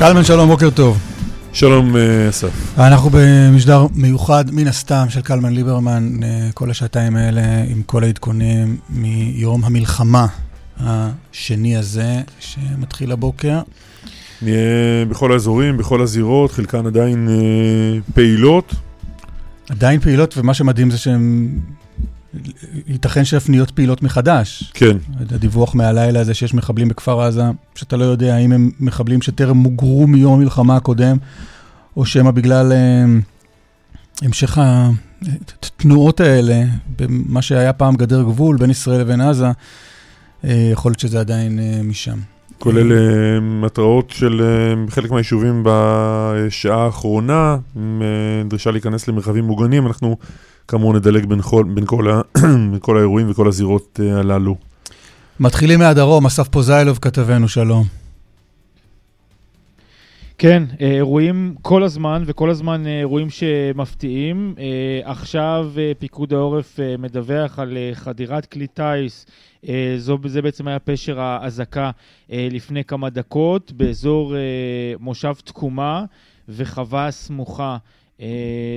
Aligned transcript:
קלמן, 0.00 0.24
שלום, 0.24 0.48
בוקר 0.48 0.70
טוב. 0.70 0.98
שלום, 1.52 1.96
אסף. 2.28 2.78
אנחנו 2.78 3.10
במשדר 3.12 3.86
מיוחד, 3.94 4.44
מן 4.52 4.66
הסתם, 4.66 5.06
של 5.08 5.20
קלמן 5.20 5.52
ליברמן, 5.52 6.20
כל 6.54 6.70
השעתיים 6.70 7.16
האלה, 7.16 7.42
עם 7.68 7.82
כל 7.82 8.04
העדכונים 8.04 8.76
מיום 8.90 9.64
המלחמה 9.64 10.26
השני 10.80 11.76
הזה, 11.76 12.20
שמתחיל 12.40 13.12
הבוקר. 13.12 13.60
נהיה 14.42 15.04
בכל 15.08 15.32
האזורים, 15.32 15.76
בכל 15.76 16.02
הזירות, 16.02 16.52
חלקן 16.52 16.86
עדיין 16.86 17.28
פעילות. 18.14 18.74
עדיין 19.70 20.00
פעילות, 20.00 20.38
ומה 20.38 20.54
שמדהים 20.54 20.90
זה 20.90 20.98
שהן... 20.98 21.48
ייתכן 22.86 23.24
שאף 23.24 23.48
נהיות 23.48 23.70
פעילות 23.70 24.02
מחדש. 24.02 24.72
כן. 24.74 24.96
הדיווח 25.30 25.74
מהלילה 25.74 26.20
הזה 26.20 26.34
שיש 26.34 26.54
מחבלים 26.54 26.88
בכפר 26.88 27.20
עזה, 27.20 27.42
שאתה 27.74 27.96
לא 27.96 28.04
יודע 28.04 28.34
האם 28.34 28.52
הם 28.52 28.70
מחבלים 28.80 29.22
שטרם 29.22 29.56
מוגרו 29.56 30.06
מיום 30.06 30.34
המלחמה 30.34 30.76
הקודם, 30.76 31.16
או 31.96 32.06
שמא 32.06 32.30
בגלל 32.30 32.72
אה, 32.72 33.04
המשך 34.22 34.58
התנועות 34.58 36.20
האלה, 36.20 36.62
במה 36.98 37.42
שהיה 37.42 37.72
פעם 37.72 37.94
גדר 37.94 38.22
גבול 38.22 38.56
בין 38.56 38.70
ישראל 38.70 39.00
לבין 39.00 39.20
עזה, 39.20 39.46
אה, 40.44 40.68
יכול 40.72 40.90
להיות 40.90 41.00
שזה 41.00 41.20
עדיין 41.20 41.58
אה, 41.58 41.80
משם. 41.84 42.18
כולל 42.58 42.92
התראות 43.66 44.10
של 44.10 44.42
חלק 44.88 45.10
מהיישובים 45.10 45.62
בשעה 45.64 46.84
האחרונה, 46.84 47.56
עם 47.76 48.02
דרישה 48.48 48.70
להיכנס 48.70 49.08
למרחבים 49.08 49.44
מוגנים. 49.44 49.86
אנחנו 49.86 50.16
כאמור 50.70 50.94
נדלג 50.94 51.26
בין 51.26 51.42
כל, 51.42 51.64
בין 51.74 51.86
כל, 51.86 52.10
ה, 52.10 52.20
בין 52.70 52.78
כל 52.80 52.96
האירועים 52.96 53.30
וכל 53.30 53.48
הזירות 53.48 54.00
uh, 54.02 54.18
הללו. 54.18 54.56
מתחילים 55.40 55.78
מהדרום, 55.78 56.26
אסף 56.26 56.48
פוזיילוב 56.48 56.98
כתבנו, 56.98 57.48
שלום. 57.48 57.84
כן, 60.38 60.62
אה, 60.80 60.90
אירועים 60.90 61.54
כל 61.62 61.82
הזמן, 61.82 62.22
וכל 62.26 62.50
הזמן 62.50 62.86
אה, 62.86 62.98
אירועים 62.98 63.30
שמפתיעים. 63.30 64.54
עכשיו 65.04 65.72
פיקוד 65.98 66.32
העורף 66.32 66.78
מדווח 66.98 67.58
על 67.58 67.78
חדירת 67.94 68.46
כלי 68.46 68.66
טיס, 68.66 69.26
זו, 69.96 70.18
זה 70.26 70.42
בעצם 70.42 70.68
היה 70.68 70.78
פשר 70.78 71.20
האזעקה 71.20 71.90
לפני 72.28 72.84
כמה 72.84 73.10
דקות, 73.10 73.72
באזור 73.72 74.34
מושב 75.00 75.34
תקומה 75.44 76.04
וחווה 76.48 77.10
סמוכה. 77.10 77.76
אה, 78.20 78.26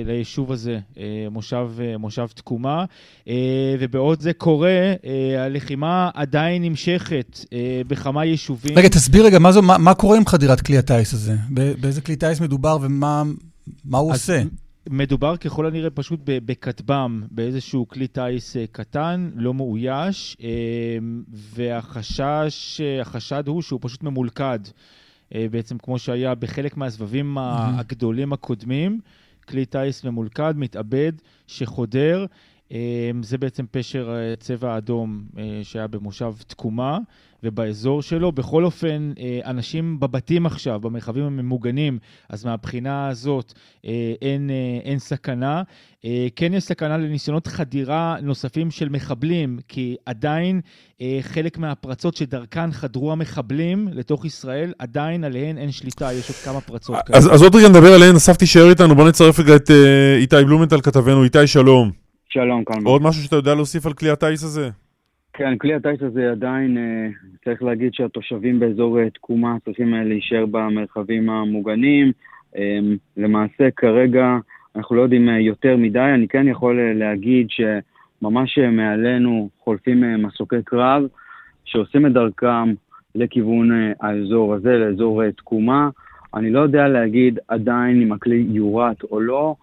ליישוב 0.06 0.52
הזה, 0.52 0.78
אה, 0.98 1.26
מושב, 1.30 1.70
אה, 1.80 1.98
מושב 1.98 2.26
תקומה. 2.34 2.84
ובעוד 3.80 4.20
זה 4.20 4.32
קורה, 4.32 4.92
הלחימה 5.38 6.10
עדיין 6.14 6.62
נמשכת 6.62 7.40
בכמה 7.88 8.24
יישובים. 8.24 8.78
רגע, 8.78 8.88
תסביר 8.88 9.24
רגע, 9.26 9.38
מה, 9.38 9.52
זו, 9.52 9.62
מה, 9.62 9.78
מה 9.78 9.94
קורה 9.94 10.16
עם 10.16 10.26
חדירת 10.26 10.60
כלי 10.60 10.78
הטיס 10.78 11.14
הזה? 11.14 11.34
באיזה 11.80 12.00
כלי 12.00 12.16
טיס 12.16 12.40
מדובר 12.40 12.78
ומה 12.82 13.98
הוא 13.98 14.12
עושה? 14.12 14.42
מדובר 14.90 15.36
ככל 15.36 15.66
הנראה 15.66 15.90
פשוט 15.90 16.20
בכטב"ם, 16.24 17.22
באיזשהו 17.30 17.88
כלי 17.88 18.06
טיס 18.06 18.56
קטן, 18.72 19.30
לא 19.34 19.54
מאויש, 19.54 20.36
והחשש, 21.32 22.80
החשד 23.00 23.48
הוא 23.48 23.62
שהוא 23.62 23.80
פשוט 23.82 24.02
ממולכד, 24.02 24.58
בעצם 25.34 25.78
כמו 25.78 25.98
שהיה 25.98 26.34
בחלק 26.34 26.76
מהסבבים 26.76 27.38
הגדולים 27.38 28.32
הקודמים. 28.32 29.00
כלי 29.44 29.66
טיס 29.66 30.04
ממולכד, 30.04 30.54
מתאבד, 30.56 31.12
שחודר. 31.46 32.26
אה, 32.72 33.10
זה 33.22 33.38
בעצם 33.38 33.64
פשר 33.70 34.14
אה, 34.16 34.36
צבע 34.36 34.76
אדום 34.76 35.24
אה, 35.38 35.60
שהיה 35.62 35.86
במושב 35.86 36.34
תקומה 36.46 36.98
ובאזור 37.44 38.02
שלו. 38.02 38.32
בכל 38.32 38.64
אופן, 38.64 39.12
אנשים 39.44 40.00
בבתים 40.00 40.46
עכשיו, 40.46 40.80
במרחבים 40.80 41.24
הממוגנים, 41.24 41.98
אז 42.30 42.44
מהבחינה 42.44 43.08
הזאת 43.08 43.52
אין, 44.22 44.50
אין 44.84 44.98
סכנה. 44.98 45.62
כן 46.36 46.54
יש 46.54 46.64
סכנה 46.64 46.98
לניסיונות 46.98 47.46
חדירה 47.46 48.16
נוספים 48.22 48.70
של 48.70 48.88
מחבלים, 48.88 49.58
כי 49.68 49.96
עדיין 50.06 50.60
חלק 51.20 51.58
מהפרצות 51.58 52.16
שדרכן 52.16 52.72
חדרו 52.72 53.12
המחבלים 53.12 53.88
לתוך 53.92 54.24
ישראל, 54.24 54.72
עדיין 54.78 55.24
עליהן 55.24 55.58
אין 55.58 55.72
שליטה, 55.72 56.12
יש 56.12 56.28
עוד 56.28 56.36
כמה 56.36 56.60
פרצות 56.60 56.96
כאלה. 57.06 57.18
אז, 57.18 57.34
אז 57.34 57.42
עוד 57.42 57.54
רגע 57.54 57.68
נדבר 57.68 57.92
עליהן, 57.94 58.16
אסף 58.16 58.36
תישאר 58.36 58.70
איתנו, 58.70 58.94
בוא 58.94 59.08
נצרף 59.08 59.40
רגע 59.40 59.56
את 59.56 59.70
איתי 60.16 60.44
בלומנטל 60.44 60.80
כתבנו. 60.80 61.24
איתי, 61.24 61.46
שלום. 61.46 61.90
שלום, 62.28 62.64
קלמן. 62.64 62.86
עוד 62.86 63.02
משהו 63.02 63.22
שאתה 63.22 63.36
יודע 63.36 63.54
להוסיף 63.54 63.86
על 63.86 63.92
כלי 63.92 64.10
הטיס 64.10 64.44
הזה? 64.44 64.70
כן, 65.36 65.58
כלי 65.58 65.74
הטיס 65.74 66.02
הזה 66.02 66.30
עדיין, 66.30 66.78
אה, 66.78 67.08
צריך 67.44 67.62
להגיד 67.62 67.94
שהתושבים 67.94 68.60
באזור 68.60 69.00
אה, 69.00 69.10
תקומה 69.10 69.56
צריכים 69.64 69.94
אה, 69.94 70.04
להישאר 70.04 70.46
במרחבים 70.46 71.30
המוגנים. 71.30 72.12
למעשה, 73.16 73.70
כרגע 73.76 74.36
אנחנו 74.76 74.96
לא 74.96 75.02
יודעים 75.02 75.28
יותר 75.28 75.76
מדי. 75.76 76.10
אני 76.14 76.28
כן 76.28 76.48
יכול 76.48 76.80
להגיד 76.94 77.46
שממש 77.50 78.58
מעלינו 78.58 79.48
חולפים 79.60 80.22
מסוקי 80.22 80.62
קרב 80.64 81.02
שעושים 81.64 82.06
את 82.06 82.12
דרכם 82.12 82.74
לכיוון 83.14 83.70
האזור 84.00 84.54
הזה, 84.54 84.78
לאזור 84.78 85.30
תקומה. 85.30 85.88
אני 86.34 86.50
לא 86.50 86.60
יודע 86.60 86.88
להגיד 86.88 87.38
עדיין 87.48 88.02
אם 88.02 88.12
הכלי 88.12 88.46
יורט 88.48 89.02
או 89.02 89.20
לא. 89.20 89.54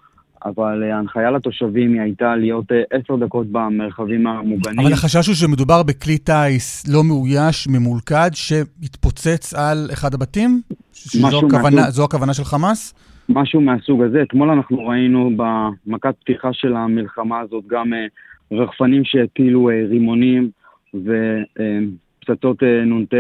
אבל 0.46 0.84
אה, 0.84 0.96
ההנחיה 0.96 1.32
לתושבים 1.32 1.94
היא 1.94 2.02
הייתה 2.02 2.36
להיות 2.36 2.72
אה, 2.72 2.82
עשר 2.92 3.16
דקות 3.16 3.48
במרחבים 3.48 4.28
המוגנים. 4.28 4.80
אבל 4.80 4.94
החשש 4.94 5.28
הוא 5.28 5.36
שמדובר 5.36 5.84
בכלי 5.84 6.18
טיס 6.18 6.88
לא 6.94 7.04
מאויש, 7.04 7.68
ממולכד, 7.68 8.30
שהתפוצץ 8.34 9.54
על 9.54 9.90
אחד 9.94 10.14
הבתים? 10.14 10.62
שזו 10.94 11.40
הכוונה. 11.48 11.82
הכוונה 12.04 12.34
של 12.34 12.44
חמאס? 12.44 12.94
משהו 13.30 13.62
מהסוג 13.62 14.04
הזה. 14.04 14.22
אתמול 14.22 14.50
אנחנו 14.50 14.88
ראינו 14.88 15.32
במכת 15.36 16.16
פתיחה 16.20 16.54
של 16.54 16.76
המלחמה 16.76 17.40
הזאת 17.40 17.64
גם 17.68 17.94
אה, 17.94 18.06
רחפנים 18.52 19.02
שהטילו 19.06 19.70
רימונים 19.90 20.50
ופצצות 20.94 22.64
נ"ט 22.64 23.14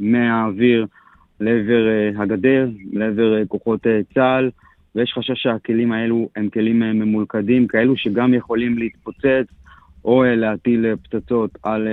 מהאוויר 0.00 0.86
לעבר 1.40 1.82
הגדר, 2.16 2.68
לעבר 2.92 3.46
כוחות 3.48 3.80
צה"ל. 4.14 4.50
ויש 4.94 5.12
חשש 5.18 5.42
שהכלים 5.42 5.92
האלו 5.92 6.28
הם 6.36 6.48
כלים 6.48 6.82
אה, 6.82 6.92
ממולכדים, 6.92 7.66
כאלו 7.66 7.96
שגם 7.96 8.34
יכולים 8.34 8.78
להתפוצץ 8.78 9.46
או 10.04 10.24
אה, 10.24 10.36
להטיל 10.36 10.86
אה, 10.86 10.92
פצצות 10.96 11.50
על 11.62 11.88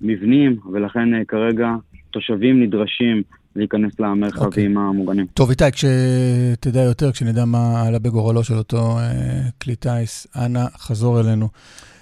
מבנים, 0.00 0.56
ולכן 0.72 1.24
כרגע 1.24 1.68
תושבים 2.10 2.62
נדרשים 2.62 3.22
להיכנס 3.56 4.00
למרחבים 4.00 4.42
okay. 4.42 4.44
אוקיי. 4.44 4.64
המוגנים. 4.66 5.26
טוב, 5.34 5.50
איתי, 5.50 5.64
כשתדע 5.72 6.80
יותר, 6.80 7.12
כשנדע 7.12 7.44
מה 7.44 7.82
עלה 7.86 7.98
בגורלו 7.98 8.44
של 8.44 8.54
אותו 8.54 8.98
אה, 8.98 9.40
כלי 9.62 9.76
טיס, 9.76 10.26
אנא, 10.36 10.64
חזור 10.78 11.20
אלינו. 11.20 11.48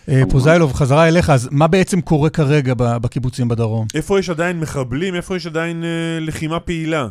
אה, 0.09 0.23
פוזיילוב, 0.31 0.73
חזרה 0.73 1.09
אליך, 1.09 1.31
אז 1.31 1.49
מה 1.53 1.67
בעצם 1.67 2.01
קורה 2.01 2.31
כרגע 2.31 2.75
בקיבוצים 2.77 3.49
בדרום? 3.49 3.87
איפה 3.95 4.19
יש 4.19 4.31
עדיין 4.31 4.61
מחבלים? 4.61 5.15
איפה 5.15 5.37
יש 5.37 5.47
עדיין 5.47 5.85
אה, 5.85 6.19
לחימה 6.21 6.61
פעילה? 6.61 7.09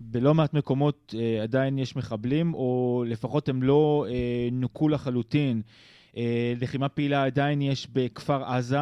בלא 0.00 0.34
מעט 0.34 0.54
מקומות 0.54 1.14
אה, 1.18 1.42
עדיין 1.42 1.78
יש 1.78 1.96
מחבלים, 1.96 2.54
או 2.54 3.04
לפחות 3.06 3.48
הם 3.48 3.62
לא 3.62 4.06
אה, 4.08 4.48
נוקו 4.52 4.88
לחלוטין. 4.88 5.62
אה, 6.16 6.54
לחימה 6.60 6.88
פעילה 6.88 7.24
עדיין 7.24 7.62
יש 7.62 7.88
בכפר 7.92 8.44
עזה, 8.44 8.78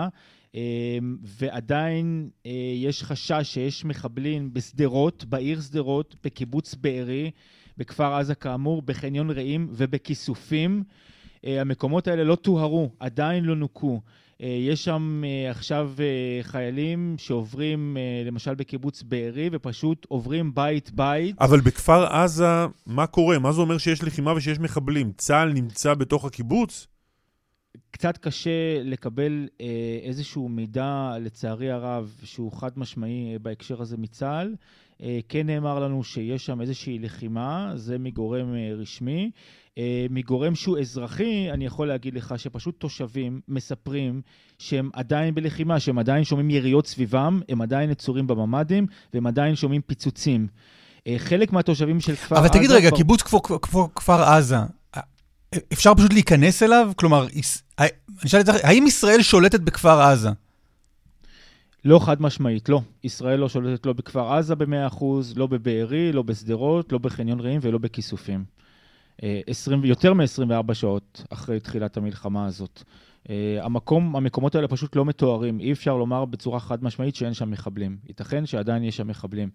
אה, 0.54 0.98
ועדיין 1.22 2.30
אה, 2.46 2.50
יש 2.74 3.02
חשש 3.02 3.42
שיש 3.42 3.84
מחבלים 3.84 4.52
בשדרות, 4.54 5.24
בעיר 5.24 5.60
שדרות, 5.60 6.16
בקיבוץ 6.24 6.74
בארי, 6.74 7.30
בכפר 7.78 8.14
עזה 8.14 8.34
כאמור, 8.34 8.82
בחניון 8.82 9.30
רעים 9.30 9.68
ובכיסופים. 9.70 10.82
אה, 11.46 11.60
המקומות 11.60 12.08
האלה 12.08 12.24
לא 12.24 12.34
טוהרו, 12.34 12.90
עדיין 13.00 13.44
לא 13.44 13.56
נוקו. 13.56 13.92
אה, 13.94 14.00
יש 14.40 14.84
שם 14.84 15.22
אה, 15.24 15.50
עכשיו 15.50 15.90
אה, 15.98 16.42
חיילים 16.42 17.14
שעוברים, 17.18 17.96
למשל 18.26 18.54
בקיבוץ 18.54 19.02
בארי, 19.02 19.48
ופשוט 19.52 20.06
עוברים 20.08 20.54
בית-בית. 20.54 21.36
אבל 21.40 21.60
בכפר 21.60 22.06
עזה, 22.06 22.46
מה 22.86 23.06
קורה? 23.06 23.38
מה 23.38 23.52
זה 23.52 23.60
אומר 23.60 23.78
שיש 23.78 24.02
לחימה 24.02 24.32
ושיש 24.32 24.58
מחבלים? 24.58 25.12
צה"ל 25.16 25.52
נמצא 25.52 25.94
בתוך 25.94 26.24
הקיבוץ? 26.24 26.86
קצת 27.90 28.18
קשה 28.18 28.82
לקבל 28.82 29.48
איזשהו 30.02 30.48
מידע, 30.48 31.12
לצערי 31.20 31.70
הרב, 31.70 32.20
שהוא 32.24 32.52
חד 32.52 32.70
משמעי 32.76 33.38
בהקשר 33.42 33.82
הזה 33.82 33.96
מצה"ל. 33.96 34.54
כן 35.28 35.46
נאמר 35.46 35.78
לנו 35.78 36.04
שיש 36.04 36.46
שם 36.46 36.60
איזושהי 36.60 36.98
לחימה, 36.98 37.72
זה 37.74 37.98
מגורם 37.98 38.54
רשמי. 38.78 39.30
אה, 39.78 40.06
מגורם 40.10 40.54
שהוא 40.54 40.78
אזרחי, 40.78 41.50
אני 41.50 41.66
יכול 41.66 41.88
להגיד 41.88 42.14
לך 42.14 42.34
שפשוט 42.36 42.80
תושבים 42.80 43.40
מספרים 43.48 44.22
שהם 44.58 44.90
עדיין 44.92 45.34
בלחימה, 45.34 45.80
שהם 45.80 45.98
עדיין 45.98 46.24
שומעים 46.24 46.50
יריות 46.50 46.86
סביבם, 46.86 47.40
הם 47.48 47.62
עדיין 47.62 47.90
נצורים 47.90 48.26
בממ"דים, 48.26 48.86
והם 49.14 49.26
עדיין 49.26 49.56
שומעים 49.56 49.82
פיצוצים. 49.82 50.46
אה, 51.06 51.14
חלק 51.18 51.52
מהתושבים 51.52 52.00
של 52.00 52.16
כפר 52.16 52.36
עזה... 52.36 52.46
אבל 52.46 52.58
תגיד 52.58 52.70
רגע, 52.70 52.90
קיבוץ 52.90 53.22
כפר 53.94 54.22
עזה, 54.22 54.56
אה, 54.96 55.00
אפשר 55.72 55.94
פשוט 55.94 56.12
להיכנס 56.12 56.62
אליו? 56.62 56.92
כלומר, 56.96 57.26
אני 57.78 58.28
שואל 58.28 58.40
את 58.40 58.46
זה, 58.46 58.52
האם 58.62 58.86
ישראל 58.86 59.22
שולטת 59.22 59.60
בכפר 59.60 60.00
עזה? 60.00 60.30
לא 61.84 61.98
חד 61.98 62.22
משמעית, 62.22 62.68
לא. 62.68 62.80
ישראל 63.04 63.38
לא 63.38 63.48
שולטת 63.48 63.86
לא 63.86 63.92
בכפר 63.92 64.32
עזה 64.32 64.54
ב-100%, 64.54 65.04
לא 65.36 65.46
בבארי, 65.46 66.12
לא 66.12 66.22
בשדרות, 66.22 66.92
לא 66.92 66.98
בחניון 66.98 67.40
רעים 67.40 67.60
ולא 67.62 67.78
בכיסופים. 67.78 68.56
20, 69.46 69.84
יותר 69.84 70.14
מ-24 70.14 70.74
שעות 70.74 71.24
אחרי 71.30 71.60
תחילת 71.60 71.96
המלחמה 71.96 72.46
הזאת. 72.46 72.82
המקום, 73.60 74.16
המקומות 74.16 74.54
האלה 74.54 74.68
פשוט 74.68 74.96
לא 74.96 75.04
מתוארים. 75.04 75.60
אי 75.60 75.72
אפשר 75.72 75.96
לומר 75.96 76.24
בצורה 76.24 76.60
חד 76.60 76.84
משמעית 76.84 77.14
שאין 77.14 77.34
שם 77.34 77.50
מחבלים. 77.50 77.96
ייתכן 78.08 78.46
שעדיין 78.46 78.84
יש 78.84 78.96
שם 78.96 79.08
מחבלים. 79.08 79.48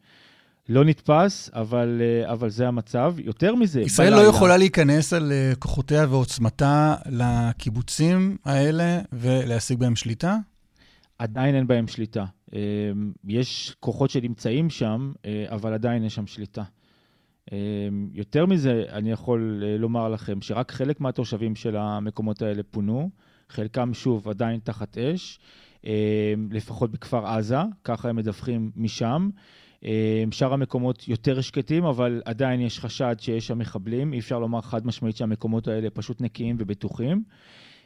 לא 0.69 0.85
נתפס, 0.85 1.49
אבל, 1.53 2.01
אה, 2.01 2.31
אבל 2.31 2.49
זה 2.49 2.67
המצב. 2.67 3.15
יותר 3.17 3.55
מזה, 3.55 3.81
ישראל 3.81 4.09
לא 4.09 4.15
בלילה... 4.15 4.31
לא 4.31 4.35
יכולה 4.35 4.57
להיכנס 4.57 5.13
על 5.13 5.31
אה, 5.31 5.53
כוחותיה 5.59 6.05
ועוצמתה 6.09 6.95
לקיבוצים 7.09 8.37
האלה 8.45 8.99
ולהשיג 9.13 9.79
בהם 9.79 9.95
שליטה? 9.95 10.37
עדיין 11.19 11.55
אין 11.55 11.67
בהם 11.67 11.87
שליטה. 11.87 12.25
אה, 12.53 12.59
יש 13.27 13.75
כוחות 13.79 14.09
שנמצאים 14.09 14.69
שם, 14.69 15.11
אבל 15.47 15.73
עדיין 15.73 16.03
יש 16.03 16.15
שם 16.15 16.27
שליטה. 16.27 16.63
יותר 18.13 18.45
מזה, 18.45 18.83
אני 18.89 19.11
יכול 19.11 19.63
לומר 19.79 20.09
לכם 20.09 20.41
שרק 20.41 20.71
חלק 20.71 21.01
מהתושבים 21.01 21.55
של 21.55 21.75
המקומות 21.77 22.41
האלה 22.41 22.63
פונו, 22.63 23.09
חלקם 23.49 23.93
שוב 23.93 24.29
עדיין 24.29 24.59
תחת 24.63 24.97
אש, 24.97 25.39
לפחות 26.51 26.91
בכפר 26.91 27.25
עזה, 27.25 27.57
ככה 27.83 28.09
הם 28.09 28.15
מדווחים 28.15 28.71
משם. 28.75 29.29
אה, 29.85 30.23
שאר 30.31 30.53
המקומות 30.53 31.07
יותר 31.07 31.41
שקטים, 31.41 31.85
אבל 31.85 32.21
עדיין 32.25 32.61
יש 32.61 32.79
חשד 32.79 33.15
שיש 33.19 33.47
שם 33.47 33.57
מחבלים. 33.57 34.13
אי 34.13 34.19
אפשר 34.19 34.39
לומר 34.39 34.61
חד 34.61 34.87
משמעית 34.87 35.17
שהמקומות 35.17 35.67
האלה 35.67 35.89
פשוט 35.89 36.21
נקיים 36.21 36.55
ובטוחים. 36.59 37.23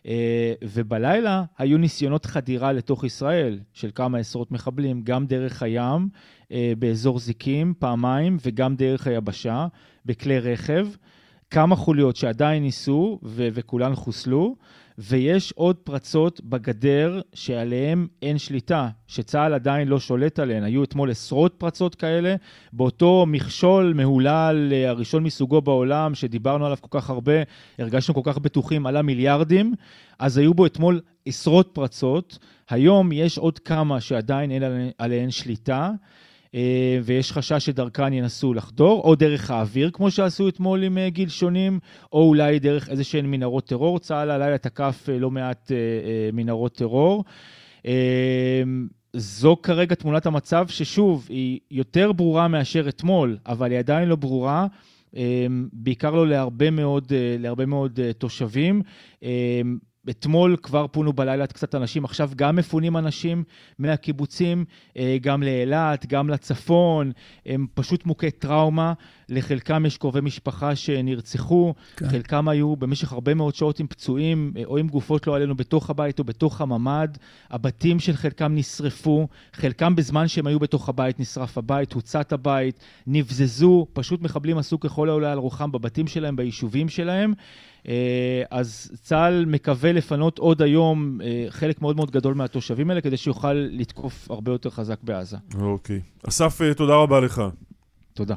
אה, 0.05 0.53
ובלילה 0.63 1.43
היו 1.57 1.77
ניסיונות 1.77 2.25
חדירה 2.25 2.73
לתוך 2.73 3.03
ישראל 3.03 3.59
של 3.73 3.89
כמה 3.95 4.17
עשרות 4.17 4.51
מחבלים, 4.51 5.01
גם 5.03 5.25
דרך 5.25 5.63
הים, 5.63 6.09
אה, 6.51 6.73
באזור 6.79 7.19
זיקים, 7.19 7.73
פעמיים, 7.79 8.37
וגם 8.45 8.75
דרך 8.75 9.07
היבשה, 9.07 9.67
בכלי 10.05 10.39
רכב. 10.39 10.87
כמה 11.49 11.75
חוליות 11.75 12.15
שעדיין 12.15 12.63
ניסו 12.63 13.19
ו- 13.23 13.47
וכולן 13.53 13.95
חוסלו. 13.95 14.55
ויש 14.97 15.51
עוד 15.51 15.75
פרצות 15.75 16.41
בגדר 16.43 17.21
שעליהן 17.33 18.07
אין 18.21 18.37
שליטה, 18.37 18.89
שצה"ל 19.07 19.53
עדיין 19.53 19.87
לא 19.87 19.99
שולט 19.99 20.39
עליהן. 20.39 20.63
היו 20.63 20.83
אתמול 20.83 21.11
עשרות 21.11 21.55
פרצות 21.57 21.95
כאלה, 21.95 22.35
באותו 22.73 23.25
מכשול 23.27 23.93
מהולל, 23.95 24.69
אה, 24.71 24.89
הראשון 24.89 25.23
מסוגו 25.23 25.61
בעולם, 25.61 26.15
שדיברנו 26.15 26.65
עליו 26.65 26.77
כל 26.81 26.99
כך 26.99 27.09
הרבה, 27.09 27.33
הרגשנו 27.79 28.13
כל 28.13 28.21
כך 28.23 28.37
בטוחים, 28.37 28.85
עלה 28.85 29.01
מיליארדים, 29.01 29.73
אז 30.19 30.37
היו 30.37 30.53
בו 30.53 30.65
אתמול 30.65 31.01
עשרות 31.25 31.69
פרצות. 31.73 32.37
היום 32.69 33.11
יש 33.11 33.37
עוד 33.37 33.59
כמה 33.59 34.01
שעדיין 34.01 34.51
אין 34.51 34.63
עליהן 34.97 35.31
שליטה. 35.31 35.91
אה, 36.55 36.99
ויש 37.03 37.31
חשש 37.31 37.65
שדרכן 37.65 38.13
ינסו 38.13 38.53
לחדור, 38.53 39.01
או 39.03 39.15
דרך 39.15 39.51
האוויר, 39.51 39.89
כמו 39.93 40.11
שעשו 40.11 40.47
אתמול 40.47 40.83
עם 40.83 40.97
אה, 40.97 41.09
גיל 41.09 41.29
שונים, 41.29 41.79
או 42.13 42.27
אולי 42.27 42.59
דרך 42.59 42.89
איזה 42.89 43.03
שהן 43.03 43.25
מנהרות 43.25 43.67
טרור. 43.67 43.99
צה"ל 43.99 44.31
הלילה 44.31 44.57
תקף 44.57 45.09
אה, 45.09 45.19
לא 45.19 45.31
מעט 45.31 45.71
מנהרות 46.33 46.75
טרור. 46.75 47.23
זו 49.13 49.57
כרגע 49.63 49.95
תמונת 49.95 50.25
המצב, 50.25 50.67
ששוב, 50.67 51.27
היא 51.29 51.59
יותר 51.71 52.11
ברורה 52.11 52.47
מאשר 52.47 52.89
אתמול, 52.89 53.37
אבל 53.45 53.71
היא 53.71 53.79
עדיין 53.79 54.09
לא 54.09 54.15
ברורה. 54.15 54.67
בעיקר 55.73 56.11
לא 56.11 56.27
להרבה 56.27 56.69
מאוד, 56.69 57.11
להרבה 57.39 57.65
מאוד 57.65 57.99
תושבים. 58.17 58.81
אתמול 60.09 60.57
כבר 60.63 60.87
פונו 60.87 61.13
בלילה 61.13 61.47
קצת 61.47 61.75
אנשים, 61.75 62.05
עכשיו 62.05 62.29
גם 62.35 62.55
מפונים 62.55 62.97
אנשים 62.97 63.43
מהקיבוצים, 63.79 64.65
אה, 64.97 65.17
גם 65.21 65.43
לאילת, 65.43 66.05
גם 66.05 66.29
לצפון, 66.29 67.11
הם 67.45 67.67
פשוט 67.73 68.05
מוכי 68.05 68.31
טראומה. 68.31 68.93
לחלקם 69.29 69.85
יש 69.85 69.97
קרובי 69.97 70.21
משפחה 70.21 70.75
שנרצחו, 70.75 71.73
כן. 71.95 72.09
חלקם 72.09 72.47
היו 72.47 72.75
במשך 72.75 73.13
הרבה 73.13 73.33
מאוד 73.33 73.55
שעות 73.55 73.79
עם 73.79 73.87
פצועים, 73.87 74.53
אה, 74.57 74.63
או 74.65 74.77
עם 74.77 74.87
גופות 74.87 75.27
לא 75.27 75.35
עלינו 75.35 75.55
בתוך 75.55 75.89
הבית 75.89 76.19
או 76.19 76.23
בתוך 76.23 76.61
הממ"ד. 76.61 77.17
הבתים 77.49 77.99
של 77.99 78.13
חלקם 78.13 78.55
נשרפו, 78.55 79.27
חלקם 79.53 79.95
בזמן 79.95 80.27
שהם 80.27 80.47
היו 80.47 80.59
בתוך 80.59 80.89
הבית 80.89 81.19
נשרף 81.19 81.57
הבית, 81.57 81.93
הוצת 81.93 82.33
הבית, 82.33 82.79
נבזזו, 83.07 83.87
פשוט 83.93 84.21
מחבלים 84.21 84.57
עשו 84.57 84.79
ככל 84.79 85.09
העולה 85.09 85.31
על 85.31 85.37
רוחם 85.37 85.71
בבתים 85.71 86.07
שלהם, 86.07 86.35
ביישובים 86.35 86.89
שלהם. 86.89 87.33
אה, 87.87 88.43
אז 88.51 88.91
צה"ל 89.01 89.45
מקווה 89.45 89.91
לפנות 89.91 90.39
עוד 90.39 90.61
היום 90.61 91.21
אה, 91.21 91.45
חלק 91.49 91.81
מאוד 91.81 91.95
מאוד 91.95 92.11
גדול 92.11 92.33
מהתושבים 92.33 92.89
האלה, 92.89 93.01
כדי 93.01 93.17
שיוכל 93.17 93.53
לתקוף 93.53 94.31
הרבה 94.31 94.51
יותר 94.51 94.69
חזק 94.69 95.03
בעזה. 95.03 95.37
אוקיי. 95.61 96.01
אסף, 96.27 96.61
תודה 96.77 96.95
רבה 96.95 97.19
לך. 97.19 97.41
תודה. 98.13 98.35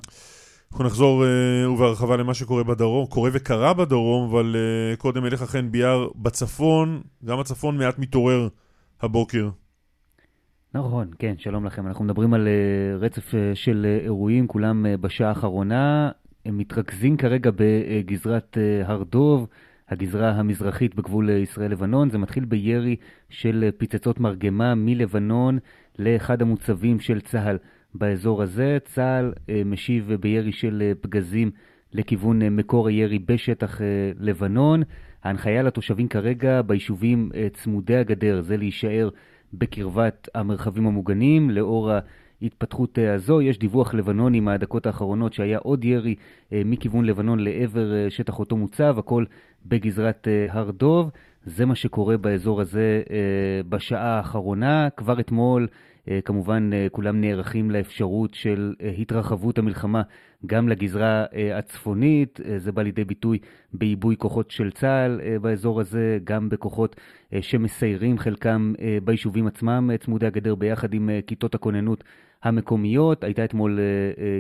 אנחנו 0.73 0.85
נחזור 0.85 1.25
uh, 1.25 1.69
ובהרחבה 1.69 2.17
למה 2.17 2.35
שקורה 2.35 2.65
בדרום, 2.65 3.07
קורה 3.07 3.31
וקרה 3.33 3.75
בדרום, 3.75 4.31
אבל 4.31 4.57
uh, 4.57 4.97
קודם 4.97 5.25
אליך 5.25 5.43
חן 5.43 5.71
ביאר 5.71 6.09
בצפון, 6.17 7.01
גם 7.25 7.41
הצפון 7.41 7.79
מעט 7.79 7.99
מתעורר 7.99 8.49
הבוקר. 9.01 9.49
נכון, 10.75 11.11
כן, 11.19 11.35
שלום 11.39 11.67
לכם. 11.67 11.87
אנחנו 11.87 12.05
מדברים 12.05 12.35
על 12.35 12.49
uh, 12.49 13.03
רצף 13.05 13.35
uh, 13.35 13.35
של 13.55 13.87
uh, 14.01 14.05
אירועים, 14.05 14.47
כולם 14.47 14.87
uh, 14.87 14.97
בשעה 14.97 15.29
האחרונה. 15.29 16.11
הם 16.47 16.59
מתרכזים 16.59 17.17
כרגע 17.17 17.51
בגזרת 17.55 18.57
uh, 18.57 18.89
הר 18.91 19.03
דוב, 19.03 19.49
הגזרה 19.89 20.31
המזרחית 20.31 20.95
בגבול 20.95 21.31
ישראל-לבנון. 21.31 22.11
זה 22.11 22.19
מתחיל 22.19 22.45
בירי 22.45 22.97
של 23.31 23.71
פצצות 23.79 24.21
מרגמה 24.21 24.75
מלבנון 24.75 25.59
לאחד 25.99 26.43
המוצבים 26.43 27.01
של 27.01 27.21
צה"ל. 27.21 27.59
באזור 27.95 28.43
הזה. 28.43 28.79
צה"ל 28.85 29.33
אה, 29.49 29.63
משיב 29.65 30.13
בירי 30.21 30.53
של 30.53 30.83
אה, 30.83 30.93
פגזים 31.01 31.51
לכיוון 31.93 32.43
אה, 32.43 32.51
מקור 32.51 32.89
הירי 32.89 33.19
בשטח 33.19 33.81
לבנון. 34.21 34.83
ההנחיה 35.25 35.63
לתושבים 35.63 36.09
כרגע 36.09 36.63
ביישובים 36.63 37.31
צמודי 37.53 37.97
הגדר 37.97 38.41
זה 38.41 38.57
להישאר 38.57 39.09
בקרבת 39.53 40.29
המרחבים 40.35 40.87
המוגנים 40.87 41.51
לאור 41.51 41.91
ההתפתחות 42.43 42.99
הזו. 43.15 43.43
יש 43.43 43.59
דיווח 43.59 43.95
לבנוני 43.95 44.41
מהדקות 44.41 44.87
האחרונות 44.87 45.33
שהיה 45.33 45.59
עוד 45.59 45.85
ירי 45.85 46.15
מכיוון 46.53 47.05
לבנון 47.05 47.39
לעבר 47.39 48.09
שטח 48.09 48.39
אותו 48.39 48.57
מוצב, 48.57 48.99
הכל 48.99 49.25
בגזרת 49.67 50.29
הר 50.49 50.71
דוב. 50.71 51.11
זה 51.45 51.67
מה 51.67 51.75
שקורה 51.75 52.17
באזור 52.17 52.61
הזה 52.61 53.03
בשעה 53.69 54.17
האחרונה. 54.17 54.89
כבר 54.97 55.21
אתמול 55.21 55.69
כמובן, 56.25 56.71
אה, 56.73 56.87
כולם 56.93 57.21
נערכים 57.21 57.71
לאפשרות 57.71 58.35
של 58.35 58.75
אה, 58.81 58.89
התרחבות 58.99 59.59
המלחמה 59.59 60.03
גם 60.47 60.69
לגזרה 60.69 61.25
הצפונית. 61.55 62.41
זה 62.57 62.73
בא 62.73 62.83
לידי 62.83 63.05
ביטוי 63.05 63.39
בעיבוי 63.73 64.17
כוחות 64.17 64.51
של 64.51 64.71
צה"ל 64.71 65.21
באזור 65.43 65.81
הזה, 65.81 66.19
גם 66.25 66.49
בכוחות 66.49 66.97
שמסיירים 67.41 68.19
חלקם 68.19 68.73
ביישובים 69.05 69.47
עצמם 69.47 69.91
צמודי 70.01 70.27
הגדר 70.27 70.55
ביחד 70.55 70.95
עם 70.95 71.11
כיתות 71.27 71.55
הכוננות 71.55 72.05
המקומיות. 72.43 73.25
הייתה 73.25 73.45
אתמול 73.45 73.81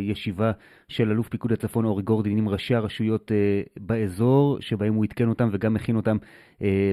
ישיבה 0.00 0.52
של 0.88 1.10
אלוף 1.10 1.28
פיקוד 1.28 1.52
הצפון 1.52 1.84
אורי 1.84 2.02
גורדין 2.02 2.38
עם 2.38 2.48
ראשי 2.48 2.74
הרשויות 2.74 3.32
באזור, 3.80 4.60
שבהם 4.60 4.94
הוא 4.94 5.04
עדכן 5.04 5.28
אותם 5.28 5.48
וגם 5.52 5.74
מכין 5.74 5.96
אותם 5.96 6.16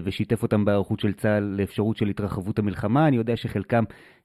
ושיתף 0.04 0.44
אותם 0.44 0.66
בהיערכות 0.66 1.00
של 1.00 1.14
צה"ל 1.14 1.44
לאפשרות 1.44 1.98
של 1.98 2.08
התרחבות 2.08 2.60
המלחמה. 2.60 3.08
אני 3.08 3.16
יודע 3.18 3.36
שחלקם 3.36 3.84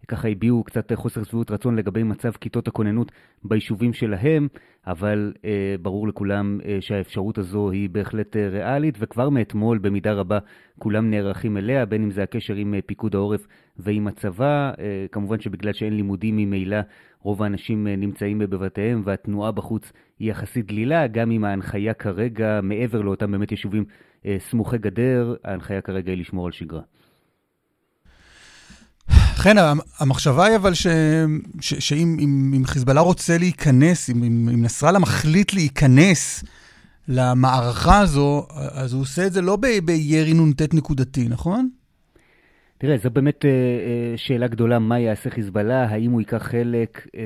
ככה 0.09 0.29
הביעו 0.29 0.65
קצת 0.65 0.93
חוסר 0.93 1.23
שביעות 1.23 1.51
רצון 1.51 1.77
לגבי 1.77 2.03
מצב 2.03 2.31
כיתות 2.31 2.69
הכוננות 2.69 3.13
ביישובים 3.45 3.93
שלהם, 3.93 4.49
אבל 4.87 5.33
אה, 5.45 5.75
ברור 5.83 6.09
לכולם 6.09 6.59
אה, 6.65 6.79
שהאפשרות 6.81 7.39
הזו 7.39 7.71
היא 7.71 7.91
בהחלט 7.91 8.37
אה, 8.37 8.49
ריאלית, 8.49 8.95
וכבר 8.99 9.29
מאתמול 9.29 9.79
במידה 9.79 10.13
רבה 10.13 10.39
כולם 10.79 11.11
נערכים 11.11 11.57
אליה, 11.57 11.87
בין 11.87 12.03
אם 12.03 12.11
זה 12.11 12.23
הקשר 12.23 12.55
עם 12.55 12.75
אה, 12.75 12.83
פיקוד 12.87 13.15
העורף 13.15 13.47
ועם 13.83 14.07
הצבא. 14.07 14.73
אה, 14.79 15.07
כמובן 15.13 15.41
שבגלל 15.41 15.73
שאין 15.73 15.97
לימודים 15.97 16.37
ממילא, 16.37 16.77
רוב 17.23 17.43
האנשים 17.43 17.87
אה, 17.87 17.97
נמצאים 17.97 18.39
בבתיהם 18.39 19.03
והתנועה 19.05 19.53
בחוץ 19.53 19.93
היא 20.19 20.31
יחסית 20.31 20.67
דלילה, 20.67 21.07
גם 21.07 21.31
אם 21.31 21.45
ההנחיה 21.45 21.95
כרגע, 21.95 22.61
מעבר 22.63 23.03
לאותם 23.03 23.33
באמת 23.33 23.51
יישובים 23.51 23.85
אה, 24.27 24.37
סמוכי 24.51 24.79
גדר, 24.79 25.35
ההנחיה 25.45 25.81
כרגע 25.81 26.13
היא 26.13 26.21
לשמור 26.21 26.47
על 26.47 26.53
שגרה. 26.53 26.83
לכן 29.41 29.57
המחשבה 29.99 30.45
היא 30.45 30.57
אבל 30.57 30.75
ש, 30.75 30.87
ש, 31.61 31.75
שאם 31.75 32.17
אם, 32.21 32.53
אם 32.57 32.65
חיזבאללה 32.65 33.01
רוצה 33.01 33.39
להיכנס, 33.39 34.11
אם, 34.11 34.23
אם, 34.23 34.49
אם 34.55 34.63
נסראללה 34.63 34.99
מחליט 34.99 35.55
להיכנס 35.55 36.45
למערכה 37.09 38.01
הזו, 38.01 38.47
אז 38.51 38.93
הוא 38.93 39.03
עושה 39.03 39.27
את 39.27 39.33
זה 39.33 39.43
לא 39.43 39.57
בירי 39.85 40.35
נ"ט 40.35 40.75
נקודתי, 40.75 41.29
נכון? 41.29 41.71
תראה, 42.81 42.97
זו 42.97 43.11
באמת 43.11 43.45
אה, 43.45 43.51
אה, 43.51 44.17
שאלה 44.17 44.47
גדולה, 44.47 44.79
מה 44.79 44.99
יעשה 44.99 45.31
חיזבאללה, 45.31 45.85
האם 45.85 46.11
הוא 46.11 46.21
ייקח 46.21 46.43
חלק 46.43 47.07
אה, 47.17 47.23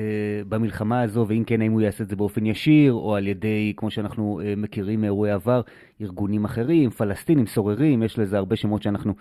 במלחמה 0.49 1.01
הזו, 1.01 1.25
ואם 1.27 1.43
כן, 1.47 1.61
האם 1.61 1.71
הוא 1.71 1.81
יעשה 1.81 2.03
את 2.03 2.09
זה 2.09 2.15
באופן 2.15 2.45
ישיר, 2.45 2.93
או 2.93 3.15
על 3.15 3.27
ידי, 3.27 3.73
כמו 3.77 3.91
שאנחנו 3.91 4.41
מכירים 4.57 5.01
מאירועי 5.01 5.31
עבר, 5.31 5.61
ארגונים 6.01 6.45
אחרים, 6.45 6.89
פלסטינים, 6.89 7.47
סוררים, 7.47 8.03
יש 8.03 8.19
לזה 8.19 8.37
הרבה 8.37 8.55
שמות 8.55 8.81
שאנחנו 8.83 9.13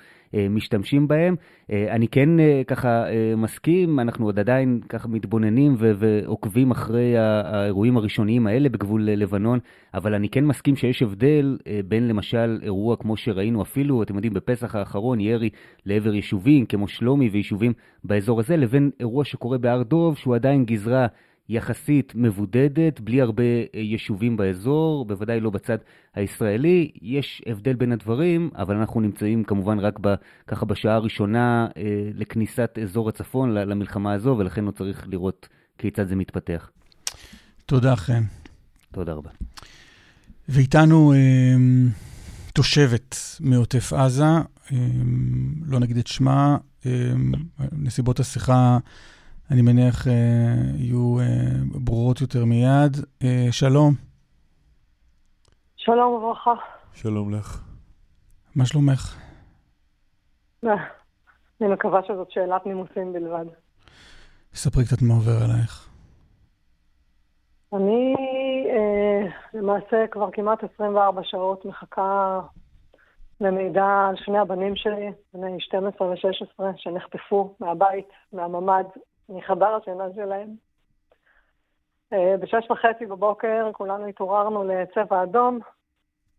משתמשים 0.50 1.08
בהם. 1.08 1.34
אני 1.70 2.08
כן 2.08 2.28
ככה 2.66 3.04
מסכים, 3.36 4.00
אנחנו 4.00 4.26
עוד 4.26 4.38
עדיין 4.38 4.80
ככה 4.88 5.08
מתבוננים 5.08 5.74
ועוקבים 5.78 6.70
אחרי 6.70 7.18
האירועים 7.18 7.96
הראשוניים 7.96 8.46
האלה 8.46 8.68
בגבול 8.68 9.02
לבנון, 9.04 9.58
אבל 9.94 10.14
אני 10.14 10.28
כן 10.28 10.44
מסכים 10.44 10.76
שיש 10.76 11.02
הבדל 11.02 11.58
בין 11.88 12.08
למשל 12.08 12.58
אירוע 12.62 12.96
כמו 12.96 13.16
שראינו 13.16 13.62
אפילו, 13.62 14.02
אתם 14.02 14.14
יודעים, 14.14 14.34
בפסח 14.34 14.74
האחרון, 14.74 15.20
ירי 15.20 15.50
לעבר 15.86 16.14
יישובים 16.14 16.66
כמו 16.66 16.88
שלומי 16.88 17.28
ויישובים 17.28 17.72
באזור 18.04 18.40
הזה, 18.40 18.56
לבין 18.56 18.90
אירוע 19.00 19.24
שקורה 19.24 19.58
בהר 19.58 19.82
דוב, 19.82 20.16
שהוא 20.16 20.34
עדיין 20.34 20.64
גזרה 20.64 21.06
יחסית 21.48 22.12
מבודדת, 22.14 23.00
בלי 23.00 23.20
הרבה 23.20 23.42
אה, 23.42 23.80
יישובים 23.80 24.36
באזור, 24.36 25.04
בוודאי 25.04 25.40
לא 25.40 25.50
בצד 25.50 25.78
הישראלי. 26.14 26.90
יש 27.02 27.42
הבדל 27.46 27.74
בין 27.74 27.92
הדברים, 27.92 28.50
אבל 28.56 28.76
אנחנו 28.76 29.00
נמצאים 29.00 29.44
כמובן 29.44 29.78
רק 29.78 29.98
ב, 30.00 30.14
ככה 30.46 30.66
בשעה 30.66 30.94
הראשונה 30.94 31.66
אה, 31.76 31.82
לכניסת 32.14 32.78
אזור 32.82 33.08
הצפון 33.08 33.54
למלחמה 33.54 34.12
הזו, 34.12 34.36
ולכן 34.38 34.64
לא 34.64 34.70
צריך 34.70 35.06
לראות 35.08 35.48
כיצד 35.78 36.08
זה 36.08 36.16
מתפתח. 36.16 36.70
תודה, 37.66 37.96
חן. 37.96 38.22
תודה 38.92 39.12
רבה. 39.12 39.30
ואיתנו 40.48 41.12
אה, 41.12 41.56
תושבת 42.52 43.16
מעוטף 43.40 43.92
עזה, 43.92 44.24
אמ, 44.72 45.54
לא 45.66 45.78
נגיד 45.78 45.96
את 45.96 46.06
שמה, 46.06 46.56
אמ, 46.86 47.32
נסיבות 47.72 48.20
השיחה, 48.20 48.78
אני 49.50 49.62
מניח, 49.62 50.08
אה, 50.08 50.12
יהיו 50.74 51.18
אה, 51.20 51.24
ברורות 51.84 52.20
יותר 52.20 52.44
מיד. 52.44 52.96
אה, 53.24 53.46
שלום. 53.50 53.92
שלום 55.76 56.12
וברכה. 56.12 56.54
שלום 56.92 57.34
לך. 57.34 57.60
מה 58.56 58.66
שלומך? 58.66 59.16
אני 61.60 61.72
מקווה 61.72 62.00
שזאת 62.02 62.30
שאלת 62.30 62.66
נימוסים 62.66 63.12
בלבד. 63.12 63.44
ספרי 64.54 64.84
קצת 64.84 65.02
מה 65.02 65.14
עובר 65.14 65.44
עלייך. 65.44 65.88
אני 67.72 68.14
אה, 68.70 69.26
למעשה 69.54 70.06
כבר 70.10 70.28
כמעט 70.32 70.64
24 70.74 71.20
שעות 71.24 71.64
מחכה 71.64 72.40
למידע 73.40 74.06
על 74.08 74.16
שני 74.16 74.38
הבנים 74.38 74.76
שלי, 74.76 75.12
בני 75.34 75.60
12 75.60 76.08
ו-16, 76.08 76.64
שנחטפו 76.76 77.54
מהבית, 77.60 78.08
מהממ"ד, 78.32 78.84
מחדר 79.28 79.74
השינה 79.74 80.04
שלהם. 80.14 80.48
אה, 82.12 82.36
בשש 82.36 82.70
וחצי 82.70 83.06
בבוקר 83.06 83.70
כולנו 83.72 84.06
התעוררנו 84.06 84.64
לצבע 84.64 85.22
אדום, 85.22 85.58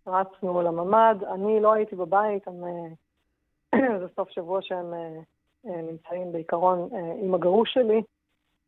רצנו 0.07 0.61
לממ"ד, 0.61 1.15
אני 1.33 1.59
לא 1.59 1.73
הייתי 1.73 1.95
בבית, 1.95 2.47
הם, 2.47 2.63
אה, 2.63 3.97
זה 3.99 4.05
סוף 4.15 4.29
שבוע 4.29 4.59
שהם 4.61 4.93
אה, 4.93 5.81
נמצאים 5.81 6.31
בעיקרון 6.31 6.89
עם 7.23 7.33
הגרוש 7.33 7.73
שלי, 7.73 8.01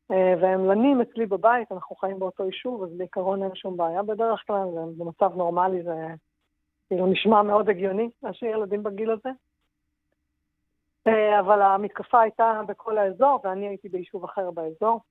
והם 0.10 0.66
לנים 0.66 1.02
אצלי 1.02 1.26
בבית, 1.26 1.72
אנחנו 1.72 1.96
חיים 1.96 2.20
באותו 2.20 2.46
יישוב, 2.46 2.84
אז 2.84 2.90
בעיקרון 2.98 3.44
אין 3.44 3.56
שום 3.56 3.78
בעיה 3.78 4.04
בדרך 4.04 4.44
כלל, 4.48 4.68
ובמצב 4.68 5.36
נורמלי 5.36 5.84
זה 5.84 6.08
כאילו 6.88 7.08
נשמע 7.08 7.42
מאוד 7.42 7.70
הגיוני 7.70 8.10
להשאיר 8.24 8.58
ילדים 8.58 8.84
בגיל 8.84 9.12
הזה. 9.12 9.30
אה, 11.08 11.40
אבל 11.40 11.62
המתקפה 11.62 12.22
הייתה 12.22 12.62
בכל 12.68 12.98
האזור, 12.98 13.40
ואני 13.44 13.68
הייתי 13.68 13.90
ביישוב 13.90 14.24
אחר 14.24 14.52
באזור. 14.52 15.02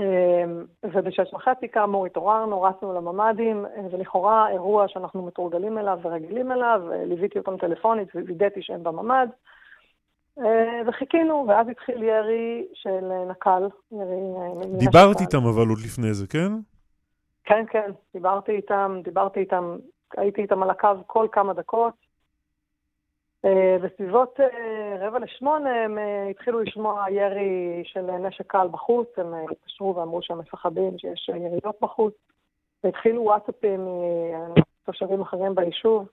אה, 0.00 0.44
ובשש 0.84 1.34
וחצי 1.34 1.68
כאמור 1.68 2.06
התעוררנו, 2.06 2.62
רצנו 2.62 2.94
לממ"דים, 2.94 3.66
אה, 3.66 3.82
ולכאורה 3.90 4.50
אירוע 4.50 4.88
שאנחנו 4.88 5.26
מתורגלים 5.26 5.78
אליו 5.78 5.98
ורגילים 6.02 6.52
אליו, 6.52 6.82
ליוויתי 7.06 7.38
אותם 7.38 7.56
טלפונית 7.56 8.08
ווידאתי 8.14 8.62
שהם 8.62 8.84
בממ"ד, 8.84 9.28
וחיכינו, 10.86 11.44
ואז 11.48 11.68
התחיל 11.68 12.02
ירי 12.02 12.66
של 12.74 13.24
נק"ל, 13.30 13.68
ירי 13.92 14.20
דיברת 14.78 15.20
איתם 15.20 15.46
אבל 15.46 15.68
עוד 15.68 15.78
לפני 15.84 16.14
זה, 16.14 16.26
כן? 16.26 16.52
כן, 17.44 17.64
כן, 17.70 17.90
דיברתי 18.14 18.52
איתם, 18.52 19.00
דיברתי 19.04 19.40
איתם 19.40 19.76
הייתי 20.16 20.42
איתם 20.42 20.62
על 20.62 20.70
הקו 20.70 20.88
כל 21.06 21.26
כמה 21.32 21.52
דקות. 21.54 22.05
אה, 23.46 23.76
בסביבות 23.82 24.40
אה, 24.40 24.96
רבע 25.06 25.18
לשמונה 25.18 25.84
הם 25.84 25.98
אה, 25.98 26.28
התחילו 26.28 26.60
לשמוע 26.60 27.04
ירי 27.10 27.82
של 27.84 28.00
נשק 28.00 28.46
קל 28.46 28.68
בחוץ, 28.70 29.08
הם 29.16 29.34
התקשרו 29.34 29.96
ואמרו 29.96 30.22
שהם 30.22 30.38
מפחדים 30.38 30.98
שיש 30.98 31.28
יריות 31.28 31.76
בחוץ, 31.80 32.14
והתחילו 32.84 33.22
וואטסאפים 33.22 33.88
מתושבים 34.82 35.20
אחרים 35.20 35.54
ביישוב, 35.54 36.08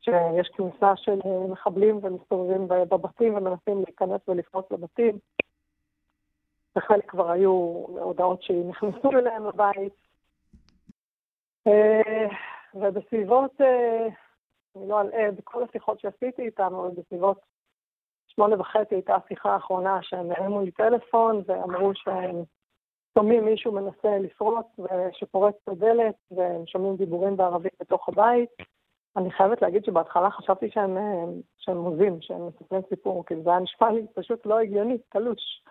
שיש 0.00 0.48
כניסה 0.48 0.96
של 0.96 1.18
מחבלים 1.48 1.98
ומסתובבים 2.02 2.68
בבתים 2.68 3.34
ומנסים 3.34 3.82
להיכנס 3.86 4.20
ולפרוץ 4.28 4.66
לבתים. 4.70 5.18
וחלק 6.76 7.10
כבר 7.10 7.30
היו 7.30 7.50
הודעות 7.86 8.42
שנכנסו 8.42 9.10
אליהם 9.12 9.46
לבית. 9.46 9.92
ובסביבות, 12.74 13.60
אני 14.76 14.88
לא 14.88 15.00
אלאה 15.00 15.30
בכל 15.30 15.62
השיחות 15.62 16.00
שעשיתי 16.00 16.42
איתם, 16.42 16.74
אבל 16.74 16.90
בסביבות 16.90 17.40
שמונה 18.26 18.60
וחצי 18.60 18.94
הייתה 18.94 19.16
השיחה 19.16 19.52
האחרונה 19.52 19.98
שהם 20.02 20.30
הרימו 20.30 20.60
לי 20.60 20.70
טלפון 20.70 21.42
ואמרו 21.46 21.94
שהם 21.94 22.42
שומעים 23.18 23.44
מישהו 23.44 23.72
מנסה 23.72 24.18
לפרוץ 24.18 24.66
ושפורץ 24.78 25.54
את 25.64 25.68
הדלת 25.68 26.14
והם 26.30 26.66
שומעים 26.66 26.96
דיבורים 26.96 27.36
בערבית 27.36 27.72
בתוך 27.80 28.08
הבית. 28.08 28.50
אני 29.16 29.30
חייבת 29.30 29.62
להגיד 29.62 29.84
שבהתחלה 29.84 30.30
חשבתי 30.30 30.70
שהם, 30.70 30.98
אה, 30.98 31.24
שהם 31.56 31.76
מוזים, 31.76 32.20
שהם 32.20 32.46
מספרים 32.46 32.82
סיפור, 32.88 33.26
כי 33.26 33.34
זה 33.42 33.50
היה 33.50 33.58
נשמע 33.58 33.92
לי 33.92 34.06
פשוט 34.14 34.46
לא 34.46 34.58
הגיוני, 34.58 34.98
תלוש. 35.08 35.62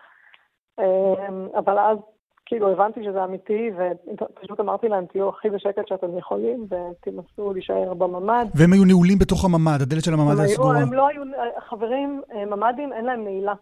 אה, 0.78 1.58
אבל 1.58 1.78
אז 1.78 1.98
כאילו 2.46 2.72
הבנתי 2.72 3.04
שזה 3.04 3.24
אמיתי, 3.24 3.70
ופשוט 3.76 4.60
אמרתי 4.60 4.88
להם, 4.88 5.06
תהיו 5.06 5.28
הכי 5.28 5.50
בשקט 5.50 5.88
שאתם 5.88 6.18
יכולים, 6.18 6.66
ותנסו 6.70 7.52
להישאר 7.52 7.94
בממ"ד. 7.94 8.46
והם 8.54 8.72
היו 8.72 8.84
נעולים 8.84 9.18
בתוך 9.18 9.44
הממ"ד, 9.44 9.82
הדלת 9.82 10.04
של 10.04 10.14
הממ"ד 10.14 10.38
היה 10.38 10.48
סגורה. 10.48 10.78
הם 10.78 10.92
לא 10.92 11.08
היו, 11.08 11.22
חברים, 11.68 12.22
ממ"דים 12.46 12.92
אין 12.92 13.04
להם 13.04 13.24
נעילה. 13.24 13.54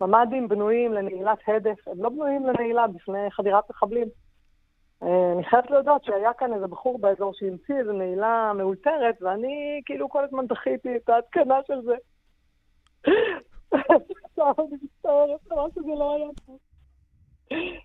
ממ"דים 0.00 0.48
בנויים 0.48 0.92
לנעילת 0.92 1.38
הדף, 1.48 1.88
הם 1.88 2.02
לא 2.02 2.08
בנויים 2.08 2.46
לנעילה 2.46 2.86
בפני 2.86 3.30
חדירת 3.30 3.70
מחבלים. 3.70 4.08
אה, 5.02 5.32
אני 5.32 5.44
חייבת 5.44 5.70
להודות 5.70 6.04
שהיה 6.04 6.32
כאן 6.38 6.54
איזה 6.54 6.66
בחור 6.66 6.98
באזור 6.98 7.32
שהמציא 7.34 7.74
איזו 7.74 7.92
נעילה 7.92 8.52
מאולתרת, 8.54 9.22
ואני 9.22 9.80
כאילו 9.84 10.08
כל 10.08 10.24
הזמן 10.24 10.46
דחיתי 10.46 10.96
את 10.96 11.08
ההתקנה 11.08 11.58
של 11.66 11.80
זה. 11.84 11.94
אני 14.38 14.76
מצטערת, 14.82 15.40
ממש 15.52 15.72
שזה 15.74 15.92
לא 15.98 16.16
היה 16.16 16.28
פה. 16.46 16.56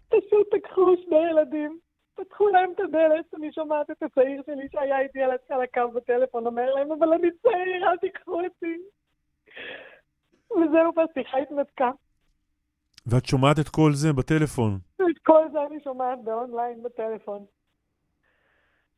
פשוט 0.09 0.55
תקחו 0.55 0.95
שני 1.05 1.29
ילדים, 1.29 1.79
פתחו 2.15 2.47
להם 2.47 2.71
את 2.71 2.79
הדלת, 2.79 3.33
אני 3.35 3.53
שומעת 3.53 3.91
את 3.91 4.03
הצעיר 4.03 4.41
שלי 4.45 4.67
שהיה 4.71 4.99
איתי 4.99 5.21
על 5.21 5.61
הקו 5.61 5.91
בטלפון, 5.95 6.45
אומר 6.45 6.73
להם, 6.73 6.91
אבל 6.91 7.13
אני 7.13 7.27
צעיר, 7.41 7.89
אל 7.89 7.97
תיקחו 7.97 8.41
אותי. 8.41 8.77
וזהו, 10.51 10.91
והשיחה 10.95 11.37
התנתקה. 11.37 11.91
ואת 13.07 13.25
שומעת 13.25 13.59
את 13.59 13.69
כל 13.69 13.91
זה 13.93 14.13
בטלפון? 14.13 14.77
את 14.95 15.17
כל 15.23 15.45
זה 15.51 15.59
אני 15.65 15.79
שומעת 15.83 16.23
באונליין 16.23 16.83
בטלפון. 16.83 17.45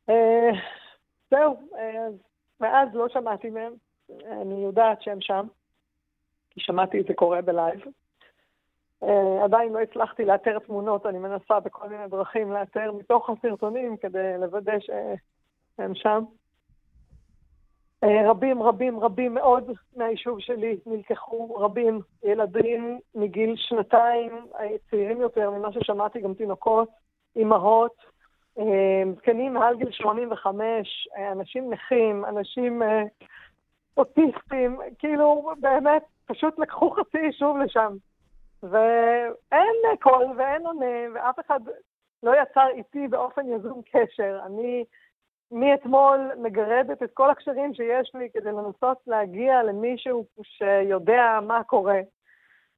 אה, 0.08 0.50
זהו, 1.30 1.60
אה, 1.78 2.06
מאז 2.60 2.88
לא 2.94 3.08
שמעתי 3.08 3.50
מהם. 3.50 3.72
אני 4.10 4.64
יודעת 4.64 5.02
שהם 5.02 5.20
שם, 5.20 5.46
כי 6.50 6.60
שמעתי 6.60 7.00
את 7.00 7.06
זה 7.06 7.14
קורה 7.14 7.42
ב 7.42 7.48
live. 7.48 7.80
אה, 9.02 9.44
עדיין 9.44 9.72
לא 9.72 9.80
הצלחתי 9.80 10.24
לאתר 10.24 10.58
תמונות, 10.58 11.06
אני 11.06 11.18
מנסה 11.18 11.60
בכל 11.60 11.88
מיני 11.88 12.08
דרכים 12.08 12.52
לאתר 12.52 12.92
מתוך 12.92 13.30
הסרטונים 13.30 13.96
כדי 13.96 14.34
לוודא 14.38 14.72
שהם 14.80 15.94
שם. 15.94 16.24
אה, 18.04 18.08
רבים, 18.24 18.62
רבים, 18.62 19.00
רבים 19.00 19.34
מאוד 19.34 19.70
מהיישוב 19.96 20.40
שלי 20.40 20.78
נלקחו, 20.86 21.54
רבים, 21.54 22.00
ילדים 22.24 22.98
מגיל 23.14 23.56
שנתיים, 23.56 24.46
צעירים 24.90 25.20
יותר 25.20 25.50
ממה 25.50 25.72
ששמעתי, 25.72 26.20
גם 26.20 26.34
תינוקות, 26.34 26.88
אימהות, 27.36 28.12
זקנים 29.16 29.54
מעל 29.54 29.76
גיל 29.76 29.90
85, 29.90 31.08
אנשים 31.32 31.72
נכים, 31.72 32.24
אנשים 32.24 32.82
אוטיסטים, 33.96 34.78
כאילו 34.98 35.52
באמת, 35.60 36.02
פשוט 36.26 36.58
לקחו 36.58 36.90
חצי 36.90 37.18
יישוב 37.18 37.56
לשם. 37.58 37.96
ואין 38.62 39.76
קול 40.00 40.26
ואין 40.36 40.66
עונה, 40.66 41.14
ואף 41.14 41.40
אחד 41.40 41.60
לא 42.22 42.32
יצר 42.42 42.68
איתי 42.68 43.08
באופן 43.08 43.48
יזום 43.48 43.82
קשר. 43.92 44.40
אני 44.46 44.84
מאתמול 45.52 46.30
מגרדת 46.38 47.02
את 47.02 47.10
כל 47.14 47.30
הקשרים 47.30 47.74
שיש 47.74 48.14
לי 48.14 48.28
כדי 48.34 48.52
לנסות 48.52 48.98
להגיע 49.06 49.62
למישהו 49.62 50.24
שיודע 50.42 51.38
מה 51.42 51.64
קורה, 51.64 52.00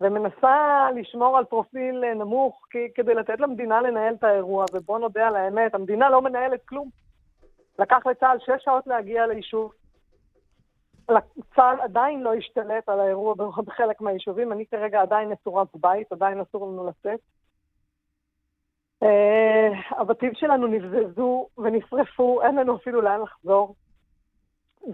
ומנסה 0.00 0.88
לשמור 0.94 1.38
על 1.38 1.44
פרופיל 1.44 2.14
נמוך 2.14 2.66
כדי 2.94 3.14
לתת 3.14 3.40
למדינה 3.40 3.80
לנהל 3.80 4.14
את 4.14 4.24
האירוע, 4.24 4.64
ובוא 4.72 4.98
נודה 4.98 5.26
על 5.26 5.36
האמת, 5.36 5.74
המדינה 5.74 6.10
לא 6.10 6.22
מנהלת 6.22 6.64
כלום. 6.64 6.88
לקח 7.78 8.06
לצה"ל 8.06 8.38
שש 8.38 8.64
שעות 8.64 8.86
להגיע 8.86 9.26
ליישוב. 9.26 9.72
צה"ל 11.56 11.80
עדיין 11.80 12.22
לא 12.22 12.34
השתלט 12.34 12.88
על 12.88 13.00
האירוע 13.00 13.34
בחלק 13.64 14.00
מהיישובים, 14.00 14.52
אני 14.52 14.66
כרגע 14.66 15.00
עדיין 15.00 15.28
נצורה 15.28 15.64
בבית, 15.74 16.12
עדיין 16.12 16.40
אסור 16.40 16.66
לנו 16.66 16.86
לצאת. 16.86 17.20
אה, 19.02 19.68
הבתים 19.90 20.34
שלנו 20.34 20.66
נבזזו 20.66 21.48
ונשרפו, 21.58 22.42
אין 22.42 22.56
לנו 22.56 22.76
אפילו 22.76 23.00
לאן 23.00 23.20
לחזור. 23.20 23.74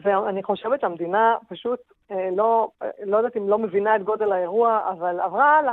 ואני 0.03 0.43
חושבת 0.43 0.81
שהמדינה 0.81 1.37
פשוט 1.49 1.81
אה, 2.11 2.29
לא, 2.37 2.69
לא 3.03 3.17
יודעת 3.17 3.37
אם 3.37 3.49
לא 3.49 3.59
מבינה 3.59 3.97
את 3.97 4.03
גודל 4.03 4.33
האירוע, 4.33 4.91
אבל 4.93 5.21
עברה 5.21 5.59
הלאה. 5.59 5.73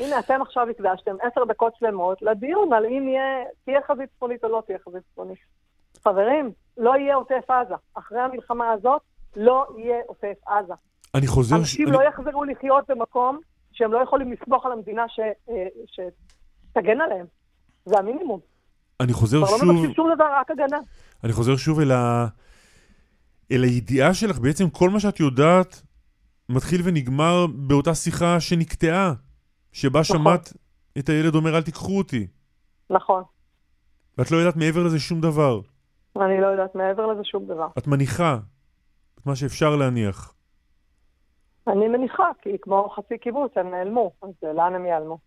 הנה, 0.00 0.18
אתם 0.18 0.42
עכשיו 0.42 0.68
הקדשתם 0.68 1.16
עשר 1.22 1.44
דקות 1.44 1.74
שלמות 1.76 2.22
לדיון 2.22 2.72
על 2.72 2.84
אם 2.86 3.08
יהיה, 3.08 3.44
תהיה 3.64 3.80
חזית 3.82 4.10
צפונית 4.16 4.44
או 4.44 4.48
לא 4.48 4.62
תהיה 4.66 4.78
חזית 4.78 5.02
צפונית. 5.12 5.38
חברים, 6.04 6.52
לא 6.76 6.96
יהיה 6.96 7.14
עוטף 7.14 7.50
עזה. 7.50 7.74
אחרי 7.94 8.20
המלחמה 8.20 8.72
הזאת, 8.72 9.02
לא 9.36 9.66
יהיה 9.78 9.96
עוטף 10.06 10.34
עזה. 10.46 10.74
אני 11.14 11.26
חוזר... 11.26 11.56
אנשים 11.56 11.88
ש... 11.88 11.90
לא 11.90 12.00
אני... 12.00 12.08
יחזרו 12.08 12.44
לחיות 12.44 12.84
במקום 12.88 13.40
שהם 13.72 13.92
לא 13.92 14.02
יכולים 14.02 14.32
לסמוך 14.32 14.66
על 14.66 14.72
המדינה 14.72 15.04
ש... 15.08 15.20
אה, 15.50 15.66
שתגן 15.86 17.00
עליהם. 17.00 17.26
זה 17.84 17.98
המינימום. 17.98 18.40
אני 19.00 19.12
חוזר 19.12 19.46
שוב... 19.46 19.64
לא 19.64 19.72
מבקשים 19.72 19.94
שום 19.94 20.14
דבר, 20.14 20.24
רק 20.40 20.50
הגנה. 20.50 20.78
אני 21.24 21.32
חוזר 21.32 21.56
שוב 21.56 21.80
אל, 21.80 21.92
ה... 21.92 22.26
אל 23.52 23.62
הידיעה 23.62 24.14
שלך. 24.14 24.38
בעצם 24.38 24.70
כל 24.70 24.90
מה 24.90 25.00
שאת 25.00 25.20
יודעת 25.20 25.82
מתחיל 26.48 26.80
ונגמר 26.84 27.46
באותה 27.46 27.94
שיחה 27.94 28.40
שנקטעה, 28.40 29.12
שבה 29.72 30.00
נכון. 30.00 30.18
שמעת 30.18 30.52
את 30.98 31.08
הילד 31.08 31.34
אומר, 31.34 31.56
אל 31.56 31.62
תיקחו 31.62 31.98
אותי. 31.98 32.26
נכון. 32.90 33.22
ואת 34.18 34.30
לא 34.30 34.36
יודעת 34.36 34.56
מעבר 34.56 34.82
לזה 34.82 35.00
שום 35.00 35.20
דבר. 35.20 35.60
אני 36.16 36.40
לא 36.40 36.46
יודעת 36.46 36.74
מעבר 36.74 37.06
לזה 37.06 37.24
שום 37.24 37.46
דבר. 37.46 37.66
את 37.78 37.86
מניחה 37.86 38.38
מה 39.26 39.36
שאפשר 39.36 39.76
להניח. 39.76 40.34
אני 41.68 41.88
מניחה, 41.88 42.30
כי 42.42 42.56
כמו 42.62 42.88
חצי 42.88 43.18
קיבוץ, 43.18 43.52
הם 43.56 43.70
נעלמו, 43.70 44.12
אז 44.22 44.30
לאן 44.42 44.74
הם 44.74 44.86
ייעלמו? 44.86 45.18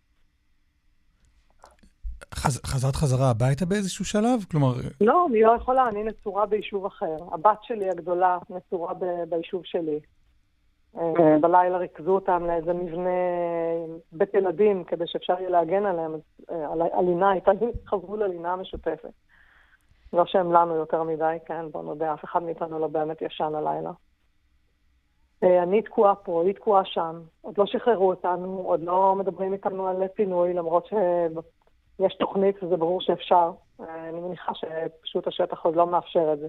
חז, 2.34 2.60
חזרת 2.66 2.96
חזרה 2.96 3.30
הביתה 3.30 3.66
באיזשהו 3.66 4.04
שלב? 4.04 4.44
כלומר... 4.50 4.72
לא, 5.00 5.26
אני 5.30 5.42
לא 5.42 5.52
יכולה, 5.52 5.88
אני 5.88 6.04
נצורה 6.04 6.46
ביישוב 6.46 6.86
אחר. 6.86 7.16
הבת 7.32 7.58
שלי 7.62 7.90
הגדולה 7.90 8.38
נצורה 8.50 8.94
ב- 8.94 9.24
ביישוב 9.28 9.62
שלי. 9.64 10.00
אה, 10.98 11.38
בלילה 11.40 11.78
ריכזו 11.78 12.10
אותם 12.10 12.46
לאיזה 12.46 12.72
מבנה 12.72 13.10
בית 14.12 14.34
ילדים 14.34 14.84
כדי 14.84 15.04
שאפשר 15.06 15.34
יהיה 15.38 15.50
להגן 15.50 15.86
עליהם, 15.86 16.14
אז 16.14 16.20
אה, 16.50 16.98
הלינה 16.98 17.30
הייתה, 17.30 17.50
חזרו 17.86 18.16
ללינה 18.16 18.52
המשותפת. 18.52 19.12
לא 20.12 20.26
שהם 20.26 20.52
לנו 20.52 20.74
יותר 20.74 21.02
מדי, 21.02 21.36
כן, 21.46 21.70
בוא 21.70 21.82
נודה, 21.82 22.14
אף 22.14 22.24
אחד 22.24 22.42
מאיתנו 22.42 22.78
לא 22.78 22.86
באמת 22.86 23.22
ישן 23.22 23.54
הלילה. 23.54 23.90
אה, 25.42 25.62
אני 25.62 25.82
תקועה 25.82 26.14
פה, 26.14 26.42
היא 26.42 26.54
תקועה 26.54 26.84
שם, 26.84 27.20
עוד 27.40 27.58
לא 27.58 27.66
שחררו 27.66 28.10
אותנו, 28.10 28.62
עוד 28.66 28.80
לא 28.82 29.14
מדברים 29.18 29.52
איתנו 29.52 29.88
על 29.88 30.08
פינוי, 30.08 30.54
למרות 30.54 30.86
שיש 30.86 32.14
תוכנית 32.14 32.62
וזה 32.62 32.76
ברור 32.76 33.00
שאפשר. 33.00 33.52
אה, 33.80 34.08
אני 34.08 34.20
מניחה 34.20 34.52
שפשוט 34.54 35.26
השטח 35.26 35.64
עוד 35.64 35.76
לא 35.76 35.86
מאפשר 35.86 36.32
את 36.32 36.38
זה. 36.38 36.48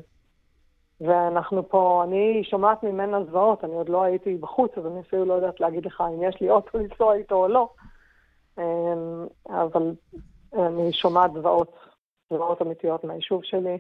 ואנחנו 1.02 1.70
פה, 1.70 2.04
אני 2.04 2.44
שומעת 2.44 2.84
ממנה 2.84 3.24
זוועות, 3.24 3.64
אני 3.64 3.74
עוד 3.74 3.90
לא 3.90 4.04
הייתי 4.04 4.36
בחוץ, 4.36 4.78
אז 4.78 4.86
אני 4.86 5.00
אפילו 5.00 5.26
לא 5.26 5.34
יודעת 5.34 5.60
להגיד 5.60 5.86
לך 5.86 6.04
אם 6.16 6.24
יש 6.24 6.42
לי 6.42 6.50
אוטו 6.50 6.78
לנסוע 6.78 7.14
איתו 7.14 7.36
או 7.36 7.48
לא. 7.48 7.70
אה, 8.60 8.94
אבל 9.50 9.96
אני 10.54 10.94
שומעת 10.94 11.34
זוועות 11.34 11.76
זוועות 12.32 12.62
אמיתיות 12.62 13.04
מהיישוב 13.04 13.44
שלי. 13.44 13.78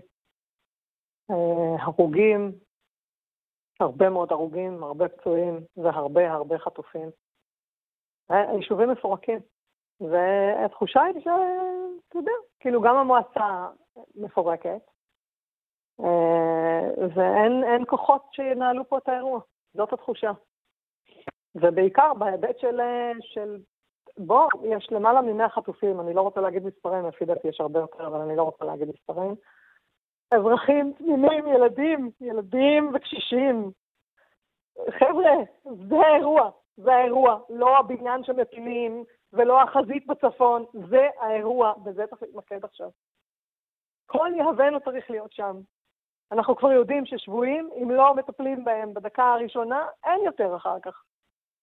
אה, 1.31 1.83
הרוגים, 1.83 2.51
הרבה 3.79 4.09
מאוד 4.09 4.31
הרוגים, 4.31 4.83
הרבה 4.83 5.09
פצועים 5.09 5.59
והרבה 5.77 6.31
הרבה 6.31 6.59
חטופים. 6.59 7.09
אה, 8.31 8.51
היישובים 8.51 8.89
מפורקים. 8.89 9.39
והתחושה 9.99 11.01
היא 11.03 11.19
שאתה 11.19 12.17
יודע, 12.17 12.31
כאילו 12.59 12.81
גם 12.81 12.95
המועצה 12.95 13.67
מפורקת, 14.15 14.81
אה, 15.99 17.07
ואין 17.15 17.85
כוחות 17.85 18.21
שינהלו 18.31 18.89
פה 18.89 18.97
את 18.97 19.09
האירוע. 19.09 19.39
זאת 19.73 19.93
התחושה. 19.93 20.31
ובעיקר 21.55 22.13
בהיבט 22.13 22.59
של, 22.59 22.79
של 23.21 23.57
בוא, 24.17 24.47
יש 24.63 24.91
למעלה 24.91 25.21
מ-100 25.21 25.49
חטופים, 25.49 25.99
אני 25.99 26.13
לא 26.13 26.21
רוצה 26.21 26.41
להגיד 26.41 26.65
מספרים, 26.65 27.07
לפי 27.07 27.25
דעתי 27.25 27.47
יש 27.47 27.61
הרבה 27.61 27.79
יותר, 27.79 28.07
אבל 28.07 28.21
אני 28.21 28.35
לא 28.35 28.43
רוצה 28.43 28.65
להגיד 28.65 28.87
מספרים. 28.87 29.35
אזרחים 30.31 30.93
תמימים, 30.97 31.47
ילדים, 31.47 32.11
ילדים 32.21 32.91
וקשישים. 32.93 33.71
חבר'ה, 34.89 35.33
זה 35.89 35.95
האירוע, 35.95 36.49
זה 36.77 36.93
האירוע, 36.93 37.39
לא 37.49 37.77
הבניין 37.77 38.23
שמפילים 38.23 39.03
ולא 39.33 39.61
החזית 39.61 40.07
בצפון, 40.07 40.65
זה 40.89 41.07
האירוע, 41.19 41.73
בזה 41.83 42.07
צריך 42.07 42.21
להתמקד 42.21 42.65
עכשיו. 42.65 42.89
כל 44.05 44.29
יהבנו 44.37 44.79
צריך 44.79 45.09
להיות 45.09 45.31
שם. 45.31 45.57
אנחנו 46.31 46.55
כבר 46.55 46.71
יודעים 46.71 47.05
ששבויים, 47.05 47.69
אם 47.81 47.91
לא 47.91 48.15
מטפלים 48.15 48.63
בהם 48.63 48.93
בדקה 48.93 49.33
הראשונה, 49.33 49.87
אין 50.05 50.19
יותר 50.25 50.55
אחר 50.55 50.79
כך. 50.79 51.03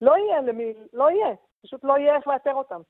לא 0.00 0.16
יהיה 0.16 0.40
למי, 0.40 0.74
לא 0.92 1.10
יהיה. 1.10 1.34
פשוט 1.62 1.84
לא 1.84 1.98
יהיה 1.98 2.16
איך 2.16 2.26
לאתר 2.26 2.54
אותם. 2.54 2.80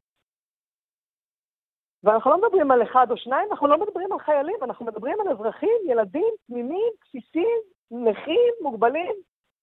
ואנחנו 2.02 2.30
לא 2.30 2.38
מדברים 2.42 2.70
על 2.70 2.82
אחד 2.82 3.06
או 3.10 3.16
שניים, 3.16 3.48
אנחנו 3.50 3.66
לא 3.66 3.78
מדברים 3.78 4.12
על 4.12 4.18
חיילים, 4.18 4.56
אנחנו 4.62 4.86
מדברים 4.86 5.20
על 5.20 5.28
אזרחים, 5.32 5.78
ילדים, 5.86 6.34
תמימים, 6.46 6.92
קשישים, 7.00 7.60
נכים, 7.90 8.52
מוגבלים. 8.62 9.14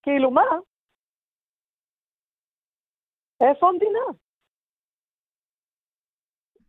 כאילו 0.01 0.31
מה? 0.31 0.45
איפה 3.41 3.69
המדינה? 3.69 4.05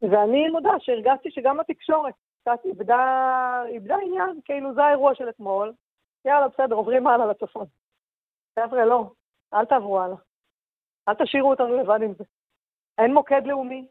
ואני 0.02 0.48
מודה 0.48 0.70
שהרגשתי 0.78 1.30
שגם 1.30 1.60
התקשורת 1.60 2.14
קצת 2.40 2.64
איבדה, 2.64 3.62
איבדה 3.68 3.96
עניין, 3.96 4.40
כאילו 4.44 4.74
זה 4.74 4.84
האירוע 4.84 5.14
של 5.14 5.28
אתמול, 5.28 5.72
יאללה, 6.24 6.48
בסדר, 6.48 6.74
עוברים 6.74 7.06
הלאה 7.06 7.26
לצפון. 7.26 7.66
חבר'ה, 8.58 8.84
לא, 8.84 9.10
אל 9.54 9.64
תעברו 9.64 10.00
הלאה. 10.00 10.25
אל 11.08 11.14
תשאירו 11.14 11.50
אותנו 11.50 11.76
לבד 11.76 12.02
עם 12.02 12.12
זה. 12.18 12.24
אין 12.98 13.14
מוקד 13.14 13.42
לאומי, 13.44 13.86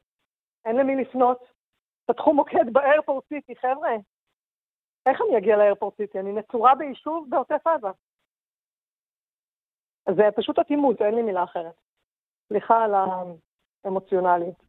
אין 0.66 0.76
למי 0.76 0.96
לפנות. 0.96 1.40
פתחו 2.06 2.34
מוקד 2.34 2.74
באיירפורט 2.74 3.24
סיטי, 3.30 3.56
חבר'ה. 3.56 3.96
איך 5.06 5.22
אני 5.22 5.38
אגיע 5.38 5.58
לאיירפורט 5.58 5.98
סיטי? 5.98 6.20
אני 6.20 6.34
נצורה 6.34 6.76
ביישוב 6.76 7.28
בעוטף 7.30 7.68
עזה. 7.68 7.88
זה 10.16 10.24
פשוט 10.36 10.60
אטימות, 10.60 11.02
אין 11.02 11.16
לי 11.16 11.22
מילה 11.22 11.44
אחרת. 11.44 11.76
סליחה 12.48 12.84
על 12.84 12.92
האמוציונליות. 13.84 14.64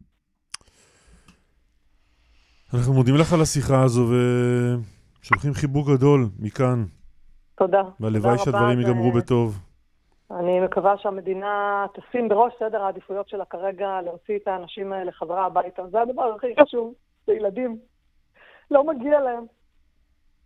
אנחנו 2.74 2.92
מודים 2.92 3.14
לך 3.20 3.32
על 3.32 3.40
השיחה 3.42 3.82
הזו 3.85 4.02
ושולחים 4.02 5.54
חיבוק 5.54 5.88
גדול 5.88 6.20
מכאן. 6.38 6.85
תודה. 7.56 7.82
והלוואי 8.00 8.38
שהדברים 8.38 8.80
ייגמרו 8.80 9.12
בטוב. 9.12 9.65
אני 10.31 10.61
מקווה 10.61 10.99
שהמדינה 10.99 11.87
תשים 11.95 12.29
בראש 12.29 12.53
סדר 12.59 12.83
העדיפויות 12.83 13.29
שלה 13.29 13.45
כרגע 13.45 14.01
להוציא 14.05 14.39
את 14.39 14.49
האנשים 14.49 14.93
האלה 14.93 15.12
חזרה 15.12 15.47
הביתה. 15.47 15.87
זה 15.87 16.01
הדבר 16.01 16.35
הכי 16.35 16.47
חשוב, 16.62 16.95
זה 17.27 17.33
ילדים. 17.33 17.79
לא 18.71 18.85
מגיע 18.85 19.21
להם. 19.21 19.45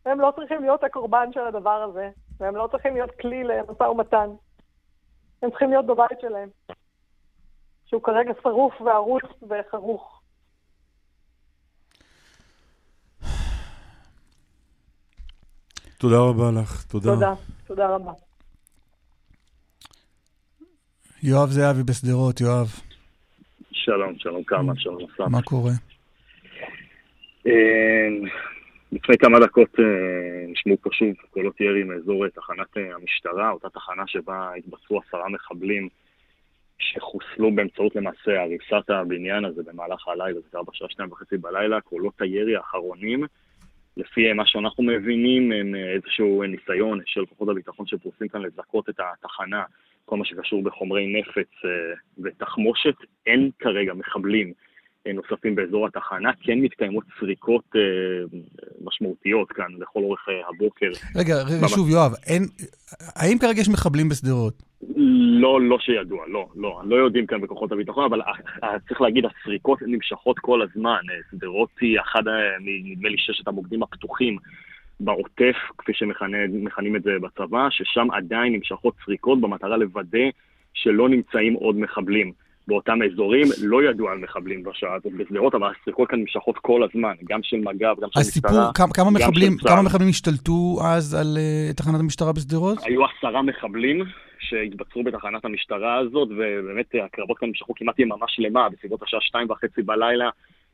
הם 0.07 0.21
לא 0.21 0.33
צריכים 0.37 0.63
להיות 0.63 0.85
הקורבן 0.85 1.33
של 1.33 1.41
הדבר 1.41 1.83
הזה, 1.83 2.11
והם 2.39 2.57
לא 2.57 2.69
צריכים 2.71 2.95
להיות 2.95 3.11
כלי 3.21 3.45
למשא 3.45 3.83
ומתן. 3.83 4.31
הם 5.43 5.51
צריכים 5.51 5.71
להיות 5.71 5.87
בבית 5.87 6.21
שלהם, 6.21 6.49
שהוא 7.87 8.03
כרגע 8.03 8.33
שרוף 8.43 8.81
וערוץ 8.81 9.25
וחרוך. 9.49 10.21
תודה 15.99 16.17
רבה 16.19 16.61
לך, 16.61 16.85
תודה. 16.85 17.15
תודה, 17.15 17.35
תודה 17.67 17.95
רבה. 17.95 18.30
יואב 21.23 21.49
זהבי 21.49 21.83
בשדרות, 21.83 22.41
יואב. 22.41 22.67
שלום, 23.73 24.19
שלום 24.19 24.45
כמה, 24.45 24.73
שלום 24.77 24.99
אסף. 25.05 25.21
מה 25.21 25.43
קורה? 25.43 25.73
אמ, 27.47 28.25
לפני 28.93 29.19
כמה 29.19 29.41
דקות 29.41 29.81
אה, 29.81 30.47
נשמעו 30.49 30.77
פה 30.83 30.91
שוב 30.93 31.09
קולות 31.31 31.61
ירי 31.61 31.83
מאזור 31.83 32.25
אה, 32.25 32.31
תחנת 32.31 32.77
אה, 32.77 32.95
המשטרה, 32.95 33.51
אותה 33.51 33.69
תחנה 33.69 34.03
שבה 34.07 34.51
התבצעו 34.55 35.01
עשרה 35.09 35.29
מחבלים 35.29 35.89
שחוסלו 36.79 37.55
באמצעות 37.55 37.97
למעשה 37.97 38.43
הריסת 38.43 38.91
הבניין 38.91 39.45
הזה 39.45 39.63
במהלך 39.63 40.09
הלילה, 40.09 40.41
זה 40.41 40.49
קרה 40.53 40.63
בשעה 40.63 40.89
שתיים 40.91 41.13
וחצי 41.13 41.37
בלילה, 41.37 41.81
קולות 41.81 42.21
הירי 42.21 42.57
האחרונים 42.57 43.25
לפי 43.97 44.33
מה 44.33 44.47
שאנחנו 44.47 44.85
מבינים, 44.85 45.53
הם 45.53 45.75
איזשהו 45.75 46.43
ניסיון 46.43 47.01
של 47.07 47.27
כוחות 47.27 47.49
הביטחון 47.49 47.87
שפרוסים 47.87 48.29
כאן 48.29 48.43
לזכות 48.43 48.89
את 48.89 49.01
התחנה, 49.01 49.63
כל 50.11 50.17
מה 50.17 50.25
שקשור 50.25 50.63
בחומרי 50.63 51.21
נפץ 51.21 51.53
ותחמושת. 52.19 52.95
אין 53.27 53.51
כרגע 53.59 53.95
מחבלים 53.95 54.53
נוספים 55.07 55.55
באזור 55.55 55.87
התחנה, 55.87 56.31
כן 56.43 56.59
מתקיימות 56.59 57.05
סריקות 57.21 57.65
אה, 57.77 57.81
משמעותיות 58.85 59.53
כאן 59.53 59.67
לכל 59.79 60.01
אורך 60.03 60.27
אה, 60.29 60.49
הבוקר. 60.49 60.91
רגע, 61.17 61.35
רגע, 61.43 61.69
שוב, 61.69 61.91
יואב, 61.91 62.13
אין, 62.27 62.43
האם 63.17 63.39
כרגע 63.39 63.61
יש 63.61 63.69
מחבלים 63.69 64.09
בשדרות? 64.09 64.55
לא, 65.41 65.61
לא 65.61 65.79
שידוע, 65.79 66.25
לא, 66.29 66.49
לא. 66.57 66.81
לא 66.85 66.97
יודעים 66.97 67.27
כאן 67.27 67.41
בכוחות 67.41 67.73
הביטחון, 67.73 68.05
אבל 68.05 68.21
אה, 68.65 68.79
צריך 68.89 69.01
להגיד, 69.01 69.25
הסריקות 69.25 69.79
נמשכות 69.87 70.39
כל 70.39 70.63
הזמן. 70.63 71.01
שדרות 71.31 71.71
היא 71.81 72.01
אחד, 72.01 72.23
נדמה 72.61 73.09
לי, 73.09 73.17
ששת 73.19 73.49
המוקדים 73.49 73.83
הפתוחים 73.83 74.37
בעוטף, 75.01 75.57
כפי 75.79 75.93
שמכנים 75.95 76.97
את 76.97 77.03
זה 77.03 77.11
בצבא, 77.23 77.69
ששם 77.71 78.11
עדיין 78.11 78.53
נמשכות 78.53 78.95
סריקות 79.05 79.41
במטרה 79.41 79.77
לוודא 79.77 80.29
שלא 80.75 81.09
נמצאים 81.09 81.55
עוד 81.55 81.77
מחבלים. 81.77 82.33
באותם 82.69 82.99
אזורים, 83.03 83.47
לא 83.63 83.83
ידעו 83.83 84.09
על 84.09 84.19
מחבלים 84.19 84.63
בשעה 84.63 84.95
הזאת 84.95 85.13
בשדרות, 85.13 85.55
אבל 85.55 85.73
הסריקות 85.81 86.09
כאן 86.09 86.19
נמשכות 86.21 86.59
כל 86.59 86.83
הזמן, 86.83 87.15
גם 87.29 87.41
של 87.43 87.57
מג"ב, 87.57 88.01
גם 88.01 88.09
של 88.11 88.21
המשטרה, 88.21 88.53
גם 88.53 88.73
כמה, 88.75 88.93
כמה 88.95 89.11
מחבלים, 89.11 89.59
של 89.59 89.69
כמה 89.69 89.83
מחבלים 89.83 90.09
השתלטו 90.09 90.79
אז 90.85 91.15
על 91.15 91.37
uh, 91.37 91.77
תחנת 91.77 92.01
המשטרה 92.01 92.33
בשדרות? 92.33 92.79
היו 92.83 93.01
עשרה 93.05 93.43
מחבלים 93.43 94.05
שהתבצרו 94.39 95.03
בתחנת 95.05 95.45
המשטרה 95.45 95.99
הזאת, 95.99 96.29
ובאמת 96.29 96.87
הקרבות 97.05 97.39
כאן 97.39 97.49
נמשכו 97.49 97.75
כמעט 97.75 97.99
יממה 97.99 98.27
שלמה, 98.29 98.69
בסביבות 98.69 99.03
השעה 99.03 99.21
שתיים 99.21 99.51
וחצי 99.51 99.83
בלילה. 99.83 100.31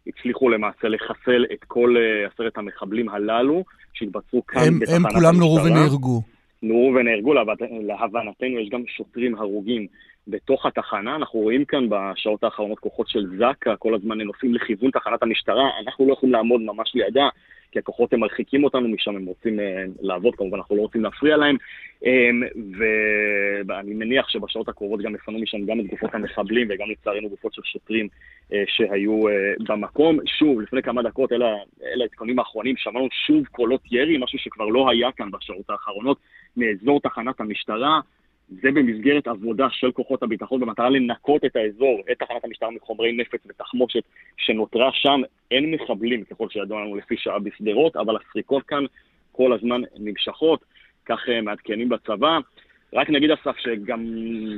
הצליחו 0.07 0.49
למעשה 0.49 0.89
לחסל 0.89 1.45
את 1.53 1.65
כל 1.65 1.97
uh, 1.97 2.33
עשרת 2.33 2.59
המחבלים 2.59 3.09
הללו, 3.09 3.65
שהתבצרו 3.93 4.47
כאן 4.47 4.63
הם, 4.63 4.79
בתחנת 4.79 4.97
המשטרה. 4.97 5.11
הם 5.11 5.21
כולם 5.21 5.41
נורו 5.41 5.65
ונהרגו. 5.65 6.23
נורו 6.63 6.93
ונהרגו, 6.95 7.35
להבנתנו 7.83 8.59
יש 8.61 8.69
גם 8.69 8.83
שוטרים 8.87 9.35
הרוגים 9.35 9.87
בתוך 10.29 10.67
התחנה. 10.67 11.17
אנחנו 11.17 11.41
רואים 11.41 11.65
כאן 11.65 11.87
בשעות 11.89 12.45
האחרונות 12.45 12.79
כוחות 12.79 13.09
של 13.09 13.27
זק"א, 13.39 13.75
כל 13.79 13.95
הזמן 13.95 14.21
נוסעים 14.21 14.55
לכיוון 14.55 14.91
תחנת 14.91 15.23
המשטרה. 15.23 15.71
אנחנו 15.87 16.09
לא 16.09 16.13
יכולים 16.13 16.33
לעמוד 16.33 16.61
ממש 16.61 16.93
לידה, 16.95 17.29
כי 17.73 17.79
הכוחות 17.79 18.13
הם 18.13 18.21
מרחיקים 18.21 18.65
אותנו 18.65 18.89
משם, 18.89 19.17
הם 19.17 19.27
רוצים 19.27 19.59
uh, 19.59 19.63
לעבוד, 20.01 20.35
כמובן 20.35 20.57
אנחנו 20.59 20.77
לא 20.77 20.81
רוצים 20.83 21.03
להפריע 21.05 21.37
להם. 21.37 21.57
Um, 22.05 22.07
ואני 23.67 23.95
מניח 23.95 24.29
שבשעות 24.29 24.69
הקרובות 24.69 25.01
גם 25.01 25.15
יפנו 25.15 25.39
משם 25.39 25.67
גם 25.67 25.81
את 25.81 25.87
גופות 25.87 26.15
המחבלים 26.15 26.67
וגם 26.71 26.91
לצערנו 26.91 27.29
גופות 27.29 27.55
של 27.55 27.63
שוטרים 27.65 28.09
uh, 28.51 28.55
שהיו 28.67 29.29
uh, 29.29 29.65
במקום. 29.69 30.19
שוב, 30.27 30.61
לפני 30.61 30.83
כמה 30.83 31.03
דקות, 31.03 31.33
אלה 31.33 31.47
העדכונים 32.03 32.39
האחרונים, 32.39 32.77
שמענו 32.77 33.09
שוב 33.27 33.47
קולות 33.47 33.81
ירי, 33.91 34.19
משהו 34.19 34.39
שכבר 34.39 34.67
לא 34.67 34.91
היה 34.91 35.13
כאן 35.13 35.31
בשעות 35.31 35.71
האחרונות, 35.71 36.19
מאזור 36.57 37.01
תחנת 37.01 37.41
המשטרה. 37.41 38.01
זה 38.49 38.71
במסגרת 38.73 39.27
עבודה 39.27 39.67
של 39.71 39.93
כוחות 39.93 40.23
הביטחון 40.23 40.61
במטרה 40.61 40.91
לנקות 40.91 41.45
את 41.45 41.57
האזור, 41.57 42.03
את 42.13 42.19
תחנת 42.19 42.45
המשטרה 42.45 42.71
מחומרי 42.71 43.13
נפץ 43.13 43.41
ותחמושת 43.47 44.03
שנותרה 44.37 44.91
שם. 44.93 45.21
אין 45.51 45.71
מחבלים, 45.71 46.25
ככל 46.25 46.49
שידוע 46.49 46.81
לנו 46.81 46.97
לפי 46.97 47.17
שעה 47.17 47.39
בשדרות, 47.39 47.97
אבל 47.97 48.17
הסריקות 48.17 48.63
כאן 48.63 48.85
כל 49.33 49.53
הזמן 49.53 49.81
נמשכות, 49.99 50.65
כך 51.07 51.29
אה, 51.29 51.41
מעדכנים 51.41 51.89
בצבא. 51.89 52.39
רק 52.93 53.11
נגיד 53.11 53.31
אסף 53.31 53.57
שגם 53.59 54.05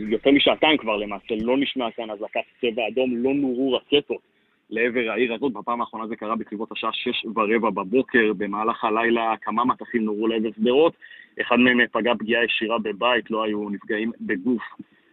יותר 0.08 0.30
משעתיים 0.30 0.78
כבר 0.78 0.96
למעשה 0.96 1.34
לא 1.40 1.58
נשמע 1.58 1.90
כאן 1.90 2.10
אזעקת 2.10 2.40
צבע 2.60 2.82
אדום, 2.88 3.16
לא 3.16 3.34
נורו 3.34 3.72
רקטות 3.72 4.37
לעבר 4.70 5.10
העיר 5.10 5.34
הזאת. 5.34 5.52
בפעם 5.52 5.80
האחרונה 5.80 6.06
זה 6.06 6.16
קרה 6.16 6.36
בסביבות 6.36 6.72
השעה 6.72 6.90
שש 6.92 7.26
ורבע 7.36 7.70
בבוקר. 7.70 8.32
במהלך 8.36 8.84
הלילה 8.84 9.34
כמה 9.42 9.64
מטחים 9.64 10.04
נורו 10.04 10.28
לעבר 10.28 10.48
שדרות. 10.56 10.92
אחד 11.40 11.56
מהם 11.56 11.78
פגע 11.92 12.12
פגיעה 12.18 12.44
ישירה 12.44 12.78
בבית, 12.78 13.30
לא 13.30 13.44
היו 13.44 13.68
נפגעים 13.68 14.12
בגוף 14.20 14.62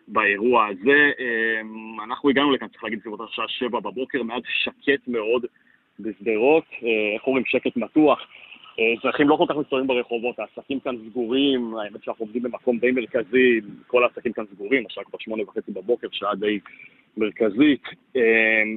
באירוע 0.08 0.68
הזה. 0.68 1.12
אמ, 1.20 2.02
אנחנו 2.02 2.30
הגענו 2.30 2.52
לכאן, 2.52 2.68
צריך 2.68 2.84
להגיד, 2.84 3.00
בסביבות 3.00 3.22
השעה 3.22 3.48
שבע 3.48 3.80
בבוקר, 3.80 4.24
מאז 4.24 4.42
שקט 4.64 5.08
מאוד 5.08 5.46
בשדרות, 6.00 6.64
אה, 6.84 7.14
איך 7.16 7.28
אומרים, 7.28 7.46
שקט 7.46 7.78
מתוח. 7.78 8.20
אה, 8.80 8.94
אזרחים 9.00 9.30
לא 9.30 9.36
כל 9.36 9.46
כך 9.50 9.56
מסתובבים 9.56 9.88
ברחובות, 9.88 10.40
העסקים 10.40 10.80
כאן 10.80 10.96
סגורים, 11.10 11.76
האמת 11.78 12.04
שאנחנו 12.04 12.26
עובדים 12.26 12.44
במקום 12.44 12.78
די 12.78 12.92
מרכזי, 12.92 13.62
כל 13.88 14.04
העסקים 14.04 14.34
כאן 14.34 14.44
סגורים, 14.54 14.84
השעה 14.90 15.04
כבר 15.04 15.18
שמונה 15.22 15.44
וחצי 15.44 15.72
בבוקר, 15.72 16.08
שעה 16.12 16.36
די 16.36 16.60
מרכזית. 17.18 17.84
אמ, 18.16 18.22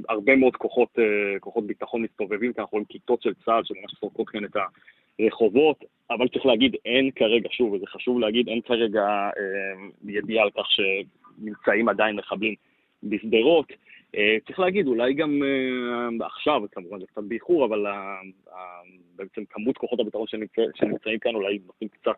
הרבה 0.08 0.36
מאוד 0.36 0.56
כוחות, 0.56 0.88
אה, 0.98 1.38
כוחות 1.40 1.66
ביטחון 1.66 2.02
מסתובבים 2.02 2.52
כאן, 2.52 2.62
אנחנו 2.62 2.76
רואים 2.76 2.84
כיתות 2.88 3.22
של 3.22 3.34
צה"ל 3.44 3.64
שממש 3.64 3.94
סורקות 4.00 4.28
כאן 4.28 4.44
את 4.44 4.56
הרחובות, 5.20 5.84
אבל 6.10 6.28
צריך 6.28 6.46
להגיד, 6.46 6.76
אין 6.84 7.10
כרגע, 7.10 7.48
שוב, 7.52 7.72
וזה 7.72 7.86
חשוב 7.86 8.20
להגיד, 8.20 8.48
אין 8.48 8.60
כרגע 8.60 9.04
אה, 9.06 9.86
ידיעה 10.04 10.44
על 10.44 10.50
כך 10.50 10.66
שנמצאים 10.70 11.88
עדיין 11.88 12.16
מחבלים 12.16 12.54
בשדרות. 13.02 13.72
אה, 14.16 14.36
צריך 14.46 14.58
להגיד, 14.58 14.86
אולי 14.86 15.14
גם 15.14 15.42
אה, 15.42 16.26
עכשיו, 16.26 16.62
כמובן 16.72 17.00
זה 17.00 17.06
קצת 17.06 17.22
באיחור, 17.22 17.64
אבל 17.64 17.86
אה, 17.86 17.92
אה, 18.52 18.80
בעצם 19.16 19.42
כמות 19.50 19.78
כוחות 19.78 20.00
הביטחון 20.00 20.26
שנמצא, 20.26 20.62
שנמצאים 20.74 21.18
כאן 21.18 21.34
אולי 21.34 21.58
נותנים 21.66 21.88
קצת 21.88 22.16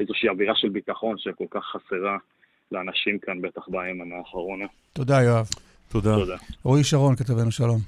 איזושהי 0.00 0.28
אווירה 0.28 0.54
של 0.54 0.68
ביטחון 0.68 1.18
שכל 1.18 1.46
כך 1.50 1.64
חסרה 1.64 2.18
לאנשים 2.72 3.18
כאן, 3.22 3.42
בטח 3.42 3.62
ביממה 3.68 4.16
האחרונה. 4.16 4.64
תודה, 4.92 5.22
יואב. 5.22 5.48
תודה. 5.88 6.14
תודה. 6.14 6.36
רועי 6.62 6.84
שרון, 6.84 7.16
כתבנו 7.16 7.50
שלום. 7.50 7.78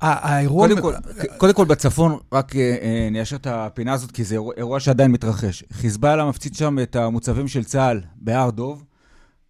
האירוע... 0.00 0.68
קודם 0.68 0.82
כל, 0.82 0.92
קודם 1.38 1.54
כל 1.54 1.64
בצפון, 1.64 2.18
רק 2.32 2.56
אה, 2.56 2.76
אה, 2.82 3.08
ניישר 3.10 3.36
את 3.36 3.46
הפינה 3.46 3.92
הזאת, 3.92 4.12
כי 4.12 4.24
זה 4.24 4.34
אירוע, 4.34 4.54
אירוע 4.56 4.80
שעדיין 4.80 5.12
מתרחש. 5.12 5.64
חיזבאללה 5.72 6.24
מפציץ 6.24 6.58
שם 6.58 6.78
את 6.82 6.96
המוצבים 6.96 7.48
של 7.48 7.64
צה"ל 7.64 8.00
בהר 8.16 8.50
דוב. 8.50 8.84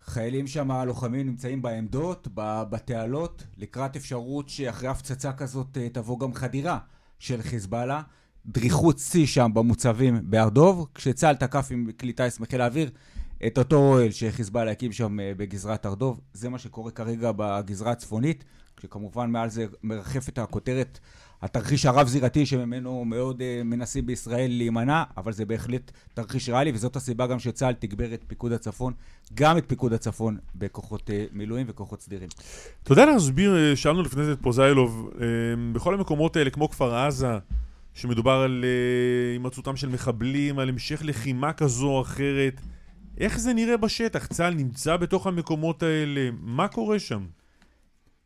חיילים 0.05 0.47
שם, 0.47 0.73
לוחמים, 0.73 1.27
נמצאים 1.27 1.63
בעמדות, 1.63 2.29
בתעלות, 2.71 3.45
לקראת 3.57 3.97
אפשרות 3.97 4.49
שאחרי 4.49 4.89
הפצצה 4.89 5.33
כזאת 5.33 5.79
אה, 5.81 5.89
תבוא 5.89 6.21
גם 6.21 6.35
חדירה 6.35 6.79
של 7.19 7.43
חיזבאללה. 7.43 8.03
דריכות 8.47 8.99
שיא 8.99 9.27
שם 9.27 9.51
במוצבים 9.55 10.21
בהר 10.23 10.49
דוב, 10.49 10.87
כשצה"ל 10.95 11.35
תקף 11.35 11.69
עם 11.71 11.91
כלי 12.01 12.13
טיס 12.13 12.41
מחיל 12.41 12.61
האוויר 12.61 12.91
את 13.47 13.59
אותו 13.59 13.77
אוהל 13.77 14.11
שחיזבאללה 14.11 14.71
הקים 14.71 14.93
שם 14.93 15.17
בגזרת 15.37 15.87
הר 15.87 15.95
דוב. 15.95 16.21
זה 16.33 16.49
מה 16.49 16.59
שקורה 16.59 16.91
כרגע 16.91 17.31
בגזרה 17.37 17.93
הצפונית. 17.93 18.45
כשכמובן 18.77 19.31
מעל 19.31 19.49
זה 19.49 19.67
מרחפת 19.83 20.39
הכותרת 20.39 20.99
התרחיש 21.43 21.87
הרב-זירתי 21.87 22.47
שממנו 22.47 23.05
מאוד 23.05 23.41
uh, 23.41 23.65
מנסים 23.65 24.07
בישראל 24.07 24.51
להימנע, 24.51 25.03
אבל 25.17 25.33
זה 25.33 25.45
בהחלט 25.45 25.91
תרחיש 26.15 26.49
ריאלי, 26.49 26.73
וזאת 26.75 26.97
הסיבה 26.97 27.27
גם 27.27 27.39
שצה"ל 27.39 27.75
תגבר 27.75 28.15
את 28.15 28.25
פיקוד 28.27 28.53
הצפון, 28.53 28.93
גם 29.35 29.59
את 29.59 29.65
פיקוד 29.67 29.93
הצפון 29.93 30.39
בכוחות 30.55 31.11
uh, 31.11 31.13
מילואים 31.33 31.67
וכוחות 31.69 32.03
סדירים. 32.03 32.29
אתה 32.83 32.93
יודע 32.93 33.07
להסביר, 33.07 33.57
אה, 33.57 33.77
שאלנו 33.77 34.03
לפני 34.03 34.25
זה 34.25 34.33
את 34.33 34.39
פוזיילוב, 34.43 35.11
uh, 35.13 35.21
בכל 35.73 35.95
המקומות 35.95 36.37
האלה, 36.37 36.51
כמו 36.51 36.71
כפר 36.71 36.95
עזה, 36.95 37.39
שמדובר 37.97 38.33
על 38.33 38.65
הימצאותם 39.33 39.75
uh, 39.75 39.77
של 39.77 39.89
מחבלים, 39.89 40.59
על 40.59 40.69
המשך 40.69 41.03
לחימה 41.05 41.53
כזו 41.53 41.89
או 41.89 42.03
אחרת, 42.03 42.61
איך 43.19 43.39
זה 43.39 43.55
נראה 43.55 43.77
בשטח? 43.77 44.27
צה"ל 44.27 44.55
נמצא 44.55 44.97
בתוך 44.97 45.27
המקומות 45.27 45.83
האלה, 45.83 46.31
מה 46.41 46.69
קורה 46.69 46.99
שם? 46.99 47.27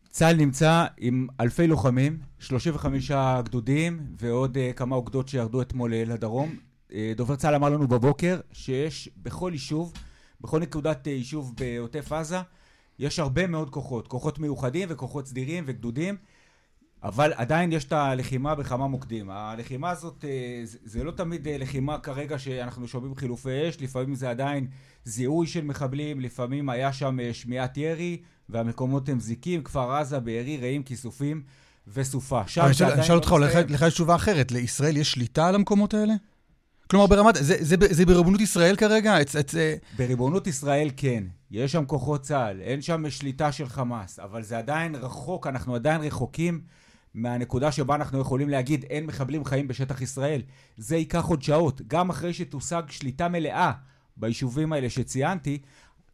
צה"ל 0.08 0.36
נמצא 0.36 0.86
עם 0.98 1.26
אלפי 1.40 1.66
לוחמים, 1.66 2.18
35 2.38 3.10
גדודים 3.44 4.00
ועוד 4.18 4.56
uh, 4.56 4.76
כמה 4.76 4.96
אוגדות 4.96 5.28
שירדו 5.28 5.62
אתמול 5.62 5.92
uh, 5.92 6.08
לדרום. 6.08 6.56
Uh, 6.88 6.94
דובר 7.16 7.36
צה"ל 7.36 7.54
אמר 7.54 7.68
לנו 7.68 7.88
בבוקר 7.88 8.40
שיש 8.52 9.08
בכל 9.16 9.50
יישוב, 9.52 9.92
בכל 10.40 10.60
נקודת 10.60 11.06
uh, 11.06 11.10
יישוב 11.10 11.54
בעוטף 11.60 12.12
עזה, 12.12 12.38
יש 12.98 13.18
הרבה 13.18 13.46
מאוד 13.46 13.70
כוחות, 13.70 14.08
כוחות 14.08 14.38
מיוחדים 14.38 14.88
וכוחות 14.90 15.26
סדירים 15.26 15.64
וגדודים, 15.66 16.16
אבל 17.02 17.32
עדיין 17.36 17.72
יש 17.72 17.84
את 17.84 17.92
הלחימה 17.92 18.54
בכמה 18.54 18.86
מוקדים. 18.86 19.30
הלחימה 19.30 19.90
הזאת, 19.90 20.24
זה, 20.64 20.78
זה 20.84 21.04
לא 21.04 21.10
תמיד 21.10 21.48
לחימה 21.48 21.98
כרגע 21.98 22.38
שאנחנו 22.38 22.88
שומעים 22.88 23.16
חילופי 23.16 23.68
אש, 23.68 23.80
לפעמים 23.80 24.14
זה 24.14 24.30
עדיין 24.30 24.66
זיהוי 25.04 25.46
של 25.46 25.64
מחבלים, 25.64 26.20
לפעמים 26.20 26.68
היה 26.68 26.92
שם 26.92 27.18
שמיעת 27.32 27.76
ירי, 27.76 28.20
והמקומות 28.48 29.08
הם 29.08 29.20
זיקים, 29.20 29.62
כפר 29.62 29.92
עזה, 29.92 30.20
בארי, 30.20 30.56
רעים, 30.56 30.82
כיסופים 30.82 31.42
וסופה. 31.88 32.42
שם 32.46 32.72
זה 32.72 32.84
עדיין... 32.84 32.98
אני 32.98 33.06
אשאל 33.06 33.14
אותך, 33.16 33.34
לך 33.68 33.82
יש 33.82 33.94
תשובה 33.94 34.14
אחרת. 34.14 34.52
לישראל 34.52 34.96
יש 34.96 35.12
שליטה 35.12 35.48
על 35.48 35.54
המקומות 35.54 35.94
האלה? 35.94 36.14
כלומר, 36.90 37.06
ברמת, 37.06 37.34
זה, 37.34 37.56
זה, 37.60 37.76
זה 37.90 38.06
בריבונות 38.06 38.40
ישראל 38.40 38.76
כרגע? 38.76 39.20
את, 39.20 39.36
את, 39.40 39.54
בריבונות 39.96 40.46
ישראל 40.46 40.90
כן. 40.96 41.24
יש 41.50 41.72
שם 41.72 41.84
כוחות 41.84 42.22
צה"ל, 42.22 42.60
אין 42.60 42.82
שם 42.82 43.10
שליטה 43.10 43.52
של 43.52 43.68
חמאס, 43.68 44.18
אבל 44.18 44.42
זה 44.42 44.58
עדיין 44.58 44.94
רחוק, 44.94 45.46
אנחנו 45.46 45.74
עדיין 45.74 46.00
רחוקים 46.00 46.60
מהנקודה 47.14 47.72
שבה 47.72 47.94
אנחנו 47.94 48.20
יכולים 48.20 48.48
להגיד 48.48 48.84
אין 48.90 49.06
מחבלים 49.06 49.44
חיים 49.44 49.68
בשטח 49.68 50.02
ישראל. 50.02 50.42
זה 50.76 50.96
ייקח 50.96 51.24
עוד 51.24 51.42
שעות. 51.42 51.80
גם 51.86 52.10
אחרי 52.10 52.32
שתושג 52.32 52.82
שליטה 52.88 53.28
מלאה 53.28 53.72
ביישובים 54.16 54.72
האלה 54.72 54.90
שציינתי, 54.90 55.58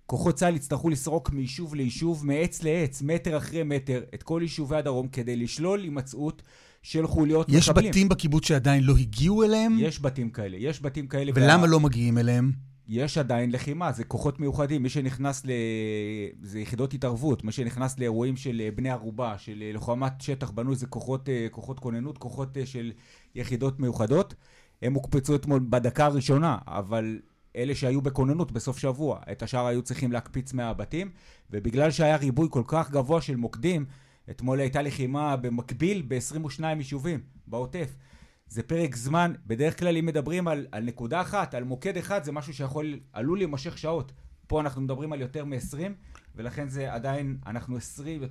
כוחות 0.06 0.34
צה"ל 0.34 0.56
יצטרכו 0.56 0.90
לסרוק 0.90 1.30
מיישוב 1.30 1.74
ליישוב, 1.74 2.26
מעץ 2.26 2.62
לעץ, 2.62 3.02
מטר 3.02 3.36
אחרי 3.36 3.62
מטר, 3.62 4.02
את 4.14 4.22
כל 4.22 4.38
יישובי 4.42 4.76
הדרום, 4.76 5.08
כדי 5.08 5.36
לשלול 5.36 5.80
הימצאות 5.80 6.42
של 6.82 7.06
חוליות 7.06 7.48
יש 7.48 7.68
מחבלים. 7.68 7.90
בתים 7.90 8.08
בקיבוץ 8.08 8.46
שעדיין 8.48 8.84
לא 8.84 8.94
הגיעו 8.96 9.42
אליהם? 9.44 9.76
יש 9.80 10.00
בתים 10.02 10.30
כאלה, 10.30 10.56
יש 10.56 10.82
בתים 10.82 11.06
כאלה. 11.06 11.32
ולמה 11.34 11.62
וה- 11.62 11.68
לא 11.68 11.80
מגיעים 11.80 12.18
אליהם? 12.18 12.52
יש 12.88 13.18
עדיין 13.18 13.50
לחימה, 13.50 13.92
זה 13.92 14.04
כוחות 14.04 14.40
מיוחדים. 14.40 14.82
מי 14.82 14.88
שנכנס 14.88 15.46
ל... 15.46 15.50
זה 16.42 16.60
יחידות 16.60 16.94
התערבות. 16.94 17.44
מי 17.44 17.52
שנכנס 17.52 17.98
לאירועים 17.98 18.36
של 18.36 18.60
אה, 18.64 18.70
בני 18.70 18.90
ערובה, 18.90 19.38
של 19.38 19.62
אה, 19.62 19.72
לוחמת 19.72 20.12
שטח 20.20 20.50
בנוי, 20.50 20.76
זה 20.76 20.86
כוחות, 20.86 21.28
אה, 21.28 21.46
כוחות 21.50 21.78
כוננות, 21.78 22.18
כוחות 22.18 22.56
של 22.64 22.92
יחידות 23.34 23.80
מיוחדות. 23.80 24.34
הם 24.82 24.94
הוקפצו 24.94 25.34
אתמול 25.34 25.60
בדקה 25.70 26.06
הראשונה, 26.06 26.58
אבל 26.66 27.18
אלה 27.56 27.74
שהיו 27.74 28.00
בכוננות 28.02 28.52
בסוף 28.52 28.78
שבוע, 28.78 29.20
את 29.32 29.42
השאר 29.42 29.66
היו 29.66 29.82
צריכים 29.82 30.12
להקפיץ 30.12 30.52
מהבתים, 30.52 31.10
ובגלל 31.50 31.90
שהיה 31.90 32.16
ריבוי 32.16 32.48
כל 32.50 32.62
כך 32.66 32.90
גבוה 32.90 33.20
של 33.20 33.36
מוקדים, 33.36 33.84
אתמול 34.30 34.60
הייתה 34.60 34.82
לחימה 34.82 35.36
במקביל 35.36 36.02
ב-22 36.08 36.64
יישובים 36.64 37.20
בעוטף. 37.46 37.96
זה 38.48 38.62
פרק 38.62 38.96
זמן, 38.96 39.32
בדרך 39.46 39.78
כלל 39.78 39.96
אם 39.96 40.06
מדברים 40.06 40.48
על, 40.48 40.66
על 40.72 40.84
נקודה 40.84 41.20
אחת, 41.20 41.54
על 41.54 41.64
מוקד 41.64 41.96
אחד, 41.96 42.24
זה 42.24 42.32
משהו 42.32 42.54
שיכול, 42.54 43.00
עלול 43.12 43.38
להימשך 43.38 43.78
שעות. 43.78 44.12
פה 44.46 44.60
אנחנו 44.60 44.82
מדברים 44.82 45.12
על 45.12 45.20
יותר 45.20 45.44
מ-20, 45.44 45.78
ולכן 46.34 46.68
זה 46.68 46.92
עדיין, 46.92 47.38
אנחנו 47.46 47.76
20, 47.76 48.22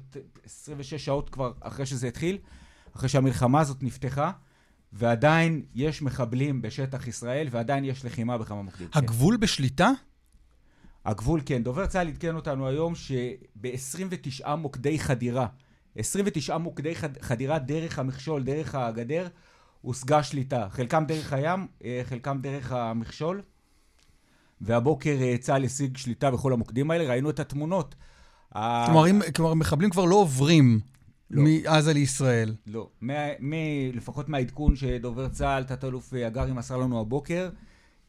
26 0.46 0.94
שעות 1.06 1.30
כבר 1.30 1.52
אחרי 1.62 1.86
שזה 1.86 2.08
התחיל, 2.08 2.38
אחרי 2.96 3.10
שהמלחמה 3.10 3.60
הזאת 3.62 3.84
נפתחה, 3.84 4.32
ועדיין 4.94 5.66
יש 5.76 6.02
מחבלים 6.02 6.62
בשטח 6.62 7.08
ישראל, 7.08 7.48
ועדיין 7.52 7.86
יש 7.86 8.06
לחימה 8.06 8.38
בכמה 8.38 8.62
מוקדים. 8.62 8.88
כן. 8.88 9.00
הגבול 9.00 9.38
בשליטה? 9.38 9.90
הגבול, 11.06 11.42
כן. 11.46 11.64
דובר 11.64 11.86
צה"ל 11.86 12.08
עדכן 12.08 12.36
אותנו 12.36 12.68
היום 12.68 12.94
שב-29 12.96 14.56
מוקדי 14.56 15.00
חדירה, 15.00 15.48
29 15.96 16.58
מוקדי 16.58 16.96
חד- 16.96 17.22
חדירה 17.22 17.60
דרך 17.60 18.00
המכשול, 18.00 18.44
דרך 18.44 18.76
הגדר, 18.76 19.28
הושגה 19.86 20.24
שליטה. 20.24 20.68
חלקם 20.70 21.04
דרך 21.08 21.34
הים, 21.34 21.68
אה, 21.86 22.02
חלקם 22.04 22.38
דרך 22.42 22.72
המכשול. 22.72 23.42
והבוקר 24.62 25.18
אה, 25.22 25.36
צה"ל 25.40 25.64
השיג 25.66 25.98
שליטה 25.98 26.32
בכל 26.32 26.54
המוקדים 26.54 26.92
האלה, 26.92 27.04
ראינו 27.10 27.30
את 27.30 27.40
התמונות. 27.40 27.96
כלומר, 28.54 29.08
אם- 29.10 29.22
כלומר, 29.36 29.54
מחבלים 29.54 29.90
כבר 29.90 30.06
לא 30.06 30.16
עוברים 30.16 30.80
לא. 31.32 31.44
מעזה 31.44 31.94
לישראל. 31.94 32.56
לא. 32.68 32.90
מה, 33.02 33.14
מ, 33.40 33.54
לפחות 33.94 34.30
מהעדכון 34.30 34.76
שדובר 34.76 35.30
צה"ל, 35.30 35.64
תת-אלוף 35.64 36.14
אה, 36.14 36.28
הגרי 36.28 36.54
מסר 36.54 36.78
לנו 36.78 37.02
הבוקר, 37.02 37.50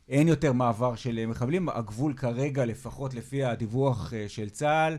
אין 0.08 0.28
יותר 0.28 0.52
מעבר 0.52 0.94
של 0.94 1.26
מחבלים. 1.26 1.68
הגבול 1.68 2.12
כרגע, 2.14 2.64
לפחות 2.64 3.14
לפי 3.14 3.44
הדיווח 3.44 4.12
של 4.28 4.48
צה"ל, 4.48 4.96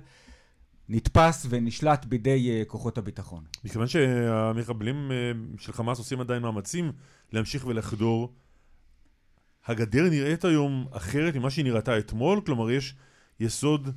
נתפס 0.89 1.45
ונשלט 1.49 2.05
בידי 2.05 2.51
אה, 2.51 2.65
כוחות 2.65 2.97
הביטחון. 2.97 3.43
מכיוון 3.63 3.87
שהמחבלים 3.87 5.11
אה, 5.11 5.31
של 5.57 5.73
חמאס 5.73 5.97
עושים 5.97 6.21
עדיין 6.21 6.41
מאמצים 6.41 6.91
להמשיך 7.31 7.67
ולחדור, 7.67 8.33
הגדר 9.65 10.09
נראית 10.09 10.45
היום 10.45 10.87
אחרת 10.91 11.35
ממה 11.35 11.49
שהיא 11.49 11.65
נראתה 11.65 11.99
אתמול? 11.99 12.41
כלומר, 12.45 12.71
יש 12.71 12.95
יסוד 13.39 13.89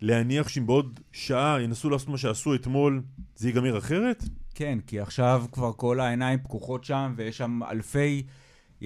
להניח 0.00 0.48
שאם 0.48 0.66
בעוד 0.66 1.00
שעה 1.12 1.62
ינסו 1.62 1.90
לעשות 1.90 2.08
מה 2.08 2.18
שעשו 2.18 2.54
אתמול, 2.54 3.02
זה 3.36 3.48
ייגמר 3.48 3.78
אחרת? 3.78 4.24
כן, 4.54 4.78
כי 4.86 5.00
עכשיו 5.00 5.44
כבר 5.52 5.72
כל 5.72 6.00
העיניים 6.00 6.38
פקוחות 6.38 6.84
שם, 6.84 7.14
ויש 7.16 7.38
שם 7.38 7.60
אלפי, 7.70 8.22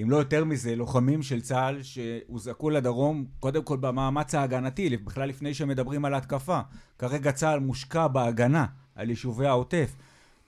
אם 0.01 0.09
לא 0.09 0.17
יותר 0.17 0.45
מזה, 0.45 0.75
לוחמים 0.75 1.21
של 1.21 1.41
צה"ל 1.41 1.83
שהוזעקו 1.83 2.69
לדרום, 2.69 3.25
קודם 3.39 3.63
כל 3.63 3.77
במאמץ 3.77 4.35
ההגנתי, 4.35 4.97
בכלל 4.97 5.29
לפני 5.29 5.53
שמדברים 5.53 6.05
על 6.05 6.13
התקפה. 6.13 6.59
כרגע 6.99 7.31
צה"ל 7.31 7.59
מושקע 7.59 8.07
בהגנה 8.07 8.65
על 8.95 9.09
יישובי 9.09 9.47
העוטף. 9.47 9.95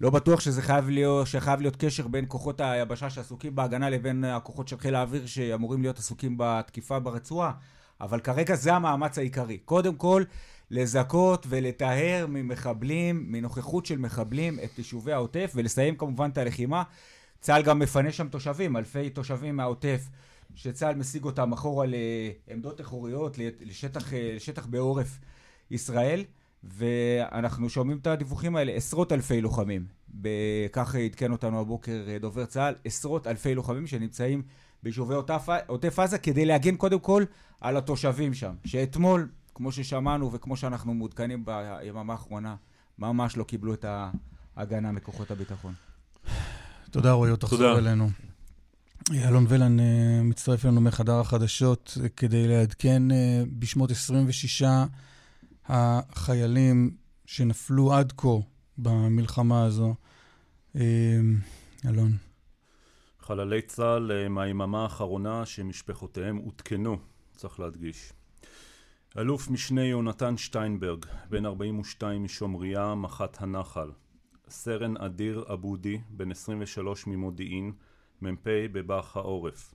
לא 0.02 0.10
בטוח 0.10 0.40
שזה 0.40 0.62
חייב 0.62 0.90
להיות, 0.90 1.28
שחייב 1.28 1.62
להיות 1.62 1.76
קשר 1.76 2.08
בין 2.08 2.26
כוחות 2.28 2.62
היבשה 2.62 3.10
שעסוקים 3.10 3.56
בהגנה 3.56 3.90
לבין 3.90 4.24
הכוחות 4.24 4.68
של 4.68 4.78
חיל 4.78 4.96
האוויר 4.96 5.26
שאמורים 5.26 5.82
להיות 5.82 5.98
עסוקים 5.98 6.36
בתקיפה 6.38 7.00
ברצועה, 7.00 7.52
אבל 8.02 8.20
כרגע 8.20 8.56
זה 8.56 8.74
המאמץ 8.74 9.18
העיקרי. 9.18 9.58
קודם 9.58 9.96
כל, 9.96 10.24
לזכות 10.72 11.46
ולטהר 11.50 12.26
ממחבלים, 12.30 13.26
מנוכחות 13.32 13.86
של 13.86 13.98
מחבלים 13.98 14.60
את 14.64 14.78
יישובי 14.78 15.14
העוטף 15.14 15.52
ולסיים 15.56 15.96
כמובן 15.96 16.30
את 16.30 16.38
הלחימה. 16.38 16.84
צה"ל 17.40 17.62
גם 17.64 17.80
מפנה 17.80 18.12
שם 18.12 18.28
תושבים, 18.28 18.78
אלפי 18.78 19.10
תושבים 19.10 19.56
מהעוטף, 19.56 20.10
שצה"ל 20.56 20.96
משיג 20.96 21.24
אותם 21.24 21.54
אחורה 21.54 21.86
לעמדות 22.48 22.82
אחוריות, 22.82 23.38
לשטח, 23.62 24.14
לשטח 24.14 24.66
בעורף 24.66 25.20
ישראל. 25.72 26.24
ואנחנו 26.64 27.70
שומעים 27.70 27.98
את 27.98 28.08
הדיווחים 28.08 28.56
האלה, 28.56 28.72
עשרות 28.72 29.12
אלפי 29.12 29.42
לוחמים. 29.42 29.86
כך 30.72 30.96
עדכן 30.96 31.32
אותנו 31.32 31.60
הבוקר 31.60 32.06
דובר 32.20 32.46
צה"ל, 32.46 32.76
עשרות 32.86 33.28
אלפי 33.28 33.56
לוחמים 33.56 33.88
שנמצאים 33.88 34.42
ביישובי 34.84 35.16
עוטף 35.68 36.00
עזה 36.00 36.18
כדי 36.18 36.46
להגן 36.46 36.76
קודם 36.76 37.00
כל 37.00 37.24
על 37.62 37.78
התושבים 37.78 38.34
שם. 38.34 38.56
שאתמול, 38.66 39.30
כמו 39.56 39.72
ששמענו 39.72 40.32
וכמו 40.32 40.58
שאנחנו 40.58 40.94
מעודכנים 40.94 41.46
ביממה 41.46 42.14
האחרונה, 42.14 42.56
ממש 43.00 43.38
לא 43.38 43.44
קיבלו 43.44 43.74
את 43.74 43.86
ההגנה 44.56 44.92
מכוחות 44.92 45.32
הביטחון. 45.32 45.74
תודה 46.92 47.12
רועי, 47.12 47.32
עוד 47.32 47.40
תחזור 47.40 47.78
אלינו. 47.78 48.10
אלון 49.14 49.46
ולן 49.50 49.78
מצטרף 50.24 50.66
אלינו 50.66 50.82
מחדר 50.82 51.20
החדשות 51.20 51.98
כדי 52.16 52.48
לעדכן 52.48 53.04
בשמות 53.60 53.92
26 53.92 54.64
החיילים 55.66 56.92
שנפלו 57.26 57.94
עד 57.94 58.14
כה 58.18 58.28
במלחמה 58.78 59.64
הזו. 59.66 59.96
אלון. 61.86 62.18
חללי 63.20 63.62
צה"ל 63.62 64.28
מהיממה 64.28 64.84
האחרונה 64.84 65.46
שמשפחותיהם 65.46 66.38
עודכנו, 66.38 66.98
צריך 67.36 67.60
להדגיש. 67.60 68.14
אלוף 69.18 69.50
משנה 69.50 69.84
יונתן 69.84 70.38
שטיינברג, 70.38 71.06
בן 71.30 71.46
42 71.46 72.24
משומריה, 72.24 72.96
מח"ט 72.96 73.38
הנחל. 73.42 73.90
סרן 74.50 74.98
אדיר 74.98 75.46
אבודי, 75.54 76.02
בן 76.10 76.32
23 76.32 77.08
ממודיעין, 77.08 77.74
מ"פ 78.22 78.48
בבאח 78.72 79.18
העורף. 79.18 79.74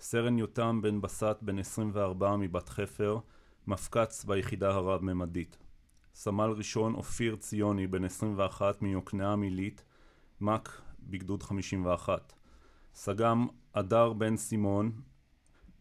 סרן 0.00 0.38
יותם 0.38 0.80
בן 0.82 1.00
בסט, 1.00 1.36
בן 1.42 1.58
24 1.58 2.36
מבת 2.36 2.68
חפר, 2.68 3.18
מפקץ 3.66 4.24
ביחידה 4.24 4.70
הרב-ממדית. 4.70 5.58
סמל 6.14 6.50
ראשון 6.56 6.94
אופיר 6.94 7.36
ציוני, 7.36 7.86
בן 7.86 8.04
21 8.04 8.82
מיוקנעם 8.82 9.42
עילית, 9.42 9.84
מק 10.40 10.68
בגדוד 11.00 11.42
51. 11.42 12.32
סג"ם 12.94 13.46
אדר 13.72 14.12
בן 14.12 14.36
סימון, 14.36 14.92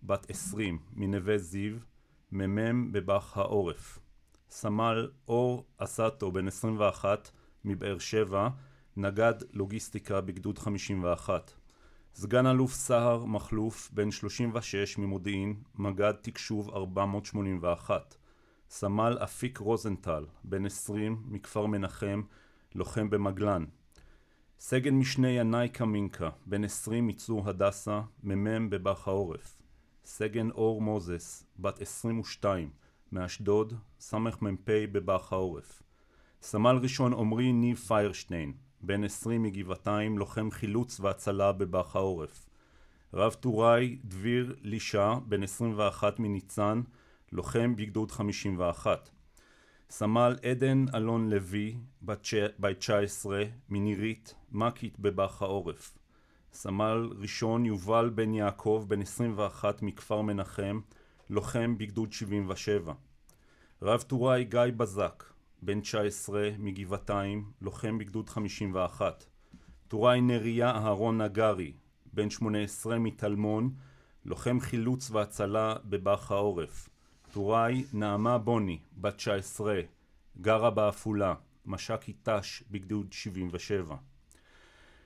בת 0.04 0.30
20 0.30 0.80
מנווה 0.94 1.38
זיו, 1.38 1.76
מ"מ 2.32 2.92
בבאח 2.92 3.38
העורף. 3.38 4.00
סמל 4.50 5.10
אור 5.28 5.66
אסטו, 5.78 6.32
בן 6.32 6.48
21 6.48 7.32
מבאר 7.68 8.00
שבע, 8.00 8.50
נגד 8.98 9.34
לוגיסטיקה 9.54 10.22
בגדוד 10.22 10.60
51. 10.60 11.52
סגן 12.16 12.46
אלוף 12.48 12.74
סהר 12.74 13.26
מחלוף, 13.26 13.90
בן 13.94 14.12
36 14.12 14.98
ממודיעין, 14.98 15.56
מג"ד 15.76 16.14
תקשוב 16.22 16.70
481. 16.70 18.16
סמל 18.70 19.18
אפיק 19.24 19.58
רוזנטל, 19.58 20.26
בן 20.44 20.66
20 20.66 21.24
מכפר 21.26 21.66
מנחם, 21.66 22.22
לוחם 22.76 23.10
במגלן. 23.10 23.66
סגן 24.60 24.94
משנה 24.94 25.30
ינאי 25.30 25.70
קמינקה, 25.70 26.30
בן 26.46 26.64
20 26.64 27.08
מצור 27.08 27.50
הדסה, 27.50 28.02
מ"מ 28.24 28.70
בבאח 28.70 29.08
העורף. 29.08 29.58
סגן 30.06 30.50
אור 30.50 30.82
מוזס, 30.82 31.46
בת 31.60 31.82
22, 31.82 32.70
מאשדוד, 33.12 33.74
סמ"פ 34.00 34.70
בבאח 34.92 35.34
העורף. 35.34 35.84
סמל 36.50 36.80
ראשון 36.82 37.14
עמרי 37.14 37.52
ניב 37.52 37.78
פיירשטיין, 37.78 38.54
בן 38.82 39.04
20 39.04 39.44
מגבעתיים, 39.44 40.18
לוחם 40.18 40.52
חילוץ 40.52 41.00
והצלה 41.00 41.52
בבאח 41.52 41.96
העורף. 41.96 42.50
רב 43.14 43.34
טוראי 43.34 43.98
דביר 44.04 44.56
לישה, 44.62 45.16
בן 45.26 45.44
21 45.44 46.20
מניצן, 46.20 46.82
לוחם 47.32 47.76
בגדוד 47.76 48.12
51. 48.12 49.10
סמל 49.90 50.36
עדן 50.44 50.86
אלון 50.96 51.30
לוי, 51.30 51.78
בת 52.02 52.28
19, 52.78 53.44
מנירית, 53.70 54.36
מקית 54.52 55.00
בבאח 55.00 55.42
העורף. 55.42 55.98
סמל 56.54 57.10
ראשון 57.20 57.66
יובל 57.66 58.10
בן 58.16 58.34
יעקב, 58.34 58.86
בן 58.88 59.02
21 59.02 59.82
מכפר 59.82 60.22
מנחם, 60.22 60.80
לוחם 61.30 61.78
בגדוד 61.78 62.12
77. 62.12 62.94
רב 63.82 64.02
טוראי 64.02 64.44
גיא 64.44 64.62
בזק, 64.78 65.24
בן 65.62 65.80
19 65.82 66.50
מגבעתיים, 66.60 67.52
לוחם 67.62 67.98
בגדוד 67.98 68.30
51. 68.30 69.26
טוראי 69.88 70.22
נריה 70.22 70.70
אהרון 70.70 71.22
נגרי, 71.22 71.74
בן 72.14 72.30
18 72.30 73.00
מטלמון, 73.00 73.74
לוחם 74.26 74.60
חילוץ 74.60 75.12
והצלה 75.12 75.76
בבאח 75.86 76.32
העורף. 76.32 76.90
טוראי 77.32 77.84
נעמה 77.94 78.38
בוני, 78.38 78.80
בת 78.98 79.16
19, 79.16 79.82
גרה 80.42 80.70
בעפולה, 80.70 81.34
מש"קית 81.66 82.30
ת"ש 82.30 82.64
בגדוד 82.72 83.14
77. 83.14 83.96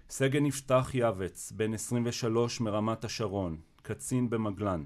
סגן 0.10 0.46
יפתח 0.46 0.92
יעבץ, 0.94 1.52
בן 1.52 1.74
23 1.74 2.62
מרמת 2.62 3.06
השרון, 3.06 3.58
קצין 3.82 4.30
במגלן. 4.30 4.84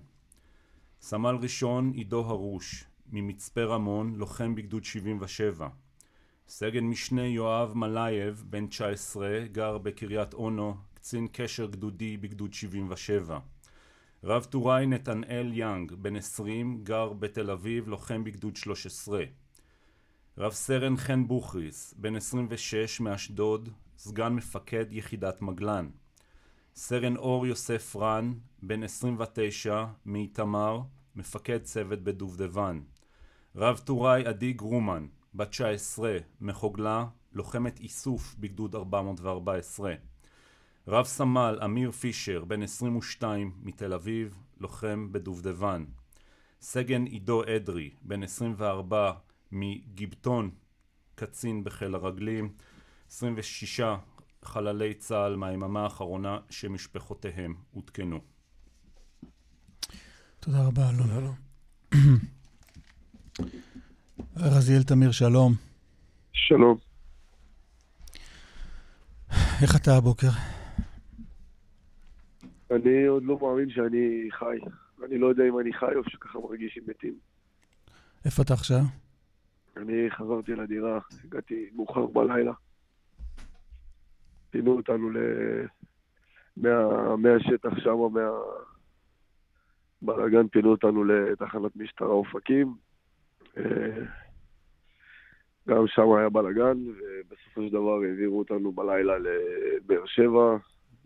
סמל 1.02 1.36
ראשון 1.42 1.92
עידו 1.92 2.26
הרוש, 2.26 2.86
ממצפה 3.12 3.64
רמון, 3.64 4.16
לוחם 4.16 4.56
בגדוד 4.56 4.84
77. 4.84 5.68
סגן 6.48 6.84
משנה 6.84 7.28
יואב 7.28 7.74
מלייב, 7.78 8.44
בן 8.50 8.68
19, 8.68 9.40
גר 9.52 9.78
בקריית 9.78 10.34
אונו, 10.34 10.76
קצין 10.94 11.28
קשר 11.32 11.66
גדודי 11.66 12.18
בגדוד 12.18 12.54
77. 12.54 13.40
רב 14.24 14.44
טוראי 14.44 14.86
נתנאל 14.86 15.52
יאנג, 15.54 15.94
בן 15.94 16.16
20, 16.16 16.84
גר 16.84 17.14
בתל 17.14 17.52
אביב, 17.52 17.88
לוחם 17.88 18.24
בגדוד 18.24 18.56
13. 18.56 19.24
רב 20.38 20.52
סרן 20.52 20.98
חן 20.98 21.28
בוכריס, 21.28 21.94
בן 21.98 22.16
26, 22.16 23.00
מאשדוד, 23.00 23.70
סגן 23.98 24.34
מפקד 24.34 24.86
יחידת 24.92 25.42
מגלן. 25.42 25.90
סרן 26.76 27.18
אור 27.18 27.48
יוסף 27.48 27.96
רן, 27.96 28.34
בן 28.64 28.84
29, 28.84 29.86
מאיתמר, 30.06 30.82
מפקד 31.16 31.64
צוות 31.64 32.00
בדובדבן. 32.00 32.80
רב 33.58 33.78
טוראי 33.78 34.26
עדי 34.26 34.54
גרומן, 34.54 35.08
בת 35.36 35.50
19, 35.50 36.18
מחוגלה, 36.42 37.06
לוחמת 37.34 37.80
איסוף 37.80 38.36
בגדוד 38.40 38.76
414. 38.76 39.94
רב 40.88 41.06
סמל 41.06 41.60
אמיר 41.66 41.92
פישר, 41.92 42.46
בן 42.46 42.62
22, 42.62 43.52
מתל 43.64 43.94
אביב, 43.94 44.38
לוחם 44.58 45.12
בדובדבן. 45.12 45.86
סגן 46.62 47.06
עידו 47.06 47.44
אדרי, 47.56 47.90
בן 48.02 48.24
24, 48.24 49.12
מגיבטון, 49.52 50.50
קצין 51.16 51.64
בחיל 51.64 51.96
הרגלים. 51.96 52.54
26 53.10 53.82
חללי 54.44 54.94
צה"ל 54.94 55.36
מהיממה 55.36 55.84
האחרונה 55.84 56.40
שמשפחותיהם 56.50 57.56
עודכנו. 57.72 58.20
תודה 60.40 60.68
רבה, 60.68 60.90
אלון. 60.90 61.36
רזיאל 64.38 64.84
תמיר, 64.84 65.12
שלום. 65.12 65.52
שלום. 66.34 66.78
איך 69.32 69.76
אתה 69.76 69.98
הבוקר? 69.98 70.28
אני 72.72 73.06
עוד 73.06 73.24
לא 73.24 73.40
מאמין 73.42 73.70
שאני 73.70 74.28
חי. 74.32 74.58
אני 75.06 75.18
לא 75.18 75.28
יודע 75.28 75.44
אם 75.48 75.60
אני 75.60 75.74
חי 75.74 75.96
או 75.96 76.10
שככה 76.10 76.40
מרגיש 76.40 76.78
עם 76.78 76.84
מתים. 76.88 77.14
איפה 78.26 78.42
אתה 78.42 78.54
עכשיו? 78.54 78.82
אני 79.78 80.10
חזרתי 80.10 80.52
לדירה, 80.52 81.00
הגעתי 81.24 81.70
מאוחר 81.76 82.06
בלילה. 82.06 82.54
פינו 84.50 84.78
אותנו 84.78 85.10
ל... 85.10 85.18
מה... 86.58 87.16
מהשטח 87.16 87.80
שם, 87.80 87.98
מהבלאגן, 90.02 90.48
פינו 90.48 90.72
אותנו 90.72 91.04
לתחנת 91.04 91.76
משטרה 91.76 92.08
אופקים. 92.08 92.85
אה, 93.58 94.04
גם 95.70 95.86
שם 95.88 96.14
היה 96.18 96.30
בלאגן, 96.30 96.78
ובסופו 96.88 97.62
של 97.68 97.70
דבר 97.70 98.04
העבירו 98.04 98.40
אותנו 98.40 98.72
בלילה 98.72 99.14
לבאר 99.18 100.06
שבע, 100.06 100.58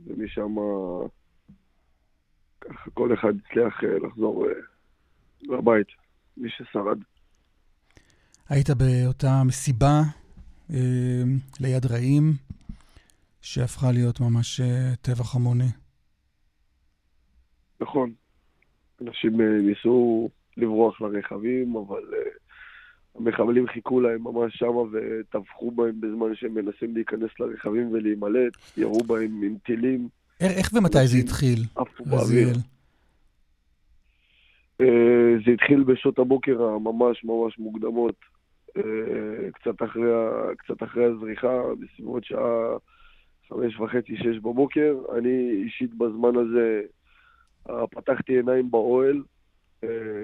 ומשם 0.05 0.55
ככה 2.61 2.89
כל 2.93 3.13
אחד 3.13 3.33
הצליח 3.45 3.83
אה, 3.83 4.07
לחזור 4.07 4.45
אה, 4.45 4.53
לבית, 5.41 5.87
מי 6.37 6.49
ששרד. 6.49 6.97
היית 8.49 8.69
באותה 8.69 9.43
מסיבה 9.45 10.01
אה, 10.73 11.23
ליד 11.59 11.85
רעים, 11.85 12.33
שהפכה 13.41 13.91
להיות 13.91 14.19
ממש 14.19 14.59
אה, 14.59 14.95
טבח 15.01 15.35
המוני. 15.35 15.69
נכון. 17.81 18.13
אנשים 19.01 19.41
ניסו 19.41 20.29
לברוח 20.59 21.01
לרכבים, 21.01 21.75
אבל 21.75 22.03
uh, 22.11 22.39
המחבלים 23.15 23.67
חיכו 23.67 24.01
להם 24.01 24.23
ממש 24.23 24.55
שמה 24.55 24.81
וטבחו 24.91 25.71
בהם 25.71 26.01
בזמן 26.01 26.35
שהם 26.35 26.53
מנסים 26.53 26.95
להיכנס 26.95 27.29
לרכבים 27.39 27.91
ולהימלט, 27.91 28.53
ירו 28.77 29.03
בהם 29.03 29.41
עם 29.43 29.55
טילים. 29.65 30.07
איך 30.39 30.69
ומתי 30.73 31.07
זה 31.07 31.17
התחיל, 31.17 31.59
רזיאל? 32.07 32.55
Uh, 34.81 34.85
זה 35.45 35.51
התחיל 35.51 35.83
בשעות 35.83 36.19
הבוקר 36.19 36.63
הממש 36.63 37.23
ממש 37.23 37.59
מוקדמות, 37.59 38.15
uh, 38.77 38.81
קצת, 39.53 39.83
אחרי, 39.83 40.11
קצת 40.57 40.83
אחרי 40.83 41.05
הזריחה, 41.05 41.61
בסביבות 41.79 42.23
שעה 42.23 42.77
חמש 43.49 43.79
וחצי, 43.79 44.17
שש 44.17 44.37
בבוקר. 44.37 44.95
אני 45.17 45.51
אישית 45.63 45.93
בזמן 45.93 46.35
הזה 46.35 46.81
פתחתי 47.91 48.33
עיניים 48.33 48.71
באוהל, 48.71 49.15
אה, 49.15 49.21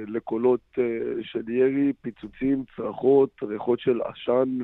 לקולות 0.07 0.61
אה, 0.77 0.83
של 1.21 1.49
ירי, 1.49 1.93
פיצוצים, 2.01 2.63
צרחות, 2.75 3.29
ריחות 3.43 3.79
של 3.79 4.01
עשן, 4.01 4.57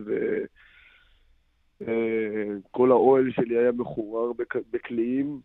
וכל 1.81 2.91
אה, 2.91 2.95
האוהל 2.95 3.31
שלי 3.31 3.57
היה 3.57 3.71
מחורר 3.71 4.31
בקליעים. 4.71 5.39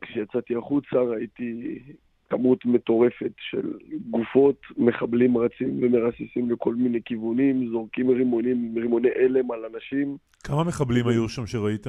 כשיצאתי 0.00 0.56
החוצה 0.56 0.96
ראיתי 0.96 1.78
כמות 2.30 2.64
מטורפת 2.64 3.32
של 3.38 3.72
גופות, 4.10 4.60
מחבלים 4.76 5.38
רצים 5.38 5.82
ומרסיסים 5.82 6.50
לכל 6.50 6.74
מיני 6.74 6.98
כיוונים, 7.04 7.68
זורקים 7.70 8.10
רימונים, 8.10 8.74
רימוני 8.78 9.08
הלם 9.24 9.52
על 9.52 9.64
אנשים. 9.74 10.16
כמה 10.44 10.64
מחבלים 10.64 11.08
היו 11.08 11.28
שם 11.28 11.46
שראית? 11.46 11.86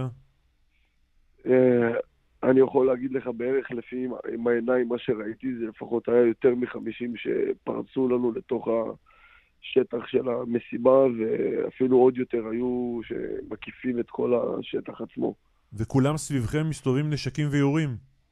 אני 2.44 2.60
יכול 2.60 2.88
להגיד 2.88 3.12
לך 3.12 3.30
בערך 3.38 3.72
לפי 3.72 4.08
עם 4.34 4.48
העיניים, 4.48 4.88
מה 4.88 4.98
שראיתי, 4.98 5.56
זה 5.60 5.66
לפחות 5.66 6.10
היה 6.10 6.26
יותר 6.26 6.56
מחמישים 6.56 7.14
שפרצו 7.18 8.10
לנו 8.10 8.32
לתוך 8.32 8.68
השטח 8.68 10.08
של 10.08 10.30
המסיבה, 10.30 11.06
ואפילו 11.20 11.98
עוד 11.98 12.18
יותר 12.18 12.48
היו 12.48 13.00
שמקיפים 13.04 14.00
את 14.00 14.10
כל 14.10 14.34
השטח 14.60 15.02
עצמו. 15.02 15.36
וכולם 15.74 16.18
סביבכם 16.18 16.70
מסתובבים 16.70 17.10
נשקים 17.10 17.48
ויורים? 17.52 17.90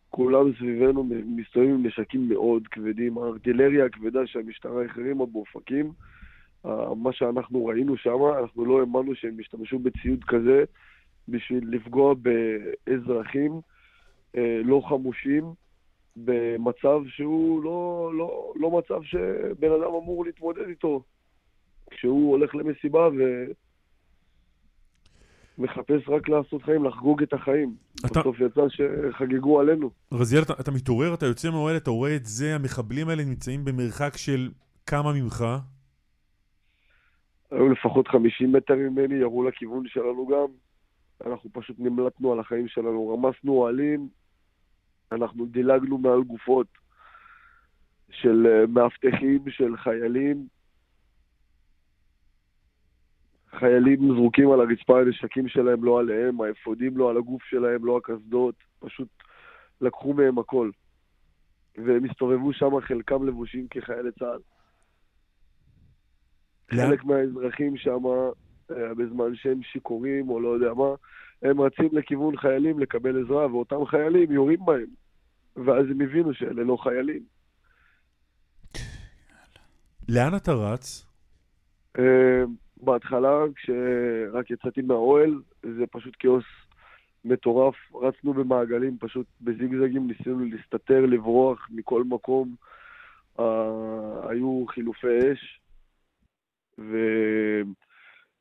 כולם 0.10 0.54
סביבנו 0.58 1.04
מסתובבים 1.26 1.74
עם 1.74 1.86
נשקים 1.86 2.30
מאוד 2.30 2.68
כבדים. 2.68 3.18
הארטילריה 3.18 3.86
הכבדה 3.86 4.20
שהמשטרה 4.26 4.86
החרימה 4.86 5.26
באופקים, 5.26 5.92
מה 6.96 7.14
שאנחנו 7.14 7.66
ראינו 7.66 7.98
שם, 7.98 8.18
אנחנו 8.40 8.66
לא 8.66 8.80
האמנו 8.80 9.16
שהם 9.16 9.38
השתמשו 9.40 9.80
בציוד 9.80 10.24
כזה 10.24 10.64
בשביל 11.28 11.76
לפגוע 11.76 12.14
באזרחים. 12.14 13.52
אה, 14.38 14.62
לא 14.64 14.82
חמושים 14.90 15.54
במצב 16.16 17.00
שהוא 17.08 17.64
לא, 17.64 18.12
לא, 18.14 18.54
לא 18.56 18.72
מצב 18.72 19.04
שבן 19.04 19.72
אדם 19.72 19.94
אמור 20.04 20.26
להתמודד 20.26 20.68
איתו. 20.68 21.04
כשהוא 21.92 22.32
הולך 22.32 22.56
למסיבה 22.56 23.10
ומחפש 25.58 26.10
רק 26.10 26.30
לעשות 26.30 26.64
חיים, 26.64 26.86
לחגוג 26.86 27.24
את 27.24 27.34
החיים. 27.34 27.76
אתה... 28.06 28.20
בסוף 28.20 28.40
יצא 28.40 28.62
שחגגו 28.70 29.60
עלינו. 29.60 29.90
רזיאל, 30.12 30.42
אתה, 30.42 30.54
אתה 30.60 30.72
מתעורר, 30.72 31.14
אתה 31.14 31.26
יוצא 31.26 31.50
מהאוהל, 31.50 31.78
אתה 31.78 31.90
רואה 31.90 32.16
את 32.16 32.26
זה, 32.26 32.56
המחבלים 32.56 33.10
האלה 33.10 33.24
נמצאים 33.24 33.66
במרחק 33.66 34.18
של 34.18 34.50
כמה 34.86 35.14
ממך? 35.14 35.46
היו 37.52 37.70
לפחות 37.70 38.08
50 38.08 38.52
מטר 38.52 38.76
ממני, 38.76 39.16
ירו 39.16 39.44
לכיוון 39.44 39.84
שלנו 39.88 40.28
גם. 40.28 40.48
אנחנו 41.26 41.50
פשוט 41.54 41.76
נמלטנו 41.80 42.34
על 42.34 42.40
החיים 42.40 42.68
שלנו, 42.68 43.10
רמסנו 43.10 43.54
אוהלים, 43.54 44.10
אנחנו 45.12 45.46
דילגנו 45.46 45.98
מעל 45.98 46.24
גופות 46.24 46.68
של 48.12 48.48
אה, 48.48 48.68
מאבטחים, 48.68 49.50
של 49.50 49.78
חיילים. 49.78 50.48
חיילים 53.60 54.14
זרוקים 54.14 54.52
על 54.52 54.62
הרצפה, 54.62 55.02
הנשקים 55.02 55.48
שלהם 55.48 55.84
לא 55.84 56.00
עליהם, 56.00 56.42
האפודים 56.42 56.98
לא 56.98 57.10
על 57.10 57.18
הגוף 57.18 57.44
שלהם, 57.44 57.86
לא 57.86 57.98
הקסדות, 57.98 58.56
פשוט 58.80 59.08
לקחו 59.82 60.14
מהם 60.14 60.40
הכל. 60.40 60.70
והם 61.78 62.06
הסתובבו 62.06 62.54
שם, 62.54 62.82
חלקם 62.82 63.28
לבושים 63.28 63.68
כחיילי 63.68 64.12
צה"ל. 64.20 64.40
חלק 66.72 67.04
מהאזרחים 67.04 67.78
שם, 67.78 68.06
אה, 68.72 68.94
בזמן 68.94 69.36
שהם 69.36 69.64
שיכורים 69.64 70.30
או 70.30 70.40
לא 70.40 70.50
יודע 70.50 70.74
מה, 70.74 70.96
הם 71.42 71.62
רצים 71.62 71.90
לכיוון 71.92 72.38
חיילים 72.38 72.80
לקבל 72.80 73.24
עזרה, 73.24 73.52
ואותם 73.52 73.86
חיילים 73.86 74.32
יורים 74.32 74.66
בהם. 74.66 75.05
ואז 75.56 75.86
הם 75.92 76.02
הבינו 76.02 76.34
שאלה 76.34 76.64
לא 76.64 76.78
חיילים. 76.78 77.24
לאן 80.10 80.36
אתה 80.36 80.54
רץ? 80.54 81.06
Uh, 81.98 82.02
בהתחלה, 82.78 83.30
כשרק 83.56 84.52
יצאתי 84.52 84.82
מהאוהל, 84.82 85.42
זה 85.64 85.84
פשוט 85.92 86.16
כאוס 86.20 86.46
מטורף. 87.26 87.76
רצנו 87.94 88.34
במעגלים, 88.34 88.98
פשוט 89.00 89.28
בזיגזגים, 89.42 90.08
ניסינו 90.08 90.46
להסתתר, 90.46 91.06
לברוח 91.06 91.68
מכל 91.72 92.04
מקום. 92.04 92.56
Uh, 93.38 93.42
היו 94.30 94.66
חילופי 94.68 95.32
אש, 95.34 95.60
ו... 96.80 96.98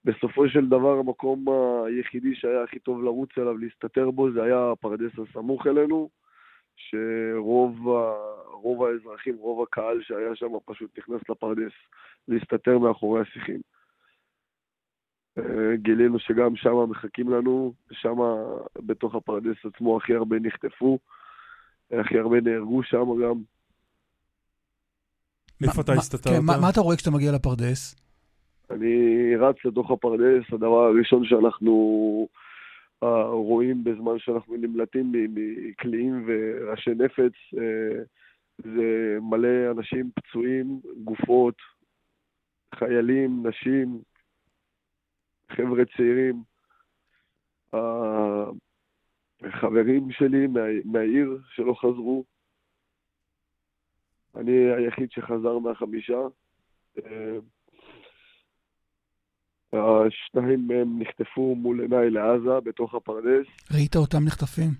בסופו 0.04 0.48
של 0.48 0.66
דבר 0.66 0.98
המקום 0.98 1.44
היחידי 1.86 2.34
שהיה 2.34 2.62
הכי 2.62 2.78
טוב 2.78 3.02
לרוץ 3.02 3.30
אליו, 3.38 3.58
להסתתר 3.58 4.10
בו, 4.10 4.32
זה 4.32 4.42
היה 4.42 4.70
הפרדס 4.72 5.12
הסמוך 5.18 5.66
אלינו, 5.66 6.08
שרוב 6.76 7.88
ה... 7.88 8.34
רוב 8.64 8.84
האזרחים, 8.84 9.36
רוב 9.36 9.62
הקהל 9.62 10.02
שהיה 10.02 10.34
שם 10.34 10.46
פשוט 10.64 10.98
נכנס 10.98 11.20
לפרדס 11.28 11.72
להסתתר 12.28 12.78
מאחורי 12.78 13.20
השיחים. 13.20 13.60
אה, 15.38 15.76
גילינו 15.76 16.18
שגם 16.18 16.56
שם 16.56 16.90
מחכים 16.90 17.30
לנו, 17.30 17.72
שם 17.92 18.16
בתוך 18.78 19.14
הפרדס 19.14 19.56
עצמו 19.64 19.96
הכי 19.96 20.14
הרבה 20.14 20.36
נחטפו, 20.40 20.98
הכי 21.90 22.18
הרבה 22.18 22.40
נהרגו 22.40 22.82
שם 22.82 23.04
גם. 23.22 23.42
איפה 25.62 25.80
אתה 25.80 25.92
הסתתרת? 25.92 26.32
כן, 26.32 26.44
מה 26.60 26.70
אתה 26.70 26.80
רואה 26.80 26.96
כשאתה 26.96 27.10
מגיע 27.10 27.32
לפרדס? 27.32 27.94
אני 28.70 29.36
רץ 29.36 29.56
לתוך 29.64 29.90
הפרדס, 29.90 30.52
הדבר 30.52 30.84
הראשון 30.84 31.24
שאנחנו 31.24 32.28
uh, 32.30 32.44
רואים 33.30 33.84
בזמן 33.84 34.18
שאנחנו 34.18 34.56
נמלטים 34.56 35.12
מקליעים 35.14 36.24
וראשי 36.26 36.90
נפץ, 36.90 37.32
uh, 37.54 37.58
זה 38.58 39.18
מלא 39.20 39.70
אנשים 39.70 40.10
פצועים, 40.14 40.80
גופות, 41.04 41.54
חיילים, 42.74 43.46
נשים, 43.46 44.02
חבר'ה 45.48 45.84
צעירים. 45.96 46.42
החברים 49.42 50.10
שלי 50.10 50.46
מה, 50.46 50.60
מהעיר 50.84 51.38
שלא 51.48 51.74
חזרו. 51.74 52.24
אני 54.36 54.52
היחיד 54.52 55.10
שחזר 55.10 55.58
מהחמישה. 55.58 56.18
השניים 59.74 60.66
מהם 60.66 60.98
נחטפו 60.98 61.54
מול 61.54 61.80
עיניי 61.80 62.10
לעזה, 62.10 62.60
בתוך 62.64 62.94
הפרדס. 62.94 63.46
ראית 63.72 63.96
אותם 63.96 64.24
נחטפים? 64.24 64.70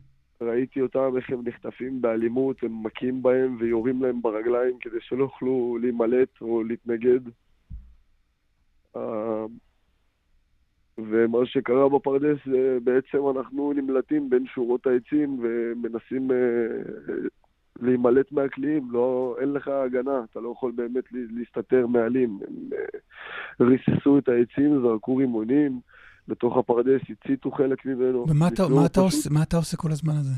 ראיתי 0.41 0.81
אותם, 0.81 1.17
איך 1.17 1.31
הם 1.31 1.41
נחטפים 1.45 2.03
באלימות, 2.03 2.57
הם 2.63 2.83
מכים 2.83 3.23
בהם 3.23 3.57
ויורים 3.61 4.03
להם 4.03 4.23
ברגליים 4.23 4.79
כדי 4.81 4.97
שלא 5.01 5.25
יוכלו 5.25 5.79
להימלט 5.81 6.41
או 6.41 6.63
להתנגד. 6.63 7.21
אה, 8.97 9.45
ומה 10.99 11.39
שקרה 11.45 11.89
בפרדס 11.89 12.39
בעצם 12.85 13.19
אנחנו 13.37 13.73
נמלטים 13.73 14.31
בין 14.31 14.47
שורות 14.47 14.87
העצים 14.87 15.39
ומנסים 15.43 16.31
אה, 16.31 16.37
להימלט 17.81 18.33
מהקליעים, 18.33 18.89
לא, 18.91 19.37
אין 19.41 19.53
לך 19.53 19.69
הגנה, 19.69 20.25
אתה 20.31 20.41
לא 20.41 20.53
יכול 20.57 20.73
באמת 20.75 21.05
להסתתר 21.13 21.87
מעלים. 21.87 22.39
הם 22.49 22.71
אה, 22.73 23.67
ריססו 23.67 24.19
את 24.19 24.29
העצים, 24.29 24.81
זרקו 24.83 25.17
רימונים. 25.17 25.81
בתוך 26.29 26.57
הפרדס, 26.57 27.01
הציתו 27.11 27.51
חלק 27.51 27.87
ממנו. 27.87 28.27
ומה 28.29 28.49
אתה, 28.49 28.63
מה 28.69 28.87
אתה, 28.87 29.01
עושה, 29.01 29.31
מה 29.33 29.43
אתה 29.43 29.57
עושה 29.57 29.77
כל 29.77 29.91
הזמן 29.91 30.13
הזה? 30.13 30.35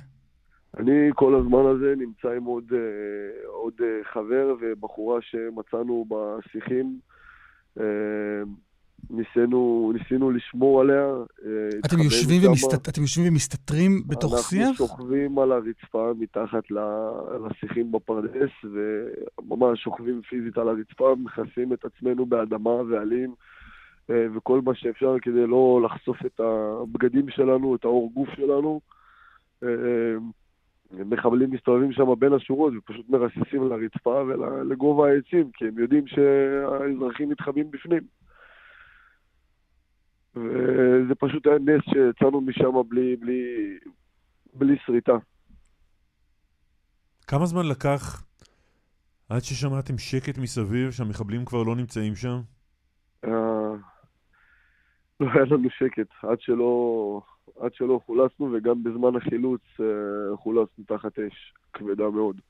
אני 0.77 1.11
כל 1.15 1.35
הזמן 1.35 1.67
הזה 1.67 1.95
נמצא 1.97 2.29
עם 2.37 2.45
עוד, 2.45 2.73
אה, 2.73 3.47
עוד 3.47 3.73
אה, 3.83 4.05
חבר 4.13 4.55
ובחורה 4.61 5.19
שמצאנו 5.23 6.05
בשיחים. 6.09 6.99
אה, 9.11 9.17
ניסינו, 9.17 9.93
ניסינו 9.99 10.31
לשמור 10.31 10.81
עליה. 10.81 11.07
אתם 11.87 11.99
יושבים, 11.99 12.43
ומסת... 12.51 12.89
אתם 12.89 13.01
יושבים 13.01 13.33
ומסתתרים 13.33 14.03
בתוך 14.07 14.33
אנחנו 14.33 14.49
שיח? 14.49 14.69
אנחנו 14.69 14.87
שוכבים 14.87 15.39
על 15.39 15.53
הרצפה 15.53 16.13
מתחת 16.19 16.65
לשיחים 17.47 17.93
בפרדס, 17.93 18.51
וממש 18.65 19.83
שוכבים 19.83 20.21
פיזית 20.23 20.59
על 20.59 20.69
הרצפה, 20.69 21.15
מכסים 21.19 21.73
את 21.73 21.85
עצמנו 21.85 22.27
באדמה 22.27 22.71
ועלים. 22.71 23.35
אה, 24.11 24.27
וכל 24.35 24.61
מה 24.65 24.75
שאפשר 24.75 25.17
כדי 25.23 25.47
לא 25.47 25.81
לחשוף 25.85 26.27
את 26.27 26.41
הבגדים 26.41 27.29
שלנו, 27.29 27.75
את 27.75 27.85
האור 27.85 28.11
גוף 28.15 28.29
שלנו. 28.37 28.81
אה, 29.63 29.69
מחבלים 30.93 31.51
מסתובבים 31.51 31.93
שם 31.93 32.15
בין 32.19 32.33
השורות 32.33 32.73
ופשוט 32.79 33.09
מרססים 33.09 33.69
לרצפה 33.69 34.23
ולגובה 34.27 35.09
העצים, 35.09 35.51
כי 35.55 35.65
הם 35.65 35.79
יודעים 35.79 36.07
שהאזרחים 36.07 37.29
מתחבאים 37.29 37.71
בפנים. 37.71 38.03
וזה 40.37 41.15
פשוט 41.15 41.47
היה 41.47 41.59
נס 41.59 41.83
שיצאנו 41.85 42.41
משם 42.41 42.89
בלי, 42.89 43.17
בלי, 43.17 43.43
בלי 44.55 44.77
שריטה. 44.87 45.17
כמה 47.27 47.47
זמן 47.47 47.67
לקח 47.67 48.23
עד 49.29 49.41
ששמעתם 49.41 49.99
שקט 49.99 50.39
מסביב, 50.39 50.91
שהמחבלים 50.91 51.45
כבר 51.45 51.63
לא 51.63 51.77
נמצאים 51.77 52.15
שם? 52.15 52.41
אה, 53.25 53.31
לא 55.21 55.27
היה 55.35 55.45
לנו 55.45 55.69
שקט 55.71 56.09
עד 56.23 56.41
שלא, 56.41 57.21
עד 57.61 57.75
שלא 57.75 58.01
חולצנו, 58.07 58.53
וגם 58.53 58.83
בזמן 58.83 59.17
החילוץ 59.17 59.61
אה, 59.81 60.37
חולצנו 60.37 60.85
תחת 60.87 61.19
אש 61.19 61.53
כבדה 61.73 62.11
מאוד. 62.11 62.41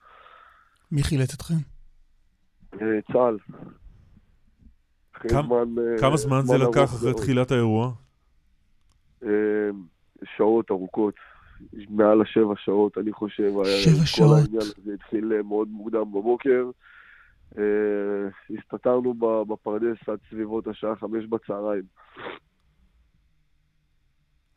מי 0.92 1.02
חילץ 1.02 1.34
אתכם? 1.34 1.54
אה, 2.80 3.00
צה"ל. 5.22 5.28
כמה, 5.28 5.64
זמן, 5.64 5.82
אה, 5.82 5.98
כמה 5.98 6.16
זמן 6.16 6.40
זה 6.42 6.58
לקח 6.58 6.94
אחרי 6.94 7.14
תחילת 7.14 7.50
האירוע? 7.50 7.92
שעות 10.36 10.70
ארוכות, 10.70 11.14
מעל 11.88 12.22
השבע 12.22 12.54
שעות, 12.56 12.98
אני 12.98 13.12
חושב. 13.12 13.50
שבע 13.84 14.06
שעות. 14.06 14.28
כל 14.28 14.34
העניין 14.34 14.62
הזה 14.78 14.94
התחיל 14.94 15.42
מאוד 15.42 15.68
מוקדם 15.68 16.12
בבוקר. 16.12 16.70
הסתתרנו 18.58 19.14
בפרדס 19.44 20.08
עד 20.08 20.18
סביבות 20.30 20.66
השעה 20.66 20.96
חמש 20.96 21.24
בצהריים. 21.24 21.82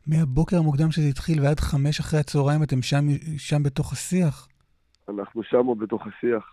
מהבוקר 0.07 0.57
המוקדם 0.57 0.91
שזה 0.91 1.07
התחיל 1.07 1.41
ועד 1.41 1.59
חמש 1.59 1.99
אחרי 1.99 2.19
הצהריים 2.19 2.63
אתם 2.63 2.81
שם, 2.81 3.05
שם 3.37 3.63
בתוך 3.63 3.93
השיח? 3.93 4.47
אנחנו 5.09 5.43
שם 5.43 5.67
בתוך 5.79 6.01
השיח, 6.07 6.43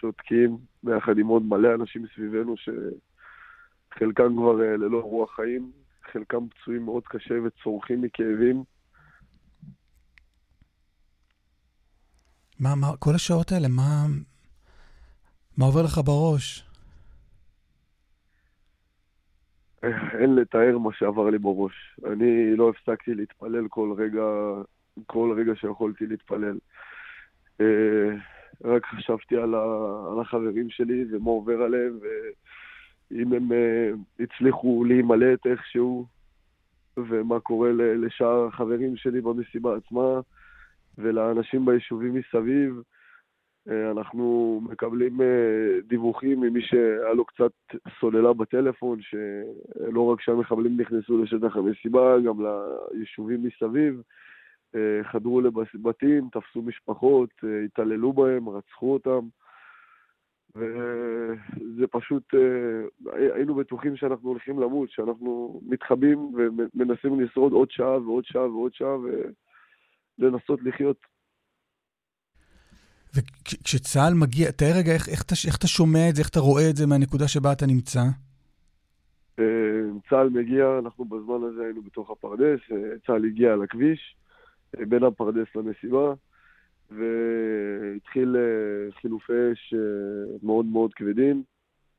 שותקים, 0.00 0.58
ביחד 0.82 1.18
עם 1.18 1.26
עוד 1.26 1.42
מלא 1.42 1.74
אנשים 1.74 2.04
סביבנו 2.14 2.54
שחלקם 3.94 4.36
כבר 4.36 4.62
אה, 4.62 4.76
ללא 4.76 5.00
רוח 5.00 5.36
חיים, 5.36 5.72
חלקם 6.12 6.48
פצועים 6.48 6.84
מאוד 6.84 7.02
קשה 7.06 7.34
וצורכים 7.44 8.02
מכאבים. 8.02 8.64
מה, 12.60 12.74
מה, 12.74 12.96
כל 12.98 13.14
השעות 13.14 13.52
האלה, 13.52 13.68
מה, 13.68 14.06
מה 15.58 15.64
עובר 15.64 15.82
לך 15.82 16.00
בראש? 16.04 16.68
אין 20.20 20.34
לתאר 20.34 20.78
מה 20.78 20.90
שעבר 20.92 21.30
לי 21.30 21.38
בראש. 21.38 21.72
אני 22.12 22.56
לא 22.56 22.70
הפסקתי 22.70 23.14
להתפלל 23.14 23.68
כל 23.68 23.94
רגע, 23.98 24.22
כל 25.06 25.34
רגע 25.38 25.52
שיכולתי 25.56 26.06
להתפלל. 26.06 26.58
אה, 27.60 28.10
רק 28.64 28.86
חשבתי 28.86 29.36
על, 29.36 29.54
ה, 29.54 29.64
על 30.12 30.20
החברים 30.20 30.70
שלי 30.70 31.04
ומה 31.10 31.30
עובר 31.30 31.62
עליהם, 31.62 31.98
ואם 33.10 33.32
הם 33.32 33.52
אה, 33.52 33.90
הצליחו 34.20 34.84
להימלט 34.84 35.46
איכשהו, 35.46 36.06
ומה 36.96 37.40
קורה 37.40 37.70
לשאר 37.72 38.46
החברים 38.46 38.96
שלי 38.96 39.20
במסיבה 39.20 39.76
עצמה, 39.76 40.20
ולאנשים 40.98 41.64
ביישובים 41.64 42.14
מסביב. 42.14 42.82
אה, 43.68 43.90
אנחנו 43.90 44.60
מקבלים 44.70 45.20
אה, 45.20 45.80
דיווחים 45.88 46.40
ממי 46.40 46.62
שהיה 46.62 47.12
לו 47.14 47.24
קצת 47.24 47.52
סוללה 48.00 48.32
בטלפון, 48.32 48.98
שלא 49.02 50.06
רק 50.06 50.20
שהמחבלים 50.20 50.80
נכנסו 50.80 51.22
לשטח 51.22 51.56
המסיבה, 51.56 52.20
גם 52.20 52.34
ליישובים 52.46 53.42
מסביב, 53.42 54.02
חדרו 55.02 55.40
לבתים, 55.40 56.28
תפסו 56.32 56.62
משפחות, 56.62 57.30
התעללו 57.64 58.12
בהם, 58.12 58.48
רצחו 58.48 58.92
אותם. 58.92 59.28
וזה 60.56 61.86
פשוט, 61.90 62.34
היינו 63.34 63.54
בטוחים 63.54 63.96
שאנחנו 63.96 64.28
הולכים 64.28 64.58
למות, 64.60 64.90
שאנחנו 64.90 65.60
מתחבאים 65.66 66.18
ומנסים 66.34 67.20
לשרוד 67.20 67.52
עוד 67.52 67.70
שעה 67.70 68.00
ועוד 68.00 68.24
שעה 68.24 68.50
ועוד 68.50 68.74
שעה 68.74 68.96
ולנסות 70.18 70.60
לחיות 70.62 70.96
וכשצה"ל 73.14 74.14
מגיע, 74.14 74.50
תאר 74.50 74.72
רגע 74.78 74.92
איך, 74.92 75.08
איך, 75.08 75.24
איך 75.46 75.56
אתה 75.56 75.66
שומע 75.66 76.08
את 76.08 76.14
זה, 76.14 76.22
איך 76.22 76.28
אתה 76.28 76.40
רואה 76.40 76.70
את 76.70 76.76
זה 76.76 76.86
מהנקודה 76.86 77.28
שבה 77.28 77.52
אתה 77.52 77.66
נמצא. 77.66 78.00
אה, 79.38 79.44
צה"ל 80.10 80.28
מגיע, 80.28 80.78
אנחנו 80.78 81.04
בזמן 81.04 81.48
הזה 81.48 81.64
היינו 81.64 81.82
בתוך 81.82 82.10
הפרדס, 82.10 82.60
אה, 82.72 82.76
צה"ל 83.06 83.24
הגיע 83.24 83.56
לכביש, 83.56 84.16
אה, 84.78 84.86
בין 84.86 85.04
הפרדס 85.04 85.46
למסיבה, 85.54 86.14
והתחיל 86.96 88.36
חילופי 89.00 89.52
אש 89.52 89.74
מאוד 90.42 90.66
מאוד 90.66 90.94
כבדים 90.94 91.42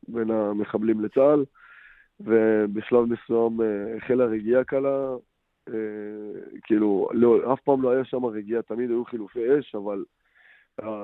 בין 0.08 0.32
המחבלים 0.32 1.02
לצה"ל, 1.02 1.46
ובשלב 2.20 3.06
מסוים 3.06 3.60
החלה 3.98 4.26
רגיעה 4.26 4.64
קלה, 4.64 5.16
כאילו, 6.64 7.10
לא, 7.14 7.54
אף 7.54 7.60
פעם 7.62 7.82
לא 7.82 7.92
היה 7.92 8.06
שם 8.06 8.26
רגיעה, 8.26 8.62
תמיד 8.62 8.90
היו 8.90 9.06
חילופי 9.06 9.60
אש, 9.60 9.76
אבל 9.76 10.04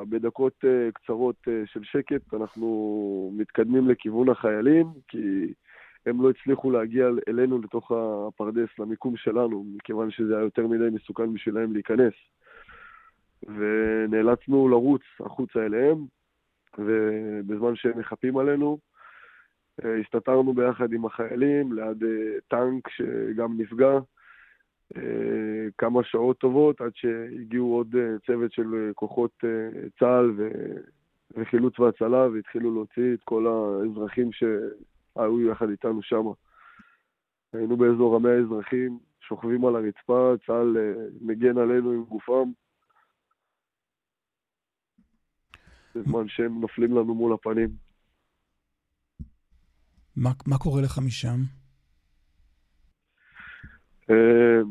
בדקות 0.09 0.53
אה, 0.65 0.91
קצרות 0.91 1.35
אה, 1.47 1.61
של 1.65 1.83
שקט 1.83 2.33
אנחנו 2.33 3.31
מתקדמים 3.33 3.89
לכיוון 3.89 4.29
החיילים, 4.29 4.87
כי 5.07 5.53
הם 6.05 6.21
לא 6.21 6.29
הצליחו 6.29 6.71
להגיע 6.71 7.07
אלינו 7.27 7.61
לתוך 7.61 7.91
הפרדס, 7.91 8.69
למיקום 8.79 9.17
שלנו, 9.17 9.65
מכיוון 9.75 10.11
שזה 10.11 10.35
היה 10.35 10.43
יותר 10.43 10.67
מדי 10.67 10.89
מסוכן 10.91 11.33
בשבילם 11.33 11.73
להיכנס. 11.73 12.13
ונאלצנו 13.43 14.67
לרוץ 14.67 15.01
החוצה 15.19 15.65
אליהם, 15.65 15.97
ובזמן 16.77 17.75
שהם 17.75 17.99
מחפים 17.99 18.37
עלינו, 18.37 18.77
אה, 19.85 19.97
הסתתרנו 19.97 20.53
ביחד 20.53 20.93
עם 20.93 21.05
החיילים 21.05 21.73
ליד 21.73 22.03
אה, 22.03 22.39
טנק 22.47 22.89
שגם 22.89 23.61
נפגע. 23.61 23.99
אה, 24.97 25.67
כמה 25.77 26.03
שעות 26.03 26.37
טובות 26.37 26.81
עד 26.81 26.91
שהגיעו 26.95 27.75
עוד 27.75 27.95
צוות 28.25 28.51
של 28.51 28.91
כוחות 28.95 29.43
צה"ל 29.99 30.31
וחילוץ 31.37 31.79
והצלה 31.79 32.27
והתחילו 32.27 32.73
להוציא 32.73 33.13
את 33.13 33.23
כל 33.23 33.47
האזרחים 33.47 34.29
שהיו 34.31 35.41
יחד 35.51 35.69
איתנו 35.69 36.01
שם. 36.01 36.25
היינו 37.53 37.77
באזור 37.77 38.15
המאה 38.15 38.31
האזרחים, 38.31 38.99
שוכבים 39.19 39.65
על 39.65 39.75
הרצפה, 39.75 40.33
צה"ל 40.45 40.77
מגן 41.21 41.57
עלינו 41.57 41.91
עם 41.91 42.03
גופם. 42.03 42.51
בזמן 45.99 46.27
שהם 46.27 46.61
נופלים 46.61 46.91
לנו 46.91 47.15
מול 47.15 47.33
הפנים. 47.33 47.69
מה, 50.15 50.29
מה 50.47 50.57
קורה 50.57 50.81
לך 50.81 50.99
משם? 51.05 51.37
אה, 54.09 54.61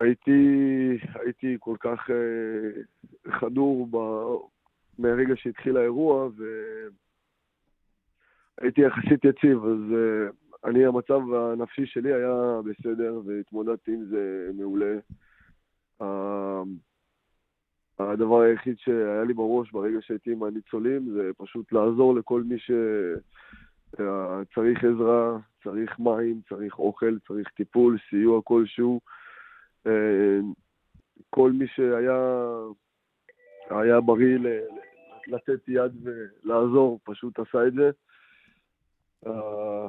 הייתי, 0.00 0.40
הייתי 1.14 1.56
כל 1.60 1.76
כך 1.80 2.08
uh, 2.08 2.12
חדור 3.40 3.88
ב... 3.90 3.96
מהרגע 4.98 5.34
שהתחיל 5.36 5.76
האירוע, 5.76 6.28
והייתי 8.60 8.80
יחסית 8.80 9.24
יציב, 9.24 9.64
אז 9.64 9.78
uh, 9.90 10.32
אני, 10.64 10.86
המצב 10.86 11.20
הנפשי 11.34 11.86
שלי 11.86 12.12
היה 12.14 12.60
בסדר, 12.64 13.20
והתמודדתי 13.26 13.92
עם 13.92 14.04
זה 14.04 14.50
מעולה. 14.54 14.98
Uh, 16.02 16.04
הדבר 17.98 18.40
היחיד 18.40 18.78
שהיה 18.78 19.24
לי 19.24 19.34
בראש 19.34 19.70
ברגע 19.72 19.98
שהייתי 20.00 20.32
עם 20.32 20.42
הניצולים 20.42 21.10
זה 21.12 21.30
פשוט 21.36 21.72
לעזור 21.72 22.14
לכל 22.14 22.42
מי 22.42 22.56
שצריך 23.92 24.84
עזרה, 24.84 25.38
צריך 25.64 25.98
מים, 25.98 26.40
צריך 26.48 26.78
אוכל, 26.78 27.18
צריך 27.28 27.48
טיפול, 27.48 27.98
סיוע 28.10 28.40
כלשהו. 28.44 29.00
אה, 29.86 30.38
כל 31.30 31.52
מי 31.52 31.66
שהיה 31.66 32.46
היה 33.70 34.00
בריא 34.00 34.38
לתת 35.26 35.68
יד 35.68 35.92
ולעזור, 36.02 37.00
פשוט 37.04 37.38
עשה 37.38 37.66
את 37.66 37.72
זה. 37.74 37.90
אה, 39.26 39.88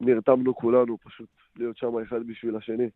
נרתמנו 0.00 0.54
כולנו 0.54 0.98
פשוט 0.98 1.28
להיות 1.56 1.76
שם 1.76 1.98
אחד 1.98 2.26
בשביל 2.26 2.56
השני. 2.56 2.90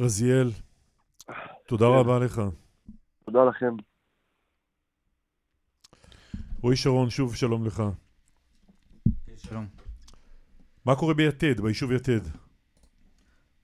רזיאל, 0.00 0.50
תודה 1.66 1.84
כן. 1.86 1.92
רבה 1.92 2.18
לך. 2.18 2.42
תודה 3.24 3.44
לכם. 3.44 3.74
רועי 6.62 6.76
שרון, 6.76 7.10
שוב 7.10 7.34
שלום 7.34 7.66
לך. 7.66 7.82
שלום. 9.36 9.66
מה 10.84 10.96
קורה 10.96 11.14
ביתד, 11.14 11.60
ביישוב 11.60 11.92
יתד? 11.92 12.20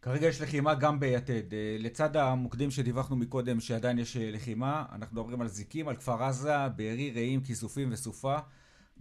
כרגע 0.03 0.26
יש 0.26 0.41
לחימה 0.41 0.74
גם 0.74 1.01
ביתד. 1.01 1.55
אה, 1.55 1.76
לצד 1.78 2.16
המוקדים 2.16 2.70
שדיווחנו 2.70 3.16
מקודם 3.16 3.61
שעדיין 3.61 3.99
יש 3.99 4.16
אה, 4.16 4.30
לחימה, 4.30 4.85
אנחנו 4.93 5.16
מדברים 5.16 5.41
על 5.41 5.49
זיקים, 5.49 5.89
על 5.89 5.97
כפר 5.97 6.22
עזה, 6.22 6.68
בארי, 6.68 7.11
רעים, 7.11 7.41
כיסופים 7.41 7.89
וסופה. 7.93 8.37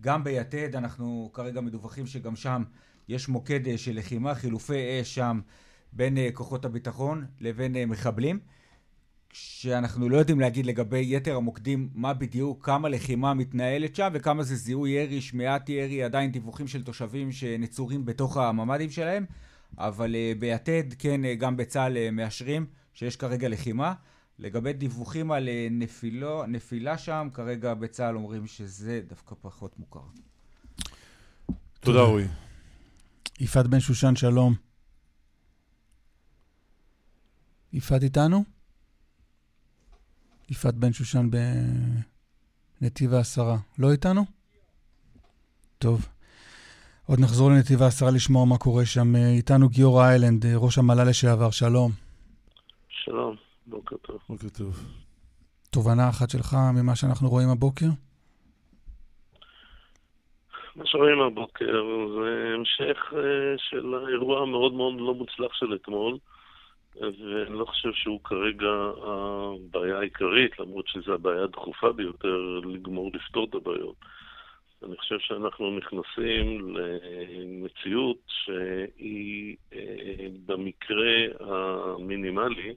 גם 0.02 0.24
ביתד 0.24 0.76
אנחנו 0.76 1.30
כרגע 1.34 1.62
מדווחים 1.62 2.08
שגם 2.08 2.36
שם 2.36 2.64
יש 3.08 3.30
מוקד 3.30 3.68
אה, 3.68 3.78
של 3.78 3.96
לחימה, 3.96 4.36
חילופי 4.36 5.02
אש 5.02 5.16
שם 5.16 5.40
בין 5.96 6.18
כוחות 6.34 6.66
הביטחון 6.66 7.26
לבין 7.42 7.90
מחבלים. 7.90 8.40
שאנחנו 9.34 10.10
לא 10.10 10.18
יודעים 10.18 10.40
להגיד 10.40 10.66
לגבי 10.66 11.16
יתר 11.16 11.36
המוקדים 11.36 11.90
מה 11.94 12.14
בדיוק, 12.14 12.66
כמה 12.66 12.90
לחימה 12.90 13.34
מתנהלת 13.34 13.96
שם 13.96 14.10
וכמה 14.14 14.44
זה 14.44 14.56
זיהוי 14.56 14.90
ירי, 14.90 15.22
שמיעת 15.22 15.70
ירי, 15.70 16.04
עדיין 16.04 16.32
דיווחים 16.32 16.68
של 16.68 16.84
תושבים 16.84 17.32
שנצורים 17.32 18.06
בתוך 18.06 18.38
הממ"דים 18.38 18.90
שלהם, 18.90 19.26
אבל 19.78 20.16
uh, 20.16 20.40
ביתד, 20.40 20.84
כן, 21.00 21.22
uh, 21.24 21.40
גם 21.40 21.58
בצה"ל 21.58 21.98
uh, 21.98 22.12
מאשרים 22.12 22.66
שיש 22.94 23.16
כרגע 23.16 23.50
לחימה. 23.50 23.94
לגבי 24.40 24.74
דיווחים 24.74 25.32
על 25.32 25.48
uh, 25.48 25.74
נפילו, 25.74 26.46
נפילה 26.46 26.98
שם, 26.98 27.28
כרגע 27.34 27.74
בצה"ל 27.74 28.16
אומרים 28.16 28.48
שזה 28.48 29.02
דווקא 29.08 29.36
פחות 29.42 29.80
מוכר. 29.80 30.00
תודה 31.80 32.02
רועי. 32.02 32.26
יפעת 33.40 33.68
בן 33.68 33.80
שושן, 33.80 34.16
שלום. 34.16 34.73
יפעת 37.74 38.04
איתנו? 38.04 38.44
יפעת 40.50 40.76
בן 40.76 40.94
שושן 40.94 41.30
בנתיב 42.82 43.14
העשרה. 43.14 43.58
לא 43.80 43.92
איתנו? 43.92 44.22
טוב. 45.78 46.08
עוד 47.08 47.20
נחזור 47.20 47.50
לנתיב 47.52 47.82
העשרה 47.82 48.12
לשמוע 48.12 48.46
מה 48.46 48.58
קורה 48.58 48.86
שם. 48.86 49.16
איתנו 49.16 49.70
גיורא 49.70 50.06
איילנד, 50.06 50.46
ראש 50.56 50.78
המל"ל 50.78 51.10
לשעבר, 51.10 51.52
שלום. 51.52 51.92
שלום, 52.90 53.36
בוקר 53.68 53.96
טוב. 53.98 54.20
בוקר 54.30 54.50
טוב. 54.50 54.84
תובנה 55.70 56.10
אחת 56.10 56.30
שלך 56.30 56.56
ממה 56.74 56.96
שאנחנו 56.96 57.30
רואים 57.30 57.50
הבוקר? 57.50 57.86
מה 60.76 60.84
שרואים 60.86 61.22
הבוקר 61.22 61.74
זה 62.16 62.54
המשך 62.56 63.14
אה, 63.14 63.58
של 63.58 63.94
האירוע 63.94 64.42
המאוד 64.42 64.74
מאוד 64.74 64.94
לא 64.98 65.14
מוצלח 65.14 65.54
של 65.54 65.76
אתמול. 65.76 66.18
ואני 67.02 67.60
לא 67.60 67.66
חושב 67.66 67.94
שהוא 67.94 68.20
כרגע 68.24 68.72
הבעיה 69.04 70.00
העיקרית, 70.00 70.60
למרות 70.60 70.88
שזו 70.88 71.14
הבעיה 71.14 71.44
הדחופה 71.44 71.92
ביותר 71.92 72.60
לגמור 72.66 73.12
לפתור 73.14 73.48
את 73.50 73.56
הבעיות. 73.56 73.96
אני 74.84 74.98
חושב 74.98 75.20
שאנחנו 75.20 75.78
נכנסים 75.78 76.76
למציאות 76.78 78.18
שהיא 78.28 79.56
אה, 79.74 80.28
במקרה 80.46 81.16
המינימלי, 81.40 82.76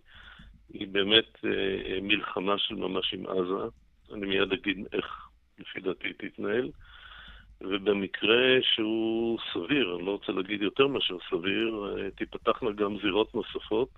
היא 0.73 0.89
באמת 0.89 1.45
אה, 1.45 1.99
מלחמה 2.03 2.59
של 2.59 2.75
ממש 2.75 3.15
עם 3.15 3.27
עזה. 3.27 3.69
אני 4.13 4.27
מיד 4.27 4.53
אגיד 4.53 4.87
איך 4.93 5.29
לפי 5.59 5.81
דעתי 5.81 6.13
תתנהל. 6.13 6.71
ובמקרה 7.61 8.59
שהוא 8.63 9.39
סביר, 9.53 9.97
אני 9.97 10.07
לא 10.07 10.11
רוצה 10.11 10.33
להגיד 10.33 10.63
יותר 10.63 10.87
מאשר 10.87 11.17
סביר, 11.31 11.95
אה, 11.99 12.11
תיפתחנה 12.11 12.71
גם 12.71 12.97
זירות 13.03 13.35
נוספות. 13.35 13.89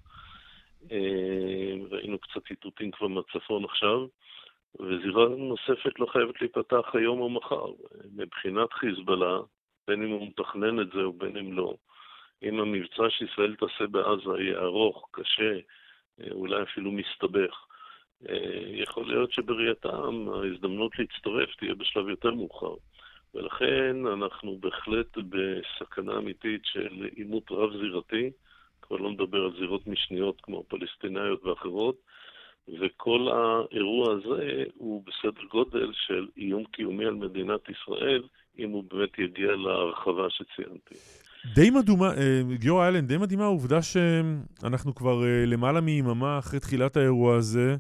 אה, 0.93 1.75
ראינו 1.91 2.19
קצת 2.19 2.51
איתותים 2.51 2.91
כבר 2.91 3.07
מהצפון 3.07 3.65
עכשיו, 3.65 4.07
וזירה 4.81 5.29
נוספת 5.29 5.99
לא 5.99 6.07
חייבת 6.07 6.41
להיפתח 6.41 6.91
היום 6.95 7.21
או 7.21 7.31
מחר. 7.31 7.67
מבחינת 8.17 8.73
חיזבאללה, 8.73 9.39
בין 9.89 10.03
אם 10.03 10.11
הוא 10.11 10.29
מתכנן 10.29 10.81
את 10.81 10.87
זה 10.95 11.09
ובין 11.09 11.37
אם 11.37 11.53
לא, 11.53 11.75
אם 12.43 12.61
המבצע 12.61 13.11
שישראל 13.11 13.57
תעשה 13.57 13.87
בעזה 13.87 14.43
יהיה 14.43 14.59
ארוך, 14.59 15.09
קשה, 15.11 15.53
אה, 16.21 16.31
אולי 16.31 16.63
אפילו 16.63 16.93
מסתבך, 16.93 17.65
יכול 18.73 19.07
להיות 19.07 19.33
שבראייתם 19.33 20.29
ההזדמנות 20.29 20.99
להצטרף 20.99 21.55
תהיה 21.57 21.75
בשלב 21.75 22.09
יותר 22.09 22.31
מאוחר. 22.31 22.75
ולכן 23.35 24.07
אנחנו 24.07 24.59
בהחלט 24.59 25.17
בסכנה 25.17 26.19
אמיתית 26.19 26.61
של 26.65 27.09
עימות 27.17 27.51
רב-זירתי, 27.51 28.31
כבר 28.89 28.97
לא 28.97 29.11
נדבר 29.11 29.39
על 29.39 29.53
זירות 29.59 29.87
משניות 29.87 30.41
כמו 30.43 30.65
פלסטינאיות 30.69 31.45
ואחרות, 31.45 31.97
וכל 32.81 33.29
האירוע 33.33 34.13
הזה 34.13 34.65
הוא 34.75 35.05
בסדר 35.07 35.45
גודל 35.51 35.93
של 35.93 36.27
איום 36.37 36.65
קיומי 36.65 37.05
על 37.05 37.15
מדינת 37.15 37.61
ישראל, 37.69 38.23
אם 38.59 38.71
הוא 38.71 38.85
באמת 38.91 39.19
יגיע 39.19 39.57
להרחבה 39.57 40.27
שציינתי. 40.31 40.95
די 41.55 41.71
מדומה, 41.71 42.15
אה, 42.17 42.43
גיורא 42.55 42.85
איילן, 42.85 43.07
די 43.07 43.17
מדהימה 43.17 43.45
העובדה 43.45 43.79
שאנחנו 43.83 44.95
כבר 44.95 45.25
אה, 45.25 45.47
למעלה 45.47 45.81
מיממה 45.81 46.39
אחרי 46.39 46.61
תחילת 46.61 46.97
האירוע 46.97 47.37
הזה, 47.37 47.77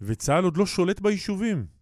וצה"ל 0.00 0.44
עוד 0.44 0.56
לא 0.56 0.66
שולט 0.66 1.00
ביישובים. 1.00 1.81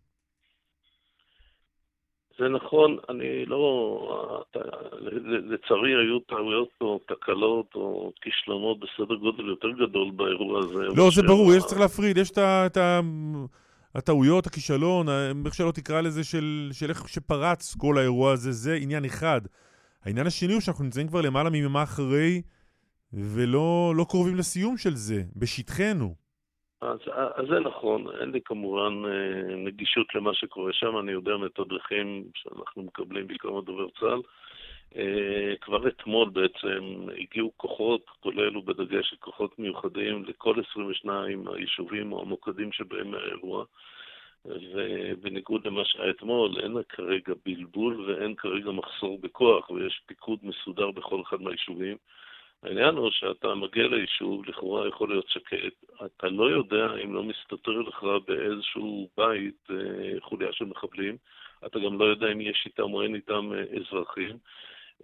זה 2.41 2.49
נכון, 2.49 2.97
אני 3.09 3.47
לא... 3.47 4.45
לצערי 5.25 5.91
היו 5.91 6.21
טעויות 6.21 6.69
או 6.81 7.01
תקלות 7.09 7.67
או 7.75 8.13
כישלונות 8.23 8.79
בסדר 8.81 9.15
גודל 9.15 9.49
יותר 9.49 9.69
גדול 9.71 10.11
באירוע 10.11 10.59
הזה. 10.59 10.83
לא, 10.97 11.11
זה 11.15 11.23
ברור, 11.23 11.55
יש 11.55 11.65
צריך 11.65 11.81
להפריד, 11.81 12.17
יש 12.17 12.31
את 12.31 12.77
הטעויות, 13.95 14.47
הכישלון, 14.47 15.07
איך 15.45 15.55
שלא 15.55 15.73
תקרא 15.73 16.01
לזה, 16.01 16.25
של, 16.25 16.69
של 16.73 16.91
איך 16.91 17.09
שפרץ 17.09 17.75
כל 17.75 17.99
האירוע 17.99 18.33
הזה, 18.33 18.53
זה 18.53 18.75
עניין 18.75 19.05
אחד. 19.05 19.41
העניין 20.05 20.27
השני 20.27 20.53
הוא 20.53 20.61
שאנחנו 20.61 20.85
נמצאים 20.85 21.09
כבר 21.09 21.21
למעלה 21.21 21.51
מיממה 21.51 21.83
אחרי, 21.83 22.43
ולא 23.13 23.93
לא 23.97 24.07
קרובים 24.09 24.37
לסיום 24.37 24.77
של 24.77 24.95
זה, 24.95 25.23
בשטחנו. 25.37 26.15
אז, 26.81 26.99
אז 27.35 27.47
זה 27.49 27.61
נכון, 27.61 28.07
אין 28.21 28.31
לי 28.31 28.41
כמובן 28.41 29.03
אה, 29.05 29.57
נגישות 29.57 30.15
למה 30.15 30.35
שקורה 30.35 30.73
שם, 30.73 30.99
אני 30.99 31.13
יודע 31.13 31.37
מתדרכים 31.37 32.25
שאנחנו 32.35 32.83
מקבלים 32.83 33.27
בעיקר 33.27 33.51
מדובר 33.51 33.87
צה"ל. 34.01 34.21
אה, 34.97 35.55
כבר 35.61 35.89
אתמול 35.89 36.29
בעצם 36.29 37.07
הגיעו 37.19 37.53
כוחות, 37.57 38.11
כולל 38.21 38.57
ובדגש 38.57 39.15
כוחות 39.21 39.59
מיוחדים 39.59 40.25
לכל 40.25 40.55
22 40.71 41.49
היישובים 41.49 42.13
או 42.13 42.23
המוקדים 42.23 42.73
שבהם 42.73 43.15
האירוע. 43.15 43.65
ובניגוד 44.45 45.67
למה 45.67 45.85
שהיה 45.85 46.11
אתמול, 46.11 46.61
אין 46.61 46.77
כרגע 46.89 47.33
בלבול 47.45 48.01
ואין 48.01 48.35
כרגע 48.35 48.71
מחסור 48.71 49.19
בכוח, 49.21 49.71
ויש 49.71 50.01
פיקוד 50.07 50.39
מסודר 50.43 50.91
בכל 50.91 51.23
אחד 51.23 51.43
מהיישובים. 51.43 51.97
העניין 52.63 52.95
הוא 52.95 53.11
שאתה 53.11 53.55
מגיע 53.55 53.89
ליישוב, 53.89 54.49
לכאורה 54.49 54.89
יכול 54.89 55.09
להיות 55.09 55.29
שקט, 55.29 55.85
אתה 56.05 56.29
לא 56.29 56.51
יודע 56.51 56.87
אם 57.05 57.15
לא 57.15 57.23
מסתתר 57.23 57.79
לך 57.81 58.07
באיזשהו 58.27 59.09
בית 59.17 59.71
אה, 59.71 60.21
חוליה 60.21 60.53
של 60.53 60.65
מחבלים, 60.65 61.17
אתה 61.67 61.79
גם 61.79 61.99
לא 61.99 62.05
יודע 62.05 62.33
אם 62.33 62.41
יש 62.41 62.63
איתם 62.67 62.93
או 62.93 63.03
אין 63.03 63.15
איתם 63.15 63.53
אה, 63.53 63.65
אזרחים, 63.81 64.39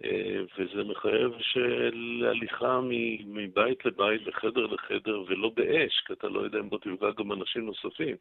אה, 0.03 0.41
וזה 0.57 0.83
מחייב 0.83 1.31
של 1.41 2.25
הליכה 2.29 2.79
מבית 3.25 3.85
לבית, 3.85 4.27
מחדר 4.27 4.65
לחדר, 4.65 5.23
ולא 5.27 5.51
באש, 5.55 6.01
כי 6.07 6.13
אתה 6.13 6.29
לא 6.29 6.39
יודע 6.39 6.59
אם 6.59 6.69
בוא 6.69 6.77
תפגע 6.77 7.11
גם 7.17 7.31
אנשים 7.31 7.65
נוספים. 7.65 8.15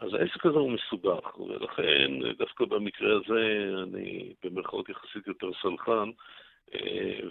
אז 0.00 0.14
העסק 0.14 0.46
הזה 0.46 0.58
הוא 0.58 0.70
מסובך, 0.70 1.40
ולכן 1.40 2.10
דווקא 2.38 2.64
במקרה 2.64 3.16
הזה 3.16 3.68
אני 3.82 4.32
במרכאות 4.44 4.88
יחסית 4.88 5.26
יותר 5.26 5.50
סלחן, 5.62 6.10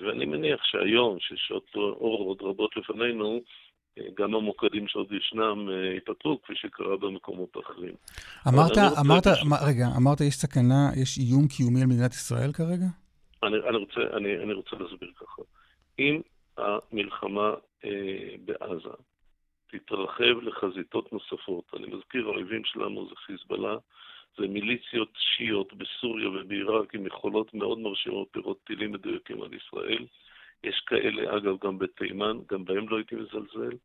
ואני 0.01 0.25
מניח 0.25 0.63
שהיום, 0.63 1.17
ששעות 1.19 1.75
אור 1.75 2.23
עוד 2.27 2.41
רבות 2.41 2.77
לפנינו, 2.77 3.41
אה, 3.97 4.03
גם 4.17 4.35
המוקדים 4.35 4.87
שעוד 4.87 5.11
ישנם 5.11 5.69
אה, 5.69 5.93
ייפתרו, 5.93 6.41
כפי 6.41 6.53
שקרה 6.55 6.97
במקומות 6.97 7.57
אחרים. 7.57 7.93
אמרת, 8.47 8.77
אמרת, 9.05 9.27
מה, 9.49 9.55
רגע, 9.67 9.85
אמרת 9.97 10.21
יש 10.21 10.35
סכנה, 10.35 10.89
יש 11.01 11.17
איום 11.17 11.47
קיומי 11.47 11.81
על 11.81 11.87
מדינת 11.87 12.11
ישראל 12.11 12.51
כרגע? 12.53 12.85
אני, 13.43 13.57
אני, 13.69 13.77
רוצה, 13.77 14.01
אני, 14.17 14.37
אני 14.43 14.53
רוצה 14.53 14.75
להסביר 14.79 15.11
ככה. 15.15 15.41
אם 15.99 16.21
המלחמה 16.57 17.53
אה, 17.85 18.35
בעזה 18.45 18.89
תתרחב 19.71 20.35
לחזיתות 20.41 21.13
נוספות, 21.13 21.63
אני 21.73 21.87
מזכיר, 21.87 22.27
האויבים 22.27 22.61
שלנו 22.65 23.09
זה 23.09 23.15
חיזבאללה, 23.15 23.77
זה 24.37 24.47
מיליציות 24.47 25.09
שיעיות 25.17 25.73
בסוריה 25.73 26.29
ובעיראק 26.29 26.95
עם 26.95 27.07
יכולות 27.07 27.53
מאוד 27.53 27.79
מרשימות 27.79 28.27
לראות 28.35 28.57
טילים 28.63 28.91
מדויקים 28.91 29.41
על 29.41 29.49
ישראל. 29.53 30.05
יש 30.63 30.79
כאלה, 30.87 31.37
אגב, 31.37 31.55
גם 31.65 31.79
בתימן, 31.79 32.37
גם 32.51 32.65
בהם 32.65 32.89
לא 32.89 32.95
הייתי 32.97 33.15
מזלזל. 33.15 33.75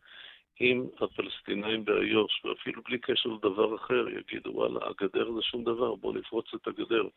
אם 0.61 0.87
הפלסטינאים 1.01 1.85
באיו"ש, 1.85 2.45
ואפילו 2.45 2.83
בלי 2.83 2.99
קשר 2.99 3.29
לדבר 3.29 3.77
אחר, 3.77 4.09
יגידו, 4.09 4.51
וואלה, 4.51 4.81
הגדר 4.83 5.33
זה 5.33 5.43
שום 5.43 5.65
דבר, 5.65 5.95
בואו 5.95 6.13
נפרוץ 6.13 6.55
את 6.55 6.67
הגדר. 6.67 7.09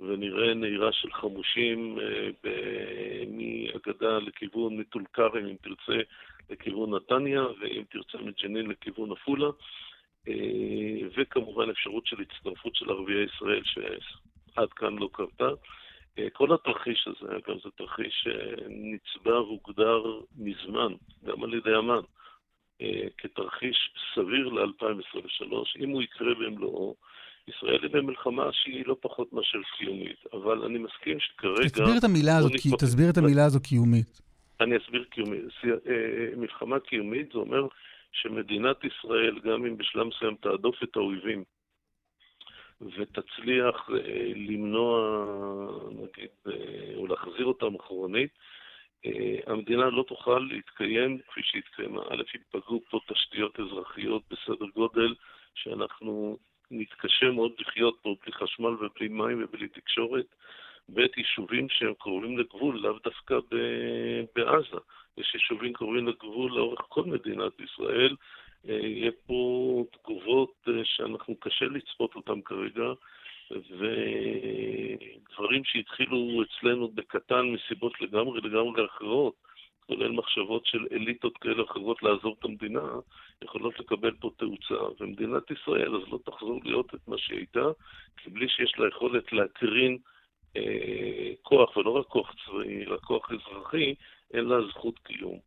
ונראה 0.00 0.54
נהירה 0.54 0.92
של 0.92 1.12
חמושים 1.12 1.98
אה, 1.98 2.30
מהגדה 3.26 4.18
לכיוון 4.18 4.76
מטול 4.76 5.04
כרם, 5.12 5.46
אם 5.46 5.56
תרצה, 5.62 6.00
לכיוון 6.50 6.94
נתניה, 6.94 7.46
ואם 7.60 7.82
תרצה 7.90 8.18
מג'נין 8.18 8.66
לכיוון 8.66 9.12
עפולה. 9.12 9.48
אה, 10.28 11.08
וכמובן 11.16 11.70
אפשרות 11.70 12.06
של 12.06 12.16
הצטרפות 12.20 12.74
של 12.74 12.90
ערביי 12.90 13.24
ישראל 13.24 13.62
שעד 13.64 14.72
כאן 14.76 14.98
לא 14.98 15.08
קרתה. 15.12 15.48
אה, 16.18 16.30
כל 16.32 16.54
התרחיש 16.54 17.08
הזה, 17.08 17.32
אגב, 17.36 17.56
זה 17.64 17.70
תרחיש 17.76 18.24
שנצבע 18.24 19.40
והוגדר 19.40 20.02
מזמן, 20.38 20.92
גם 21.24 21.44
על 21.44 21.54
ידי 21.54 21.78
אמ"ן, 21.78 22.04
אה, 22.82 23.08
כתרחיש 23.18 23.94
סביר 24.14 24.48
ל-2023. 24.48 25.54
אם 25.80 25.90
הוא 25.90 26.02
יקרה 26.02 26.34
במלואו, 26.34 26.94
ישראל 27.48 27.82
היא 27.82 27.90
במלחמה 27.90 28.52
שהיא 28.52 28.84
לא 28.86 28.96
פחות 29.00 29.32
מאשר 29.32 29.58
קיומית, 29.78 30.24
אבל 30.32 30.64
אני 30.64 30.78
מסכים 30.78 31.20
שכרגע... 31.20 31.68
תסביר 31.68 31.98
את 31.98 32.04
המילה 32.04 32.36
הזו, 32.36 32.48
כי... 32.62 32.70
תסביר 32.78 33.10
את 33.10 33.16
המילה 33.18 33.44
הזו 33.44 33.60
קיומית. 33.62 34.20
אני 34.60 34.76
אסביר 34.76 35.04
קיומית. 35.04 35.44
מלחמה 36.36 36.80
קיומית 36.80 37.32
זה 37.32 37.38
אומר 37.38 37.66
שמדינת 38.12 38.76
ישראל, 38.84 39.38
גם 39.38 39.66
אם 39.66 39.76
בשלב 39.76 40.06
מסוים 40.06 40.34
תעדוף 40.34 40.82
את 40.82 40.96
האויבים 40.96 41.44
ותצליח 42.80 43.90
אה, 43.90 44.32
למנוע, 44.34 45.24
נגיד, 45.90 46.30
אה, 46.46 46.94
או 46.96 47.06
להחזיר 47.06 47.44
אותם 47.44 47.74
אחורנית, 47.74 48.30
אה, 49.06 49.36
המדינה 49.46 49.90
לא 49.90 50.04
תוכל 50.08 50.38
להתקיים 50.38 51.18
כפי 51.28 51.40
שהתקיימה. 51.44 52.02
א', 52.10 52.22
ייפגעו 52.34 52.80
פה 52.90 53.00
תשתיות 53.06 53.60
אזרחיות 53.60 54.22
בסדר 54.30 54.66
גודל 54.74 55.14
שאנחנו 55.54 56.38
נתקשה 56.70 57.30
מאוד 57.30 57.52
לחיות 57.58 57.98
פה 58.02 58.16
בלי 58.22 58.32
חשמל 58.32 58.70
ובלי 58.70 59.08
מים 59.08 59.44
ובלי 59.44 59.68
תקשורת. 59.68 60.26
ב', 60.88 61.00
יישובים 61.16 61.68
שהם 61.68 61.94
קרובים 61.94 62.38
לגבול, 62.38 62.78
לאו 62.78 62.98
דווקא 63.04 63.38
בעזה. 64.34 64.78
יש 65.18 65.34
יישובים 65.34 65.72
קרובים 65.72 66.08
לגבול 66.08 66.52
לאורך 66.52 66.80
כל 66.88 67.04
מדינת 67.04 67.52
ישראל. 67.60 68.16
אה, 68.68 68.74
יהיה 68.74 69.10
פה 69.26 69.84
תגובות 69.92 70.54
אה, 70.68 70.84
שאנחנו 70.84 71.36
קשה 71.40 71.64
לצפות 71.64 72.14
אותן 72.14 72.40
כרגע, 72.44 72.92
ודברים 73.70 75.64
שהתחילו 75.64 76.42
אצלנו 76.42 76.88
בקטן 76.88 77.46
מסיבות 77.46 78.00
לגמרי 78.00 78.40
לגמרי 78.40 78.84
אחרות, 78.84 79.34
כולל 79.86 80.12
מחשבות 80.12 80.66
של 80.66 80.86
אליטות 80.92 81.38
כאלה 81.38 81.62
אחרות 81.62 82.02
לעזוב 82.02 82.36
את 82.38 82.44
המדינה, 82.44 82.82
יכולות 83.44 83.80
לקבל 83.80 84.10
פה 84.20 84.30
תאוצה. 84.36 84.74
ומדינת 85.00 85.50
ישראל 85.50 85.96
אז 85.96 86.02
לא 86.12 86.18
תחזור 86.24 86.60
להיות 86.64 86.94
את 86.94 87.08
מה 87.08 87.18
שהיא 87.18 87.38
הייתה, 87.38 87.66
כי 88.16 88.30
בלי 88.30 88.48
שיש 88.48 88.78
לה 88.78 88.88
יכולת 88.88 89.32
להקרין 89.32 89.98
אה, 90.56 91.32
כוח, 91.42 91.76
ולא 91.76 91.90
רק 91.90 92.06
כוח 92.06 92.34
צבאי, 92.44 92.84
אלא 92.84 92.96
כוח 92.96 93.30
אזרחי, 93.30 93.94
אין 94.32 94.44
לה 94.44 94.56
זכות 94.68 94.98
קיום. 94.98 95.38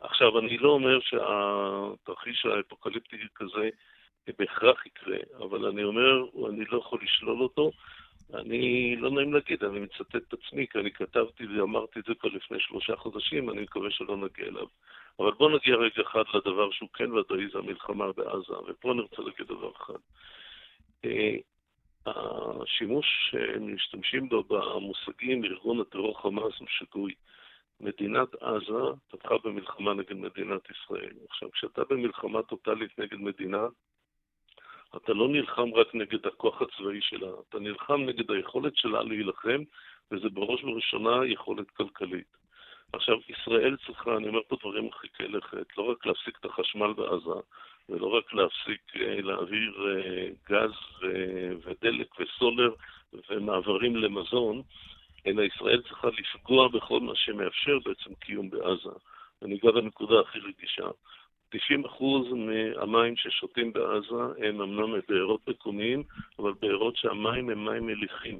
עכשיו, 0.00 0.38
אני 0.38 0.58
לא 0.58 0.68
אומר 0.68 0.98
שהתרחיש 1.00 2.46
האפוקליפטי 2.46 3.16
כזה 3.34 3.68
בהכרח 4.38 4.86
יקרה, 4.86 5.16
אבל 5.38 5.66
אני 5.66 5.84
אומר, 5.84 6.24
אני 6.48 6.64
לא 6.64 6.78
יכול 6.78 6.98
לשלול 7.02 7.42
אותו. 7.42 7.70
אני, 8.34 8.96
לא 8.96 9.10
נעים 9.10 9.34
להגיד, 9.34 9.64
אני 9.64 9.80
מצטט 9.80 10.16
את 10.16 10.32
עצמי, 10.32 10.66
כי 10.66 10.78
אני 10.78 10.90
כתבתי 10.90 11.46
ואמרתי 11.46 11.98
את 12.00 12.04
זה 12.04 12.14
כבר 12.14 12.30
לפני 12.30 12.60
שלושה 12.60 12.96
חודשים, 12.96 13.50
אני 13.50 13.62
מקווה 13.62 13.90
שלא 13.90 14.16
נגיע 14.16 14.46
אליו. 14.46 14.66
אבל 15.18 15.32
בואו 15.32 15.56
נגיע 15.56 15.76
רגע 15.76 16.02
אחד 16.02 16.22
לדבר 16.34 16.70
שהוא 16.70 16.88
כן 16.94 17.12
ודאי, 17.12 17.48
זה 17.52 17.58
המלחמה 17.58 18.12
בעזה, 18.12 18.58
ופה 18.68 18.92
אני 18.92 19.00
רוצה 19.00 19.22
להגיד 19.22 19.46
דבר 19.46 19.70
אחד. 19.76 19.98
אה, 21.04 21.36
השימוש 22.06 23.06
שמשתמשים 23.30 24.28
בו 24.28 24.42
במושגים 24.42 25.44
ארגון 25.44 25.80
הטרור 25.80 26.22
חמאס 26.22 26.58
הוא 26.58 26.68
שגוי. 26.68 27.14
מדינת 27.80 28.34
עזה 28.34 28.82
פתחה 29.10 29.34
במלחמה 29.44 29.94
נגד 29.94 30.16
מדינת 30.16 30.62
ישראל. 30.70 31.12
עכשיו, 31.30 31.50
כשאתה 31.50 31.82
במלחמה 31.90 32.42
טוטאלית 32.42 32.98
נגד 32.98 33.18
מדינה, 33.18 33.66
אתה 34.96 35.12
לא 35.12 35.28
נלחם 35.28 35.74
רק 35.74 35.94
נגד 35.94 36.26
הכוח 36.26 36.62
הצבאי 36.62 37.00
שלה, 37.00 37.28
אתה 37.48 37.58
נלחם 37.58 38.00
נגד 38.06 38.30
היכולת 38.30 38.76
שלה 38.76 39.02
להילחם, 39.02 39.62
וזה 40.10 40.28
בראש 40.28 40.64
ובראשונה 40.64 41.26
יכולת 41.26 41.70
כלכלית. 41.70 42.36
עכשיו, 42.92 43.16
ישראל 43.28 43.76
צריכה, 43.86 44.16
אני 44.16 44.28
אומר 44.28 44.40
פה 44.48 44.56
דברים 44.60 44.84
מרחיקי 44.84 45.28
לכת, 45.28 45.76
לא 45.76 45.90
רק 45.90 46.06
להפסיק 46.06 46.38
את 46.40 46.44
החשמל 46.44 46.92
בעזה, 46.92 47.40
ולא 47.88 48.06
רק 48.06 48.34
להפסיק 48.34 48.80
אה, 48.96 49.20
להעביר 49.22 49.86
אה, 49.88 50.28
גז 50.48 50.72
ודלק 51.64 52.20
וסולר 52.20 52.74
ומעברים 53.30 53.96
למזון, 53.96 54.62
אלא 55.26 55.42
ישראל 55.42 55.82
צריכה 55.82 56.08
לפגוע 56.08 56.68
בכל 56.68 57.00
מה 57.00 57.12
שמאפשר 57.14 57.78
בעצם 57.84 58.14
קיום 58.14 58.50
בעזה. 58.50 58.90
אני 59.42 59.58
אגע 59.58 59.70
בנקודה 59.70 60.20
הכי 60.20 60.38
רגישה. 60.38 60.88
90% 61.54 61.56
מהמים 62.34 63.16
ששותים 63.16 63.72
בעזה 63.72 64.46
הם 64.46 64.60
אמנם 64.60 64.92
מבארות 64.92 65.48
מקומיים, 65.48 66.02
אבל 66.38 66.52
בארות 66.60 66.96
שהמים 66.96 67.50
הם 67.50 67.64
מים 67.64 67.86
מליחים. 67.86 68.38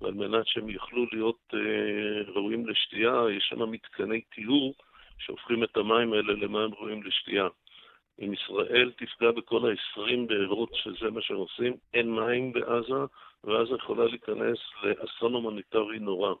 ועל 0.00 0.14
מנת 0.14 0.46
שהם 0.46 0.68
יוכלו 0.68 1.06
להיות 1.12 1.54
אה, 1.54 2.32
ראויים 2.32 2.68
לשתייה, 2.68 3.22
יש 3.36 3.44
שם 3.48 3.70
מתקני 3.70 4.20
טיהור 4.20 4.74
שהופכים 5.18 5.64
את 5.64 5.76
המים 5.76 6.12
האלה 6.12 6.32
למים 6.32 6.74
ראויים 6.74 7.02
לשתייה. 7.02 7.48
אם 8.20 8.32
ישראל 8.32 8.92
תפגע 8.96 9.30
בכל 9.30 9.70
ה-20 9.70 10.28
בארות 10.28 10.74
שזה 10.74 11.10
מה 11.10 11.20
שהם 11.22 11.36
עושים, 11.36 11.76
אין 11.94 12.14
מים 12.14 12.52
בעזה, 12.52 13.04
ואז 13.44 13.68
יכולה 13.76 14.04
להיכנס 14.04 14.58
לאסון 14.82 15.34
הומניטרי 15.34 15.98
נורא. 15.98 16.34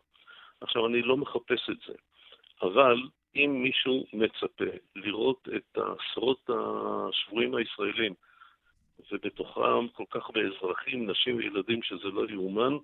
עכשיו, 0.60 0.86
אני 0.86 1.02
לא 1.02 1.16
מחפש 1.16 1.70
את 1.70 1.76
זה, 1.86 1.92
אבל 2.62 3.02
אם 3.36 3.62
מישהו 3.62 4.06
מצפה 4.12 4.64
לראות 4.96 5.48
את 5.56 5.78
העשרות 5.78 6.50
השבויים 6.50 7.54
הישראלים, 7.54 8.14
ובתוכם 9.12 9.88
כל 9.88 10.04
כך 10.10 10.26
הרבה 10.26 10.40
אזרחים, 10.40 11.10
נשים 11.10 11.36
וילדים, 11.36 11.82
שזה 11.82 12.08
לא 12.08 12.26
יאומן, 12.30 12.76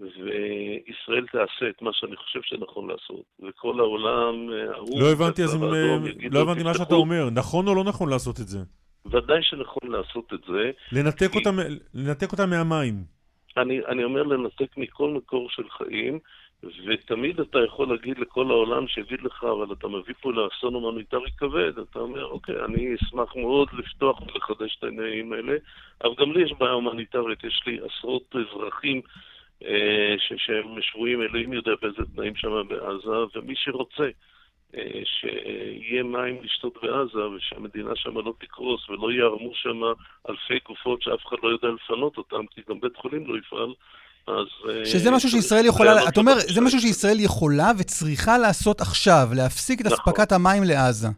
וישראל 0.00 1.26
תעשה 1.26 1.68
את 1.68 1.82
מה 1.82 1.90
שאני 1.92 2.16
חושב 2.16 2.40
שנכון 2.42 2.88
לעשות, 2.90 3.24
וכל 3.48 3.80
העולם... 3.80 4.50
אה, 4.52 5.00
לא 5.00 5.12
הבנתי, 5.12 5.42
אז, 5.44 5.62
לא 6.30 6.40
הבנתי 6.42 6.62
מה 6.62 6.74
שאתה 6.74 6.94
אומר, 6.94 7.30
נכון 7.30 7.68
או 7.68 7.74
לא 7.74 7.84
נכון 7.84 8.08
לעשות 8.08 8.40
את 8.40 8.48
זה? 8.48 8.58
ודאי 9.06 9.42
שנכון 9.42 9.90
לעשות 9.90 10.32
את 10.34 10.40
זה. 10.48 10.70
לנתק, 10.92 11.30
כי... 11.32 11.38
אותם, 11.38 11.56
לנתק 11.94 12.32
אותם 12.32 12.50
מהמים. 12.50 12.94
אני, 13.56 13.80
אני 13.88 14.04
אומר 14.04 14.22
לנתק 14.22 14.76
מכל 14.76 15.10
מקור 15.10 15.50
של 15.50 15.70
חיים, 15.70 16.18
ותמיד 16.62 17.40
אתה 17.40 17.58
יכול 17.58 17.88
להגיד 17.88 18.18
לכל 18.18 18.50
העולם 18.50 18.88
שיגיד 18.88 19.20
לך, 19.22 19.44
אבל 19.44 19.72
אתה 19.72 19.88
מביא 19.88 20.14
פה 20.20 20.32
לאסון 20.32 20.74
הומניטרי 20.74 21.30
כבד, 21.38 21.78
אתה 21.78 21.98
אומר, 21.98 22.26
אוקיי, 22.26 22.54
אני 22.64 22.94
אשמח 22.94 23.36
מאוד 23.36 23.68
לפתוח 23.72 24.20
ולחדש 24.20 24.76
את 24.78 24.84
העניינים 24.84 25.32
האלה, 25.32 25.56
אבל 26.04 26.14
גם 26.18 26.32
לי 26.32 26.42
יש 26.42 26.52
בעיה 26.58 26.72
הומניטרית, 26.72 27.44
יש 27.44 27.62
לי 27.66 27.78
עשרות 27.84 28.36
אזרחים 28.36 28.96
אה, 28.96 29.02
שהם 30.38 30.80
שבויים, 30.80 31.22
אלוהים 31.22 31.52
יודע 31.52 31.72
באיזה 31.82 32.02
תנאים 32.14 32.36
שם 32.36 32.62
בעזה, 32.68 33.38
ומי 33.38 33.54
שרוצה 33.56 34.08
אה, 34.74 35.00
שיהיה 35.04 36.02
מים 36.02 36.36
לשתות 36.42 36.78
בעזה 36.82 37.28
ושהמדינה 37.28 37.90
שם 37.94 38.18
לא 38.18 38.34
תקרוס 38.40 38.88
ולא 38.88 39.12
יערמו 39.12 39.50
שם 39.54 39.80
אלפי 40.30 40.58
גופות 40.68 41.02
שאף 41.02 41.26
אחד 41.28 41.36
לא 41.42 41.48
יודע 41.48 41.68
לפנות 41.68 42.16
אותם, 42.16 42.46
כי 42.50 42.60
גם 42.68 42.80
בית 42.80 42.96
חולים 42.96 43.26
לא 43.26 43.38
יפעל. 43.38 43.74
אז... 44.26 44.46
אה, 44.70 44.86
שזה 44.86 45.10
משהו 45.10 45.28
שישראל 45.28 45.66
יכולה, 45.66 46.08
אתה 46.08 46.20
אומר, 46.20 46.32
זה 46.34 46.60
משהו 46.60 46.80
שישראל 46.80 47.20
יכולה 47.20 47.70
וצריכה 47.78 48.38
לעשות 48.38 48.80
עכשיו, 48.80 49.28
להפסיק 49.36 49.80
את 49.80 49.86
נכון. 49.86 49.98
אספקת 49.98 50.32
המים 50.32 50.62
לעזה. 50.64 51.08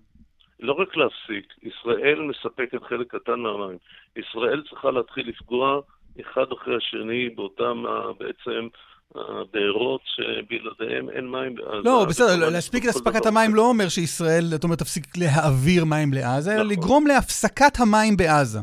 לא 0.60 0.72
רק 0.72 0.96
להפסיק, 0.96 1.54
ישראל 1.62 2.20
מספקת 2.20 2.82
חלק 2.88 3.14
קטן 3.14 3.40
מהמים. 3.40 3.78
ישראל 4.16 4.62
צריכה 4.70 4.90
להתחיל 4.90 5.28
לפגוע 5.28 5.80
אחד 6.20 6.52
אחרי 6.52 6.76
השני 6.76 7.28
באותם 7.28 7.82
בעצם 8.18 8.68
הבארות 9.14 10.00
שבלעדיהם 10.04 11.10
אין 11.10 11.30
מים 11.30 11.54
בעזה. 11.54 11.80
לא, 11.84 12.04
בסדר, 12.08 12.50
להספיק 12.50 12.84
את 12.84 12.88
אספקת 12.88 13.26
המים 13.26 13.54
לא 13.54 13.62
אומר 13.62 13.88
שישראל, 13.88 14.44
אתה 14.54 14.66
אומר, 14.66 14.76
תפסיק 14.76 15.04
להעביר 15.16 15.84
מים 15.84 16.12
לעזה, 16.12 16.54
אלא 16.54 16.62
נכון. 16.62 16.72
לגרום 16.72 17.06
להפסקת 17.06 17.80
המים 17.80 18.16
בעזה. 18.16 18.58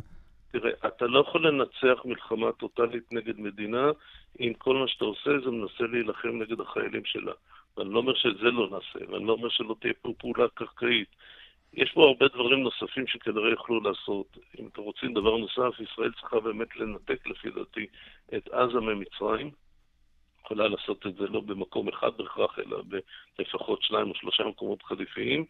תראה, 0.52 0.72
אתה 0.88 1.06
לא 1.06 1.20
יכול 1.20 1.48
לנצח 1.48 2.06
מלחמה 2.06 2.52
טוטאלית 2.52 3.04
נגד 3.12 3.40
מדינה 3.40 3.92
אם 4.40 4.54
כל 4.58 4.76
מה 4.76 4.88
שאתה 4.88 5.06
עושה 5.06 5.30
זה 5.46 5.52
מנסה 5.52 5.84
להילחם 5.92 6.42
נגד 6.42 6.60
החיילים 6.60 7.02
שלה. 7.06 7.32
ואני 7.78 7.94
לא 7.94 8.00
אומר 8.00 8.14
שאת 8.16 8.38
זה 8.38 8.52
לא 8.52 8.70
נעשה, 8.72 9.12
ואני 9.12 9.26
לא 9.26 9.32
אומר 9.34 9.50
שלא 9.50 9.76
תהיה 9.82 9.94
פה 10.02 10.14
פעולה 10.18 10.46
קרקעית. 10.54 11.08
יש 11.76 11.92
פה 11.94 12.08
הרבה 12.08 12.26
דברים 12.34 12.64
נוספים 12.64 13.08
שכנראה 13.08 13.50
יוכלו 13.50 13.80
לעשות. 13.80 14.38
אם 14.60 14.68
אתם 14.68 14.82
רוצים 14.82 15.14
דבר 15.14 15.38
נוסף, 15.38 15.80
ישראל 15.80 16.12
צריכה 16.22 16.40
באמת 16.40 16.76
לנתק 16.76 17.28
לפי 17.28 17.50
דעתי 17.50 17.86
את 18.38 18.48
עזה 18.48 18.80
ממצרים. 18.80 19.52
יכולה 20.46 20.68
לעשות 20.68 21.06
את 21.08 21.16
זה 21.16 21.24
לא 21.30 21.42
במקום 21.42 21.88
אחד 21.88 22.10
בהכרח, 22.18 22.60
אלא 22.60 22.82
בלפחות 23.38 23.82
שניים 23.82 24.10
או 24.10 24.16
שלושה 24.16 24.44
מקומות 24.44 24.84
חליפיים, 24.84 25.46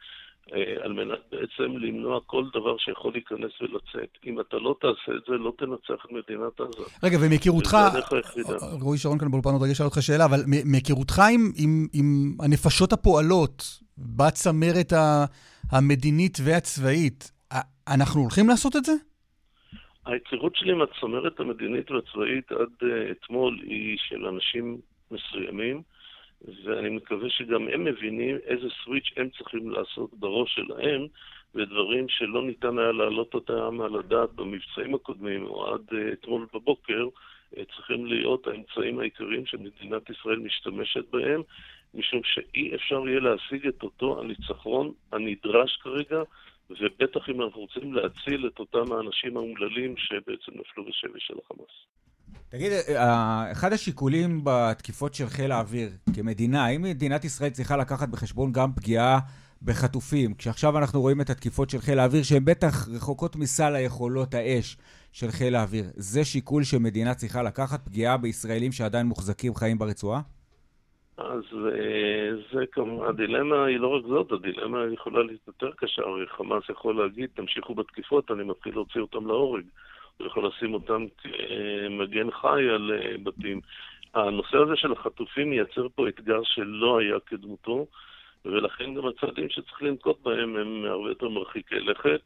אה, 0.54 0.84
על 0.84 0.94
מנת 0.94 1.20
בעצם 1.32 1.78
למנוע 1.78 2.20
כל 2.26 2.44
דבר 2.54 2.78
שיכול 2.78 3.12
להיכנס 3.14 3.52
ולצאת. 3.62 4.10
אם 4.26 4.40
אתה 4.40 4.58
לא 4.58 4.76
תעשה 4.82 5.18
את 5.18 5.24
זה, 5.28 5.34
לא 5.34 5.54
תנצח 5.58 6.06
את 6.06 6.12
מדינת 6.12 6.60
עזה. 6.60 6.90
רגע, 7.04 7.18
ומהיכרותך, 7.22 7.78
רועי 8.82 8.98
שרון 8.98 9.20
כאן 9.20 9.32
באולפן 9.32 9.50
עוד 9.50 9.62
רגע 9.64 9.76
שאל 9.76 9.86
אותך 9.86 10.02
שאלה, 10.02 10.26
אבל 10.26 10.40
מהיכרותך 10.66 11.22
עם, 11.34 11.52
עם, 11.58 11.88
עם 11.94 12.38
הנפשות 12.40 12.94
הפועלות 12.94 13.64
בצמרת 13.98 14.94
המדינית 15.72 16.38
והצבאית, 16.46 17.32
אנחנו 17.88 18.22
הולכים 18.22 18.48
לעשות 18.48 18.76
את 18.76 18.86
זה? 18.86 18.92
ההיכרות 20.06 20.56
שלי 20.56 20.72
עם 20.72 20.82
הצמרת 20.82 21.40
המדינית 21.40 21.92
והצבאית 21.92 22.52
עד 22.52 22.70
uh, 22.82 22.86
אתמול 23.12 23.60
היא 23.64 23.98
של 23.98 24.26
אנשים 24.26 24.78
מסוימים, 25.12 25.82
ואני 26.64 26.90
מקווה 26.90 27.30
שגם 27.30 27.68
הם 27.68 27.84
מבינים 27.84 28.38
איזה 28.46 28.68
סוויץ' 28.84 29.12
הם 29.18 29.30
צריכים 29.38 29.70
לעשות 29.70 30.14
בראש 30.14 30.56
שלהם, 30.56 31.08
ודברים 31.56 32.10
שלא 32.10 32.46
ניתן 32.46 32.80
היה 32.80 32.92
להעלות 32.92 33.34
אותם 33.34 33.82
על 33.82 33.96
הדעת 33.96 34.34
במבצעים 34.34 34.96
הקודמים 34.96 35.46
או 35.46 35.74
עד 35.74 35.82
uh, 35.92 36.14
אתמול 36.14 36.48
בבוקר, 36.54 37.08
uh, 37.54 37.60
צריכים 37.76 38.06
להיות 38.06 38.48
האמצעים 38.48 39.00
העיקריים 39.00 39.46
שמדינת 39.46 40.10
ישראל 40.10 40.40
משתמשת 40.40 41.06
בהם, 41.12 41.42
משום 41.96 42.22
שאי 42.24 42.76
אפשר 42.76 43.08
יהיה 43.08 43.20
להשיג 43.20 43.68
את 43.68 43.84
אותו 43.84 44.22
הניצחון 44.22 44.92
הנדרש 45.12 45.80
כרגע 45.84 46.22
ובטח 46.70 47.30
אם 47.30 47.42
אנחנו 47.42 47.62
רוצים 47.62 47.94
להציל 47.94 48.50
את 48.54 48.60
אותם 48.60 48.92
האנשים 48.92 49.38
האומללים 49.38 49.98
שבעצם 49.98 50.52
נפלו 50.52 50.86
בשבי 50.86 51.20
של 51.20 51.34
החמאס. 51.46 51.76
תגיד, 52.50 52.72
אה, 52.72 53.52
אחד 53.52 53.74
השיקולים 53.74 54.42
בתקיפות 54.44 55.14
של 55.14 55.28
חיל 55.28 55.52
האוויר 55.52 55.90
כמדינה, 56.16 56.66
האם 56.66 56.82
מדינת 56.82 57.26
ישראל 57.26 57.50
צריכה 57.50 57.78
לקחת 57.78 58.10
בחשבון 58.10 58.52
גם 58.52 58.74
פגיעה 58.74 59.20
בחטופים? 59.62 60.34
כשעכשיו 60.34 60.78
אנחנו 60.78 61.02
רואים 61.02 61.22
את 61.22 61.30
התקיפות 61.30 61.70
של 61.70 61.80
חיל 61.80 62.00
האוויר, 62.00 62.24
שהן 62.24 62.46
בטח 62.46 62.88
רחוקות 62.90 63.36
מסל 63.36 63.76
היכולות 63.76 64.34
האש 64.34 64.78
של 65.12 65.32
חיל 65.32 65.56
האוויר, 65.56 65.86
זה 65.96 66.26
שיקול 66.26 66.64
שמדינה 66.64 67.14
צריכה 67.14 67.44
לקחת, 67.44 67.86
פגיעה 67.86 68.18
בישראלים 68.18 68.72
שעדיין 68.72 69.06
מוחזקים 69.06 69.56
חיים 69.56 69.78
ברצועה? 69.78 70.22
אז 71.18 71.44
אה, 71.54 72.30
זה 72.52 72.66
כמובן, 72.72 73.08
הדילמה 73.08 73.66
היא 73.66 73.80
לא 73.80 73.88
רק 73.88 74.04
זאת, 74.06 74.32
הדילמה 74.32 74.86
יכולה 74.94 75.24
להיות 75.24 75.48
יותר 75.48 75.72
קשה, 75.72 76.02
הרי 76.02 76.28
חמאס 76.28 76.64
יכול 76.70 76.98
להגיד, 76.98 77.30
תמשיכו 77.34 77.76
בתקיפות, 77.76 78.32
אני 78.32 78.44
מתחיל 78.44 78.74
להוציא 78.74 79.02
אותם 79.02 79.28
להורג. 79.28 79.64
הוא 80.18 80.28
יכול 80.28 80.48
לשים 80.48 80.74
אותם 80.74 81.06
כמגן 81.18 82.32
חי 82.32 82.70
על 82.70 82.92
אה, 82.92 83.18
בתים. 83.24 83.62
הנושא 84.14 84.58
הזה 84.58 84.76
של 84.76 84.92
החטופים 84.92 85.50
מייצר 85.50 85.88
פה 85.96 86.08
אתגר 86.08 86.40
שלא 86.44 87.00
היה 87.00 87.20
כדמותו, 87.20 87.88
ולכן 88.46 88.94
גם 88.94 89.08
הצעדים 89.08 89.50
שצריך 89.50 89.82
לנקוט 89.82 90.22
בהם 90.24 90.56
הם 90.58 90.86
הרבה 90.86 91.10
יותר 91.10 91.30
מרחיקי 91.30 91.80
לכת, 91.80 92.22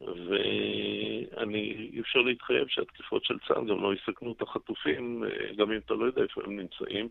ואני, 0.00 1.90
אפשר 2.00 2.18
להתחייב 2.18 2.68
שהתקיפות 2.68 3.24
של 3.24 3.38
צה"ל 3.38 3.68
גם 3.68 3.82
לא 3.82 3.94
יסכנו 3.94 4.32
את 4.32 4.42
החטופים, 4.42 5.24
אה, 5.24 5.54
גם 5.56 5.72
אם 5.72 5.78
אתה 5.86 5.94
לא 5.94 6.04
יודע 6.04 6.22
איפה 6.22 6.40
הם 6.44 6.56
נמצאים. 6.56 7.08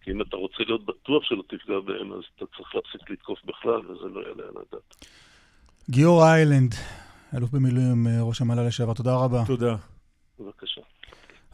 כי 0.00 0.10
אם 0.10 0.22
אתה 0.22 0.36
רוצה 0.36 0.56
להיות 0.66 0.86
בטוח 0.86 1.24
שלא 1.24 1.42
תפגע 1.42 1.80
בהם, 1.86 2.12
אז 2.12 2.22
אתה 2.36 2.44
צריך 2.56 2.74
להפסיק 2.74 3.10
לתקוף 3.10 3.38
בכלל, 3.44 3.80
וזה 3.86 4.08
לא 4.14 4.20
יעלה 4.20 4.42
על 4.48 4.54
הדעת. 4.56 5.06
גיורא 5.90 6.32
איילנד, 6.32 6.74
אלוף 7.36 7.50
במילואים, 7.50 8.06
אה, 8.06 8.22
ראש 8.22 8.40
המל"ל 8.40 8.66
לשעבר, 8.66 8.94
תודה 8.94 9.14
רבה. 9.14 9.42
תודה. 9.46 9.76
בבקשה. 10.40 10.80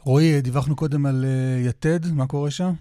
רועי, 0.03 0.41
דיווחנו 0.41 0.75
קודם 0.75 1.05
על 1.05 1.25
uh, 1.25 1.69
יתד, 1.69 2.11
מה 2.13 2.27
קורה 2.27 2.51
שם? 2.51 2.71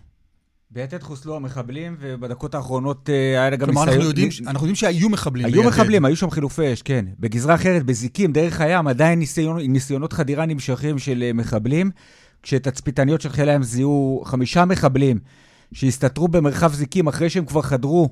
ביתד 0.71 1.03
חוסלו 1.03 1.37
המחבלים, 1.37 1.97
ובדקות 2.01 2.55
האחרונות 2.55 3.09
uh, 3.09 3.13
היה 3.13 3.57
גם 3.57 3.69
ניסיון... 3.69 3.87
כלומר, 3.87 4.11
אנחנו 4.11 4.51
אנחנו 4.51 4.67
יודעים 4.67 4.75
שהיו 4.75 5.09
מחבלים 5.09 5.47
היו 5.47 5.63
ביתד. 5.63 5.69
מחבלים, 5.69 6.05
היו 6.05 6.17
שם 6.17 6.31
חילופי 6.31 6.73
אש, 6.73 6.83
כן. 6.83 7.05
בגזרה 7.19 7.55
אחרת, 7.55 7.83
בזיקים, 7.83 8.33
דרך 8.33 8.61
הים, 8.61 8.89
עדיין 8.89 9.19
ניסיון, 9.19 9.61
ניסיונות 9.61 10.13
חדירה 10.13 10.47
נמשכים 10.47 10.99
של 10.99 11.31
מחבלים, 11.35 11.91
כשתצפיתניות 12.43 13.21
של 13.21 13.29
חיל 13.29 13.49
הים 13.49 13.63
זיהו 13.63 14.23
חמישה 14.27 14.65
מחבלים 14.65 15.19
שהסתתרו 15.73 16.29
במרחב 16.29 16.73
זיקים 16.73 17.07
אחרי 17.09 17.31
שהם 17.31 17.45
כבר 17.45 17.63
חדרו 17.63 18.09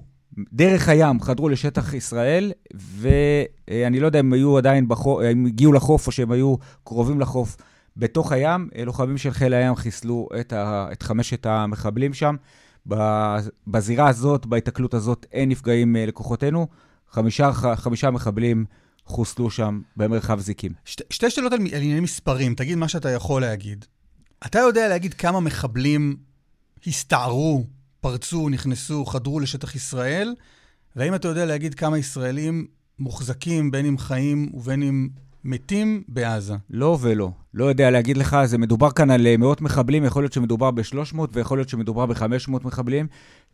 דרך 0.53 0.89
הים, 0.89 1.21
חדרו 1.21 1.49
לשטח 1.49 1.95
ישראל, 1.95 2.53
ואני 2.75 4.01
לא 4.01 4.07
יודע 4.07 4.21
אם 4.21 4.33
היו 4.33 4.59
עדיין 4.59 4.89
בחוף, 4.89 5.23
אם 5.33 5.47
הגיעו 5.47 5.73
לחוף 5.73 6.07
או 6.07 6.13
שהם 6.13 6.31
היו 6.31 6.57
קרובים 6.85 7.21
לחוף 7.21 7.57
בתוך 7.97 8.33
הים. 8.33 8.69
לוחמים 8.85 9.19
של 9.19 9.31
חיל 9.31 9.55
הים 9.55 9.77
חיסלו 9.77 10.29
את, 10.41 10.53
ה, 10.53 10.89
את 10.93 11.03
חמשת 11.03 11.47
המחבלים 11.47 12.15
שם. 12.15 12.37
בזירה 13.67 14.09
הזאת, 14.09 14.47
בהיתקלות 14.47 14.95
הזאת, 14.95 15.27
אין 15.33 15.49
נפגעים 15.49 15.97
אה, 15.97 16.07
לכוחותינו. 16.07 16.67
חמישה, 17.11 17.53
חמישה 17.53 18.11
מחבלים 18.11 18.65
חוסלו 19.07 19.51
שם 19.51 19.81
במרחב 19.97 20.41
זיקים. 20.41 20.73
שתי, 20.85 21.05
שתי 21.11 21.31
שאלות 21.31 21.53
על 21.53 21.61
ענייני 21.61 22.01
מספרים, 22.01 22.55
תגיד 22.55 22.79
מה 22.79 22.89
שאתה 22.89 23.11
יכול 23.11 23.43
להגיד. 23.43 23.85
אתה 24.47 24.59
יודע 24.59 24.89
להגיד 24.89 25.15
כמה 25.15 25.41
מחבלים 25.41 26.17
הסתערו, 26.87 27.65
פרצו, 28.01 28.49
נכנסו, 28.49 29.05
חדרו 29.05 29.41
לשטח 29.41 29.75
ישראל? 29.75 30.35
והאם 30.97 31.15
אתה 31.15 31.29
יודע 31.29 31.45
להגיד 31.45 31.75
כמה 31.75 31.99
ישראלים 31.99 32.67
מוחזקים, 32.99 33.71
בין 33.71 33.87
אם 33.87 33.99
חיים 33.99 34.51
ובין 34.55 34.83
אם 34.83 35.09
מתים, 35.45 36.03
בעזה? 36.09 36.55
לא 36.71 36.99
ולא. 37.01 37.31
לא 37.55 37.65
יודע 37.65 37.91
להגיד 37.91 38.17
לך, 38.17 38.37
זה 38.45 38.59
מדובר 38.59 38.91
כאן 38.91 39.11
על 39.11 39.27
אה, 39.27 39.37
מאות 39.37 39.61
מחבלים, 39.61 40.05
יכול 40.05 40.23
להיות 40.23 40.33
שמדובר 40.33 40.71
ב-300 40.71 41.19
ויכול 41.33 41.59
להיות 41.59 41.69
שמדובר 41.69 42.07
ב-500 42.07 42.51
מחבלים, 42.65 43.07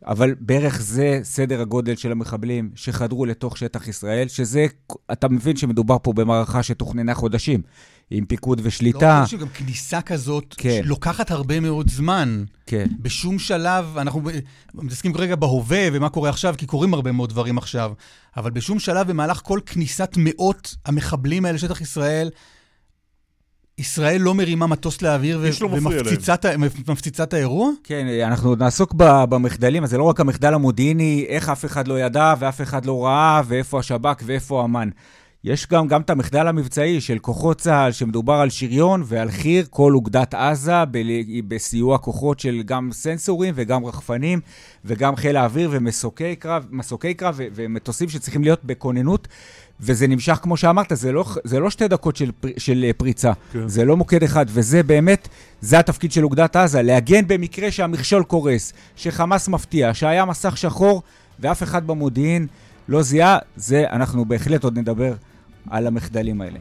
אבל 0.05 0.35
בערך 0.39 0.81
זה 0.81 1.19
סדר 1.23 1.61
הגודל 1.61 1.95
של 1.95 2.11
המחבלים 2.11 2.71
שחדרו 2.75 3.25
לתוך 3.25 3.57
שטח 3.57 3.87
ישראל, 3.87 4.27
שזה, 4.27 4.65
אתה 5.11 5.29
מבין 5.29 5.55
שמדובר 5.55 5.97
פה 6.03 6.13
במערכה 6.13 6.63
שתוכננה 6.63 7.13
חודשים. 7.13 7.61
עם 8.11 8.25
פיקוד 8.25 8.61
ושליטה. 8.63 9.19
לא 9.19 9.25
חושב 9.25 9.37
שגם 9.37 9.47
כניסה 9.49 10.01
כזאת 10.01 10.55
כן. 10.57 10.81
לוקחת 10.85 11.31
הרבה 11.31 11.59
מאוד 11.59 11.89
זמן. 11.89 12.43
כן. 12.65 12.87
בשום 12.99 13.39
שלב, 13.39 13.97
אנחנו 13.97 14.21
מתעסקים 14.73 15.13
כרגע 15.13 15.35
בהווה 15.35 15.87
ומה 15.93 16.09
קורה 16.09 16.29
עכשיו, 16.29 16.55
כי 16.57 16.65
קורים 16.65 16.93
הרבה 16.93 17.11
מאוד 17.11 17.29
דברים 17.29 17.57
עכשיו, 17.57 17.93
אבל 18.37 18.51
בשום 18.51 18.79
שלב 18.79 19.07
במהלך 19.07 19.41
כל 19.43 19.59
כניסת 19.65 20.13
מאות 20.17 20.75
המחבלים 20.85 21.45
האלה 21.45 21.55
לשטח 21.55 21.81
ישראל, 21.81 22.29
ישראל 23.77 24.21
לא 24.21 24.33
מרימה 24.33 24.67
מטוס 24.67 25.01
לאוויר 25.01 25.39
ו- 25.41 25.49
לא 25.61 25.69
ומפציצה 26.87 27.23
את 27.23 27.33
האירוע? 27.33 27.69
כן, 27.83 28.07
אנחנו 28.23 28.55
נעסוק 28.55 28.93
במחדלים, 29.29 29.83
אז 29.83 29.89
זה 29.89 29.97
לא 29.97 30.03
רק 30.03 30.19
המחדל 30.19 30.53
המודיעיני, 30.53 31.25
איך 31.27 31.49
אף 31.49 31.65
אחד 31.65 31.87
לא 31.87 31.99
ידע 31.99 32.33
ואף 32.39 32.61
אחד 32.61 32.85
לא 32.85 33.05
ראה, 33.05 33.41
ואיפה 33.47 33.79
השב"כ 33.79 34.23
ואיפה 34.25 34.65
אמ"ן. 34.65 34.89
יש 35.43 35.67
גם, 35.67 35.87
גם 35.87 36.01
את 36.01 36.09
המחדל 36.09 36.47
המבצעי 36.47 37.01
של 37.01 37.19
כוחות 37.19 37.57
צה"ל, 37.57 37.91
שמדובר 37.91 38.33
על 38.33 38.49
שריון 38.49 39.03
ועל 39.05 39.31
חי"ר, 39.31 39.63
כל 39.69 39.93
אוגדת 39.95 40.33
עזה, 40.33 40.85
ב- 40.91 41.01
בסיוע 41.47 41.97
כוחות 41.97 42.39
של 42.39 42.61
גם 42.65 42.89
סנסורים 42.91 43.53
וגם 43.57 43.85
רחפנים, 43.85 44.39
וגם 44.85 45.15
חיל 45.15 45.37
האוויר 45.37 45.69
ומסוקי 45.73 46.35
קרב, 46.35 46.65
מסוקי 46.71 47.13
קרב 47.13 47.35
ו- 47.37 47.47
ומטוסים 47.53 48.09
שצריכים 48.09 48.43
להיות 48.43 48.65
בכוננות. 48.65 49.27
וזה 49.79 50.07
נמשך, 50.07 50.39
כמו 50.41 50.57
שאמרת, 50.57 50.91
זה 50.95 51.11
לא, 51.11 51.25
זה 51.43 51.59
לא 51.59 51.69
שתי 51.69 51.87
דקות 51.87 52.15
של, 52.15 52.31
פר, 52.39 52.49
של 52.57 52.85
פריצה, 52.97 53.31
כן. 53.53 53.67
זה 53.67 53.85
לא 53.85 53.97
מוקד 53.97 54.23
אחד, 54.23 54.45
וזה 54.49 54.83
באמת, 54.83 55.27
זה 55.61 55.79
התפקיד 55.79 56.11
של 56.11 56.23
אוגדת 56.23 56.55
עזה, 56.55 56.81
להגן 56.81 57.27
במקרה 57.27 57.71
שהמכשול 57.71 58.23
קורס, 58.23 58.73
שחמאס 58.95 59.47
מפתיע, 59.47 59.93
שהיה 59.93 60.25
מסך 60.25 60.57
שחור 60.57 61.01
ואף 61.39 61.63
אחד 61.63 61.87
במודיעין 61.87 62.47
לא 62.87 63.01
זיהה, 63.01 63.37
זה, 63.55 63.85
אנחנו 63.91 64.25
בהחלט 64.25 64.63
עוד 64.63 64.77
נדבר 64.77 65.13
על 65.69 65.87
המחדלים 65.87 66.41
האלה. 66.41 66.59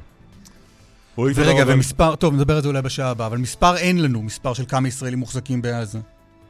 ורגע, 1.19 1.65
ומספר, 1.67 2.17
טוב, 2.17 2.35
נדבר 2.35 2.57
על 2.57 2.63
זה 2.63 2.69
אולי 2.69 2.83
בשעה 2.83 3.11
הבאה, 3.11 3.27
אבל 3.27 3.39
מספר 3.39 3.77
אין 3.77 4.03
לנו, 4.03 4.23
מספר 4.23 4.55
של 4.55 4.65
כמה 4.69 4.89
ישראלים 4.89 5.19
מוחזקים 5.19 5.63
בעזה. 5.63 5.99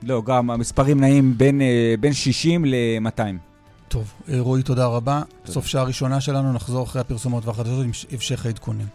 לא, 0.02 0.22
גם 0.26 0.50
המספרים 0.50 1.00
נעים 1.00 1.38
בין, 1.38 1.60
אה, 1.60 1.94
בין 2.00 2.12
60 2.12 2.64
ל-200. 2.64 3.20
טוב, 3.88 4.12
אה, 4.28 4.40
רועי, 4.40 4.62
תודה 4.62 4.86
רבה. 4.86 5.22
תודה. 5.42 5.52
סוף 5.52 5.66
שעה 5.66 5.82
ראשונה 5.82 6.20
שלנו, 6.20 6.52
נחזור 6.52 6.84
אחרי 6.84 7.00
הפרסומות 7.00 7.46
והחדשות 7.46 7.84
עם 7.84 7.90
המשך 8.12 8.46
העדכונים. 8.46 8.86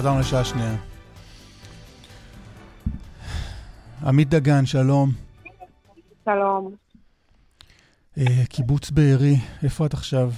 חזרנו 0.00 0.20
לשעה 0.20 0.44
שנייה. 0.44 0.76
עמית 4.06 4.28
דגן, 4.28 4.66
שלום. 4.66 5.08
שלום. 6.24 6.74
Uh, 8.18 8.22
קיבוץ 8.48 8.90
בארי, 8.90 9.34
איפה 9.64 9.86
את 9.86 9.94
עכשיו? 9.94 10.30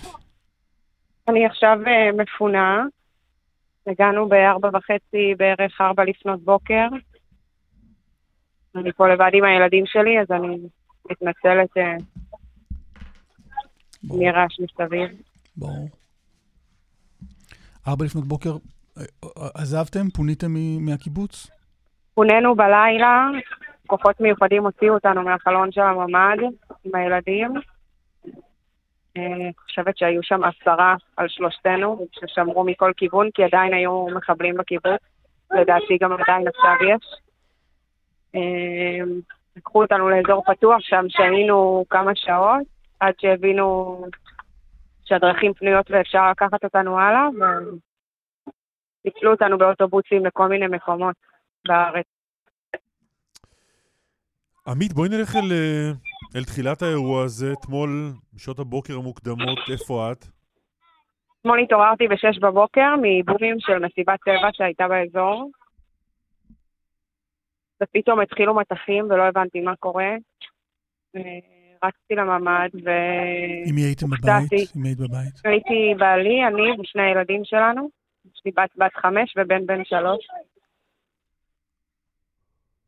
אני 1.29 1.47
עכשיו 1.47 1.79
uh, 1.85 2.23
מפונה. 2.23 2.83
הגענו 3.87 4.29
בארבע 4.29 4.69
וחצי, 4.69 5.35
בערך 5.37 5.81
ארבע 5.81 6.05
לפנות 6.05 6.45
בוקר. 6.45 6.89
אני 8.77 8.93
פה 8.93 9.09
לבד 9.09 9.31
עם 9.33 9.45
הילדים 9.45 9.85
שלי, 9.87 10.21
אז 10.21 10.27
אני 10.31 10.59
מתנצלת 11.11 11.77
uh, 11.77 12.03
מרעש 14.05 14.61
מסביב. 14.61 15.11
ברור. 15.57 15.89
ארבע 17.89 18.05
לפנות 18.05 18.25
בוקר, 18.25 18.57
עזבתם? 19.55 20.11
פוניתם 20.11 20.55
מהקיבוץ? 20.81 21.51
פונינו 22.15 22.55
בלילה, 22.55 23.29
כוחות 23.87 24.21
מיוחדים 24.21 24.65
הוציאו 24.65 24.95
אותנו 24.95 25.23
מהחלון 25.23 25.73
של 25.73 25.81
הממ"ד 25.81 26.39
עם 26.85 26.95
הילדים. 26.95 27.53
אני 29.17 29.45
אה, 29.47 29.51
חושבת 29.65 29.99
שהיו 29.99 30.23
שם 30.23 30.41
עשרה 30.45 30.95
על 31.17 31.29
שלושתנו, 31.29 32.07
ששמרו 32.13 32.65
מכל 32.65 32.93
כיוון, 32.97 33.29
כי 33.35 33.45
עדיין 33.45 33.75
היו 33.75 34.07
מחבלים 34.17 34.55
בקיבוץ. 34.55 35.01
לדעתי 35.51 35.99
גם 36.01 36.13
עדיין 36.13 36.49
עכשיו 36.49 36.89
יש. 36.89 37.21
אה, 38.35 39.05
לקחו 39.57 39.83
אותנו 39.83 40.09
לאזור 40.09 40.45
פתוח, 40.47 40.81
שם 40.81 41.05
שהיינו 41.09 41.85
כמה 41.91 42.13
שעות, 42.15 42.63
עד 43.01 43.15
שהבינו 43.21 43.99
שהדרכים 45.05 45.55
פנויות 45.55 45.91
ואפשר 45.91 46.31
לקחת 46.31 46.65
אותנו 46.65 46.99
הלאה, 46.99 47.29
פיצלו 49.03 49.31
אותנו 49.31 49.59
באוטובוסים 49.59 50.27
לכל 50.27 50.49
מיני 50.49 50.67
מקומות 50.67 51.17
בארץ. 51.69 52.07
עמית, 54.67 54.93
בואי 54.93 55.09
נלך 55.09 55.37
אל, 55.37 55.53
אל 56.37 56.45
תחילת 56.45 56.83
האירוע 56.83 57.25
הזה. 57.25 57.53
אתמול, 57.53 58.13
בשעות 58.35 58.59
הבוקר 58.59 58.95
המוקדמות, 58.95 59.59
איפה 59.73 60.13
את? 60.13 60.25
אתמול 61.41 61.61
התעוררתי 61.63 62.09
ב-6 62.09 62.41
בבוקר 62.41 62.95
מבומים 63.03 63.57
של 63.61 63.79
מסיבת 63.79 64.21
טבע 64.25 64.49
שהייתה 64.53 64.89
באזור. 64.89 65.51
ופתאום 67.83 68.21
התחילו 68.21 68.55
מטחים 68.55 69.05
ולא 69.05 69.23
הבנתי 69.23 69.61
מה 69.61 69.77
קורה. 69.77 70.11
אה, 71.17 71.21
רצתי 71.85 72.15
לממ"ד 72.15 72.71
ו... 72.85 72.91
מי 73.75 73.81
הייתם 73.81 74.07
בבית? 74.07 74.77
מי 74.77 74.89
היית 74.89 74.99
בבית? 74.99 75.35
הייתי 75.45 75.95
בעלי, 75.99 76.47
אני 76.47 76.81
ושני 76.81 77.03
הילדים 77.03 77.41
שלנו. 77.45 78.02
יש 78.43 78.47
לי 78.47 78.53
בת 78.63 78.71
בת 78.77 78.95
חמש 78.97 79.35
ובן 79.37 79.67
בן 79.67 79.85
שלוש. 79.85 80.27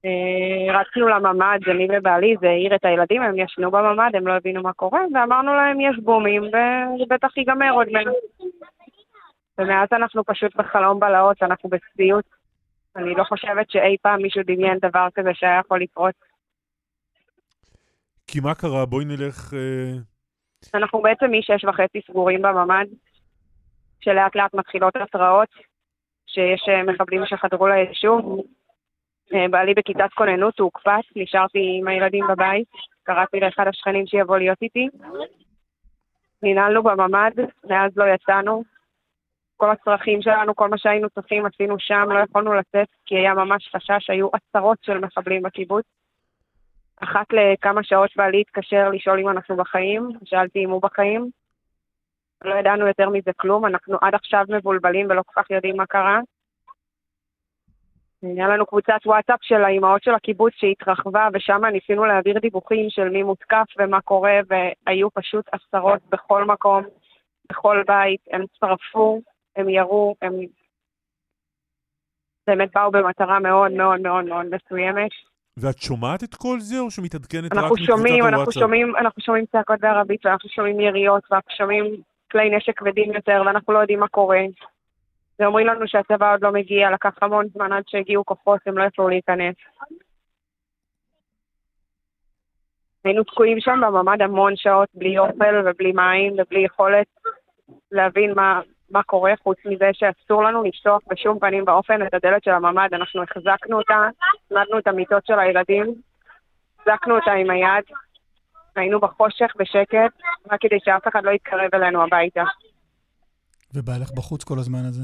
אה, 0.05 0.81
רצנו 0.81 1.09
לממ"ד, 1.09 1.59
זה 1.67 1.71
אני 1.71 1.89
ובעלי, 1.99 2.37
זה 2.41 2.47
העיר 2.49 2.75
את 2.75 2.85
הילדים, 2.85 3.23
הם 3.23 3.39
ישנו 3.39 3.71
בממ"ד, 3.71 4.11
הם 4.15 4.27
לא 4.27 4.33
הבינו 4.33 4.63
מה 4.63 4.73
קורה, 4.73 5.01
ואמרנו 5.15 5.55
להם, 5.55 5.81
יש 5.81 5.97
בומים, 6.03 6.43
וזה 6.43 7.05
בטח 7.09 7.37
ייגמר 7.37 7.73
עוד 7.73 7.89
מעט. 7.93 8.07
ומאז 9.59 9.89
אנחנו 9.93 10.25
פשוט 10.25 10.57
בחלום 10.57 11.01
בלהות, 11.01 11.43
אנחנו 11.43 11.69
בצביעות. 11.69 12.25
אני 12.97 13.15
לא 13.15 13.25
חושבת 13.25 13.71
שאי 13.71 13.97
פעם 14.03 14.23
מישהו 14.23 14.43
דמיין 14.47 14.79
דבר 14.79 15.09
כזה 15.15 15.31
שהיה 15.35 15.61
יכול 15.61 15.81
לקרות. 15.81 16.15
כי 18.27 18.41
מה 18.41 18.55
קרה? 18.55 18.87
בואי 18.87 19.05
נלך... 19.05 19.55
אה... 19.55 19.99
אנחנו 20.75 21.03
בעצם 21.03 21.27
משש 21.39 21.65
וחצי 21.65 22.01
סגורים 22.11 22.43
בממ"ד. 22.43 22.87
שלאט 24.05 24.37
לאט 24.37 24.55
מתחילות 24.55 24.97
התראות 24.97 25.49
שיש 26.27 26.69
אה, 26.69 26.83
מחבלים 26.83 27.27
שחדרו 27.27 27.67
ליישוב. 27.67 28.45
אה, 29.35 29.49
בעלי 29.51 29.75
בכיתת 29.75 30.13
כוננות, 30.15 30.59
הוא 30.59 30.65
הוקפץ, 30.65 31.05
נשארתי 31.17 31.79
עם 31.81 31.89
הילדים 31.89 32.25
בבית, 32.29 32.69
קראתי 33.03 33.41
לאחד 33.41 33.67
השכנים 33.67 34.07
שיבוא 34.07 34.39
להיות 34.39 34.63
איתי. 34.63 34.89
ננעלנו 36.43 36.83
בממ"ד, 36.83 37.33
מאז 37.65 37.93
לא 37.97 38.05
יצאנו. 38.15 38.65
כל 39.57 39.71
הצרכים 39.71 40.23
שלנו, 40.23 40.55
כל 40.55 40.69
מה 40.69 40.79
שהיינו 40.79 41.11
צריכים 41.11 41.47
עשינו 41.47 41.75
שם, 41.79 42.09
לא 42.11 42.19
יכולנו 42.19 42.55
לצאת, 42.55 42.89
כי 43.07 43.15
היה 43.15 43.35
ממש 43.35 43.71
חשש, 43.77 44.11
היו 44.11 44.29
עשרות 44.33 44.79
של 44.83 44.99
מחבלים 44.99 45.43
בקיבוץ. 45.43 45.85
אחת 47.03 47.27
לכמה 47.33 47.85
שעות 47.85 48.11
בעלי 48.17 48.41
התקשר 48.41 48.91
לשאול 48.91 49.21
אם 49.21 49.29
אנחנו 49.29 49.57
בחיים, 49.57 50.09
שאלתי 50.25 50.65
אם 50.65 50.71
הוא 50.71 50.83
בחיים. 50.83 51.31
לא 52.45 52.55
ידענו 52.55 52.87
יותר 52.87 53.09
מזה 53.09 53.31
כלום, 53.37 53.67
אנחנו 53.67 53.97
עד 54.01 54.15
עכשיו 54.15 54.45
מבולבלים 54.49 55.07
ולא 55.11 55.23
כל 55.27 55.43
כך 55.43 55.51
יודעים 55.51 55.77
מה 55.77 55.87
קרה. 55.87 56.21
היה 58.23 58.49
לנו 58.49 58.67
קבוצת 58.67 58.99
וואטסאפ 59.07 59.39
של 59.43 59.65
האימהות 59.65 60.03
של 60.03 60.15
הקיבוץ 60.15 60.53
שהתרחבה, 60.57 61.29
ושם 61.33 61.65
ניסינו 61.65 62.05
להעביר 62.05 62.39
דיווחים 62.39 62.91
של 62.91 63.09
מי 63.09 63.23
מותקף 63.23 63.65
ומה 63.79 64.01
קורה, 64.01 64.41
והיו 64.49 65.11
פשוט 65.11 65.45
עשרות 65.53 66.01
בכל 66.11 66.45
מקום, 66.45 66.85
בכל 67.51 67.83
בית. 67.87 68.21
הם 68.31 68.45
שרפו, 68.61 69.21
הם 69.57 69.69
ירו, 69.69 70.15
הם 70.23 70.33
באמת 72.47 72.69
באו 72.75 72.91
במטרה 72.91 73.39
מאוד 73.39 73.73
מאוד 73.73 74.01
מאוד 74.01 74.25
מאוד 74.25 74.47
מסוימת. 74.47 75.11
ואת 75.57 75.79
שומעת 75.79 76.25
את 76.25 76.35
כל 76.35 76.61
זה, 76.61 76.79
או 76.81 76.91
שמתעדכנת 76.91 77.53
רק 77.53 77.65
מקבוצת 77.65 77.89
הוואטסאפ? 77.89 78.35
אנחנו 78.35 78.53
שומעים, 78.53 78.97
אנחנו 78.97 79.23
שומעים 79.23 79.45
צעקות 79.53 79.81
בערבית, 79.81 80.27
ואנחנו 80.27 80.49
שומעים 80.49 80.81
יריות, 80.81 81.23
ואנחנו 81.31 81.51
שומעים 81.57 81.85
כלי 82.35 82.51
נשק 82.57 82.79
כבדים 82.79 83.13
יותר, 83.13 83.43
ואנחנו 83.47 83.73
לא 83.73 83.79
יודעים 83.79 84.01
מה 84.01 84.09
קורה. 84.09 84.41
ואומרים 85.39 85.67
לנו 85.67 85.89
שהצבא 85.89 86.33
עוד 86.33 86.43
לא 86.43 86.53
מגיע, 86.53 86.91
לקח 86.91 87.19
המון 87.23 87.49
זמן 87.49 87.73
עד 87.73 87.83
שהגיעו 87.87 88.25
כוחות, 88.25 88.61
הם 88.67 88.79
לא 88.79 88.85
יכלו 88.85 89.09
להיכנס. 89.09 89.55
היינו 93.05 93.25
תקועים 93.25 93.61
שם 93.61 93.81
בממ"ד 93.87 94.23
המון 94.23 94.57
שעות, 94.57 94.89
בלי 94.95 95.19
אוכל 95.19 95.55
ובלי 95.67 95.93
מים 95.93 96.33
ובלי 96.33 96.65
יכולת 96.65 97.07
להבין 97.93 98.33
מה, 98.35 98.61
מה 98.91 99.03
קורה, 99.03 99.33
חוץ 99.43 99.59
מזה 99.65 99.91
שאסור 99.93 100.45
לנו 100.45 100.65
לפתוח 100.65 101.01
בשום 101.11 101.39
פנים 101.39 101.65
ואופן 101.67 102.07
את 102.07 102.15
הדלת 102.15 102.45
של 102.45 102.51
הממ"ד. 102.51 102.89
אנחנו 102.93 103.23
החזקנו 103.23 103.79
אותה, 103.79 104.09
הצמדנו 104.45 104.79
את 104.79 104.87
המיטות 104.87 105.27
של 105.27 105.39
הילדים, 105.39 105.95
החזקנו 106.79 107.17
אותה 107.17 107.33
עם 107.33 107.51
היד, 107.51 107.85
היינו 108.77 109.01
בחושך, 109.01 109.53
בשקט, 109.59 110.13
רק 110.51 110.61
כדי 110.61 110.77
שאף 110.85 111.09
אחד 111.09 111.25
לא 111.25 111.31
יתקרב 111.31 111.75
אלינו 111.75 112.03
הביתה. 112.03 112.43
ובעלך 113.75 114.13
בחוץ 114.13 114.45
כל 114.45 114.59
הזמן 114.59 114.85
הזה? 114.85 115.03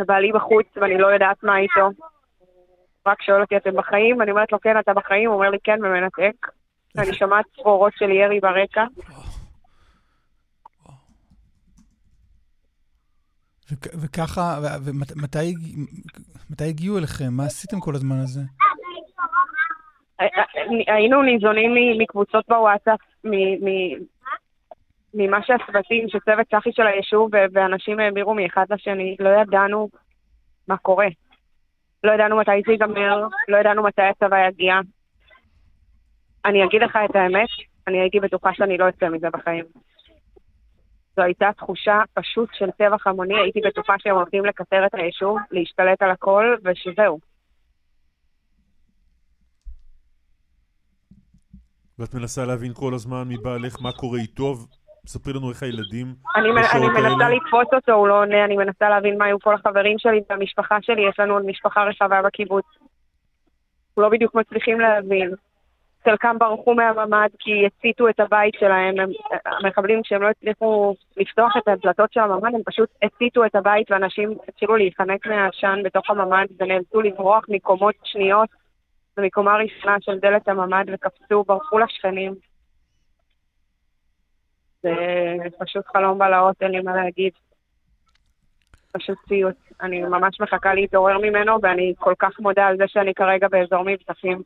ובעלי 0.00 0.32
בחוץ, 0.32 0.66
ואני 0.76 0.98
לא 0.98 1.06
יודעת 1.06 1.42
מה 1.42 1.58
איתו. 1.58 2.02
רק 3.06 3.22
שואל 3.22 3.40
אותי, 3.40 3.56
אתם 3.56 3.76
בחיים? 3.76 4.22
אני 4.22 4.30
אומרת 4.30 4.52
לו, 4.52 4.60
כן, 4.60 4.78
אתה 4.78 4.94
בחיים? 4.94 5.28
הוא 5.28 5.36
אומר 5.36 5.50
לי, 5.50 5.58
כן, 5.64 5.78
ומנתק. 5.84 6.46
ואני 6.94 7.14
שומעת 7.14 7.44
צרורות 7.56 7.92
של 7.96 8.10
ירי 8.10 8.40
ברקע. 8.40 8.84
וככה, 14.02 14.58
ומתי 14.84 16.64
הגיעו 16.64 16.98
אליכם? 16.98 17.32
מה 17.32 17.44
עשיתם 17.44 17.80
כל 17.80 17.94
הזמן 17.94 18.16
הזה? 18.16 18.40
היינו 20.86 21.22
ניזונים 21.22 21.98
מקבוצות 21.98 22.44
בוואטסאפ, 22.48 23.00
ממה 25.14 25.42
שהצוותים, 25.42 26.08
שצוות 26.08 26.46
צחי 26.50 26.72
של 26.72 26.86
היישוב 26.86 27.30
ואנשים 27.52 28.00
העבירו 28.00 28.34
מאחד 28.34 28.66
לשני, 28.70 29.16
לא 29.20 29.28
ידענו 29.28 29.88
מה 30.68 30.76
קורה. 30.76 31.08
לא 32.04 32.12
ידענו 32.12 32.36
מתי 32.36 32.62
זה 32.66 32.72
ייגמר, 32.72 33.26
לא 33.48 33.56
ידענו 33.56 33.82
מתי 33.82 34.02
הצבא 34.02 34.46
יגיע. 34.48 34.80
אני 36.44 36.64
אגיד 36.64 36.82
לך 36.82 36.98
את 37.04 37.16
האמת, 37.16 37.48
אני 37.86 38.00
הייתי 38.00 38.20
בטוחה 38.20 38.54
שאני 38.54 38.78
לא 38.78 38.88
אצא 38.88 39.08
מזה 39.08 39.30
בחיים. 39.30 39.64
זו 41.16 41.22
הייתה 41.22 41.50
תחושה 41.56 42.00
פשוט 42.14 42.48
של 42.52 42.70
טבח 42.70 43.06
המוני, 43.06 43.40
הייתי 43.40 43.60
בטוחה 43.60 43.94
שהם 43.98 44.14
הולכים 44.16 44.44
לקצר 44.44 44.86
את 44.86 44.94
היישוב, 44.94 45.38
להשתלט 45.50 46.02
על 46.02 46.10
הכל, 46.10 46.56
ושזהו. 46.64 47.18
ואת 51.98 52.14
מנסה 52.14 52.44
להבין 52.44 52.72
כל 52.74 52.94
הזמן 52.94 53.22
מבעלך 53.28 53.82
מה 53.82 53.92
קורה 53.92 54.18
איתו, 54.18 54.54
ספרי 55.06 55.32
לנו 55.32 55.50
איך 55.50 55.62
הילדים 55.62 56.06
אני, 56.36 56.48
אני 56.50 56.88
מנסה 56.88 57.28
לתפוס 57.28 57.74
אותו, 57.74 57.92
הוא 57.92 58.08
לא 58.08 58.20
עונה, 58.20 58.44
אני 58.44 58.56
מנסה 58.56 58.88
להבין 58.88 59.18
מה 59.18 59.24
היו 59.24 59.40
כל 59.40 59.54
החברים 59.54 59.98
שלי 59.98 60.20
והמשפחה 60.30 60.78
שלי, 60.82 61.08
יש 61.08 61.18
לנו 61.18 61.34
עוד 61.34 61.46
משפחה 61.46 61.84
רחבה 61.84 62.22
בקיבוץ. 62.22 62.64
לא 63.96 64.08
בדיוק 64.08 64.34
מצליחים 64.34 64.80
להבין. 64.80 65.30
חלקם 66.04 66.38
ברחו 66.38 66.74
מהממ"ד 66.74 67.28
כי 67.38 67.66
הציתו 67.66 68.08
את 68.08 68.20
הבית 68.20 68.54
שלהם. 68.60 69.00
הם, 69.00 69.10
המחבלים, 69.46 70.02
כשהם 70.02 70.22
לא 70.22 70.28
הצליחו 70.30 70.94
לפתוח 71.16 71.56
את 71.56 71.68
הדלתות 71.68 72.12
של 72.12 72.20
הממ"ד, 72.20 72.54
הם 72.54 72.60
פשוט 72.66 72.88
הציתו 73.02 73.44
את 73.44 73.54
הבית 73.54 73.90
ואנשים 73.90 74.34
התחילו 74.48 74.76
להיחנק 74.76 75.26
מהעשן 75.26 75.78
בתוך 75.84 76.10
הממ"ד 76.10 76.46
ונאלצו 76.58 77.00
לברוח 77.00 77.44
מקומות 77.48 77.94
שניות 78.04 78.48
ומקומה 79.18 79.56
ראשונה 79.56 79.96
של 80.00 80.18
דלת 80.18 80.48
הממ"ד 80.48 80.84
וקפצו, 80.92 81.44
ברחו 81.44 81.78
לשכנים. 81.78 82.34
זה 84.82 84.94
פשוט 85.58 85.86
חלום 85.86 86.18
בלהות, 86.18 86.56
אין 86.60 86.70
לי 86.70 86.80
מה 86.80 86.96
להגיד. 86.96 87.32
פשוט 88.92 89.18
ציוץ. 89.28 89.56
אני 89.80 90.02
ממש 90.02 90.40
מחכה 90.40 90.74
להתעורר 90.74 91.18
ממנו, 91.18 91.58
ואני 91.62 91.92
כל 91.98 92.14
כך 92.18 92.40
מודה 92.40 92.66
על 92.66 92.76
זה 92.76 92.84
שאני 92.86 93.14
כרגע 93.14 93.48
באזור 93.48 93.82
מבטחים. 93.86 94.42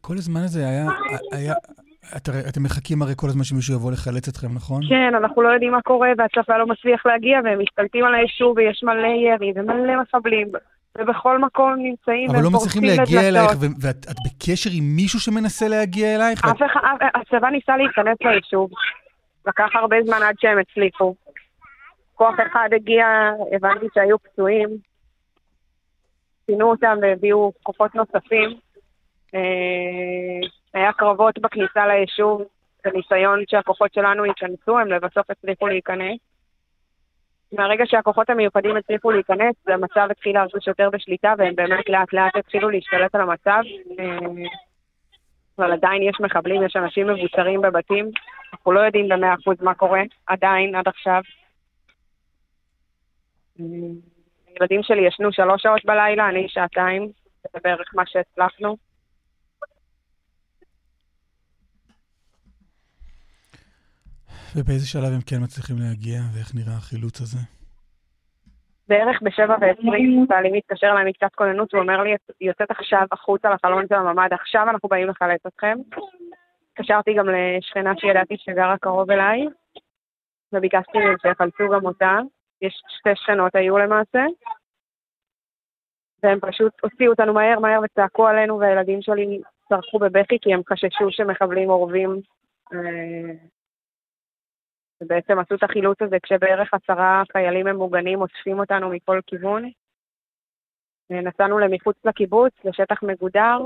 כל 0.00 0.14
הזמן 0.14 0.40
הזה 0.40 0.68
היה, 0.68 0.86
היה, 1.32 1.54
את, 2.16 2.28
אתם 2.48 2.62
מחכים 2.62 3.02
הרי 3.02 3.12
כל 3.16 3.26
הזמן 3.26 3.44
שמישהו 3.44 3.74
יבוא 3.74 3.92
לחלץ 3.92 4.28
אתכם, 4.28 4.54
נכון? 4.54 4.80
כן, 4.88 5.14
אנחנו 5.14 5.42
לא 5.42 5.48
יודעים 5.48 5.72
מה 5.72 5.82
קורה, 5.82 6.08
והצבא 6.18 6.56
לא 6.56 6.66
מצליח 6.66 7.06
להגיע, 7.06 7.40
והם 7.44 7.62
משתלטים 7.62 8.04
על 8.04 8.14
היישוב, 8.14 8.56
ויש 8.56 8.82
מלא 8.82 9.06
ירי 9.06 9.52
ומלא 9.56 10.02
מחבלים. 10.02 10.48
ובכל 10.98 11.38
מקום 11.38 11.74
נמצאים 11.78 12.30
אבל 12.30 12.42
לא 12.42 12.50
מצליחים 12.50 12.84
להגיע 12.84 13.20
אלייך, 13.28 13.52
ואת 13.80 14.06
בקשר 14.26 14.70
עם 14.72 14.84
מישהו 14.96 15.20
שמנסה 15.20 15.68
להגיע 15.68 16.16
אלייך? 16.16 16.44
אף 16.44 16.62
אחד, 16.66 16.96
הצבא 17.14 17.50
ניסה 17.50 17.76
להיכנס 17.76 18.16
ליישוב. 18.20 18.70
לקח 19.46 19.68
הרבה 19.74 19.96
זמן 20.06 20.22
עד 20.22 20.34
שהם 20.40 20.58
הצליחו. 20.58 21.14
כוח 22.14 22.34
אחד 22.52 22.68
הגיע, 22.72 23.06
הבנתי 23.52 23.86
שהיו 23.94 24.18
פצועים, 24.18 24.68
פינו 26.46 26.70
אותם 26.70 26.96
והביאו 27.02 27.52
כוחות 27.62 27.94
נוספים. 27.94 28.50
אה, 29.34 29.40
היה 30.74 30.92
קרבות 30.92 31.38
בכניסה 31.38 31.86
ליישוב, 31.86 32.42
בניסיון 32.84 33.42
שהכוחות 33.48 33.94
שלנו 33.94 34.24
ייכנסו, 34.26 34.78
הם 34.78 34.88
לבסוף 34.88 35.30
הצליחו 35.30 35.66
להיכנס. 35.66 36.18
מהרגע 37.52 37.84
שהכוחות 37.86 38.30
המיוחדים 38.30 38.76
הצליחו 38.76 39.10
להיכנס, 39.10 39.54
המצב 39.66 40.08
התחיל 40.10 40.34
להרגיש 40.34 40.66
יותר 40.66 40.90
בשליטה, 40.90 41.34
והם 41.38 41.54
באמת 41.54 41.88
לאט 41.88 42.12
לאט 42.12 42.36
התחילו 42.36 42.70
להשתלט 42.70 43.14
על 43.14 43.20
המצב. 43.20 43.60
אה, 43.98 44.18
אבל 45.58 45.72
עדיין 45.72 46.02
יש 46.02 46.20
מחבלים, 46.20 46.62
יש 46.62 46.76
אנשים 46.76 47.06
מבוצרים 47.06 47.60
בבתים. 47.60 48.10
אנחנו 48.52 48.72
לא 48.72 48.80
יודעים 48.80 49.08
במאה 49.08 49.34
אחוז 49.34 49.56
מה 49.60 49.74
קורה, 49.74 50.02
עדיין, 50.26 50.74
עד 50.74 50.88
עכשיו. 50.88 51.22
הילדים 53.58 54.78
אה, 54.78 54.82
שלי 54.82 55.06
ישנו 55.06 55.32
שלוש 55.32 55.62
שעות 55.62 55.84
בלילה, 55.84 56.28
אני 56.28 56.48
שעתיים, 56.48 57.08
זה 57.52 57.58
בערך 57.64 57.90
מה 57.94 58.02
שהצלחנו. 58.06 58.76
ובאיזה 64.56 64.86
שלב 64.86 65.12
הם 65.14 65.20
כן 65.26 65.42
מצליחים 65.44 65.76
להגיע, 65.78 66.18
ואיך 66.34 66.54
נראה 66.54 66.76
החילוץ 66.76 67.20
הזה? 67.20 67.38
בערך 68.88 69.22
בשבע 69.22 69.56
ועשרים, 69.60 70.26
בעלי 70.28 70.50
מתקשר 70.52 70.86
אליי 70.86 71.04
מקצת 71.04 71.34
כוננות, 71.34 71.72
הוא 71.72 71.80
אומר 71.80 72.02
לי, 72.02 72.16
יוצאת 72.40 72.70
עכשיו 72.70 73.06
החוצה 73.12 73.50
לחלון 73.50 73.84
של 73.88 73.94
הממ"ד, 73.94 74.32
עכשיו 74.32 74.66
אנחנו 74.70 74.88
באים 74.88 75.08
לחלץ 75.08 75.40
אתכם. 75.46 75.78
התקשרתי 76.72 77.14
גם 77.14 77.26
לשכנה 77.28 77.92
שידעתי 77.96 78.34
שגרה 78.38 78.76
קרוב 78.78 79.10
אליי, 79.10 79.46
וביקשתי 80.52 80.98
מהם 80.98 81.14
שיחלצו 81.22 81.64
גם 81.74 81.86
אותה. 81.86 82.18
יש 82.62 82.82
שתי 82.98 83.10
שכנות 83.14 83.54
היו 83.54 83.78
למעשה, 83.78 84.24
והם 86.22 86.38
פשוט 86.40 86.72
הוציאו 86.82 87.10
אותנו 87.10 87.34
מהר 87.34 87.58
מהר 87.60 87.80
וצעקו 87.84 88.26
עלינו, 88.26 88.58
והילדים 88.58 89.02
שלי 89.02 89.40
צרחו 89.68 89.98
בבכי 89.98 90.38
כי 90.42 90.54
הם 90.54 90.60
חששו 90.68 91.10
שמחבלים 91.10 91.70
אורבים 91.70 92.20
אה, 92.72 93.34
ובעצם 95.02 95.38
עשו 95.38 95.54
את 95.54 95.62
החילוץ 95.62 96.02
הזה 96.02 96.16
כשבערך 96.22 96.74
עשרה 96.74 97.22
חיילים 97.32 97.66
ממוגנים 97.66 98.20
אוספים 98.20 98.58
אותנו 98.58 98.88
מכל 98.88 99.20
כיוון. 99.26 99.70
נסענו 101.10 101.58
למחוץ 101.58 101.96
לקיבוץ, 102.04 102.52
לשטח 102.64 103.02
מגודר. 103.02 103.58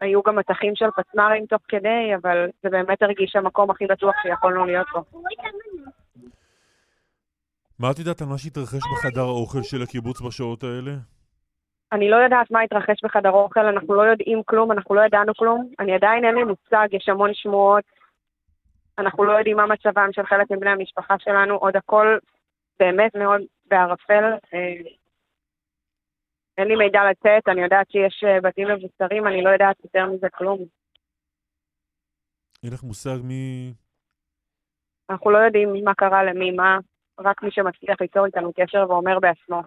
היו 0.00 0.22
גם 0.22 0.36
מטחים 0.36 0.72
של 0.76 0.86
פצמ"רים 0.96 1.46
תוך 1.46 1.60
כדי, 1.68 2.14
אבל 2.22 2.48
זה 2.62 2.70
באמת 2.70 3.02
הרגיש 3.02 3.36
המקום 3.36 3.70
הכי 3.70 3.86
בטוח 3.86 4.14
שיכולנו 4.22 4.66
להיות 4.66 4.86
בו. 4.92 5.22
מה 7.78 7.90
את 7.90 7.98
יודעת 7.98 8.22
על 8.22 8.28
מה 8.28 8.38
שהתרחש 8.38 8.80
בחדר 8.92 9.20
האוכל 9.20 9.62
של 9.62 9.82
הקיבוץ 9.82 10.20
בשעות 10.20 10.62
האלה? 10.62 10.92
אני 11.92 12.10
לא 12.10 12.16
יודעת 12.16 12.50
מה 12.50 12.60
התרחש 12.60 13.04
בחדר 13.04 13.28
האוכל, 13.28 13.66
אנחנו 13.66 13.94
לא 13.94 14.02
יודעים 14.02 14.42
כלום, 14.46 14.72
אנחנו 14.72 14.94
לא 14.94 15.00
ידענו 15.00 15.34
כלום. 15.34 15.68
אני 15.78 15.94
עדיין 15.94 16.24
אין 16.24 16.34
לי 16.34 16.44
מושג, 16.44 16.88
יש 16.92 17.08
המון 17.08 17.30
שמועות, 17.34 17.84
אנחנו 18.98 19.24
לא 19.24 19.32
יודעים 19.32 19.56
מה 19.56 19.66
מצבם 19.66 20.08
של 20.12 20.26
חלק 20.26 20.50
מבני 20.50 20.70
המשפחה 20.70 21.14
שלנו, 21.18 21.54
עוד 21.56 21.76
הכל 21.76 22.18
באמת 22.78 23.14
מאוד 23.16 23.40
בערפל. 23.66 24.24
אה, 24.54 24.90
אין 26.58 26.68
לי 26.68 26.76
מידע 26.76 27.00
לצאת, 27.10 27.48
אני 27.48 27.62
יודעת 27.62 27.90
שיש 27.90 28.24
אה, 28.24 28.40
בתים 28.40 28.68
מבוצרים, 28.68 29.26
אני 29.26 29.42
לא 29.42 29.50
יודעת 29.50 29.76
יותר 29.84 30.06
מזה 30.06 30.28
כלום. 30.28 30.58
אין 32.64 32.72
לך 32.72 32.82
מושג 32.82 33.18
מי... 33.24 33.72
אנחנו 35.10 35.30
לא 35.30 35.38
יודעים 35.38 35.84
מה 35.84 35.94
קרה 35.94 36.24
למי, 36.24 36.50
מה, 36.50 36.78
רק 37.20 37.42
מי 37.42 37.50
שמצליח 37.50 38.00
ליצור 38.00 38.26
איתנו 38.26 38.52
קשר 38.56 38.84
ואומר 38.88 39.18
בעצמו. 39.18 39.62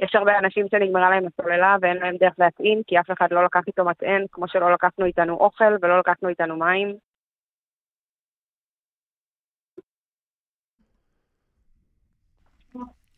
יש 0.00 0.14
הרבה 0.14 0.38
אנשים 0.38 0.66
שנגמרה 0.70 1.10
להם 1.10 1.24
הסוללה 1.26 1.76
ואין 1.80 1.96
להם 1.96 2.16
דרך 2.16 2.34
להטעין, 2.38 2.82
כי 2.86 3.00
אף 3.00 3.10
אחד 3.10 3.28
לא 3.30 3.44
לקח 3.44 3.60
איתו 3.66 3.84
מטען, 3.84 4.24
כמו 4.32 4.48
שלא 4.48 4.72
לקחנו 4.72 5.04
איתנו 5.04 5.34
אוכל 5.34 5.76
ולא 5.82 5.98
לקחנו 5.98 6.28
איתנו 6.28 6.56
מים. 6.56 6.96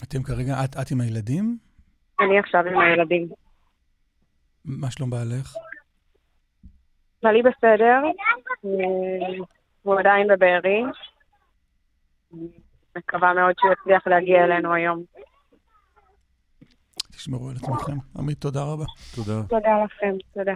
אתם 0.02 0.22
כרגע, 0.22 0.64
את, 0.64 0.76
את 0.82 0.90
עם 0.90 1.00
הילדים? 1.00 1.58
אני 2.20 2.38
עכשיו 2.38 2.66
עם 2.66 2.80
הילדים. 2.80 3.28
מה 4.64 4.90
שלום 4.90 5.10
בעלך? 5.10 5.54
בעלי 7.22 7.42
בסדר, 7.42 8.00
הוא 9.82 9.98
עדיין 9.98 10.26
בבארי. 10.28 10.82
מקווה 12.96 13.34
מאוד 13.34 13.54
שהוא 13.60 13.72
יצליח 13.72 14.06
להגיע 14.06 14.44
אלינו 14.44 14.74
היום. 14.74 15.04
תשמרו 17.10 17.48
על 17.50 17.56
עצמכם. 17.56 17.96
עמית, 18.18 18.40
תודה 18.40 18.60
רבה. 18.62 18.84
תודה. 19.14 19.42
תודה 19.48 19.84
לכם, 19.84 20.14
תודה. 20.34 20.54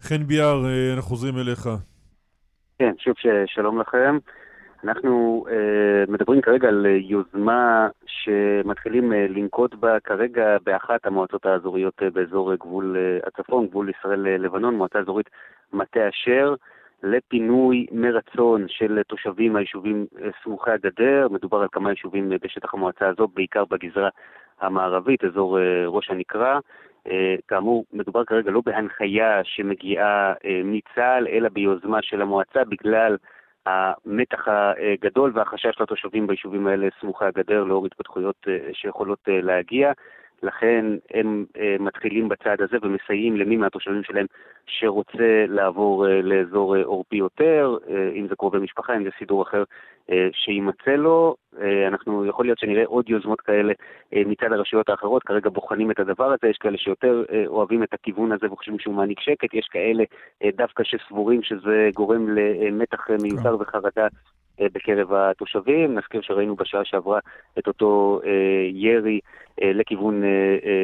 חן 0.00 0.26
ביאר, 0.26 0.66
אה, 0.66 0.94
אנחנו 0.94 1.08
חוזרים 1.08 1.38
אליך. 1.38 1.68
כן, 2.78 2.92
שוב 2.98 3.14
שלום 3.46 3.80
לכם. 3.80 4.18
אנחנו 4.84 5.44
uh, 5.48 6.10
מדברים 6.10 6.40
כרגע 6.40 6.68
על 6.68 6.86
יוזמה 6.86 7.88
שמתחילים 8.06 9.12
uh, 9.12 9.14
לנקוט 9.14 9.74
בה 9.74 10.00
כרגע 10.00 10.56
באחת 10.64 11.06
המועצות 11.06 11.46
האזוריות 11.46 12.02
uh, 12.02 12.10
באזור 12.12 12.54
גבול 12.54 12.96
uh, 12.96 13.28
הצפון, 13.28 13.66
גבול 13.66 13.90
ישראל-לבנון, 13.90 14.74
מועצה 14.74 14.98
אזורית 14.98 15.30
מטה 15.72 16.08
אשר, 16.08 16.54
לפינוי 17.02 17.86
מרצון 17.92 18.64
של 18.68 19.00
תושבים 19.08 19.52
מהיישובים 19.52 20.06
uh, 20.14 20.22
סמוכי 20.42 20.70
הגדר. 20.70 21.28
מדובר 21.30 21.58
על 21.58 21.68
כמה 21.72 21.90
יישובים 21.90 22.32
uh, 22.32 22.36
בשטח 22.42 22.74
המועצה 22.74 23.08
הזו, 23.08 23.28
בעיקר 23.28 23.64
בגזרה 23.64 24.08
המערבית, 24.60 25.24
אזור 25.24 25.58
uh, 25.58 25.60
ראש 25.86 26.10
הנקרה. 26.10 26.58
Uh, 27.08 27.10
כאמור, 27.48 27.84
מדובר 27.92 28.24
כרגע 28.24 28.50
לא 28.50 28.62
בהנחיה 28.66 29.40
שמגיעה 29.44 30.32
uh, 30.32 30.46
מצה"ל, 30.64 31.26
אלא 31.28 31.48
ביוזמה 31.48 32.02
של 32.02 32.22
המועצה 32.22 32.64
בגלל 32.64 33.16
המתח 33.66 34.48
הגדול 34.48 35.32
והחשש 35.34 35.80
לתושבים 35.80 36.26
ביישובים 36.26 36.66
האלה 36.66 36.88
סמוכי 37.00 37.24
הגדר 37.24 37.64
לאור 37.64 37.86
התפתחויות 37.86 38.46
שיכולות 38.72 39.18
להגיע. 39.28 39.92
לכן 40.42 40.84
הם 41.14 41.44
אה, 41.56 41.76
מתחילים 41.80 42.28
בצעד 42.28 42.60
הזה 42.62 42.76
ומסייעים 42.82 43.36
למי 43.36 43.56
מהתושבים 43.56 44.02
שלהם 44.04 44.26
שרוצה 44.66 45.44
לעבור 45.48 46.08
אה, 46.08 46.22
לאזור 46.22 46.76
אה, 46.76 46.84
עורפי 46.84 47.16
יותר, 47.16 47.76
אם 48.14 48.26
זה 48.28 48.36
קרובי 48.36 48.58
משפחה, 48.58 48.96
אם 48.96 49.04
זה 49.04 49.10
סידור 49.18 49.42
אחר 49.42 49.64
שימצא 50.32 50.90
לו. 50.90 51.36
אנחנו, 51.88 52.26
יכול 52.26 52.44
להיות 52.44 52.58
שנראה 52.58 52.82
עוד 52.86 53.10
יוזמות 53.10 53.40
כאלה 53.40 53.72
מצד 54.12 54.52
הרשויות 54.52 54.88
האחרות, 54.88 55.22
כרגע 55.22 55.50
בוחנים 55.50 55.90
את 55.90 55.98
הדבר 55.98 56.24
הזה, 56.24 56.50
יש 56.50 56.56
כאלה 56.56 56.78
שיותר 56.78 57.24
אוהבים 57.46 57.82
את 57.82 57.94
הכיוון 57.94 58.32
הזה 58.32 58.46
וחושבים 58.46 58.78
שהוא 58.78 58.94
מעניק 58.94 59.20
שקט, 59.20 59.54
יש 59.54 59.68
כאלה 59.70 60.04
דווקא 60.56 60.82
שסבורים 60.84 61.42
שזה 61.42 61.88
גורם 61.94 62.28
למתח 62.28 63.10
מיותר 63.22 63.56
וחרדה. 63.60 64.02
אה, 64.02 64.08
בקרב 64.60 65.12
התושבים. 65.12 65.98
נזכיר 65.98 66.20
שראינו 66.22 66.56
בשעה 66.56 66.84
שעברה 66.84 67.18
את 67.58 67.66
אותו 67.66 68.20
אה, 68.24 68.30
ירי 68.72 69.20
אה, 69.62 69.72
לכיוון 69.72 70.22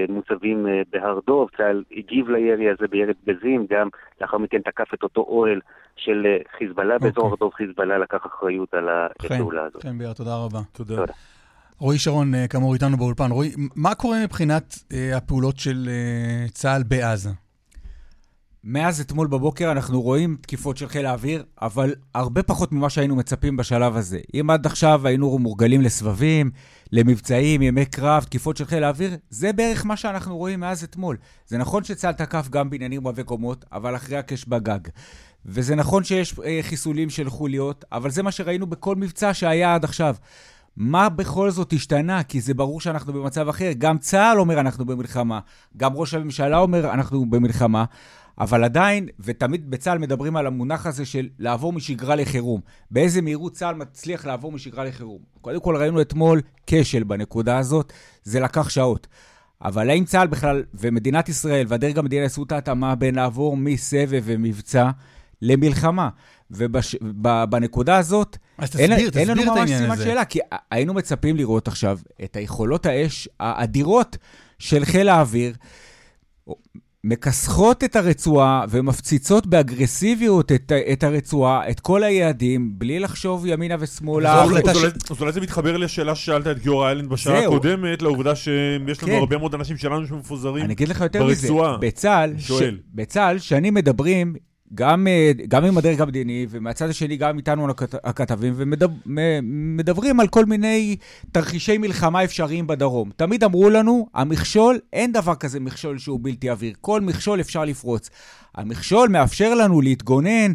מוצבים 0.09 0.66
בהר 0.93 1.19
דוב. 1.27 1.49
צה"ל 1.57 1.83
הגיב 1.97 2.29
לירי 2.29 2.71
הזה 2.71 2.89
בירד 2.91 3.14
בזים, 3.27 3.66
גם 3.71 3.89
לאחר 4.21 4.39
מכן 4.39 4.59
תקף 4.62 4.95
את 4.95 5.03
אותו 5.03 5.21
אוהל 5.21 5.61
של 5.97 6.27
חיזבאללה 6.59 6.97
okay. 6.97 6.99
באזור 6.99 7.25
אוקיי. 7.25 7.31
הר 7.31 7.37
דוב. 7.41 7.55
חיזבאללה 7.55 7.99
לקח 7.99 8.27
אחריות 8.27 8.75
על 8.75 8.89
הפעולה 8.89 9.64
הזאת. 9.64 9.83
חן 9.83 9.99
ביאר, 9.99 10.12
תודה 10.12 10.37
רבה. 10.37 10.61
תודה. 10.73 10.97
תודה. 10.97 11.12
רועי 11.79 11.99
שרון, 11.99 12.33
כאמור, 12.51 12.75
איתנו 12.75 12.97
באולפן. 12.97 13.31
רועי, 13.31 13.51
מה 13.77 13.95
קורה 13.95 14.16
מבחינת 14.25 14.75
הפעולות 15.16 15.57
של 15.59 15.89
צה"ל 16.53 16.83
בעזה? 16.89 17.31
מאז 18.65 19.01
אתמול 19.01 19.27
בבוקר 19.27 19.73
אנחנו 19.73 20.03
רואים 20.03 20.37
תקיפות 20.41 20.77
של 20.77 20.89
חיל 20.89 21.07
האוויר, 21.07 21.45
אבל 21.63 21.95
הרבה 22.15 22.43
פחות 22.43 22.73
ממה 22.73 22.91
שהיינו 22.91 23.17
מצפים 23.17 23.57
בשלב 23.57 23.97
הזה. 23.97 24.21
אם 24.35 24.51
עד 24.51 24.67
עכשיו 24.67 25.07
היינו 25.07 25.39
מורגלים 25.39 25.81
לסבבים, 25.81 26.51
למבצעים, 26.93 27.63
ימי 27.63 27.87
קרב, 27.87 28.23
תקיפות 28.23 28.57
של 28.57 28.65
חיל 28.65 28.85
האוויר, 28.85 29.17
זה 29.31 29.53
בערך 29.53 29.87
מה 29.87 29.97
שאנחנו 29.97 30.37
רואים 30.37 30.61
מאז 30.61 30.85
אתמול. 30.85 31.17
זה 31.47 31.59
נכון 31.59 31.85
שצה"ל 31.85 32.13
תקף 32.13 32.49
גם 32.49 32.71
בניינים 32.71 33.09
רבי 33.09 33.25
קומות, 33.25 33.65
אבל 33.73 33.97
אחרי 33.97 34.17
הקש 34.17 34.45
בגג. 34.45 34.79
וזה 35.47 35.75
נכון 35.75 36.05
שיש 36.05 36.35
אה, 36.45 36.59
חיסולים 36.63 37.11
של 37.11 37.31
חוליות, 37.31 37.85
אבל 37.93 38.11
זה 38.11 38.23
מה 38.23 38.33
שראינו 38.33 38.67
בכל 38.67 38.97
מבצע 38.97 39.35
שהיה 39.35 39.75
עד 39.75 39.85
עכשיו. 39.85 40.15
מה 40.77 41.09
בכל 41.09 41.51
זאת 41.51 41.73
השתנה? 41.73 42.23
כי 42.23 42.41
זה 42.41 42.55
ברור 42.55 42.81
שאנחנו 42.81 43.13
במצב 43.13 43.49
אחר. 43.49 43.71
גם 43.79 43.99
צה"ל 43.99 44.41
אומר 44.41 44.61
אנחנו 44.61 44.85
במלחמה, 44.85 45.41
גם 45.77 45.93
ראש 45.95 46.15
הממשלה 46.15 46.59
אומר 46.59 46.91
אנחנו 46.91 47.31
במלחמה. 47.31 47.85
אבל 48.41 48.64
עדיין, 48.64 49.09
ותמיד 49.20 49.70
בצה"ל 49.70 49.99
מדברים 49.99 50.36
על 50.36 50.47
המונח 50.47 50.86
הזה 50.86 51.07
של 51.07 51.28
לעבור 51.39 51.72
משגרה 51.72 52.16
לחירום. 52.16 52.61
באיזה 52.91 53.22
מהירות 53.22 53.53
צה"ל 53.53 53.74
מצליח 53.74 54.26
לעבור 54.26 54.53
משגרה 54.53 54.84
לחירום. 54.84 55.18
קודם 55.41 55.61
כל 55.61 55.76
ראינו 55.76 56.01
אתמול 56.01 56.41
כשל 56.66 57.03
בנקודה 57.03 57.59
הזאת, 57.59 57.93
זה 58.22 58.41
לקח 58.41 58.68
שעות. 58.68 59.07
אבל 59.62 59.91
האם 59.91 60.05
צה"ל 60.05 60.26
בכלל, 60.26 60.64
ומדינת 60.74 61.28
ישראל 61.28 61.66
והדרג 61.68 61.99
המדיני 61.99 62.24
עשו 62.24 62.43
את 62.43 62.53
ההתאמה 62.53 62.95
בין 62.95 63.14
לעבור 63.14 63.57
מסבב 63.57 64.22
ומבצע 64.24 64.91
למלחמה? 65.43 66.09
ובנקודה 66.51 67.97
הזאת, 67.97 68.36
אז 68.59 68.70
תסביר, 68.70 68.91
אין, 68.91 69.09
תסביר 69.11 69.20
אין 69.20 69.28
לנו 69.28 69.55
ממש 69.55 69.70
סימן 69.70 69.97
שאלה, 69.97 70.24
כי 70.24 70.39
היינו 70.70 70.95
מצפים 70.95 71.36
לראות 71.36 71.68
עכשיו 71.68 71.99
את 72.24 72.36
היכולות 72.36 72.86
האש 72.86 73.28
האדירות 73.41 74.16
של 74.59 74.84
חיל 74.84 75.09
האוויר. 75.09 75.55
מכסחות 77.05 77.85
את 77.85 77.97
הרצועה 77.97 78.65
ומפציצות 78.71 79.47
באגרסיביות 79.47 80.53
את, 80.53 80.73
את 80.93 81.05
הרצועה, 81.05 81.71
את 81.71 81.81
כל 81.81 82.05
היעדים, 82.05 82.73
בלי 82.79 82.99
לחשוב 82.99 83.47
ימינה 83.47 83.77
ושמאלה. 83.81 84.45
אז 84.45 85.21
אולי 85.21 85.33
זה 85.33 85.41
מתחבר 85.41 85.77
לשאלה 85.77 86.15
ששאלת 86.15 86.47
את 86.47 86.59
גיורא 86.59 86.87
איילנד 86.87 87.09
בשעה 87.09 87.45
הקודמת, 87.45 88.03
לעובדה 88.03 88.37
שיש 88.37 89.03
לנו 89.03 89.13
כן. 89.13 89.19
הרבה 89.19 89.39
מאוד 89.39 89.55
אנשים 89.55 89.77
שלנו 89.77 90.07
שמפוזרים 90.07 90.53
ברצועה. 90.53 90.65
אני 90.65 90.75
אגיד 90.75 90.89
לך 90.89 91.01
יותר 91.01 91.27
מזה, 91.27 91.49
בצה"ל, 91.81 92.35
בצה"ל, 92.95 93.39
שנים 93.39 93.75
מדברים 93.75 94.35
גם, 94.75 95.07
אה, 95.07 95.33
גם 95.49 95.64
עם 95.64 95.79
הדרג 95.79 96.01
המדיני, 96.01 96.47
ומהצד 96.51 96.89
השני 96.89 97.16
גם 97.16 97.37
איתנו 97.39 97.69
הכתבים, 98.05 98.55
ומדברים 98.57 100.21
על 100.21 100.29
כל 100.29 100.45
מיני 100.45 100.97
תרחישי 101.33 101.79
מלחמה 101.79 102.25
אפשריים 102.25 102.66
בדרום. 102.66 103.11
תמיד 103.16 103.45
אמרו 103.45 103.71
לנו, 103.71 104.07
המכשול, 104.14 104.79
אין 104.93 105.12
דבר 105.12 105.35
כזה 105.35 105.61
מכשול 105.61 105.99
שהוא 105.99 106.21
בלתי 106.23 106.51
עביר. 106.51 106.73
כל 106.81 107.01
מכשול 107.01 107.41
אפשר 107.41 107.64
לפרוץ. 107.64 108.11
המכשול 108.55 109.09
מאפשר 109.09 109.55
לנו 109.55 109.81
להתגונן. 109.81 110.53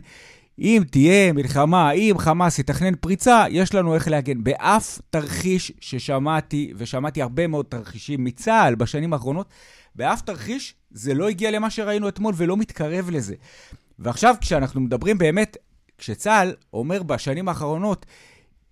אם 0.59 0.83
תהיה 0.91 1.33
מלחמה, 1.33 1.91
אם 1.91 2.15
חמאס 2.17 2.59
יתכנן 2.59 2.95
פריצה, 2.95 3.45
יש 3.49 3.73
לנו 3.73 3.95
איך 3.95 4.07
להגן. 4.07 4.43
באף 4.43 4.99
תרחיש 5.09 5.71
ששמעתי, 5.79 6.73
ושמעתי 6.77 7.21
הרבה 7.21 7.47
מאוד 7.47 7.65
תרחישים 7.69 8.23
מצה"ל 8.23 8.75
בשנים 8.75 9.13
האחרונות, 9.13 9.47
באף 9.95 10.21
תרחיש 10.21 10.75
זה 10.91 11.13
לא 11.13 11.29
הגיע 11.29 11.51
למה 11.51 11.69
שראינו 11.69 12.09
אתמול 12.09 12.33
ולא 12.37 12.57
מתקרב 12.57 13.09
לזה. 13.09 13.35
ועכשיו, 14.03 14.35
כשאנחנו 14.41 14.81
מדברים 14.81 15.17
באמת, 15.17 15.57
כשצה"ל 15.97 16.53
אומר 16.73 17.03
בשנים 17.03 17.47
האחרונות, 17.49 18.05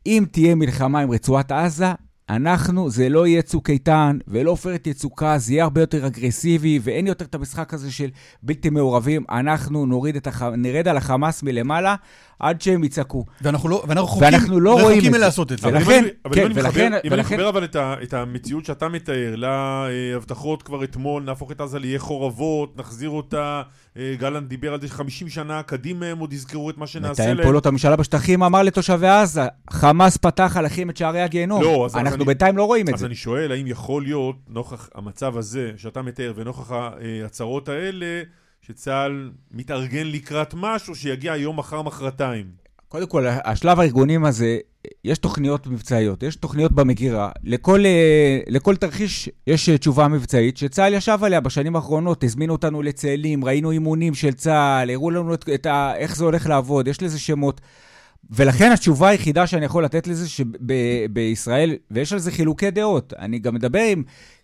אם 0.05 0.25
תהיה 0.31 0.55
מלחמה 0.55 0.99
עם 0.99 1.11
רצועת 1.11 1.51
עזה, 1.51 1.93
אנחנו, 2.29 2.89
זה 2.89 3.09
לא 3.09 3.27
יהיה 3.27 3.41
צוק 3.41 3.69
איתן 3.69 4.17
ולא 4.27 4.51
עופרת 4.51 4.87
יצוקה, 4.87 5.37
זה 5.37 5.53
יהיה 5.53 5.63
הרבה 5.63 5.81
יותר 5.81 6.07
אגרסיבי 6.07 6.79
ואין 6.83 7.07
יותר 7.07 7.25
את 7.25 7.35
המשחק 7.35 7.73
הזה 7.73 7.91
של 7.91 8.09
בלתי 8.43 8.69
מעורבים. 8.69 9.23
אנחנו 9.29 9.85
נוריד 9.85 10.15
את 10.15 10.27
הח... 10.27 10.41
נרד 10.43 10.87
על 10.87 10.97
החמאס 10.97 11.43
מלמעלה 11.43 11.95
עד 12.41 12.61
שהם 12.61 12.83
יצעקו. 12.83 13.25
ואנחנו 13.41 13.69
לא, 13.69 13.83
ואנחנו 13.87 14.07
רחוקים, 14.07 14.23
ואנחנו 14.23 14.59
לא 14.59 14.79
רחוקים 14.79 15.11
מלעשות 15.11 15.51
את 15.51 15.59
זה. 15.59 15.67
ולכן, 15.67 16.05
אבל 16.25 16.35
כן, 16.35 16.51
ולכן... 16.55 16.93
אם 17.03 17.13
אני 17.13 17.21
מחבר 17.21 17.49
אבל 17.49 17.63
את, 17.63 17.75
ה, 17.75 17.95
את 18.03 18.13
המציאות 18.13 18.65
שאתה 18.65 18.89
מתאר 18.89 19.35
להבטחות 19.35 20.63
כבר 20.63 20.83
אתמול, 20.83 21.23
נהפוך 21.23 21.51
את 21.51 21.61
עזה 21.61 21.79
לאיי 21.79 21.99
חורבות, 21.99 22.77
נחזיר 22.77 23.09
אותה, 23.09 23.61
אה, 23.97 24.15
גלנט 24.19 24.47
דיבר 24.47 24.73
על 24.73 24.81
זה 24.81 24.87
ש-50 24.87 25.29
שנה 25.29 25.63
קדימה 25.63 26.05
הם 26.05 26.19
עוד 26.19 26.33
יזכרו 26.33 26.69
את 26.69 26.77
מה 26.77 26.87
שנעשה 26.87 27.23
להם. 27.25 27.33
מתאם 27.33 27.43
פעולות 27.43 27.65
הממשלה 27.65 27.95
בשטחים 27.95 28.43
אמר 28.43 28.63
לתושבי 28.63 29.07
עזה, 29.07 29.45
חמאס 29.69 30.17
פתח 30.17 30.53
עליכם 30.57 30.89
את 30.89 30.97
שערי 30.97 31.21
הגיהנום. 31.21 31.61
לא, 31.61 31.85
אז 31.85 31.95
אנחנו 31.95 32.15
אני, 32.15 32.25
בינתיים 32.25 32.57
לא 32.57 32.63
רואים 32.63 32.89
את 32.89 32.93
אז 32.93 32.99
זה. 32.99 33.05
אז 33.05 33.09
אני 33.09 33.15
שואל, 33.15 33.51
האם 33.51 33.67
יכול 33.67 34.03
להיות, 34.03 34.35
נוכח 34.47 34.89
המצב 34.95 35.37
הזה 35.37 35.71
שאתה 35.77 36.01
מתאר 36.01 36.33
ונוכח 36.35 36.71
ההצהרות 36.71 37.69
האלה, 37.69 38.21
שצה"ל 38.61 39.31
מתארגן 39.51 40.07
לקראת 40.07 40.53
משהו 40.57 40.95
שיגיע 40.95 41.35
יום 41.35 41.59
מחר 41.59 41.81
מחרתיים. 41.81 42.45
קודם 42.87 43.07
כל, 43.07 43.25
השלב 43.27 43.79
הארגונים 43.79 44.25
הזה, 44.25 44.57
יש 45.03 45.17
תוכניות 45.17 45.67
מבצעיות, 45.67 46.23
יש 46.23 46.35
תוכניות 46.35 46.71
במגירה. 46.71 47.31
לכל, 47.43 47.85
אה, 47.85 48.39
לכל 48.47 48.75
תרחיש 48.75 49.29
יש 49.47 49.69
תשובה 49.69 50.07
מבצעית 50.07 50.57
שצה"ל 50.57 50.93
ישב 50.93 51.19
עליה 51.21 51.39
בשנים 51.39 51.75
האחרונות, 51.75 52.23
הזמינו 52.23 52.53
אותנו 52.53 52.81
לצאלים, 52.81 53.45
ראינו 53.45 53.71
אימונים 53.71 54.13
של 54.13 54.33
צה"ל, 54.33 54.89
הראו 54.89 55.11
לנו 55.11 55.33
את, 55.33 55.49
את 55.53 55.65
ה, 55.65 55.93
איך 55.97 56.15
זה 56.15 56.23
הולך 56.23 56.47
לעבוד, 56.47 56.87
יש 56.87 57.01
לזה 57.03 57.19
שמות. 57.19 57.61
ולכן 58.29 58.71
התשובה 58.71 59.09
היחידה 59.09 59.47
שאני 59.47 59.65
יכול 59.65 59.85
לתת 59.85 60.07
לזה 60.07 60.29
שבישראל, 60.29 61.75
ויש 61.91 62.13
על 62.13 62.19
זה 62.19 62.31
חילוקי 62.31 62.71
דעות, 62.71 63.13
אני 63.19 63.39
גם 63.39 63.55
מדבר 63.55 63.83
עם 63.91 64.03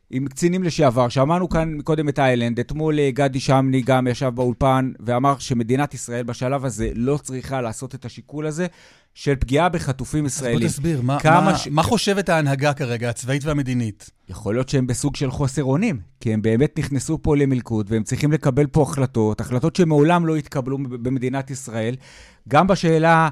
עם 0.09 0.27
קצינים 0.27 0.63
לשעבר, 0.63 1.09
שמענו 1.09 1.49
כאן 1.49 1.81
קודם 1.83 2.09
את 2.09 2.19
איילנד, 2.19 2.59
אתמול 2.59 2.99
אה, 2.99 3.11
גדי 3.11 3.39
שמני 3.39 3.81
גם 3.81 4.07
ישב 4.07 4.31
באולפן 4.35 4.91
ואמר 4.99 5.37
שמדינת 5.39 5.93
ישראל 5.93 6.23
בשלב 6.23 6.65
הזה 6.65 6.91
לא 6.95 7.17
צריכה 7.17 7.61
לעשות 7.61 7.95
את 7.95 8.05
השיקול 8.05 8.47
הזה 8.47 8.67
של 9.13 9.35
פגיעה 9.35 9.69
בחטופים 9.69 10.25
ישראלים. 10.25 10.55
אז 10.55 10.61
בוא 10.61 10.69
תסביר, 10.69 11.01
מה, 11.01 11.17
מה, 11.23 11.57
ש... 11.57 11.67
מה 11.67 11.83
חושבת 11.83 12.29
ההנהגה 12.29 12.73
כרגע, 12.73 13.09
הצבאית 13.09 13.45
והמדינית? 13.45 14.09
יכול 14.29 14.55
להיות 14.55 14.69
שהם 14.69 14.87
בסוג 14.87 15.15
של 15.15 15.31
חוסר 15.31 15.63
אונים, 15.63 15.99
כי 16.19 16.33
הם 16.33 16.41
באמת 16.41 16.79
נכנסו 16.79 17.21
פה 17.21 17.37
למלכוד 17.37 17.91
והם 17.91 18.03
צריכים 18.03 18.31
לקבל 18.31 18.67
פה 18.67 18.81
החלטות, 18.81 19.41
החלטות 19.41 19.75
שמעולם 19.75 20.25
לא 20.25 20.35
התקבלו 20.35 20.77
במדינת 20.77 21.51
ישראל, 21.51 21.95
גם 22.47 22.67
בשאלה... 22.67 23.29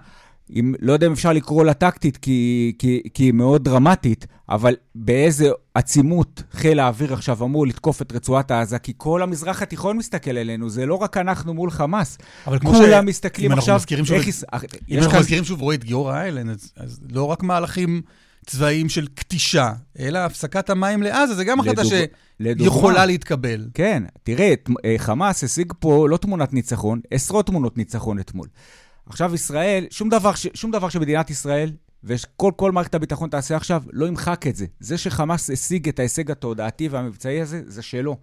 אם, 0.49 0.73
לא 0.79 0.93
יודע 0.93 1.07
אם 1.07 1.11
אפשר 1.11 1.33
לקרוא 1.33 1.65
לה 1.65 1.73
טקטית, 1.73 2.17
כי, 2.17 2.73
כי, 2.79 3.01
כי 3.13 3.23
היא 3.23 3.33
מאוד 3.33 3.63
דרמטית, 3.63 4.27
אבל 4.49 4.75
באיזה 4.95 5.49
עצימות 5.73 6.43
חיל 6.51 6.79
האוויר 6.79 7.13
עכשיו 7.13 7.43
אמור 7.43 7.67
לתקוף 7.67 8.01
את 8.01 8.11
רצועת 8.11 8.51
עזה, 8.51 8.79
כי 8.79 8.93
כל 8.97 9.21
המזרח 9.21 9.61
התיכון 9.61 9.97
מסתכל 9.97 10.37
אלינו, 10.37 10.69
זה 10.69 10.85
לא 10.85 10.95
רק 10.95 11.17
אנחנו 11.17 11.53
מול 11.53 11.71
חמאס. 11.71 12.17
אבל 12.47 12.59
כמו 12.59 12.73
כולם 12.73 13.05
ש... 13.05 13.09
מסתכלים 13.09 13.51
אם 13.51 13.57
עכשיו... 13.57 13.75
אנחנו 13.91 14.15
איך... 14.15 14.25
שוב... 14.25 14.43
אם 14.89 14.97
אנחנו 14.97 15.11
כאן... 15.11 15.19
מזכירים 15.19 15.43
שוב, 15.43 15.61
רועי, 15.61 15.77
את 15.77 15.83
גיורא 15.83 16.15
איילנד, 16.15 16.49
אז, 16.49 16.71
אז 16.77 16.99
לא 17.11 17.23
רק 17.23 17.43
מהלכים 17.43 18.01
צבאיים 18.45 18.89
של 18.89 19.07
כתישה, 19.15 19.71
אלא 19.99 20.19
הפסקת 20.19 20.69
המים 20.69 21.03
לעזה, 21.03 21.35
זה 21.35 21.43
גם 21.43 21.59
החלטה 21.59 21.81
לדוג... 22.39 22.67
שיכולה 22.67 23.05
להתקבל. 23.05 23.67
כן, 23.73 24.03
תראה, 24.23 24.53
אה, 24.85 24.95
חמאס 24.97 25.43
השיג 25.43 25.73
פה 25.79 26.07
לא 26.09 26.17
תמונת 26.17 26.53
ניצחון, 26.53 26.99
עשרות 27.11 27.45
תמונות 27.45 27.77
ניצחון 27.77 28.19
אתמול. 28.19 28.47
עכשיו 29.09 29.35
ישראל, 29.35 29.85
שום 29.89 30.09
דבר, 30.09 30.31
שום 30.53 30.71
דבר 30.71 30.89
שמדינת 30.89 31.29
ישראל 31.29 31.71
וכל 32.03 32.51
כל 32.55 32.71
מערכת 32.71 32.95
הביטחון 32.95 33.29
תעשה 33.29 33.55
עכשיו, 33.55 33.83
לא 33.93 34.05
ימחק 34.05 34.47
את 34.47 34.55
זה. 34.55 34.65
זה 34.79 34.97
שחמאס 34.97 35.49
השיג 35.49 35.89
את 35.89 35.99
ההישג 35.99 36.31
התודעתי 36.31 36.87
והמבצעי 36.87 37.41
הזה, 37.41 37.61
זה 37.67 37.81
שלו. 37.81 38.17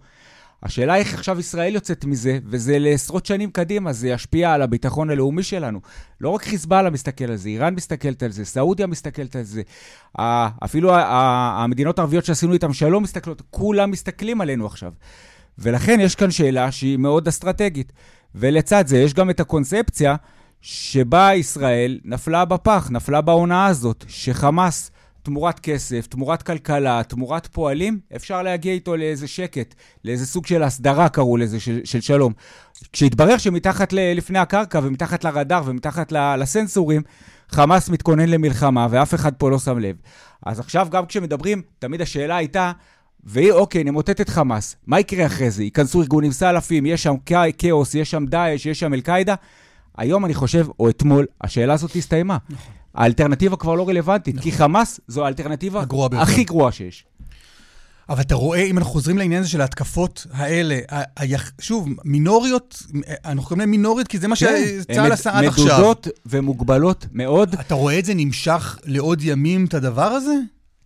השאלה 0.63 0.95
איך 0.95 1.13
עכשיו 1.13 1.39
ישראל 1.39 1.75
יוצאת 1.75 2.05
מזה, 2.05 2.39
וזה 2.45 2.79
לעשרות 2.79 3.25
שנים 3.25 3.51
קדימה, 3.51 3.93
זה 3.93 4.09
ישפיע 4.09 4.53
על 4.53 4.61
הביטחון 4.61 5.09
הלאומי 5.09 5.43
שלנו. 5.43 5.79
לא 6.21 6.29
רק 6.29 6.43
חיזבאללה 6.43 6.89
מסתכל 6.89 7.23
על 7.23 7.35
זה, 7.35 7.49
איראן 7.49 7.73
מסתכלת 7.75 8.23
על 8.23 8.31
זה, 8.31 8.45
סעודיה 8.45 8.87
מסתכלת 8.87 9.35
על 9.35 9.43
זה, 9.43 9.61
אפילו 10.65 10.91
המדינות 10.95 11.99
הערביות 11.99 12.25
שעשינו 12.25 12.53
איתן 12.53 12.73
שלום 12.73 13.03
מסתכלות, 13.03 13.41
כולם 13.49 13.91
מסתכלים 13.91 14.41
עלינו 14.41 14.65
עכשיו. 14.65 14.91
ולכן 15.57 15.99
יש 15.99 16.15
כאן 16.15 16.31
שאלה 16.31 16.71
שהיא 16.71 16.97
מאוד 16.97 17.27
אסטרטגית. 17.27 17.93
ולצד 18.35 18.87
זה 18.87 18.97
יש 18.97 19.13
גם 19.13 19.29
את 19.29 19.39
הקונספציה 19.39 20.15
שבה 20.65 21.33
ישראל 21.33 21.99
נפלה 22.05 22.45
בפח, 22.45 22.87
נפלה 22.91 23.21
בהונאה 23.21 23.65
הזאת, 23.65 24.05
שחמאס 24.07 24.91
תמורת 25.23 25.59
כסף, 25.59 26.07
תמורת 26.07 26.41
כלכלה, 26.43 27.01
תמורת 27.03 27.47
פועלים, 27.47 27.99
אפשר 28.15 28.41
להגיע 28.41 28.73
איתו 28.73 28.97
לאיזה 28.97 29.27
שקט, 29.27 29.75
לאיזה 30.05 30.25
סוג 30.25 30.45
של 30.45 30.63
הסדרה 30.63 31.09
קראו 31.09 31.37
לזה, 31.37 31.59
של, 31.59 31.79
של 31.83 32.01
שלום. 32.01 32.33
כשהתברר 32.93 33.37
שמתחת 33.37 33.93
ל, 33.93 34.13
לפני 34.15 34.39
הקרקע 34.39 34.79
ומתחת 34.83 35.23
לרדאר 35.23 35.61
ומתחת 35.65 36.11
לסנסורים, 36.11 37.01
חמאס 37.49 37.89
מתכונן 37.89 38.29
למלחמה 38.29 38.87
ואף 38.89 39.13
אחד 39.13 39.33
פה 39.33 39.49
לא 39.49 39.59
שם 39.59 39.79
לב. 39.79 39.95
אז 40.45 40.59
עכשיו 40.59 40.87
גם 40.91 41.05
כשמדברים, 41.05 41.61
תמיד 41.79 42.01
השאלה 42.01 42.35
הייתה, 42.35 42.71
והיא, 43.23 43.51
אוקיי, 43.51 43.83
נמוטט 43.83 44.21
את 44.21 44.29
חמאס, 44.29 44.75
מה 44.87 44.99
יקרה 44.99 45.25
אחרי 45.25 45.51
זה? 45.51 45.63
ייכנסו 45.63 46.01
ארגונים 46.01 46.31
סלאפים, 46.31 46.85
יש 46.85 47.03
שם 47.03 47.15
כאוס, 47.57 47.95
יש 47.95 48.11
שם 48.11 48.25
דאעש, 48.25 48.65
יש 48.65 48.79
שם 48.79 48.93
אל-קאעידה? 48.93 49.35
היום 49.97 50.25
אני 50.25 50.33
חושב, 50.33 50.65
או 50.79 50.89
אתמול, 50.89 51.25
השאלה 51.41 51.73
הזאת 51.73 51.95
הסתיימה. 51.95 52.37
נכון. 52.49 52.73
האלטרנטיבה 52.95 53.55
כבר 53.55 53.75
לא 53.75 53.89
רלוונטית, 53.89 54.35
נכון. 54.35 54.51
כי 54.51 54.57
חמאס 54.57 54.99
זו 55.07 55.25
האלטרנטיבה 55.25 55.83
הכי 56.11 56.43
גרועה 56.43 56.71
שיש. 56.71 57.05
אבל 58.09 58.21
אתה 58.21 58.35
רואה, 58.35 58.63
אם 58.63 58.77
אנחנו 58.77 58.91
חוזרים 58.91 59.17
לעניין 59.17 59.41
הזה 59.41 59.49
של 59.49 59.61
ההתקפות 59.61 60.27
האלה, 60.31 60.79
שוב, 61.61 61.89
מינוריות, 62.05 62.83
אנחנו 63.25 63.43
קוראים 63.43 63.59
להן 63.59 63.69
מינוריות, 63.69 64.07
כי 64.07 64.17
זה 64.17 64.27
מה 64.27 64.35
כן, 64.35 64.63
שצה"ל 64.81 65.11
עשה 65.11 65.37
עד 65.37 65.45
עכשיו. 65.45 65.65
מדודות 65.65 66.07
ומוגבלות 66.25 67.05
מאוד. 67.11 67.55
אתה 67.59 67.75
רואה 67.75 67.99
את 67.99 68.05
זה 68.05 68.13
נמשך 68.13 68.77
לעוד 68.85 69.21
ימים, 69.21 69.65
את 69.65 69.73
הדבר 69.73 70.03
הזה? 70.03 70.33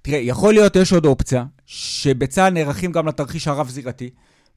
תראה, 0.01 0.17
יכול 0.17 0.53
להיות, 0.53 0.75
יש 0.75 0.93
עוד 0.93 1.05
אופציה, 1.05 1.45
שבצה"ל 1.65 2.49
נערכים 2.49 2.91
גם 2.91 3.07
לתרחיש 3.07 3.47
הרב-זירתי. 3.47 4.09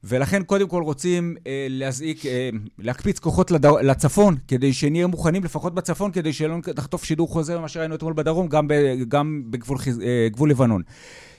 ולכן 0.03 0.43
קודם 0.43 0.67
כל 0.67 0.83
רוצים 0.83 1.35
אה, 1.47 1.67
להזעיק, 1.69 2.25
אה, 2.25 2.49
להקפיץ 2.79 3.19
כוחות 3.19 3.51
לד... 3.51 3.65
לצפון, 3.65 4.35
כדי 4.47 4.73
שנהיה 4.73 5.07
מוכנים 5.07 5.43
לפחות 5.43 5.75
בצפון, 5.75 6.11
כדי 6.11 6.33
שלא 6.33 6.57
נחטוף 6.77 7.03
שידור 7.03 7.27
חוזר 7.27 7.59
ממה 7.59 7.67
שראינו 7.67 7.95
אתמול 7.95 8.13
בדרום, 8.13 8.47
גם, 8.47 8.67
ב, 8.67 8.73
גם 9.07 9.43
בגבול 9.49 9.77
אה, 10.01 10.27
גבול 10.31 10.49
לבנון. 10.49 10.81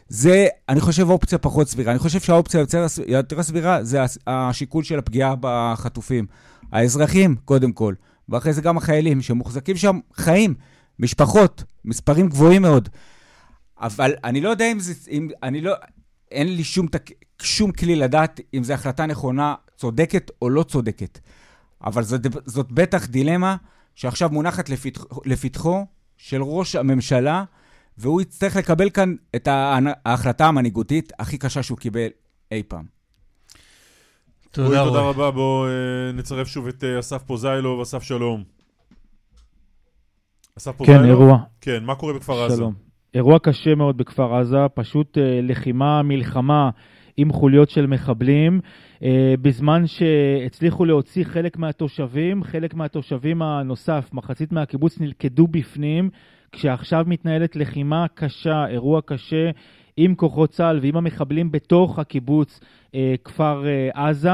זה, 0.08 0.46
אני 0.68 0.80
חושב, 0.80 1.10
אופציה 1.10 1.38
פחות 1.38 1.68
סבירה. 1.68 1.92
אני 1.92 1.98
חושב 1.98 2.20
שהאופציה 2.20 2.60
יותר 3.06 3.42
סבירה 3.42 3.84
זה 3.84 3.98
השיקול 4.26 4.84
של 4.84 4.98
הפגיעה 4.98 5.34
בחטופים. 5.40 6.26
האזרחים, 6.72 7.36
קודם 7.44 7.72
כל, 7.72 7.94
ואחרי 8.28 8.52
זה 8.52 8.62
גם 8.62 8.76
החיילים, 8.76 9.22
שמוחזקים 9.22 9.76
שם 9.76 9.98
חיים, 10.14 10.54
משפחות, 10.98 11.64
מספרים 11.84 12.28
גבוהים 12.28 12.62
מאוד. 12.62 12.88
אבל 13.80 14.12
אני 14.24 14.40
לא 14.40 14.48
יודע 14.48 14.72
אם 14.72 14.80
זה, 14.80 14.92
אם, 15.10 15.28
אני 15.42 15.60
לא, 15.60 15.72
אין 16.30 16.56
לי 16.56 16.64
שום, 16.64 16.86
תק... 16.86 17.10
שום 17.44 17.72
כלי 17.72 17.96
לדעת 17.96 18.40
אם 18.54 18.64
זו 18.64 18.72
החלטה 18.72 19.06
נכונה, 19.06 19.54
צודקת 19.76 20.30
או 20.42 20.50
לא 20.50 20.62
צודקת. 20.62 21.18
אבל 21.84 22.02
זאת, 22.02 22.20
זאת 22.46 22.72
בטח 22.72 23.06
דילמה 23.06 23.56
שעכשיו 23.94 24.30
מונחת 24.30 24.68
לפתח, 24.68 25.04
לפתחו 25.24 25.86
של 26.16 26.42
ראש 26.42 26.76
הממשלה, 26.76 27.44
והוא 27.98 28.20
יצטרך 28.20 28.56
לקבל 28.56 28.90
כאן 28.90 29.14
את 29.36 29.48
ההחלטה 30.04 30.46
המנהיגותית 30.46 31.12
הכי 31.18 31.38
קשה 31.38 31.62
שהוא 31.62 31.78
קיבל 31.78 32.08
אי 32.52 32.62
פעם. 32.68 32.84
תודה, 34.50 34.84
תודה 34.84 35.00
רבה. 35.00 35.30
בואו 35.30 35.66
אה, 35.66 36.12
נצרף 36.12 36.46
שוב 36.46 36.66
את 36.66 36.84
אה, 36.84 36.98
אסף 36.98 37.22
פוזיילוב. 37.22 37.80
אסף 37.80 38.02
שלום. 38.02 38.44
אסף 40.58 40.70
כן, 40.70 40.78
פוזיילוב? 40.78 41.02
כן, 41.02 41.08
אירוע. 41.08 41.38
כן, 41.60 41.84
מה 41.84 41.94
קורה 41.94 42.12
בכפר 42.12 42.44
עזה? 42.44 42.56
שלום. 42.56 42.74
אירוע 43.14 43.38
קשה 43.38 43.74
מאוד 43.74 43.96
בכפר 43.96 44.34
עזה, 44.34 44.56
פשוט 44.74 45.18
אה, 45.18 45.40
לחימה, 45.42 46.02
מלחמה 46.02 46.70
עם 47.16 47.32
חוליות 47.32 47.70
של 47.70 47.86
מחבלים, 47.86 48.60
אה, 49.02 49.34
בזמן 49.42 49.86
שהצליחו 49.86 50.84
להוציא 50.84 51.24
חלק 51.24 51.56
מהתושבים, 51.56 52.44
חלק 52.44 52.74
מהתושבים 52.74 53.42
הנוסף, 53.42 54.10
מחצית 54.12 54.52
מהקיבוץ, 54.52 55.00
נלכדו 55.00 55.46
בפנים, 55.46 56.10
כשעכשיו 56.52 57.04
מתנהלת 57.06 57.56
לחימה 57.56 58.06
קשה, 58.14 58.66
אירוע 58.66 59.00
קשה. 59.04 59.50
עם 59.96 60.14
כוחות 60.14 60.50
צה"ל 60.50 60.78
ועם 60.82 60.96
המחבלים 60.96 61.52
בתוך 61.52 61.98
הקיבוץ 61.98 62.60
אה, 62.94 63.14
כפר 63.24 63.64
אה, 63.66 64.08
עזה. 64.08 64.30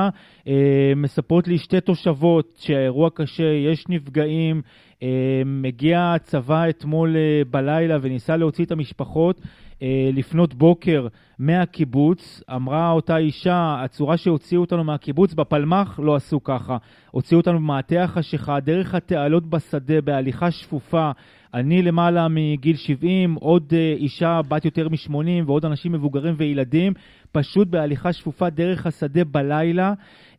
אה, 0.49 0.93
מספרות 0.97 1.49
לי 1.49 1.59
שתי 1.59 1.81
תושבות 1.81 2.57
שהאירוע 2.59 3.11
קשה, 3.15 3.45
יש 3.45 3.85
נפגעים, 3.89 4.63
אה, 5.03 5.43
מגיע 5.47 6.13
הצבא 6.15 6.69
אתמול 6.69 7.17
אה, 7.17 7.43
בלילה 7.51 7.99
וניסה 8.03 8.37
להוציא 8.37 8.65
את 8.65 8.71
המשפחות. 8.71 9.41
אה, 9.83 10.11
לפנות 10.13 10.55
בוקר 10.55 11.07
מהקיבוץ, 11.39 12.43
אמרה 12.55 12.91
אותה 12.91 13.17
אישה, 13.17 13.77
הצורה 13.85 14.17
שהוציאו 14.17 14.61
אותנו 14.61 14.85
מהקיבוץ, 14.85 15.35
בפלמ"ח 15.35 16.01
לא 16.03 16.17
עשו 16.17 16.43
ככה. 16.45 16.77
הוציאו 17.11 17.41
אותנו 17.41 17.59
במעטה 17.59 18.03
החשיכה, 18.05 18.61
דרך 18.61 18.95
התעלות 18.95 19.47
בשדה, 19.47 20.01
בהליכה 20.01 20.51
שפופה. 20.51 21.11
אני 21.55 21.83
למעלה 21.83 22.27
מגיל 22.31 22.77
70, 22.77 23.35
עוד 23.35 23.73
אישה 23.97 24.41
בת 24.49 24.65
יותר 24.65 24.89
מ-80 24.89 25.45
ועוד 25.47 25.65
אנשים 25.65 25.93
מבוגרים 25.93 26.35
וילדים, 26.37 26.93
פשוט 27.33 27.69
בהליכה 27.69 28.13
שפופה 28.13 28.51
דרך 28.51 28.87
השדה 28.87 29.25
בלילה. 29.25 29.95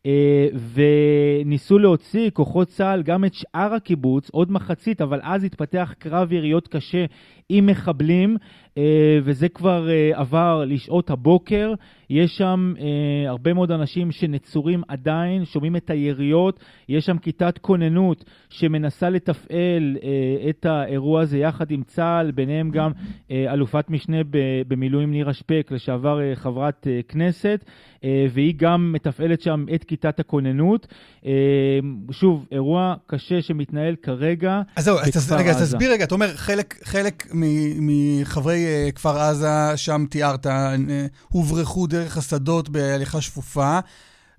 אה, 0.06 0.46
וניסו 0.74 1.78
להוציא 1.78 2.30
כוחות 2.30 2.68
צה"ל 2.68 3.02
גם 3.02 3.24
את 3.24 3.34
שאר 3.34 3.74
הקיבוץ, 3.74 4.30
עוד 4.30 4.52
מחצית, 4.52 5.00
אבל 5.00 5.20
אז 5.22 5.44
התפתח 5.44 5.94
קרב 5.98 6.32
יריות 6.32 6.68
קשה 6.68 7.04
עם 7.50 7.66
מחבלים, 7.66 8.36
אה, 8.78 9.18
וזה 9.22 9.48
כבר 9.48 9.90
אה, 9.90 10.10
עבר 10.14 10.64
לשעות 10.66 11.10
הבוקר. 11.10 11.74
יש 12.10 12.36
שם 12.36 12.74
הרבה 13.26 13.54
מאוד 13.54 13.70
אנשים 13.70 14.12
שנצורים 14.12 14.82
עדיין, 14.88 15.44
שומעים 15.44 15.76
את 15.76 15.90
היריות. 15.90 16.60
יש 16.88 17.06
שם 17.06 17.18
כיתת 17.18 17.58
כוננות 17.58 18.24
שמנסה 18.48 19.10
לתפעל 19.10 19.96
את 20.50 20.66
האירוע 20.66 21.20
הזה 21.20 21.38
יחד 21.38 21.70
עם 21.70 21.82
צה"ל, 21.82 22.30
ביניהם 22.30 22.70
גם 22.70 22.90
אלופת 23.30 23.90
משנה 23.90 24.16
במילואים 24.68 25.10
נירה 25.10 25.32
שפק, 25.32 25.68
לשעבר 25.70 26.34
חברת 26.34 26.86
כנסת. 27.08 27.64
אה, 28.04 28.26
והיא 28.32 28.54
גם 28.56 28.92
מתפעלת 28.92 29.40
שם 29.40 29.64
את 29.74 29.84
כיתת 29.84 30.20
הכוננות. 30.20 30.86
אה, 31.26 31.30
שוב, 32.10 32.46
אירוע 32.52 32.94
קשה 33.06 33.42
שמתנהל 33.42 33.96
כרגע 34.02 34.62
אז 34.76 34.84
זהו, 34.84 34.98
אז 34.98 35.10
תסביר 35.62 35.92
רגע, 35.92 36.04
אתה 36.04 36.14
אומר, 36.14 36.36
חלק, 36.36 36.74
חלק 36.84 37.26
מחברי 37.80 38.66
אה, 38.66 38.88
כפר 38.94 39.18
עזה, 39.18 39.76
שם 39.76 40.04
תיארת, 40.10 40.46
הוברחו 41.28 41.86
דרך 41.86 42.16
השדות 42.16 42.68
בהליכה 42.68 43.20
שפופה, 43.20 43.78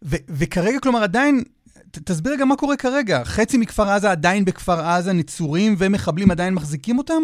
ו- 0.03 0.15
וכרגע, 0.30 0.80
כלומר, 0.80 1.03
עדיין... 1.03 1.44
תסביר 1.91 2.34
רגע 2.34 2.45
מה 2.45 2.56
קורה 2.56 2.78
כרגע. 2.78 3.23
חצי 3.23 3.57
מכפר 3.57 3.90
עזה 3.90 4.11
עדיין 4.11 4.45
בכפר 4.45 4.80
עזה, 4.80 5.14
נצורים 5.14 5.76
ומחבלים 5.78 6.32
עדיין 6.32 6.53
מחזיקים 6.53 6.98
אותם? 6.98 7.23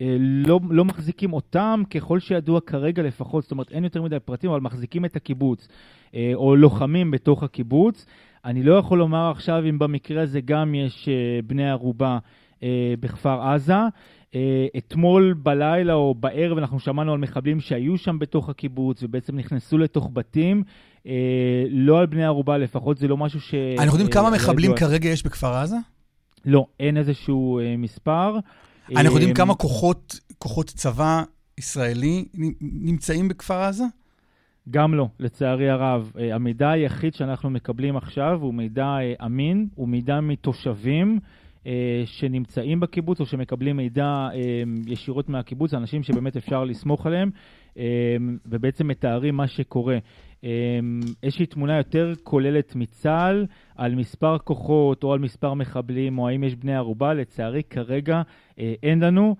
אה, 0.00 0.16
לא, 0.20 0.60
לא 0.70 0.84
מחזיקים 0.84 1.32
אותם, 1.32 1.82
ככל 1.90 2.20
שידוע 2.20 2.60
כרגע 2.60 3.02
לפחות, 3.02 3.42
זאת 3.42 3.50
אומרת 3.50 3.72
אין 3.72 3.84
יותר 3.84 4.02
מדי 4.02 4.20
פרטים, 4.20 4.50
אבל 4.50 4.60
מחזיקים 4.60 5.04
את 5.04 5.16
הקיבוץ, 5.16 5.68
אה, 6.14 6.30
או 6.34 6.56
לוחמים 6.56 7.10
בתוך 7.10 7.42
הקיבוץ. 7.42 8.06
אני 8.44 8.62
לא 8.62 8.74
יכול 8.74 8.98
לומר 8.98 9.30
עכשיו 9.30 9.62
אם 9.68 9.78
במקרה 9.78 10.22
הזה 10.22 10.40
גם 10.40 10.74
יש 10.74 11.08
אה, 11.08 11.40
בני 11.46 11.70
ערובה 11.70 12.18
בכפר 13.00 13.42
עזה. 13.42 13.74
אתמול 14.76 15.34
בלילה 15.42 15.94
או 15.94 16.14
בערב 16.14 16.58
אנחנו 16.58 16.80
שמענו 16.80 17.12
על 17.12 17.18
מחבלים 17.18 17.60
שהיו 17.60 17.98
שם 17.98 18.18
בתוך 18.18 18.48
הקיבוץ 18.48 19.02
ובעצם 19.02 19.36
נכנסו 19.36 19.78
לתוך 19.78 20.10
בתים. 20.12 20.62
לא 21.70 21.98
על 21.98 22.06
בני 22.06 22.24
ערובה, 22.24 22.58
לפחות 22.58 22.98
זה 22.98 23.08
לא 23.08 23.16
משהו 23.16 23.40
ש... 23.40 23.54
אנחנו 23.78 23.98
יודעים 23.98 24.10
כמה 24.10 24.30
מחבלים 24.30 24.74
כרגע 24.76 25.08
יש 25.08 25.22
בכפר 25.22 25.54
עזה? 25.54 25.76
לא, 26.44 26.66
אין 26.80 26.96
איזשהו 26.96 27.60
מספר. 27.78 28.38
אנחנו 28.96 29.14
יודעים 29.14 29.34
כמה 29.34 29.54
כוחות, 29.54 30.20
כוחות 30.38 30.66
צבא 30.66 31.22
ישראלי 31.58 32.24
נמצאים 32.60 33.28
בכפר 33.28 33.62
עזה? 33.62 33.84
גם 34.70 34.94
לא, 34.94 35.08
לצערי 35.20 35.70
הרב. 35.70 36.12
אה, 36.18 36.34
המידע 36.34 36.70
היחיד 36.70 37.14
שאנחנו 37.14 37.50
מקבלים 37.50 37.96
עכשיו 37.96 38.38
הוא 38.42 38.54
מידע 38.54 38.86
אה, 38.86 39.26
אמין, 39.26 39.68
הוא 39.74 39.88
מידע 39.88 40.20
מתושבים 40.20 41.18
אה, 41.22 41.28
שנמצאים 42.04 42.80
בקיבוץ 42.80 43.20
או 43.20 43.26
שמקבלים 43.26 43.76
מידע 43.76 44.28
ישירות 44.86 45.28
מהקיבוץ, 45.28 45.74
אנשים 45.74 46.02
שבאמת 46.02 46.36
אפשר 46.36 46.64
לסמוך 46.64 47.06
עליהם, 47.06 47.30
ובעצם 48.46 48.88
מתארים 48.88 49.36
מה 49.36 49.46
שקורה. 49.46 49.98
איזושהי 51.22 51.46
תמונה 51.46 51.76
יותר 51.76 52.12
כוללת 52.22 52.76
מצה"ל 52.76 53.46
על 53.76 53.94
מספר 53.94 54.38
כוחות 54.38 55.04
או 55.04 55.12
על 55.12 55.18
מספר 55.18 55.54
מחבלים 55.54 56.18
או 56.18 56.28
האם 56.28 56.44
יש 56.44 56.56
בני 56.56 56.76
ערובה, 56.76 57.14
לצערי 57.14 57.62
כרגע 57.62 58.22
אין 58.58 59.00
לנו. 59.00 59.36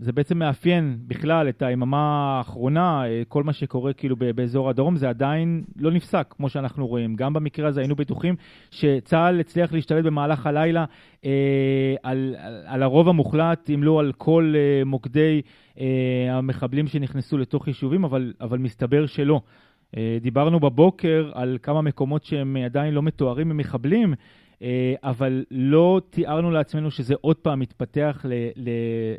זה 0.00 0.12
בעצם 0.12 0.38
מאפיין 0.38 0.98
בכלל 1.06 1.48
את 1.48 1.62
היממה 1.62 2.36
האחרונה, 2.38 3.02
כל 3.28 3.42
מה 3.42 3.52
שקורה 3.52 3.92
כאילו 3.92 4.16
באזור 4.34 4.70
הדרום, 4.70 4.96
זה 4.96 5.08
עדיין 5.08 5.64
לא 5.76 5.90
נפסק, 5.90 6.34
כמו 6.36 6.48
שאנחנו 6.48 6.86
רואים. 6.86 7.16
גם 7.16 7.32
במקרה 7.32 7.68
הזה 7.68 7.80
היינו 7.80 7.96
בטוחים 7.96 8.36
שצה"ל 8.70 9.40
הצליח 9.40 9.72
להשתלט 9.72 10.04
במהלך 10.04 10.46
הלילה 10.46 10.84
אה, 11.24 11.94
על, 12.02 12.34
על, 12.38 12.62
על 12.66 12.82
הרוב 12.82 13.08
המוחלט, 13.08 13.70
אם 13.74 13.82
לא 13.82 14.00
על 14.00 14.12
כל 14.12 14.54
אה, 14.56 14.84
מוקדי 14.84 15.42
אה, 15.80 15.86
המחבלים 16.30 16.86
שנכנסו 16.86 17.38
לתוך 17.38 17.68
יישובים, 17.68 18.04
אבל, 18.04 18.32
אבל 18.40 18.58
מסתבר 18.58 19.06
שלא. 19.06 19.40
אה, 19.96 20.18
דיברנו 20.20 20.60
בבוקר 20.60 21.30
על 21.34 21.58
כמה 21.62 21.82
מקומות 21.82 22.24
שהם 22.24 22.56
עדיין 22.56 22.94
לא 22.94 23.02
מתוארים 23.02 23.48
ממחבלים, 23.48 24.12
אה, 24.12 24.18
אבל 25.02 25.44
לא 25.50 26.00
תיארנו 26.10 26.50
לעצמנו 26.50 26.90
שזה 26.90 27.14
עוד 27.20 27.36
פעם 27.36 27.60
מתפתח 27.60 28.20
ל, 28.24 28.32
ל, 28.56 28.70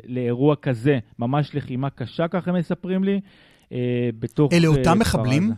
לאירוע 0.04 0.56
כזה, 0.56 0.98
ממש 1.18 1.54
לחימה 1.54 1.90
קשה, 1.90 2.28
ככה 2.28 2.52
מספרים 2.52 3.04
לי, 3.04 3.20
אה, 3.72 4.10
בתוך... 4.18 4.52
אלה 4.52 4.68
אותם 4.68 4.98
מחבלים 4.98 5.52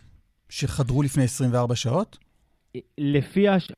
שחדרו 0.49 1.03
לפני 1.03 1.25
24 1.25 1.75
שעות? 1.75 2.19
לפי 2.99 3.49
הש... 3.49 3.73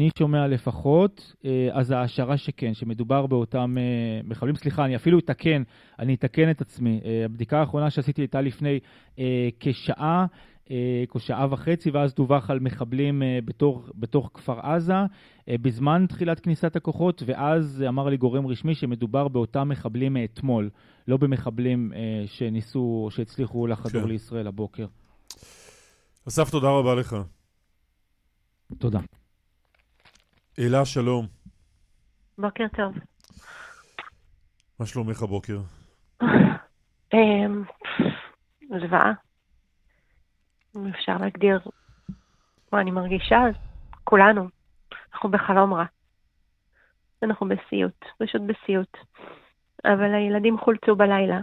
אני 0.00 0.10
שומע 0.18 0.46
לפחות, 0.46 1.34
אז 1.72 1.90
ההשערה 1.90 2.36
שכן, 2.36 2.74
שמדובר 2.74 3.26
באותם 3.26 3.76
מחבלים. 4.24 4.56
סליחה, 4.56 4.84
אני 4.84 4.96
אפילו 4.96 5.18
אתקן, 5.18 5.62
אני 5.98 6.14
אתקן 6.14 6.50
את 6.50 6.60
עצמי. 6.60 7.00
הבדיקה 7.24 7.60
האחרונה 7.60 7.90
שעשיתי 7.90 8.22
הייתה 8.22 8.40
לפני 8.40 8.78
כשעה. 9.60 10.26
כשעה 11.14 11.46
וחצי, 11.50 11.90
ואז 11.90 12.14
דווח 12.14 12.50
על 12.50 12.60
מחבלים 12.60 13.22
בתוך, 13.44 13.90
בתוך 13.94 14.30
כפר 14.34 14.60
עזה 14.60 14.94
בזמן 15.50 16.06
תחילת 16.08 16.40
כניסת 16.40 16.76
הכוחות, 16.76 17.22
ואז 17.26 17.84
אמר 17.88 18.08
לי 18.08 18.16
גורם 18.16 18.46
רשמי 18.46 18.74
שמדובר 18.74 19.28
באותם 19.28 19.68
מחבלים 19.68 20.12
מאתמול, 20.12 20.70
לא 21.08 21.16
במחבלים 21.16 21.92
שניסו, 22.26 23.08
שהצליחו 23.10 23.66
לחדור 23.66 24.02
כן. 24.02 24.08
לישראל 24.08 24.46
הבוקר. 24.46 24.86
אסף, 26.28 26.50
תודה 26.50 26.68
רבה 26.68 26.94
לך. 26.94 27.16
תודה. 28.78 29.00
אלה, 30.58 30.84
שלום. 30.84 31.26
בוקר 32.38 32.64
טוב. 32.76 32.94
מה 34.80 34.86
שלומך 34.86 35.22
הבוקר? 35.22 35.58
זוועה. 38.80 39.25
אם 40.76 40.86
אפשר 40.86 41.16
להגדיר 41.20 41.58
מה 42.72 42.80
אני 42.80 42.90
מרגישה, 42.90 43.38
אז 43.48 43.54
כולנו, 44.04 44.48
אנחנו 45.12 45.30
בחלום 45.30 45.74
רע. 45.74 45.84
אנחנו 47.22 47.48
בסיוט, 47.48 48.04
פשוט 48.18 48.42
בסיוט. 48.42 48.96
אבל 49.84 50.14
הילדים 50.14 50.58
חולצו 50.58 50.96
בלילה. 50.96 51.40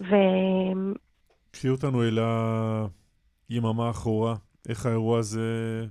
ו... 0.00 0.14
קחי 1.50 1.68
אותנו 1.68 2.02
אל 2.02 2.18
היממה 3.48 3.86
האחורה. 3.86 4.34
איך 4.68 4.86
האירוע 4.86 5.18
הזה 5.18 5.40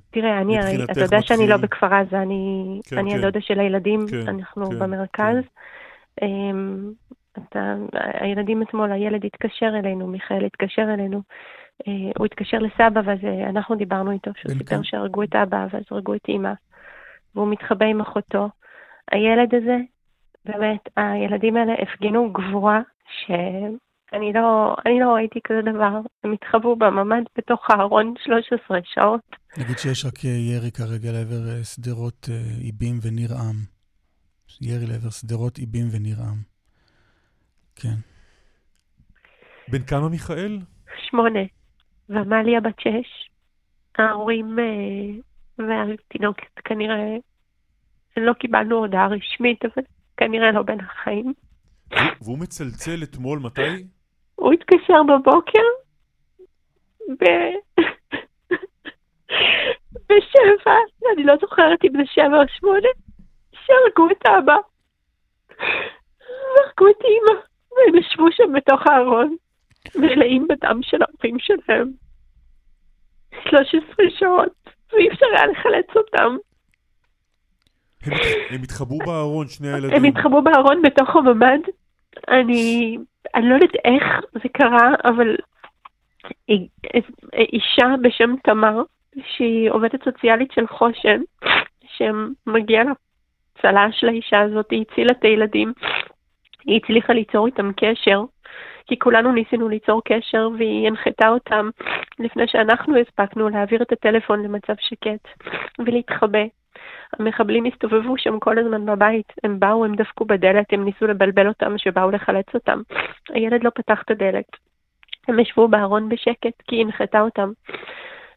תראה, 0.10 0.42
אני 0.42 0.60
הרי, 0.60 0.84
אתה 0.84 1.02
יודע 1.02 1.18
מתחיל... 1.18 1.38
שאני 1.38 1.48
לא 1.48 1.58
בכפר 1.58 1.94
עזה, 1.94 2.22
אני, 2.22 2.80
כן, 2.84 2.98
אני 2.98 3.12
כן. 3.12 3.18
הדודה 3.18 3.42
של 3.42 3.60
הילדים, 3.60 4.06
כן, 4.10 4.28
אנחנו 4.28 4.70
כן, 4.70 4.80
במרכז. 4.80 5.36
כן. 6.16 6.26
אתה, 7.38 7.76
הילדים 7.94 8.62
אתמול, 8.62 8.92
הילד 8.92 9.26
התקשר 9.26 9.70
אלינו, 9.80 10.08
מיכאל 10.08 10.46
התקשר 10.46 10.86
אלינו, 10.94 11.22
uh, 11.84 11.90
הוא 12.18 12.26
התקשר 12.26 12.58
לסבא, 12.58 13.02
ואז 13.06 13.20
uh, 13.20 13.50
אנחנו 13.50 13.76
דיברנו 13.76 14.12
איתו, 14.12 14.32
שהוא 14.36 14.52
סיפר 14.58 14.82
שהרגו 14.84 15.24
את 15.24 15.36
אבא, 15.36 15.68
ואז 15.72 15.84
הרגו 15.92 16.14
את 16.16 16.26
אימא, 16.28 16.54
והוא 17.36 17.48
מתחבא 17.48 17.86
עם 17.86 18.02
אחותו. 18.02 18.50
הילד 19.12 19.56
הזה, 19.56 19.78
באמת, 20.46 20.90
הילדים 20.98 21.58
האלה 21.58 21.74
הפגינו 21.82 22.34
גבורה, 22.34 22.82
ש... 23.08 23.32
אני 24.14 24.34
לא, 24.34 24.76
אני 24.86 25.00
לא 25.00 25.14
ראיתי 25.14 25.40
כזה 25.44 25.62
דבר. 25.62 26.00
הם 26.24 26.34
התחבאו 26.34 26.76
בממ"ד 26.76 27.24
בתוך 27.38 27.70
הארון 27.70 28.14
13 28.26 28.80
שעות. 28.84 29.22
נגיד 29.58 29.78
שיש 29.78 30.06
רק 30.06 30.24
ירי 30.24 30.72
כרגע 30.72 31.12
לעבר 31.12 31.50
אה, 31.50 31.64
שדרות 31.64 32.30
אה, 32.32 32.36
איבים 32.62 33.00
וניר 33.02 33.30
עם. 33.34 33.56
ירי 34.62 34.86
לעבר 34.86 35.10
שדרות 35.10 35.58
איבים 35.58 35.88
וניר 35.92 36.18
עם. 36.20 36.51
כן. 37.82 37.96
בן 39.68 39.84
כמה 39.84 40.10
מיכאל? 40.10 40.60
שמונה. 41.10 41.40
ועמליה 42.10 42.62
בת 42.62 42.80
שש. 42.80 43.30
ההורים 43.98 44.60
אה, 44.60 45.66
והתינוקת 45.68 46.60
כנראה, 46.66 47.16
לא 48.18 48.34
קיבלנו 48.34 48.78
הודעה 48.78 49.08
רשמית, 49.08 49.66
אבל 49.66 49.84
כנראה 50.18 50.52
לא 50.52 50.62
בין 50.62 50.80
החיים. 50.80 51.34
והוא 52.22 52.40
מצלצל 52.40 53.04
אתמול 53.04 53.40
מתי? 53.40 53.86
הוא 54.36 54.54
התקשר 54.54 55.04
בבוקר, 55.04 55.68
ב... 57.20 57.24
בשבע, 60.10 60.76
אני 61.14 61.24
לא 61.24 61.34
זוכרת 61.42 61.80
אם 61.84 61.92
זה 61.92 62.04
שבע 62.06 62.42
או 62.42 62.48
שמונה, 62.60 62.90
שהרגו 63.54 64.12
את 64.12 64.26
אבא. 64.26 64.58
והרגו 66.56 66.88
את 66.90 67.02
אימא, 67.06 67.42
והם 67.78 67.96
ישבו 67.96 68.32
שם 68.32 68.54
בתוך 68.54 68.88
הארון, 68.88 69.36
מלאים 69.96 70.48
בדם 70.48 70.80
של 70.82 70.98
ההורים 71.02 71.40
שלהם. 71.40 71.92
13 73.50 74.06
שעות, 74.20 74.70
ואי 74.94 75.10
אפשר 75.10 75.26
היה 75.36 75.46
לחלץ 75.46 75.96
אותם. 75.96 76.38
הם, 78.06 78.14
הם 78.50 78.64
התחבאו 78.64 78.98
בארון, 78.98 79.48
שני 79.48 79.74
הילדים. 79.74 79.98
הם 79.98 80.04
התחבאו 80.04 80.42
בארון 80.42 80.82
בתוך 80.82 81.16
הממ"ד. 81.16 81.60
אני 82.28 82.98
אני 83.36 83.50
לא 83.50 83.54
יודעת 83.54 83.76
איך 83.86 84.04
זה 84.34 84.50
קרה, 84.50 84.94
אבל 85.06 85.36
אישה 87.34 87.88
בשם 88.02 88.36
תמר, 88.44 88.82
שהיא 89.36 89.70
עובדת 89.70 90.04
סוציאלית 90.04 90.52
של 90.52 90.68
חושן, 90.68 91.22
שמגיעה 91.98 92.84
לצל"ש 92.84 94.04
לאישה 94.04 94.42
הזאת, 94.42 94.72
היא 94.72 94.86
הצילה 94.92 95.12
את 95.12 95.24
הילדים, 95.24 95.74
היא 96.66 96.80
הצליחה 96.84 97.14
ליצור 97.14 97.46
איתם 97.46 97.72
קשר, 97.78 98.24
כי 98.88 99.00
כולנו 99.00 99.32
ניסינו 99.32 99.70
ליצור 99.70 100.02
קשר, 100.06 100.50
והיא 100.58 100.88
הנחתה 100.88 101.30
אותם 101.30 101.70
לפני 102.20 102.48
שאנחנו 102.48 102.98
הספקנו 102.98 103.50
להעביר 103.50 103.82
את 103.82 103.92
הטלפון 103.92 104.44
למצב 104.44 104.74
שקט 104.80 105.28
ולהתחבא. 105.80 106.44
המחבלים 107.20 107.66
הסתובבו 107.66 108.18
שם 108.18 108.40
כל 108.40 108.58
הזמן 108.58 108.86
בבית, 108.86 109.34
הם 109.44 109.60
באו, 109.60 109.86
הם 109.86 109.96
דפקו 109.96 110.26
בדלת, 110.26 110.74
הם 110.74 110.86
ניסו 110.86 111.08
לבלבל 111.08 111.48
אותם 111.48 111.78
שבאו 111.78 112.12
לחלץ 112.12 112.46
אותם. 112.54 112.82
הילד 113.30 113.64
לא 113.64 113.70
פתח 113.76 114.02
את 114.06 114.12
הדלת. 114.12 114.46
הם 115.28 115.40
ישבו 115.40 115.68
בארון 115.68 116.10
בשקט, 116.10 116.62
כי 116.68 116.76
היא 116.76 116.86
הנחתה 116.86 117.22
אותם. 117.22 117.52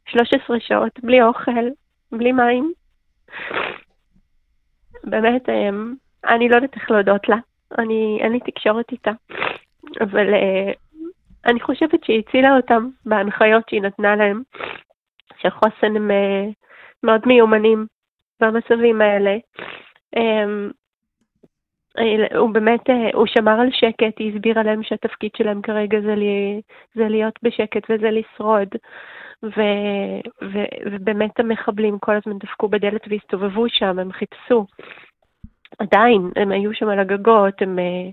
13 0.09 0.61
שעות, 0.61 1.01
בלי 1.03 1.23
אוכל, 1.23 1.69
בלי 2.13 2.33
מים. 2.33 2.73
באמת, 5.05 5.49
אמ, 5.49 5.95
אני 6.29 6.49
לא 6.49 6.55
יודעת 6.55 6.75
איך 6.75 6.91
להודות 6.91 7.29
לה. 7.29 7.37
אני, 7.79 8.19
אין 8.21 8.33
לי 8.33 8.41
תקשורת 8.41 8.93
איתה. 8.93 9.11
אבל 10.01 10.35
uh, 10.35 10.75
אני 11.47 11.61
חושבת 11.61 12.05
שהיא 12.05 12.23
הצילה 12.29 12.57
אותם 12.57 12.89
בהנחיות 13.07 13.69
שהיא 13.69 13.83
נתנה 13.83 14.17
להם, 14.17 14.43
שחוסן 15.39 15.97
הם 15.97 16.11
uh, 16.11 16.53
מאוד 17.03 17.21
מיומנים 17.27 17.87
במצבים 18.41 19.01
האלה. 19.01 19.37
אמ, 20.17 20.71
הוא 22.37 22.51
באמת, 22.51 22.81
הוא 23.15 23.27
שמר 23.27 23.61
על 23.61 23.69
שקט, 23.71 24.19
היא 24.19 24.35
הסבירה 24.35 24.63
להם 24.63 24.83
שהתפקיד 24.83 25.31
שלהם 25.37 25.63
כרגע 25.63 26.01
זה, 26.01 26.15
לי, 26.15 26.61
זה 26.95 27.09
להיות 27.09 27.35
בשקט 27.43 27.91
וזה 27.91 28.11
לשרוד. 28.11 28.69
ו, 29.45 29.61
ו, 30.43 30.59
ובאמת 30.93 31.41
המחבלים 31.41 31.99
כל 31.99 32.13
הזמן 32.17 32.39
דפקו 32.39 32.69
בדלת 32.69 33.01
והסתובבו 33.11 33.69
שם, 33.69 33.99
הם 33.99 34.13
חיפשו. 34.13 34.67
עדיין, 35.79 36.31
הם 36.37 36.53
היו 36.53 36.75
שם 36.75 36.89
על 36.89 36.99
הגגות, 36.99 37.63
הם... 37.63 37.79
אה, 37.79 38.11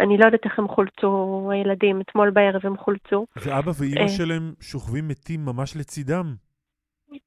אני 0.00 0.18
לא 0.18 0.24
יודעת 0.24 0.44
איך 0.44 0.58
הם 0.58 0.68
חולצו, 0.68 1.48
הילדים, 1.52 2.00
אתמול 2.00 2.30
בערב 2.30 2.60
הם 2.66 2.76
חולצו. 2.76 3.26
ואבא 3.36 3.72
ואימא 3.78 4.00
אה. 4.00 4.08
שלהם 4.08 4.52
שוכבים 4.60 5.08
מתים 5.08 5.44
ממש 5.44 5.76
לצידם. 5.76 6.34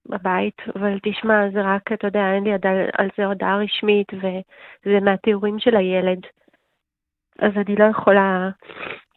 בבית, 0.06 0.58
אבל 0.76 1.00
תשמע, 1.04 1.50
זה 1.54 1.62
רק, 1.62 1.92
אתה 1.94 2.08
יודע, 2.08 2.34
אין 2.36 2.44
לי 2.44 2.54
עד 2.54 2.66
על 2.98 3.10
זה 3.18 3.26
הודעה 3.26 3.58
רשמית, 3.58 4.08
וזה 4.14 5.00
מהתיאורים 5.02 5.60
של 5.60 5.76
הילד. 5.76 6.20
אז 7.40 7.52
אני 7.56 7.76
לא 7.76 7.84
יכולה, 7.84 8.50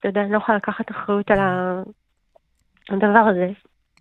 אתה 0.01 0.09
יודע, 0.09 0.21
אני 0.21 0.33
לא 0.33 0.37
יכולה 0.37 0.59
לקחת 0.59 0.91
אחריות 0.91 1.31
על 1.31 1.39
הדבר 2.91 3.25
הזה. 3.31 3.49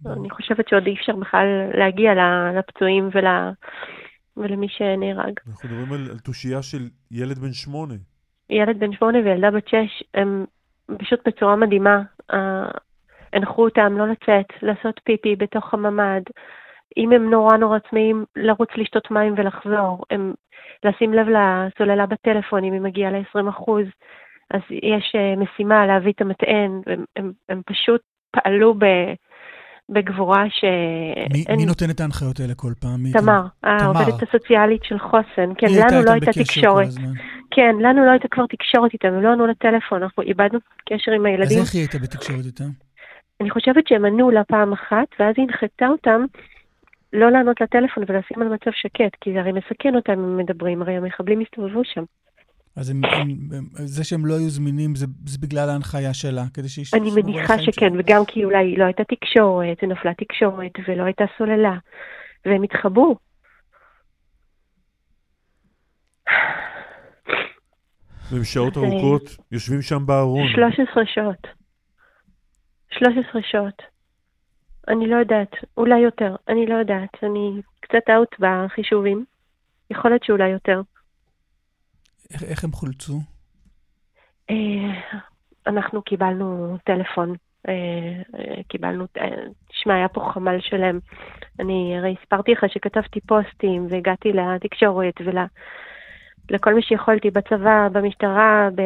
אני 0.06 0.30
חושבת 0.30 0.68
שעוד 0.70 0.88
אי 0.88 0.96
אפשר 0.96 1.16
בכלל 1.16 1.48
להגיע 1.74 2.12
לפצועים 2.60 3.10
ול... 3.14 3.26
ולמי 4.38 4.68
שנהרג. 4.70 5.34
אנחנו 5.48 5.70
מדברים 5.70 5.94
על, 5.94 6.12
על 6.12 6.20
תושייה 6.20 6.62
של 6.62 6.90
ילד 7.12 7.40
בן 7.40 7.54
שמונה. 7.54 7.94
ילד 8.50 8.80
בן 8.80 8.94
שמונה 8.94 9.18
וילדה 9.18 9.52
בת 9.52 9.68
שש, 9.68 10.04
הם 10.14 10.46
פשוט 10.98 11.28
בצורה 11.28 11.56
מדהימה. 11.56 12.02
הנחו 13.34 13.64
אותם 13.66 13.98
לא 13.98 14.08
לצאת, 14.08 14.46
לעשות 14.62 15.00
פיפי 15.04 15.36
בתוך 15.36 15.74
הממ"ד. 15.74 16.22
אם 16.98 17.12
הם 17.12 17.30
נורא 17.30 17.58
נורא 17.58 17.80
צמאים, 17.90 18.26
לרוץ 18.36 18.70
לשתות 18.76 19.12
מים 19.12 19.34
ולחזור. 19.38 20.04
הם, 20.10 20.34
לשים 20.84 21.14
לב 21.14 21.28
לסוללה 21.28 22.06
בטלפון, 22.06 22.64
אם 22.64 22.74
היא 22.74 22.82
מגיעה 22.82 23.12
ל-20%, 23.12 23.72
אז 24.52 24.62
יש 24.72 25.16
אה, 25.16 25.36
משימה 25.36 25.86
להביא 25.86 26.12
את 26.12 26.22
המטען, 26.22 26.82
הם, 26.88 27.06
הם, 27.16 27.32
הם 27.50 27.62
פשוט 27.66 28.02
פעלו 28.32 28.74
ב... 28.74 28.86
בגבורה 29.90 30.44
ש... 30.50 30.64
מי, 31.34 31.44
אין... 31.50 31.56
מי 31.58 31.66
נותן 31.66 31.90
את 31.90 32.00
ההנחיות 32.00 32.40
האלה 32.40 32.54
כל 32.56 32.74
פעם? 32.80 33.00
תמר, 33.14 33.42
העובדת 33.64 34.24
הסוציאלית 34.24 34.84
של 34.84 35.00
חוסן. 35.00 35.50
כן, 35.58 35.68
לנו 35.68 36.02
לא 36.06 36.12
הייתה 36.12 36.32
תקשורת. 36.32 36.88
כן, 37.52 37.76
לנו 37.82 38.06
לא 38.06 38.12
הייתה 38.12 38.28
כבר 38.28 38.46
תקשורת 38.46 38.94
איתם, 38.94 39.08
הם 39.08 39.22
לא 39.22 39.34
ענו 39.34 39.48
לטלפון, 39.48 40.04
אנחנו 40.04 40.24
איבדנו 40.24 40.60
קשר 40.90 41.12
עם 41.12 41.26
הילדים. 41.26 41.58
אז 41.58 41.64
איך 41.64 41.74
היא 41.74 41.82
הייתה 41.82 41.98
בתקשורת 41.98 42.46
איתם? 42.46 42.70
אני 43.42 43.50
חושבת 43.50 43.88
שהם 43.88 44.06
ענו 44.06 44.32
לה 44.32 44.44
פעם 44.44 44.74
אחת, 44.74 45.08
ואז 45.20 45.34
היא 45.38 45.46
הנחתה 45.50 45.88
אותם 45.88 46.26
לא 47.14 47.32
לענות 47.32 47.62
לטלפון 47.62 48.04
ולשים 48.08 48.42
על 48.42 48.48
מצב 48.48 48.72
שקט, 48.74 49.16
כי 49.22 49.34
זה 49.34 49.40
הרי 49.40 49.52
מסכן 49.52 49.96
אותם 49.96 50.12
אם 50.12 50.20
הם 50.20 50.38
מדברים, 50.38 50.82
הרי 50.82 50.98
המחבלים 50.98 51.42
הסתובבו 51.42 51.82
שם. 51.84 52.04
אז 52.78 52.90
הם, 52.90 53.06
הם, 53.06 53.30
הם, 53.54 53.66
זה 53.74 54.04
שהם 54.04 54.26
לא 54.26 54.34
היו 54.34 54.50
זמינים, 54.50 54.96
זה, 54.96 55.06
זה 55.26 55.38
בגלל 55.42 55.70
ההנחיה 55.70 56.14
שלה, 56.14 56.44
כדי 56.54 56.68
החיים 56.82 57.04
אני 57.04 57.22
מניחה 57.22 57.60
שכן, 57.60 57.90
שלה. 57.90 58.00
וגם 58.00 58.26
כי 58.28 58.46
אולי 58.46 58.76
לא 58.76 58.86
הייתה 58.86 59.04
תקשורת, 59.04 59.84
נפלה 59.84 60.14
תקשורת, 60.14 60.72
ולא 60.88 61.04
הייתה 61.04 61.24
סוללה, 61.38 61.78
והם 62.46 62.64
התחבאו. 62.64 63.16
והם 68.32 68.44
שעות 68.44 68.78
ארוכות 68.78 69.38
יושבים 69.52 69.82
שם 69.82 70.06
בארון. 70.06 70.48
13 70.56 71.04
שעות. 71.06 71.48
13 72.92 73.42
שעות. 73.42 73.82
אני 74.88 75.08
לא 75.08 75.16
יודעת, 75.16 75.52
אולי 75.78 76.00
יותר, 76.00 76.36
אני 76.48 76.66
לא 76.66 76.76
יודעת. 76.76 77.24
אני 77.24 77.62
קצת 77.80 78.10
אאוט 78.10 78.36
בחישובים. 78.40 79.26
יכול 79.92 80.12
להיות 80.12 80.24
שאולי 80.24 80.50
יותר. 80.50 80.82
איך, 82.34 82.44
איך 82.44 82.64
הם 82.64 82.72
חולצו? 82.72 83.20
אה, 84.50 85.02
אנחנו 85.68 86.02
קיבלנו 86.02 86.78
טלפון. 86.84 87.36
אה, 87.68 87.74
אה, 88.40 88.64
קיבלנו, 88.68 89.06
תשמע, 89.70 89.96
היה 89.96 90.08
פה 90.08 90.32
חמ"ל 90.34 90.58
שלם. 90.60 91.00
אני 91.60 91.98
הרי 91.98 92.16
הספרתי 92.20 92.52
לך 92.52 92.66
שכתבתי 92.68 93.20
פוסטים 93.22 93.88
והגעתי 93.90 94.32
לתקשורת 94.34 95.14
ולכל 96.50 96.74
מי 96.74 96.82
שיכולתי 96.82 97.32
בצבא, 97.32 97.88
במשטרה, 97.92 98.70
ב... 98.76 98.82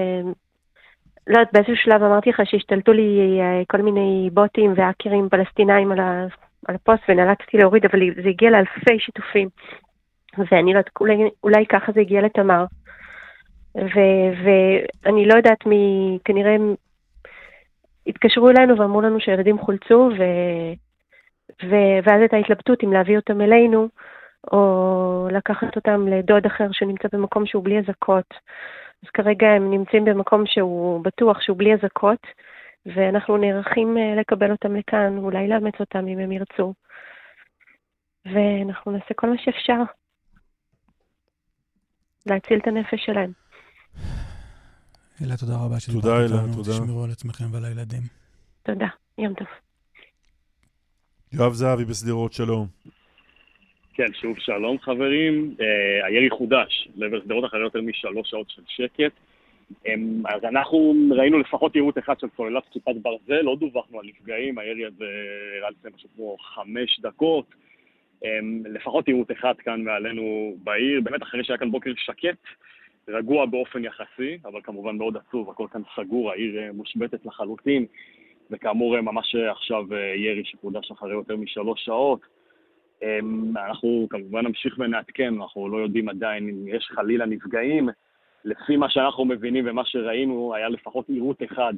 לא 1.28 1.40
יודעת, 1.40 1.54
באיזשהו 1.54 1.76
שלב 1.76 2.04
אמרתי 2.04 2.30
לך 2.30 2.42
שהשתלטו 2.46 2.94
לי 2.94 3.40
כל 3.68 3.82
מיני 3.82 4.30
בוטים 4.34 4.74
והאקרים 4.76 5.30
פלסטינאים 5.30 5.92
על, 5.92 6.00
ה... 6.00 6.26
על 6.68 6.76
הפוסט 6.76 7.04
ונאלצתי 7.10 7.58
להוריד, 7.58 7.86
אבל 7.86 8.00
זה 8.24 8.30
הגיע 8.30 8.50
לאלפי 8.50 9.00
שיתופים. 9.00 9.50
ואני 10.38 10.74
לא 10.74 10.78
יודעת, 10.78 10.90
אולי, 11.00 11.30
אולי 11.44 11.66
ככה 11.66 11.92
זה 11.92 12.02
הגיע 12.02 12.22
לתמר. 12.22 12.66
ואני 13.76 15.26
לא 15.26 15.34
יודעת 15.34 15.66
מי, 15.66 16.18
כנראה 16.26 16.56
הם 16.56 16.76
התקשרו 18.08 18.50
אלינו 18.50 18.78
ואמרו 18.78 19.02
לנו 19.02 19.20
שהילדים 19.20 19.60
חולצו, 19.60 20.10
ו... 20.18 20.24
ו... 21.64 21.76
ואז 22.04 22.20
הייתה 22.20 22.38
התלבטות 22.38 22.84
אם 22.84 22.94
להביא 22.94 23.18
אותם 23.18 23.42
אלינו, 23.42 23.88
או 24.52 25.28
לקחת 25.32 25.76
אותם 25.76 26.08
לדוד 26.08 26.46
אחר 26.46 26.68
שנמצא 26.72 27.08
במקום 27.14 27.46
שהוא 27.46 27.64
בלי 27.64 27.80
אזעקות. 27.80 28.34
אז 29.04 29.10
כרגע 29.10 29.48
הם 29.48 29.72
נמצאים 29.72 30.06
במקום 30.06 30.46
שהוא 30.46 31.04
בטוח 31.04 31.42
שהוא 31.42 31.58
בלי 31.58 31.74
אזעקות, 31.74 32.28
ואנחנו 32.86 33.38
נערכים 33.38 33.98
אה, 33.98 34.16
לקבל 34.16 34.52
אותם 34.52 34.76
לכאן, 34.76 35.18
אולי 35.18 35.48
לאמץ 35.48 35.80
אותם 35.80 36.08
אם 36.08 36.20
הם 36.20 36.32
ירצו. 36.32 36.74
ואנחנו 38.26 38.92
נעשה 38.92 39.14
כל 39.16 39.30
מה 39.30 39.38
שאפשר. 39.38 39.82
להציל 42.26 42.60
את 42.60 42.68
הנפש 42.68 43.06
שלהם. 43.06 43.41
אלה, 45.26 45.38
תודה 45.38 45.54
רבה 45.66 45.80
שדיברת 45.80 46.04
איתנו. 46.04 46.28
תודה, 46.28 46.44
אלה, 46.44 46.56
תודה. 46.56 46.72
תשמרו 46.72 47.04
על 47.04 47.12
עצמכם 47.12 47.46
ועל 47.54 47.66
הילדים. 47.66 48.02
תודה, 48.64 48.88
יום 49.18 49.34
טוב. 49.34 49.48
יואב 51.34 51.54
זהבי 51.54 51.86
בשדרות, 51.86 52.34
שלום. 52.34 52.68
כן, 53.94 54.14
שוב 54.22 54.40
שלום 54.40 54.80
חברים. 54.80 55.56
Uh, 55.60 56.06
הירי 56.06 56.30
חודש 56.30 56.88
לעבר 56.96 57.22
שדרות 57.22 57.46
אחרי 57.46 57.60
יותר 57.60 57.82
משלוש 57.82 58.30
שעות 58.30 58.50
של 58.50 58.62
שקט. 58.68 59.12
Um, 59.72 59.90
אז 60.26 60.44
אנחנו 60.44 60.94
ראינו 61.18 61.40
לפחות 61.40 61.76
יירוט 61.76 61.98
אחד 61.98 62.20
של 62.20 62.28
צוללת 62.38 62.64
כיפת 62.72 62.96
ברזל, 63.02 63.42
לא 63.42 63.56
דווחנו 63.60 64.00
על 64.00 64.06
נפגעים, 64.06 64.58
הירי 64.58 64.86
הזה 64.86 65.06
הראה 65.58 65.70
לפני 65.70 65.92
משהו 65.96 66.10
כמו 66.16 66.38
חמש 66.56 67.00
דקות. 67.00 67.46
Um, 68.24 68.26
לפחות 68.70 69.08
יירוט 69.08 69.32
אחד 69.32 69.54
כאן 69.60 69.82
מעלינו 69.82 70.56
בעיר, 70.64 71.02
באמת 71.02 71.24
אחרי 71.24 71.44
שהיה 71.44 71.58
כאן 71.58 71.72
בוקר 71.72 71.92
שקט. 71.98 72.38
רגוע 73.08 73.46
באופן 73.46 73.84
יחסי, 73.84 74.38
אבל 74.46 74.62
כמובן 74.64 74.98
מאוד 74.98 75.18
עצוב, 75.18 75.50
הכל 75.50 75.68
כאן 75.72 75.82
סגור, 75.96 76.32
העיר 76.32 76.60
אה, 76.60 76.72
מושבתת 76.72 77.26
לחלוטין, 77.26 77.86
וכאמור 78.52 78.96
אה, 78.96 79.02
ממש 79.02 79.36
אה, 79.36 79.52
עכשיו 79.52 79.84
ירי 80.16 80.46
שקודש 80.46 80.92
אחרי 80.92 81.12
יותר 81.12 81.38
משלוש 81.38 81.86
שעות. 81.86 82.22
אמ, 83.04 83.58
אנחנו 83.58 84.08
כמובן 84.10 84.46
נמשיך 84.46 84.76
ונעדכן, 84.80 85.34
אנחנו 85.42 85.70
לא 85.70 85.78
יודעים 85.78 86.10
עדיין 86.10 86.50
אם 86.50 86.68
יש 86.68 86.90
חלילה 86.96 87.26
נפגעים. 87.26 87.90
לפי 88.46 88.78
מה 88.78 88.90
שאנחנו 88.90 89.26
מבינים 89.26 89.66
ומה 89.68 89.86
שראינו, 89.86 90.56
היה 90.56 90.70
לפחות 90.70 91.10
עירות 91.10 91.44
אחד 91.44 91.74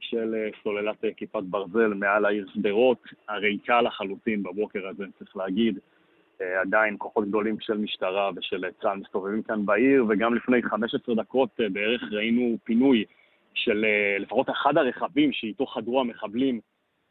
של 0.00 0.34
סוללת 0.62 1.04
כיפת 1.16 1.42
ברזל 1.42 1.94
מעל 1.94 2.24
העיר 2.24 2.46
שדרות, 2.54 3.02
הריקה 3.28 3.82
לחלוטין 3.82 4.42
בבוקר 4.42 4.88
הזה, 4.88 5.04
צריך 5.18 5.36
להגיד. 5.36 5.78
אה, 6.42 6.60
עדיין 6.60 6.96
כוחות 6.98 7.28
גדולים 7.28 7.56
של 7.60 7.78
משטרה 7.78 8.30
ושל 8.36 8.64
צה"ל 8.82 8.98
מסתובבים 8.98 9.42
כאן 9.42 9.66
בעיר, 9.66 10.04
וגם 10.08 10.34
לפני 10.34 10.62
15 10.62 11.14
דקות 11.14 11.50
אה, 11.60 11.68
בערך 11.68 12.02
ראינו 12.12 12.56
פינוי 12.64 13.04
של 13.54 13.84
אה, 13.84 14.18
לפחות 14.18 14.50
אחד 14.50 14.78
הרכבים 14.78 15.32
שאיתו 15.32 15.66
חדרו 15.66 16.00
המחבלים 16.00 16.60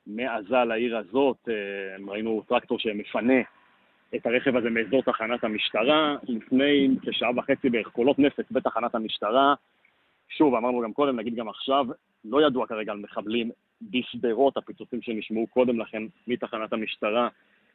מעזה 0.08 0.64
לעיר 0.68 0.98
הזאת. 0.98 1.50
ראינו 2.08 2.44
טרקטור 2.48 2.80
שמפנה 2.80 3.42
את 4.16 4.26
הרכב 4.26 4.56
הזה 4.56 4.70
מאזור 4.70 5.04
תחנת 5.04 5.44
המשטרה. 5.44 6.16
לפני 6.28 6.90
כשעה 7.02 7.32
וחצי 7.36 7.70
בערך 7.70 7.88
קולות 7.88 8.20
נפץ 8.20 8.46
בתחנת 8.52 8.96
המשטרה. 8.96 9.56
שוב, 10.30 10.56
אמרנו 10.56 10.82
גם 10.82 10.94
קודם, 10.94 11.20
נגיד 11.20 11.36
גם 11.36 11.50
עכשיו, 11.50 11.86
לא 12.26 12.48
ידוע 12.48 12.68
כרגע 12.68 12.92
על 12.92 12.98
מחבלים 12.98 13.52
בשדרות, 13.82 14.58
הפיצוצים 14.58 15.02
שנשמעו 15.02 15.48
קודם 15.48 15.80
לכן 15.80 16.04
מתחנת 16.28 16.74
המשטרה 16.74 17.30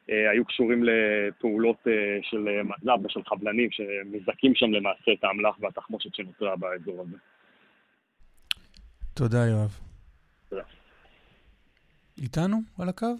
היו 0.09 0.45
קשורים 0.45 0.85
לפעולות 0.85 1.77
אה, 1.87 1.93
של 2.23 2.49
אה, 2.49 2.63
מז"ב 2.63 3.07
ושל 3.07 3.21
חבלנים 3.29 3.69
שמזכים 3.71 4.55
שם 4.55 4.71
למעשה 4.71 5.13
את 5.13 5.25
האמל"ח 5.25 5.57
והתחמושת 5.61 6.15
שנותרה 6.15 6.57
באזור 6.57 7.01
הזה. 7.01 7.17
תודה, 9.15 9.47
יואב. 9.47 9.79
תודה. 10.49 10.63
איתנו 12.19 12.57
על 12.79 12.89
הקו? 12.89 13.15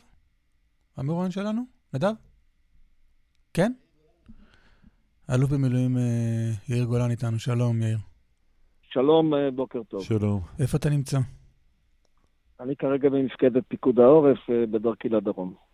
המרואיין 0.97 1.31
שלנו? 1.31 1.63
נדב? 1.95 2.13
כן? 3.55 3.73
אלוף 5.35 5.51
במילואים 5.51 5.97
יאיר 6.69 6.85
גולן 6.85 7.11
איתנו. 7.11 7.39
שלום, 7.39 7.83
יאיר. 7.83 7.99
שלום, 8.83 9.33
בוקר 9.55 9.83
טוב. 9.83 10.03
שלום. 10.03 10.41
איפה 10.61 10.77
אתה 10.77 10.91
נמצא? 10.91 11.19
אני 12.61 12.77
כרגע 12.77 13.09
במפקדת 13.09 13.63
פיקוד 13.69 14.01
העורף 14.01 14.39
בדרכי 14.71 15.09
לדרום. 15.09 15.72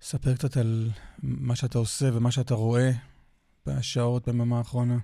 ספר 0.00 0.34
קצת 0.34 0.56
על 0.56 0.88
מה 1.22 1.56
שאתה 1.56 1.78
עושה 1.78 2.06
ומה 2.16 2.30
שאתה 2.30 2.54
רואה 2.54 2.90
בשעות 3.66 4.28
ביממה 4.28 4.58
האחרונה. 4.58 4.96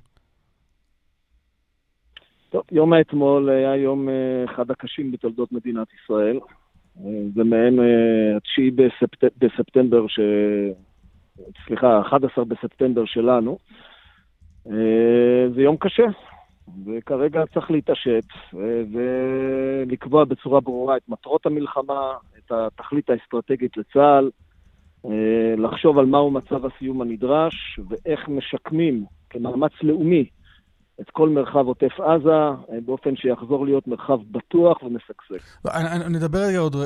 טוב, 2.51 2.62
יום 2.73 2.93
האתמול 2.93 3.51
היה 3.51 3.77
יום 3.77 4.09
אה, 4.09 4.44
אחד 4.44 4.70
הקשים 4.70 5.12
בתולדות 5.12 5.52
מדינת 5.52 5.89
ישראל. 5.94 6.39
אה, 6.98 7.10
זה 7.35 7.44
מעין 7.44 7.78
התשיעי 8.36 8.70
אה, 8.70 8.74
בספט... 8.77 9.24
בספטמבר, 9.39 10.06
ש... 10.09 10.20
סליחה, 11.66 12.01
11 12.01 12.44
בספטמבר 12.44 13.05
שלנו. 13.05 13.59
זה 15.55 15.62
יום 15.62 15.77
קשה, 15.77 16.06
וכרגע 16.86 17.43
צריך 17.55 17.70
להתעשת 17.70 18.24
ולקבוע 18.93 20.24
בצורה 20.24 20.60
ברורה 20.60 20.97
את 20.97 21.09
מטרות 21.09 21.47
המלחמה, 21.47 22.12
את 22.39 22.52
התכלית 22.52 23.10
האסטרטגית 23.10 23.77
לצה"ל, 23.77 24.24
אה, 24.24 24.52
לחשוב 25.57 25.99
על 25.99 26.07
מהו 26.07 26.31
מצב 26.31 26.66
הסיום 26.66 27.03
הנדרש 27.03 27.81
ואיך 27.89 28.29
משקמים 28.29 29.05
כמאמץ 29.31 29.73
לאומי 29.83 30.24
את 31.01 31.11
כל 31.11 31.29
מרחב 31.29 31.66
עוטף 31.66 32.01
עזה 32.01 32.31
אה, 32.31 32.81
באופן 32.85 33.16
שיחזור 33.16 33.66
להיות 33.66 33.89
מרחב 33.89 34.19
בטוח 34.31 34.83
ומשגשג. 34.83 35.47
נדבר 36.11 36.39
רגע 36.39 36.59
עוד, 36.59 36.77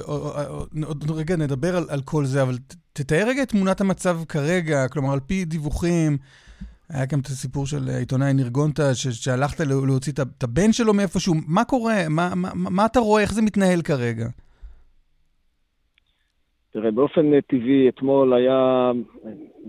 עוד 0.87 1.11
רגע, 1.11 1.37
נדבר 1.37 1.77
על, 1.77 1.85
על 1.89 2.01
כל 2.05 2.25
זה, 2.25 2.43
אבל 2.43 2.55
תתאר 2.93 3.25
רגע 3.29 3.43
את 3.43 3.49
תמונת 3.49 3.81
המצב 3.81 4.19
כרגע, 4.29 4.89
כלומר, 4.89 5.13
על 5.13 5.21
פי 5.21 5.45
דיווחים, 5.45 6.17
היה 6.89 7.07
גם 7.07 7.21
את 7.21 7.27
הסיפור 7.27 7.67
של 7.67 7.89
העיתונאי 7.89 8.33
ניר 8.33 8.49
גונטה, 8.49 8.95
שהלכת 8.95 9.61
להוציא 9.61 10.13
את 10.13 10.43
הבן 10.43 10.73
שלו 10.73 10.95
מאיפשהו, 10.95 11.35
מה 11.47 11.65
קורה? 11.65 12.09
מה, 12.09 12.35
מה, 12.35 12.51
מה 12.55 12.87
אתה 12.87 13.01
רואה? 13.01 13.23
איך 13.23 13.33
זה 13.33 13.43
מתנהל 13.43 13.83
כרגע? 13.83 14.27
תראה, 16.77 16.91
באופן 16.91 17.35
אה, 17.35 17.41
טבעי, 17.41 17.89
אתמול 17.89 18.33
היה, 18.33 18.93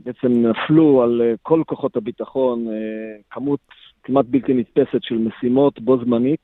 בעצם 0.06 0.28
נפלו 0.28 1.02
על 1.04 1.22
אה, 1.22 1.34
כל 1.42 1.62
כוחות 1.66 1.96
הביטחון 1.96 2.68
אה, 2.68 2.74
כמות 3.30 3.60
כמעט 4.04 4.26
בלתי 4.26 4.54
נתפסת 4.54 5.04
של 5.04 5.18
משימות 5.18 5.80
בו 5.82 5.98
זמנית. 5.98 6.42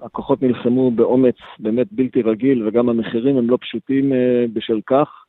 הכוחות 0.00 0.42
נלחמו 0.42 0.90
באומץ 0.90 1.34
באמת 1.58 1.86
בלתי 1.92 2.22
רגיל, 2.22 2.68
וגם 2.68 2.88
המחירים 2.88 3.36
הם 3.36 3.50
לא 3.50 3.58
פשוטים 3.60 4.12
בשל 4.52 4.80
כך. 4.86 5.24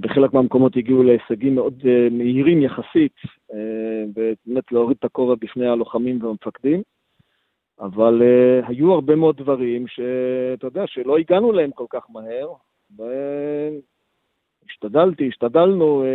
בחלק 0.00 0.32
מהמקומות 0.32 0.76
הגיעו 0.76 1.02
להישגים 1.02 1.54
מאוד 1.54 1.82
מהירים 2.10 2.62
יחסית, 2.62 3.16
ובאמת 3.50 4.72
להוריד 4.72 4.96
את 4.98 5.04
הכובע 5.04 5.34
בפני 5.40 5.66
הלוחמים 5.66 6.24
והמפקדים. 6.24 6.82
אבל 7.80 8.22
uh, 8.22 8.68
היו 8.68 8.92
הרבה 8.92 9.16
מאוד 9.16 9.36
דברים 9.36 9.86
שאתה 9.88 10.66
יודע, 10.66 10.82
שלא 10.86 11.18
הגענו 11.18 11.52
להם 11.52 11.70
כל 11.70 11.86
כך 11.90 12.06
מהר, 12.10 12.48
והשתדלתי, 14.66 15.28
השתדלנו 15.28 16.04
uh, 16.04 16.06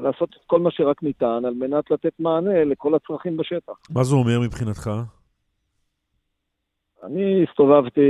לעשות 0.00 0.28
את 0.30 0.44
כל 0.46 0.60
מה 0.60 0.70
שרק 0.70 1.02
ניתן 1.02 1.44
על 1.44 1.54
מנת 1.54 1.90
לתת 1.90 2.12
מענה 2.18 2.64
לכל 2.64 2.94
הצרכים 2.94 3.36
בשטח. 3.36 3.72
מה 3.90 4.04
זה 4.04 4.14
אומר 4.14 4.40
מבחינתך? 4.40 4.90
אני 7.02 7.44
הסתובבתי 7.48 8.00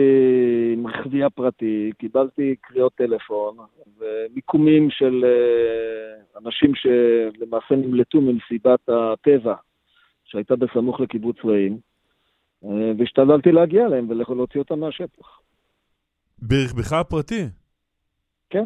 עם 0.72 0.86
רכבי 0.86 1.22
הפרטי, 1.22 1.92
קיבלתי 1.98 2.56
קריאות 2.60 2.94
טלפון 2.94 3.56
ומיקומים 3.98 4.90
של 4.90 5.24
uh, 5.24 6.38
אנשים 6.38 6.72
שלמעשה 6.74 7.76
נמלטו 7.76 8.20
ממסיבת 8.20 8.88
הטבע 8.88 9.54
שהייתה 10.24 10.56
בסמוך 10.56 11.00
לקיבוץ 11.00 11.36
רעים. 11.44 11.87
אה, 12.64 12.92
והשתדלתי 12.98 13.52
להגיע 13.52 13.86
אליהם 13.86 14.10
ולהוציא 14.10 14.60
אותם 14.60 14.80
מהשטח. 14.80 15.40
ברכבך 16.38 16.92
הפרטי? 16.92 17.44
כן, 18.50 18.64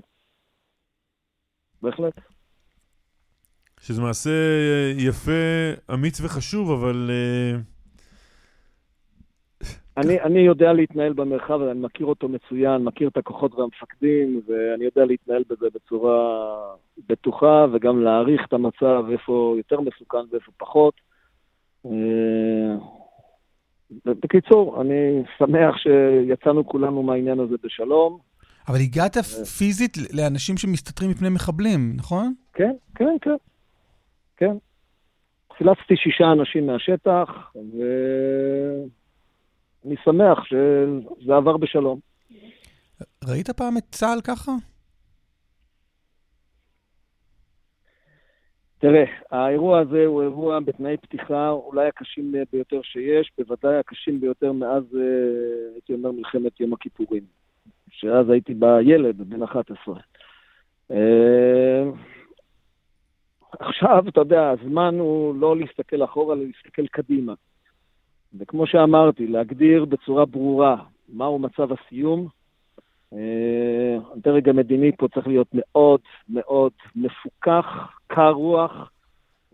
בהחלט. 1.82 2.20
שזה 3.80 4.02
מעשה 4.02 4.30
אה, 4.30 4.92
יפה, 4.96 5.92
אמיץ 5.94 6.20
וחשוב, 6.20 6.70
אבל... 6.70 7.10
אה, 7.10 7.58
אני, 10.04 10.20
אני 10.20 10.40
יודע 10.40 10.72
להתנהל 10.72 11.12
במרחב, 11.12 11.62
אני 11.62 11.80
מכיר 11.80 12.06
אותו 12.06 12.28
מצוין, 12.28 12.84
מכיר 12.84 13.08
את 13.08 13.16
הכוחות 13.16 13.54
והמפקדים, 13.54 14.40
ואני 14.46 14.84
יודע 14.84 15.04
להתנהל 15.04 15.42
בזה 15.50 15.66
בצורה 15.74 16.48
בטוחה, 17.08 17.66
וגם 17.72 18.02
להעריך 18.02 18.40
את 18.48 18.52
המצב, 18.52 19.04
איפה 19.12 19.54
יותר 19.56 19.80
מסוכן 19.80 20.18
ואיפה 20.30 20.52
פחות. 20.56 20.94
בקיצור, 24.06 24.80
אני 24.82 25.22
שמח 25.38 25.76
שיצאנו 25.76 26.66
כולנו 26.66 27.02
מהעניין 27.02 27.40
הזה 27.40 27.54
בשלום. 27.64 28.18
אבל 28.68 28.80
הגעת 28.80 29.16
פיזית 29.58 29.96
לאנשים 30.12 30.56
שמסתתרים 30.56 31.10
מפני 31.10 31.28
מחבלים, 31.28 31.92
נכון? 31.96 32.34
כן, 32.54 32.72
כן, 32.94 33.16
כן. 33.20 33.36
כן. 34.36 34.56
חילצתי 35.56 35.96
שישה 35.96 36.32
אנשים 36.32 36.66
מהשטח, 36.66 37.28
ואני 37.54 38.86
שמח 40.04 40.38
שזה 40.44 41.34
עבר 41.36 41.56
בשלום. 41.56 41.98
ראית 43.24 43.50
פעם 43.50 43.76
את 43.76 43.84
צה"ל 43.90 44.20
ככה? 44.20 44.52
תראה, 48.82 49.04
האירוע 49.30 49.78
הזה 49.78 50.06
הוא 50.06 50.22
אירוע 50.22 50.60
בתנאי 50.60 50.96
פתיחה 50.96 51.50
אולי 51.50 51.88
הקשים 51.88 52.34
ביותר 52.52 52.82
שיש, 52.82 53.32
בוודאי 53.38 53.76
הקשים 53.76 54.20
ביותר 54.20 54.52
מאז, 54.52 54.82
אה, 54.96 55.72
הייתי 55.74 55.92
אומר, 55.92 56.12
מלחמת 56.12 56.60
יום 56.60 56.72
הכיפורים, 56.72 57.22
שאז 57.90 58.30
הייתי 58.30 58.54
בה 58.54 58.82
ילד, 58.82 59.16
בן 59.28 59.42
11. 59.42 59.94
אה, 60.90 61.84
עכשיו, 63.60 64.08
אתה 64.08 64.20
יודע, 64.20 64.50
הזמן 64.50 64.98
הוא 64.98 65.34
לא 65.34 65.56
להסתכל 65.56 66.04
אחורה, 66.04 66.34
אלא 66.34 66.44
להסתכל 66.44 66.86
קדימה. 66.86 67.34
וכמו 68.38 68.66
שאמרתי, 68.66 69.26
להגדיר 69.26 69.84
בצורה 69.84 70.24
ברורה 70.26 70.76
מהו 71.08 71.38
מצב 71.38 71.68
הסיום, 71.72 72.28
הדרג 73.12 74.48
המדיני 74.48 74.90
פה 74.98 75.08
צריך 75.14 75.26
להיות 75.26 75.46
מאוד 75.52 76.00
מאוד 76.28 76.72
מפוקח, 76.96 77.66
קר 78.06 78.30
רוח, 78.30 78.90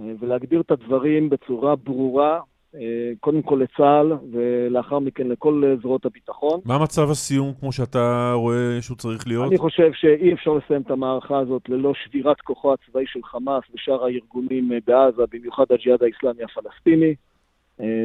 אה, 0.01 0.13
ולהגדיר 0.21 0.61
את 0.61 0.71
הדברים 0.71 1.31
בצורה 1.31 1.77
ברורה, 1.77 2.41
אה, 2.75 2.81
קודם 3.21 3.43
כל 3.43 3.63
לצה"ל, 3.63 4.13
ולאחר 4.33 4.99
מכן 4.99 5.29
לכל 5.29 5.77
זרועות 5.83 6.07
הביטחון. 6.07 6.61
מה 6.65 6.79
מצב 6.83 7.11
הסיום, 7.11 7.53
כמו 7.61 7.73
שאתה 7.73 8.33
רואה 8.35 8.79
שהוא 8.81 8.97
צריך 8.97 9.27
להיות? 9.27 9.49
אני 9.49 9.59
חושב 9.59 9.93
שאי 9.93 10.33
אפשר 10.33 10.51
לסיים 10.51 10.83
את 10.83 10.91
המערכה 10.91 11.39
הזאת 11.39 11.69
ללא 11.69 11.93
שבירת 11.95 12.41
כוחו 12.41 12.73
הצבאי 12.73 13.05
של 13.07 13.21
חמאס 13.25 13.63
ושאר 13.75 14.05
הארגונים 14.05 14.71
בעזה, 14.87 15.23
במיוחד 15.33 15.65
הג'יהאד 15.71 16.03
האיסלאמי 16.03 16.43
הפלסטיני. 16.43 17.15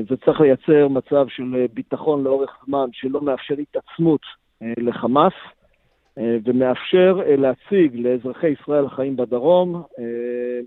זה 0.10 0.18
צריך 0.26 0.42
לייצר 0.42 0.88
מצב 0.88 1.26
של 1.30 1.66
ביטחון 1.74 2.24
לאורך 2.24 2.50
זמן 2.66 2.88
שלא 2.92 3.22
מאפשר 3.22 3.56
התעצמות 3.60 4.22
אה, 4.22 4.43
לחמאס, 4.78 5.34
אה, 6.18 6.38
ומאפשר 6.44 7.20
אה, 7.26 7.36
להציג 7.36 7.96
לאזרחי 7.96 8.48
ישראל 8.48 8.86
החיים 8.86 9.16
בדרום 9.16 9.84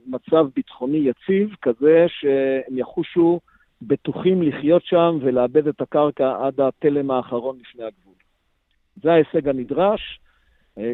מצב 0.06 0.47
ביטחוני 0.55 0.98
יציב, 0.98 1.55
כזה 1.62 2.06
שהם 2.09 2.78
יחושו 2.78 3.40
בטוחים 3.82 4.43
לחיות 4.43 4.85
שם 4.85 5.18
ולאבד 5.20 5.68
את 5.68 5.81
הקרקע 5.81 6.36
עד 6.40 6.60
התלם 6.60 7.10
האחרון 7.10 7.59
לפני 7.60 7.85
הגבול. 7.85 8.14
זה 9.02 9.12
ההישג 9.12 9.48
הנדרש. 9.48 10.20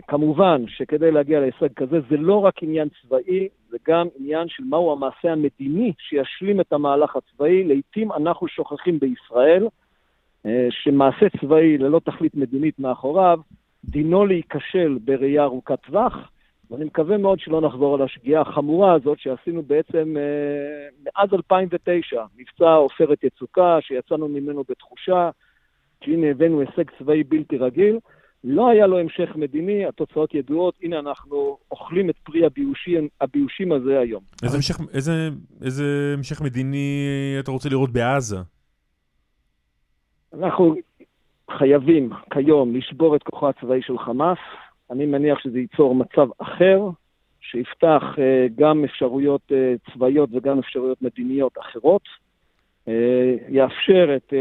כמובן 0.08 0.64
שכדי 0.68 1.10
להגיע 1.10 1.40
להישג 1.40 1.72
כזה 1.76 2.00
זה 2.10 2.16
לא 2.16 2.44
רק 2.44 2.62
עניין 2.62 2.88
צבאי, 3.02 3.48
זה 3.68 3.76
גם 3.88 4.06
עניין 4.18 4.48
של 4.48 4.64
מהו 4.64 4.92
המעשה 4.92 5.32
המדיני 5.32 5.92
שישלים 5.98 6.60
את 6.60 6.72
המהלך 6.72 7.16
הצבאי. 7.16 7.64
לעתים 7.64 8.12
אנחנו 8.12 8.48
שוכחים 8.48 8.98
בישראל 8.98 9.62
אה, 9.64 9.68
שמעשה 10.70 11.26
צבאי 11.40 11.78
ללא 11.78 12.00
תכלית 12.04 12.34
מדינית 12.34 12.78
מאחוריו, 12.78 13.38
דינו 13.84 14.26
להיכשל 14.26 14.98
בראייה 15.04 15.44
ארוכת 15.44 15.80
טווח, 15.86 16.14
ואני 16.70 16.84
מקווה 16.84 17.18
מאוד 17.18 17.40
שלא 17.40 17.60
נחזור 17.60 17.94
על 17.94 18.02
השגיאה 18.02 18.40
החמורה 18.40 18.92
הזאת 18.94 19.18
שעשינו 19.18 19.62
בעצם 19.62 20.16
אה, 20.16 20.88
מאז 21.04 21.28
2009, 21.32 22.24
מבצע 22.36 22.74
עופרת 22.74 23.24
יצוקה, 23.24 23.78
שיצאנו 23.80 24.28
ממנו 24.28 24.64
בתחושה 24.68 25.30
שהנה 26.04 26.26
הבאנו 26.30 26.60
הישג 26.60 26.90
צבאי 26.98 27.24
בלתי 27.24 27.56
רגיל. 27.56 27.98
לא 28.44 28.70
היה 28.70 28.86
לו 28.86 28.98
המשך 28.98 29.28
מדיני, 29.36 29.86
התוצאות 29.86 30.34
ידועות, 30.34 30.74
הנה 30.82 30.98
אנחנו 30.98 31.58
אוכלים 31.70 32.10
את 32.10 32.14
פרי 32.24 32.46
הביושים, 32.46 33.08
הביושים 33.20 33.72
הזה 33.72 33.98
היום. 34.00 34.22
איזה 34.42 34.56
המשך, 34.56 34.78
איזה, 34.94 35.28
איזה 35.64 36.14
המשך 36.18 36.40
מדיני 36.40 37.06
אתה 37.40 37.50
רוצה 37.50 37.68
לראות 37.68 37.90
בעזה? 37.90 38.36
אנחנו 40.38 40.74
חייבים 41.50 42.10
כיום 42.32 42.76
לשבור 42.76 43.16
את 43.16 43.22
כוחו 43.22 43.48
הצבאי 43.48 43.82
של 43.82 43.98
חמאס. 43.98 44.38
אני 44.90 45.06
מניח 45.06 45.38
שזה 45.38 45.58
ייצור 45.58 45.94
מצב 45.94 46.26
אחר, 46.38 46.88
שיפתח 47.40 48.02
uh, 48.14 48.20
גם 48.54 48.84
אפשרויות 48.84 49.40
uh, 49.50 49.92
צבאיות 49.92 50.30
וגם 50.32 50.58
אפשרויות 50.58 51.02
מדיניות 51.02 51.52
אחרות. 51.58 52.02
Uh, 52.86 52.90
יאפשר 53.48 54.16
את 54.16 54.32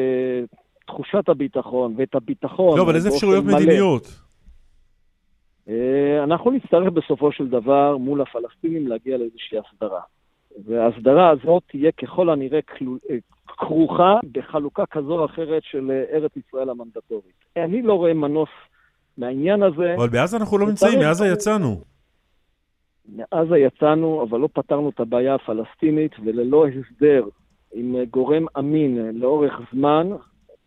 תחושת 0.88 1.30
הביטחון 1.30 1.94
ואת 1.98 2.16
הביטחון 2.16 2.78
לא, 2.78 2.84
אבל 2.84 2.96
איזה 2.96 3.10
אפשרויות 3.10 3.46
מלא. 3.46 3.56
מדיניות? 3.56 4.08
אנחנו 6.24 6.52
נצטרך 6.52 6.94
בסופו 6.94 7.32
של 7.32 7.48
דבר 7.48 7.98
מול 7.98 8.22
הפלסטינים 8.22 8.88
להגיע 8.88 9.18
לאיזושהי 9.18 9.58
הסדרה. 9.58 10.00
וההסדרה 10.66 11.30
הזאת 11.30 11.64
תהיה 11.68 11.92
ככל 11.92 12.30
הנראה 12.30 12.60
כרוכה 13.48 14.20
בחלוקה 14.32 14.86
כזו 14.86 15.20
או 15.20 15.26
אחרת 15.26 15.64
של 15.64 15.92
אה, 15.92 16.18
ארץ 16.18 16.32
ישראל 16.38 16.70
המנדטורית. 16.70 17.34
אני 17.58 17.82
לא 17.82 17.94
רואה 17.94 18.14
מנוס 18.14 18.50
מהעניין 19.18 19.64
הזה. 19.64 19.96
אבל 19.98 20.10
בעזה 20.10 20.38
אנחנו 20.38 20.58
לא 20.58 20.68
נמצאים, 20.68 21.00
מעזה 21.00 21.28
יצאנו. 21.28 21.82
מעזה 23.06 23.58
יצאנו, 23.58 24.24
אבל 24.30 24.40
לא 24.40 24.50
פתרנו 24.54 24.90
את 24.90 25.00
הבעיה 25.00 25.36
הפלסטינית, 25.36 26.12
וללא 26.26 26.66
הסדר 26.68 27.24
עם 27.74 27.96
גורם 28.12 28.46
אמין 28.60 29.12
לאורך 29.14 29.54
זמן, 29.74 30.08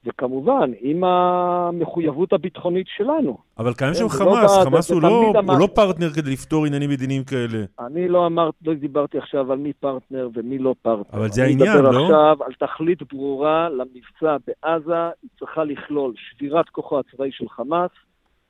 וכמובן, 0.06 0.70
עם 0.80 1.04
המחויבות 1.04 2.32
הביטחונית 2.32 2.86
שלנו. 2.96 3.38
אבל 3.58 3.74
קיים 3.74 3.94
שם 3.94 4.08
חמאס, 4.08 4.58
לא 4.58 4.64
חמאס 4.64 4.90
הוא, 4.90 5.02
לא, 5.02 5.32
הוא 5.48 5.58
לא 5.60 5.68
פרטנר 5.74 6.10
כדי 6.10 6.30
לפתור 6.30 6.66
עניינים 6.66 6.90
מדיניים 6.90 7.24
כאלה. 7.24 7.64
אני 7.80 8.08
לא 8.08 8.26
אמרת, 8.26 8.54
לא 8.66 8.74
דיברתי 8.74 9.18
עכשיו 9.18 9.52
על 9.52 9.58
מי 9.58 9.72
פרטנר 9.72 10.28
ומי 10.34 10.58
לא 10.58 10.74
פרטנר. 10.82 11.20
אבל 11.20 11.30
זה 11.30 11.44
העניין, 11.44 11.68
לא? 11.68 11.74
אני 11.74 11.88
מדבר 11.88 12.02
עכשיו 12.02 12.36
על 12.46 12.52
תכלית 12.52 13.02
ברורה 13.12 13.68
למבצע 13.68 14.36
בעזה, 14.46 15.10
היא 15.22 15.30
צריכה 15.38 15.64
לכלול 15.64 16.12
שבירת 16.16 16.68
כוחו 16.68 16.98
הצבאי 16.98 17.32
של 17.32 17.48
חמאס, 17.48 17.90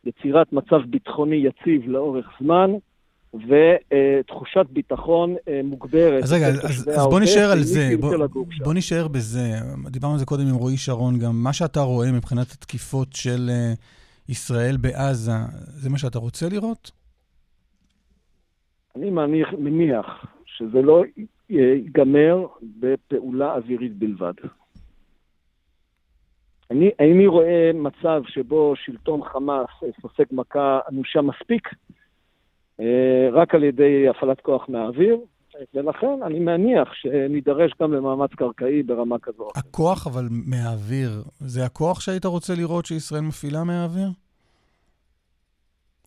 יצירת 0.05 0.52
מצב 0.52 0.81
ביטחוני 0.86 1.36
יציב 1.36 1.89
לאורך 1.89 2.26
זמן, 2.40 2.70
ותחושת 3.35 4.66
ביטחון 4.70 5.35
אה, 5.48 5.61
מוגברת. 5.65 6.23
אז 6.23 6.32
רגע, 6.32 6.47
אז, 6.48 6.89
אז 6.89 7.06
בוא 7.11 7.20
נשאר 7.20 7.51
על 7.52 7.62
זה, 7.62 7.90
בוא, 8.01 8.16
בוא 8.65 8.74
נשאר 8.74 9.09
בזה. 9.09 9.40
דיברנו 9.90 10.12
על 10.12 10.19
זה 10.19 10.27
קודם 10.27 10.47
עם 10.48 10.55
רועי 10.55 10.77
שרון, 10.77 11.19
גם 11.19 11.32
מה 11.35 11.52
שאתה 11.52 11.81
רואה 11.81 12.12
מבחינת 12.12 12.52
התקיפות 12.52 13.09
של 13.12 13.51
אה, 13.51 14.32
ישראל 14.32 14.77
בעזה, 14.77 15.32
זה 15.52 15.90
מה 15.90 15.98
שאתה 15.98 16.19
רוצה 16.19 16.48
לראות? 16.48 16.90
אני 18.97 19.11
מניח, 19.11 19.48
מניח 19.59 20.27
שזה 20.47 20.82
לא 20.82 21.05
ייגמר 21.51 22.47
בפעולה 22.81 23.55
אווירית 23.55 23.97
בלבד. 23.98 24.32
אני 26.70 26.90
איני 26.98 27.27
רואה 27.27 27.70
מצב 27.74 28.23
שבו 28.28 28.74
שלטון 28.77 29.20
חמאס 29.24 29.70
סופג 30.01 30.24
מכה 30.32 30.81
אנושה 30.93 31.20
מספיק 31.20 31.69
אה, 31.69 32.03
רק 33.32 33.55
על 33.55 33.64
ידי 33.64 34.09
הפעלת 34.09 34.40
כוח 34.40 34.68
מהאוויר, 34.68 35.16
ולכן 35.74 36.22
אני 36.26 36.38
מניח 36.38 36.88
שנידרש 36.94 37.72
גם 37.82 37.92
למאמץ 37.92 38.30
קרקעי 38.30 38.82
ברמה 38.82 39.18
כזו. 39.18 39.48
הכוח 39.56 40.06
אבל 40.06 40.28
מהאוויר, 40.30 41.10
זה 41.38 41.64
הכוח 41.64 42.01
שהיית 42.01 42.24
רוצה 42.24 42.55
לראות 42.55 42.86
שישראל 42.86 43.20
מפעילה 43.22 43.64
מהאוויר? 43.64 44.09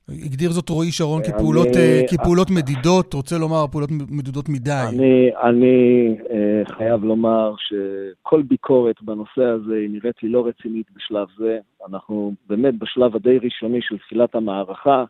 הגדיר 0.10 0.52
זאת 0.52 0.70
רועי 0.70 0.92
שרון 0.92 1.22
אני- 1.26 1.34
כפעולות, 1.34 1.68
אה, 1.78 2.02
כפעולות 2.12 2.48
מדידות, 2.52 3.14
רוצה 3.14 3.38
לומר 3.38 3.66
פעולות 3.72 3.90
מדידות 3.92 4.50
מדי. 4.50 4.72
אני, 4.90 5.30
אני 5.44 6.08
אה, 6.32 6.76
חייב 6.78 7.04
לומר 7.04 7.54
שכל 7.58 8.42
ביקורת 8.42 8.96
בנושא 9.02 9.44
הזה 9.44 9.76
היא 9.76 9.90
נראית 9.90 10.24
לי 10.24 10.30
לא 10.30 10.48
רצינית 10.48 10.88
בשלב 10.96 11.28
זה. 11.38 11.58
אנחנו 11.90 12.34
באמת 12.50 12.74
בשלב 12.80 13.16
הדי 13.16 13.38
ראשוני 13.44 13.80
של 13.82 13.98
תחילת 13.98 14.36
המערכה. 14.36 15.04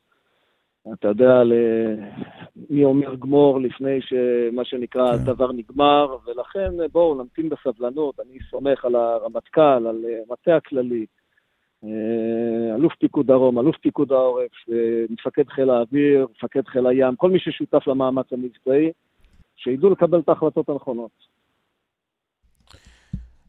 אתה 0.93 1.07
יודע. 1.07 1.43
מי 2.69 2.84
אומר 2.84 3.15
גמור 3.15 3.61
לפני 3.61 3.99
שמה 4.01 4.65
שנקרא 4.65 5.14
הדבר 5.14 5.51
נגמר, 5.51 6.18
ולכן 6.26 6.72
בואו 6.91 7.22
נמתין 7.22 7.49
בסבלנות. 7.49 8.19
אני 8.19 8.38
סומך 8.49 8.85
על 8.85 8.95
הרמטכ"ל, 8.95 9.61
על 9.61 10.05
אה, 10.05 10.19
המטה 10.30 10.55
הכללי, 10.55 11.05
אה, 11.84 12.76
אלוף 12.76 12.93
פיקוד 12.99 13.27
דרום, 13.27 13.59
אלוף 13.59 13.76
פיקוד 13.77 14.11
העורף, 14.11 14.51
אה, 14.72 14.76
מפקד 15.09 15.49
חיל 15.49 15.69
האוויר, 15.69 16.27
מפקד 16.31 16.68
חיל 16.68 16.88
הים, 16.88 17.15
כל 17.15 17.30
מי 17.30 17.39
ששותף 17.39 17.88
למאמץ 17.88 18.26
המבצעי, 18.31 18.91
שידעו 19.55 19.89
לקבל 19.89 20.19
את 20.19 20.30
ההחלטות 20.30 20.69
הנכונות. 20.69 21.11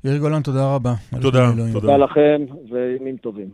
יאיר 0.05 0.19
גולן, 0.19 0.43
תודה 0.43 0.75
רבה. 0.75 0.93
תודה, 1.23 1.39
במילואים. 1.47 1.73
תודה 1.73 1.97
לכם 1.97 2.45
וימים 2.71 3.17
טובים. 3.17 3.49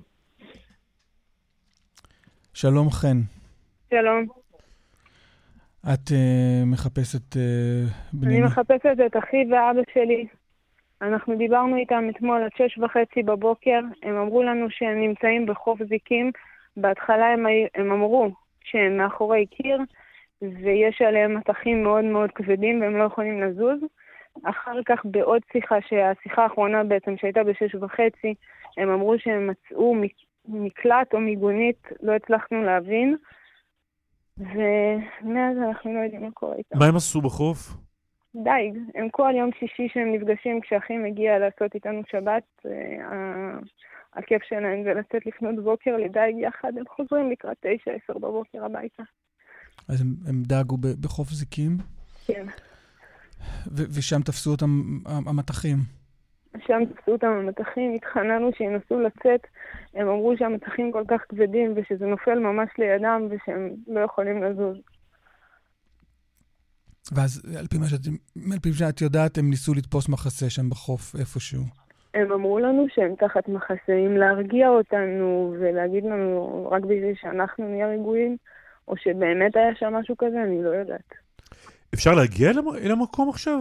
שלום 2.55 2.91
חן, 2.91 3.17
שלום. 3.95 4.27
את 5.95 6.09
uh, 6.09 6.67
מחפשת 6.67 7.33
uh, 7.33 7.39
בני... 8.13 8.37
אני 8.37 8.45
מחפשת 8.45 8.97
את 9.07 9.17
אחי 9.17 9.45
ואבא 9.51 9.81
שלי. 9.95 10.27
אנחנו 11.03 11.37
דיברנו 11.37 11.77
איתם 11.77 12.05
אתמול 12.11 12.43
עד 12.43 12.51
שש 12.57 12.79
וחצי 12.79 13.23
בבוקר. 13.23 13.81
הם 14.03 14.17
אמרו 14.17 14.43
לנו 14.43 14.67
שהם 14.71 15.01
נמצאים 15.01 15.47
בחוף 15.47 15.79
זיקים. 15.89 16.31
בהתחלה 16.77 17.27
הם, 17.27 17.47
הם 17.75 17.93
אמרו 17.93 18.29
שהם 18.65 18.97
מאחורי 18.97 19.47
קיר, 19.47 19.79
ויש 20.43 21.03
עליהם 21.03 21.35
מטחים 21.37 21.83
מאוד 21.83 22.05
מאוד 22.05 22.31
כבדים 22.31 22.81
והם 22.81 22.97
לא 22.97 23.05
יכולים 23.05 23.41
לזוז. 23.43 23.79
אחר 24.45 24.79
כך 24.87 25.01
בעוד 25.05 25.43
שיחה, 25.53 25.77
שהשיחה 25.89 26.43
האחרונה 26.43 26.85
בעצם 26.85 27.17
שהייתה 27.17 27.45
בשש 27.45 27.75
וחצי, 27.75 28.35
הם 28.79 28.91
אמרו 28.91 29.19
שהם 29.19 29.51
מצאו 29.51 29.95
מק- 29.95 30.25
מקלט 30.49 31.15
או 31.15 31.21
מיגונית, 31.21 31.83
לא 32.03 32.13
הצלחנו 32.13 32.63
להבין. 32.63 33.17
ומאז 34.39 35.57
אנחנו 35.69 35.95
לא 35.95 35.99
יודעים 35.99 36.23
מה 36.23 36.31
קורה 36.31 36.57
איתם. 36.57 36.79
מה 36.79 36.87
הם 36.87 36.97
עשו 36.97 37.21
בחוף? 37.21 37.77
דייג. 38.35 38.75
הם 38.95 39.09
כל 39.11 39.33
יום 39.39 39.51
שישי 39.59 39.89
שהם 39.95 40.13
נפגשים, 40.15 40.61
כשאחי 40.61 40.97
מגיע 40.97 41.39
לעשות 41.39 41.75
איתנו 41.75 42.03
שבת, 42.11 42.43
אה, 42.67 43.59
הכיף 44.15 44.43
שלהם 44.43 44.85
זה 44.85 44.95
לצאת 44.95 45.27
לפנות 45.27 45.65
בוקר 45.65 45.97
לדייג 45.97 46.37
יחד, 46.39 46.73
הם 46.79 46.85
חוזרים 46.97 47.31
לקראת 47.31 47.57
תשע, 47.61 47.91
עשר 47.91 48.19
בבוקר 48.19 48.65
הביתה. 48.65 49.03
אז 49.89 50.01
הם, 50.01 50.15
הם 50.29 50.43
דאגו 50.43 50.77
בחוף 51.01 51.29
זיקים, 51.31 51.77
כן. 52.27 52.47
ושם 53.73 54.21
תפסו 54.23 54.51
אותם 54.51 54.99
המטחים. 55.07 55.77
שם 56.67 56.83
תפסו 56.85 57.13
אותם 57.13 57.27
המטחים, 57.27 57.95
התחננו 57.95 58.51
שינסו 58.57 59.01
לצאת, 59.01 59.41
הם 59.95 60.09
אמרו 60.09 60.35
שהמטחים 60.39 60.93
כל 60.93 61.05
כך 61.09 61.21
כבדים 61.29 61.75
ושזה 61.77 62.07
נופל 62.07 62.39
ממש 62.39 62.69
לידם 62.79 63.29
ושהם 63.31 63.71
לא 63.89 64.01
יכולים 64.01 64.43
לזוז. 64.43 64.77
ואז 67.13 67.43
על 67.59 67.67
פי 67.67 67.79
מה 67.79 67.87
שאת, 67.87 68.01
על 68.53 68.59
פי 68.63 68.73
שאת 68.73 69.01
יודעת, 69.01 69.39
הם 69.39 69.51
ניסו 69.51 69.75
לתפוס 69.75 70.09
מחסה 70.09 70.51
שם 70.51 70.71
בחוף 70.71 71.15
איפשהו. 71.19 71.63
הם 72.15 72.33
אמרו 72.33 72.59
לנו 72.59 72.87
שהם 72.95 73.15
תחת 73.15 73.49
מחסים 73.49 74.17
להרגיע 74.17 74.69
אותנו 74.69 75.55
ולהגיד 75.61 76.05
לנו 76.05 76.69
רק 76.71 76.83
בשביל 76.83 77.15
שאנחנו 77.21 77.69
נהיה 77.69 77.87
רגועים, 77.87 78.37
או 78.89 78.97
שבאמת 78.97 79.57
היה 79.57 79.75
שם 79.75 79.93
משהו 79.93 80.17
כזה, 80.19 80.43
אני 80.43 80.63
לא 80.63 80.69
יודעת. 80.69 81.15
אפשר 81.95 82.15
להגיע 82.15 82.51
אל 82.85 82.91
המקום 82.91 83.29
עכשיו? 83.29 83.59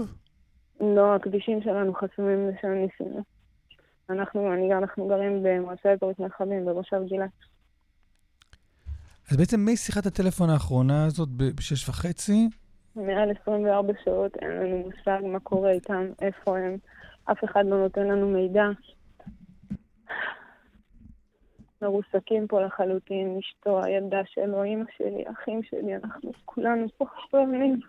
לא, 0.81 1.15
הכבישים 1.15 1.61
שלנו 1.61 1.93
חסומים 1.93 2.49
לשם 2.49 2.67
ניסינו. 2.67 3.23
אנחנו, 4.09 4.53
אני, 4.53 4.73
אנחנו 4.73 5.07
גרים 5.07 5.43
במועצה 5.43 5.91
אזורית 5.91 6.19
מרחבים, 6.19 6.65
במושב 6.65 7.03
גילת. 7.05 7.29
אז 9.31 9.37
בעצם 9.37 9.67
משיחת 9.73 10.05
הטלפון 10.05 10.49
האחרונה 10.49 11.05
הזאת 11.05 11.29
בשש 11.29 11.89
וחצי, 11.89 12.49
מעל 12.95 13.31
24 13.41 13.93
שעות 14.03 14.35
אין 14.41 14.49
לנו 14.51 14.77
מושג 14.77 15.19
מה 15.23 15.39
קורה 15.39 15.71
איתם, 15.71 16.05
איפה 16.21 16.57
הם. 16.57 16.77
אף 17.25 17.43
אחד 17.43 17.65
לא 17.65 17.77
נותן 17.77 18.07
לנו 18.07 18.29
מידע. 18.29 18.65
מרוסקים 21.81 22.47
פה 22.47 22.61
לחלוטין, 22.61 23.39
אשתו, 23.39 23.83
הילדה 23.83 24.21
שלו, 24.25 24.63
אימא 24.63 24.83
שלי, 24.97 25.23
אחים 25.31 25.63
שלי, 25.63 25.95
אנחנו 25.95 26.31
כולנו 26.45 26.87
פה 26.97 27.05
חסונים. 27.05 27.79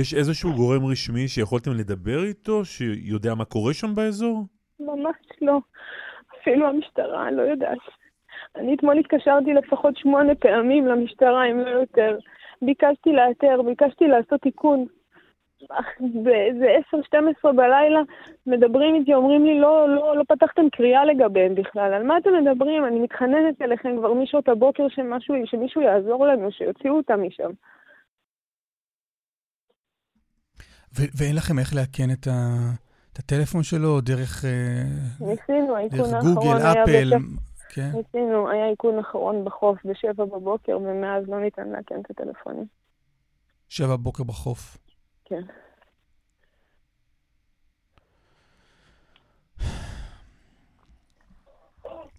יש 0.00 0.14
איזשהו 0.14 0.50
גורם 0.52 0.86
רשמי 0.86 1.28
שיכולתם 1.28 1.70
לדבר 1.80 2.24
איתו, 2.24 2.64
שיודע 2.64 3.34
מה 3.34 3.44
קורה 3.44 3.74
שם 3.74 3.94
באזור? 3.94 4.44
ממש 4.80 5.16
לא. 5.42 5.58
אפילו 6.40 6.68
המשטרה, 6.68 7.30
לא 7.30 7.42
יודעת. 7.42 7.78
אני 8.56 8.74
אתמול 8.74 8.98
התקשרתי 8.98 9.54
לפחות 9.54 9.96
שמונה 9.96 10.34
פעמים 10.34 10.86
למשטרה, 10.86 11.50
אם 11.50 11.58
לא 11.58 11.68
יותר. 11.68 12.18
ביקשתי 12.62 13.12
לאתר, 13.12 13.62
ביקשתי 13.62 14.04
לעשות 14.08 14.40
תיקון. 14.40 14.86
באיזה 16.24 16.66
10-12 17.46 17.52
בלילה 17.52 18.00
מדברים 18.46 18.94
איתי, 18.94 19.14
אומרים 19.14 19.44
לי, 19.44 19.60
לא, 19.60 19.88
לא, 19.88 20.16
לא 20.16 20.22
פתחתם 20.28 20.70
קריאה 20.72 21.04
לגביהם 21.04 21.54
בכלל. 21.54 21.94
על 21.94 22.02
מה 22.02 22.18
אתם 22.18 22.30
מדברים? 22.42 22.84
אני 22.84 22.98
מתחננת 23.00 23.62
אליכם 23.62 23.96
כבר 23.98 24.14
משעות 24.14 24.48
הבוקר 24.48 24.88
שמשהו, 24.88 25.34
שמישהו 25.44 25.80
יעזור 25.82 26.26
לנו, 26.26 26.52
שיוציאו 26.52 26.96
אותם 26.96 27.22
משם. 27.22 27.50
ו- 27.50 27.78
ואין 30.92 31.36
לכם 31.36 31.58
איך 31.58 31.74
לאכן 31.74 32.10
את, 32.10 32.26
ה- 32.26 32.70
את 33.12 33.18
הטלפון 33.18 33.62
שלו 33.62 34.00
דרך, 34.00 34.44
אה, 34.44 34.82
ניסינו, 35.20 35.74
דרך 35.90 36.24
גוגל, 36.34 36.58
אפל. 36.58 37.10
כן? 37.68 37.90
ניסינו, 37.94 38.50
היה 38.50 38.70
איכון 38.70 38.98
אחרון 38.98 39.44
בחוף 39.44 39.78
בשבע 39.84 40.24
בבוקר, 40.24 40.78
ומאז 40.78 41.24
לא 41.28 41.40
ניתן 41.40 41.68
לאכן 41.68 42.00
את 42.00 42.10
הטלפונים. 42.10 42.66
שבע 43.68 43.96
בבוקר 43.96 44.24
בחוף. 44.24 44.78
כן. 45.24 45.42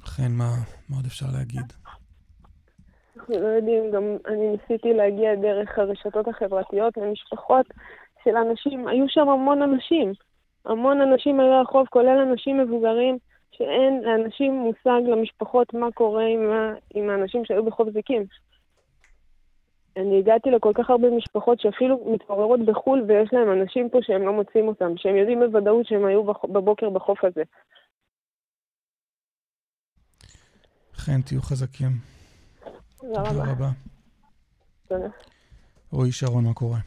אכן, 0.05 0.31
מה, 0.31 0.55
מה 0.89 0.95
עוד 0.97 1.05
אפשר 1.05 1.25
להגיד? 1.33 1.73
אנחנו 3.17 3.33
לא 3.39 3.47
יודעים, 3.47 3.83
גם 3.95 4.03
אני 4.27 4.47
ניסיתי 4.51 4.93
להגיע 4.93 5.35
דרך 5.35 5.77
הרשתות 5.77 6.27
החברתיות 6.27 6.97
למשפחות 6.97 7.65
של 8.29 8.37
אנשים, 8.37 8.87
היו 8.87 9.05
שם 9.09 9.29
המון 9.29 9.61
אנשים. 9.61 10.11
המון 10.65 11.01
אנשים 11.01 11.39
על 11.39 11.61
החוף, 11.61 11.89
כולל 11.89 12.17
אנשים 12.29 12.57
מבוגרים, 12.57 13.17
שאין 13.51 14.01
לאנשים 14.03 14.53
מושג 14.53 15.01
למשפחות 15.07 15.73
מה 15.73 15.91
קורה 15.91 16.25
עם, 16.25 16.51
ה... 16.51 16.73
עם 16.93 17.09
האנשים 17.09 17.45
שהיו 17.45 17.65
בחוף 17.65 17.87
זיקים. 17.93 18.25
אני 19.97 20.19
הגעתי 20.19 20.51
לכל 20.51 20.71
כך 20.75 20.89
הרבה 20.89 21.09
משפחות 21.09 21.59
שאפילו 21.59 22.13
מתעוררות 22.13 22.59
בחו"ל 22.65 23.05
ויש 23.07 23.29
להם 23.33 23.61
אנשים 23.61 23.89
פה 23.89 23.97
שהם 24.01 24.21
לא 24.21 24.33
מוצאים 24.33 24.67
אותם, 24.67 24.97
שהם 24.97 25.15
יודעים 25.15 25.39
בוודאות 25.39 25.85
שהם 25.85 26.05
היו. 26.05 26.23
בבוקר 26.23 26.89
בחוף 26.89 27.23
הזה. 27.23 27.43
אכן, 30.95 31.21
תהיו 31.21 31.41
חזקים. 31.41 31.91
תודה 32.97 33.29
תודה 33.29 33.29
רבה. 33.29 33.51
רבה. 33.51 33.69
תודה. 34.87 35.07
רועי 35.91 36.11
שרון, 36.11 36.43
מה 36.43 36.53
קורה? 36.53 36.79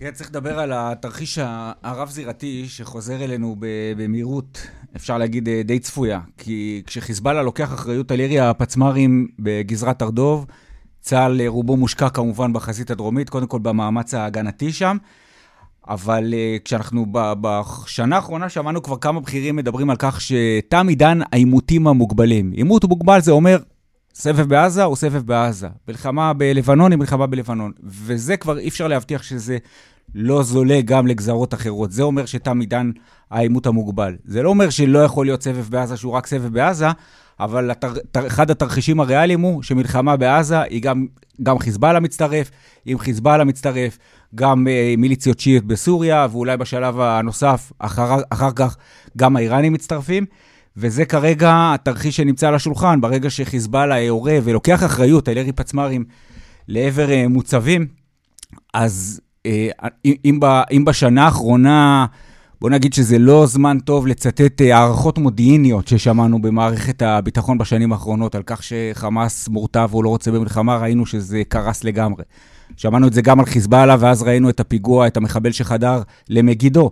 תראה, 0.00 0.12
צריך 0.12 0.30
לדבר 0.30 0.58
על 0.58 0.72
התרחיש 0.74 1.38
הרב-זירתי 1.82 2.64
שחוזר 2.68 3.24
אלינו 3.24 3.56
במהירות, 3.96 4.66
אפשר 4.96 5.18
להגיד 5.18 5.48
אה, 5.48 5.62
די 5.64 5.78
צפויה. 5.78 6.20
כי 6.38 6.82
כשחיזבאללה 6.86 7.42
לוקח 7.42 7.74
אחריות 7.74 8.10
על 8.10 8.20
ירי 8.20 8.40
הפצמ"רים 8.40 9.28
בגזרת 9.38 10.02
הר-דוב, 10.02 10.46
צה"ל 11.00 11.40
אה, 11.40 11.48
רובו 11.48 11.76
מושקע 11.76 12.08
כמובן 12.08 12.52
בחזית 12.52 12.90
הדרומית, 12.90 13.30
קודם 13.30 13.46
כל 13.46 13.58
במאמץ 13.58 14.14
ההגנתי 14.14 14.72
שם. 14.72 14.96
אבל 15.88 16.34
uh, 16.34 16.62
כשאנחנו 16.64 17.06
בשנה 17.12 18.16
האחרונה 18.16 18.48
שמענו 18.48 18.82
כבר 18.82 18.96
כמה 18.96 19.20
בכירים 19.20 19.56
מדברים 19.56 19.90
על 19.90 19.96
כך 19.98 20.20
שתם 20.20 20.88
עידן 20.88 21.18
העימותים 21.32 21.86
המוגבלים. 21.86 22.52
עימות 22.52 22.84
מוגבל 22.84 23.20
זה 23.20 23.32
אומר 23.32 23.58
סבב 24.14 24.48
בעזה 24.48 24.84
או 24.84 24.96
סבב 24.96 25.22
בעזה. 25.26 25.68
מלחמה 25.88 26.32
בלבנון 26.32 26.92
היא 26.92 26.98
מלחמה 26.98 27.26
בלבנון. 27.26 27.72
וזה 27.82 28.36
כבר 28.36 28.58
אי 28.58 28.68
אפשר 28.68 28.88
להבטיח 28.88 29.22
שזה 29.22 29.58
לא 30.14 30.42
זולה 30.42 30.80
גם 30.84 31.06
לגזרות 31.06 31.54
אחרות. 31.54 31.92
זה 31.92 32.02
אומר 32.02 32.26
שתם 32.26 32.60
עידן 32.60 32.90
העימות 33.30 33.66
המוגבל. 33.66 34.16
זה 34.24 34.42
לא 34.42 34.48
אומר 34.48 34.70
שלא 34.70 34.98
יכול 34.98 35.26
להיות 35.26 35.42
סבב 35.42 35.66
בעזה 35.70 35.96
שהוא 35.96 36.12
רק 36.12 36.26
סבב 36.26 36.52
בעזה, 36.52 36.86
אבל 37.40 37.70
התר, 37.70 37.92
תר, 38.12 38.26
אחד 38.26 38.50
התרחישים 38.50 39.00
הריאליים 39.00 39.40
הוא 39.40 39.62
שמלחמה 39.62 40.16
בעזה 40.16 40.60
היא 40.62 40.82
גם, 40.82 41.06
גם 41.42 41.58
חיזבאללה 41.58 42.00
מצטרף, 42.00 42.50
אם 42.86 42.98
חיזבאללה 42.98 43.44
מצטרף, 43.44 43.98
גם 44.34 44.68
אה, 44.68 44.94
מיליציות 44.98 45.40
שיעיות 45.40 45.64
בסוריה, 45.64 46.26
ואולי 46.30 46.56
בשלב 46.56 47.00
הנוסף, 47.00 47.72
אחר, 47.78 48.16
אחר 48.30 48.50
כך, 48.52 48.76
גם 49.16 49.36
האיראנים 49.36 49.72
מצטרפים. 49.72 50.26
וזה 50.76 51.04
כרגע 51.04 51.72
התרחיש 51.74 52.16
שנמצא 52.16 52.48
על 52.48 52.54
השולחן, 52.54 53.00
ברגע 53.00 53.30
שחיזבאללה 53.30 54.00
יורה 54.00 54.38
ולוקח 54.44 54.84
אחריות 54.84 55.28
על 55.28 55.36
ירי 55.36 55.52
פצמ"רים 55.52 56.04
לעבר 56.68 57.10
אה, 57.10 57.28
מוצבים, 57.28 57.86
אז 58.74 59.20
אם, 59.44 60.40
אם 60.72 60.84
בשנה 60.84 61.24
האחרונה, 61.24 62.06
בוא 62.60 62.70
נגיד 62.70 62.92
שזה 62.92 63.18
לא 63.18 63.46
זמן 63.46 63.78
טוב 63.78 64.06
לצטט 64.06 64.60
אה, 64.60 64.78
הערכות 64.78 65.18
מודיעיניות 65.18 65.88
ששמענו 65.88 66.42
במערכת 66.42 67.02
הביטחון 67.02 67.58
בשנים 67.58 67.92
האחרונות, 67.92 68.34
על 68.34 68.42
כך 68.46 68.62
שחמאס 68.62 69.48
מורתע 69.48 69.86
והוא 69.90 70.04
לא 70.04 70.08
רוצה 70.08 70.30
במלחמה, 70.30 70.76
ראינו 70.76 71.06
שזה 71.06 71.42
קרס 71.48 71.84
לגמרי. 71.84 72.24
שמענו 72.76 73.06
את 73.06 73.12
זה 73.12 73.22
גם 73.22 73.40
על 73.40 73.46
חיזבאללה, 73.46 73.96
ואז 74.00 74.22
ראינו 74.22 74.50
את 74.50 74.60
הפיגוע, 74.60 75.06
את 75.06 75.16
המחבל 75.16 75.52
שחדר 75.52 76.02
למגידו. 76.28 76.90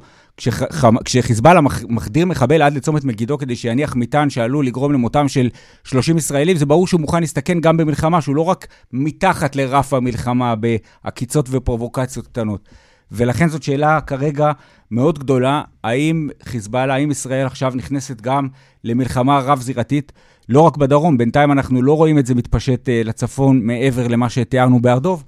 כשחיזבאללה 1.05 1.60
מחדיר 1.89 2.27
מחבל 2.27 2.62
עד 2.62 2.74
לצומת 2.74 3.05
מגידו 3.05 3.39
כדי 3.39 3.56
שיניח 3.56 3.97
מטען 3.97 4.31
שעלול 4.31 4.66
לגרום 4.66 4.93
למותם 4.93 5.28
של 5.28 5.48
30 5.85 6.16
ישראלים, 6.16 6.56
זה 6.56 6.66
ברור 6.66 6.86
שהוא 6.86 7.01
מוכן 7.01 7.20
להסתכן 7.20 7.60
גם 7.60 7.77
במלחמה, 7.77 8.20
שהוא 8.20 8.36
לא 8.36 8.43
רק 8.43 8.66
מתחת 8.93 9.56
לרף 9.56 9.94
המלחמה 9.94 10.55
בעקיצות 10.55 11.48
ופרובוקציות 11.51 12.27
קטנות. 12.27 12.69
ולכן 13.12 13.48
זאת 13.48 13.62
שאלה 13.62 14.01
כרגע 14.01 14.52
מאוד 14.90 15.19
גדולה, 15.19 15.62
האם 15.85 16.28
חיזבאללה, 16.43 16.94
האם 16.94 17.10
ישראל 17.10 17.47
עכשיו 17.47 17.73
נכנסת 17.74 18.20
גם 18.20 18.48
למלחמה 18.85 19.39
רב-זירתית, 19.39 20.12
לא 20.48 20.60
רק 20.60 20.77
בדרום, 20.77 21.19
בינתיים 21.19 21.52
אנחנו 21.52 21.82
לא 21.82 21.97
רואים 21.97 22.19
את 22.19 22.27
זה 22.27 22.35
מתפשט 22.35 22.89
uh, 22.89 23.09
לצפון 23.09 23.60
מעבר 23.66 24.09
למה 24.09 24.31
שתיארנו 24.31 24.82
בהר 24.82 24.98
דב, 24.98 25.19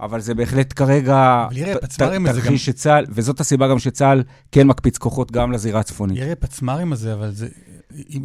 אבל 0.00 0.20
זה 0.20 0.34
בהחלט 0.34 0.72
כרגע 0.76 1.46
תרחיש 2.24 2.66
שצה"ל, 2.66 3.04
וזאת 3.08 3.40
הסיבה 3.40 3.68
גם 3.68 3.78
שצה"ל 3.78 4.22
כן 4.52 4.66
מקפיץ 4.66 4.98
כוחות 4.98 5.32
גם 5.32 5.52
לזירה 5.52 5.80
הצפונית. 5.80 6.18
ירי 6.18 6.32
הפצמ"רים 6.32 6.92
הזה, 6.92 7.12
אבל 7.14 7.30
זה... 7.30 7.48
אם, 8.10 8.22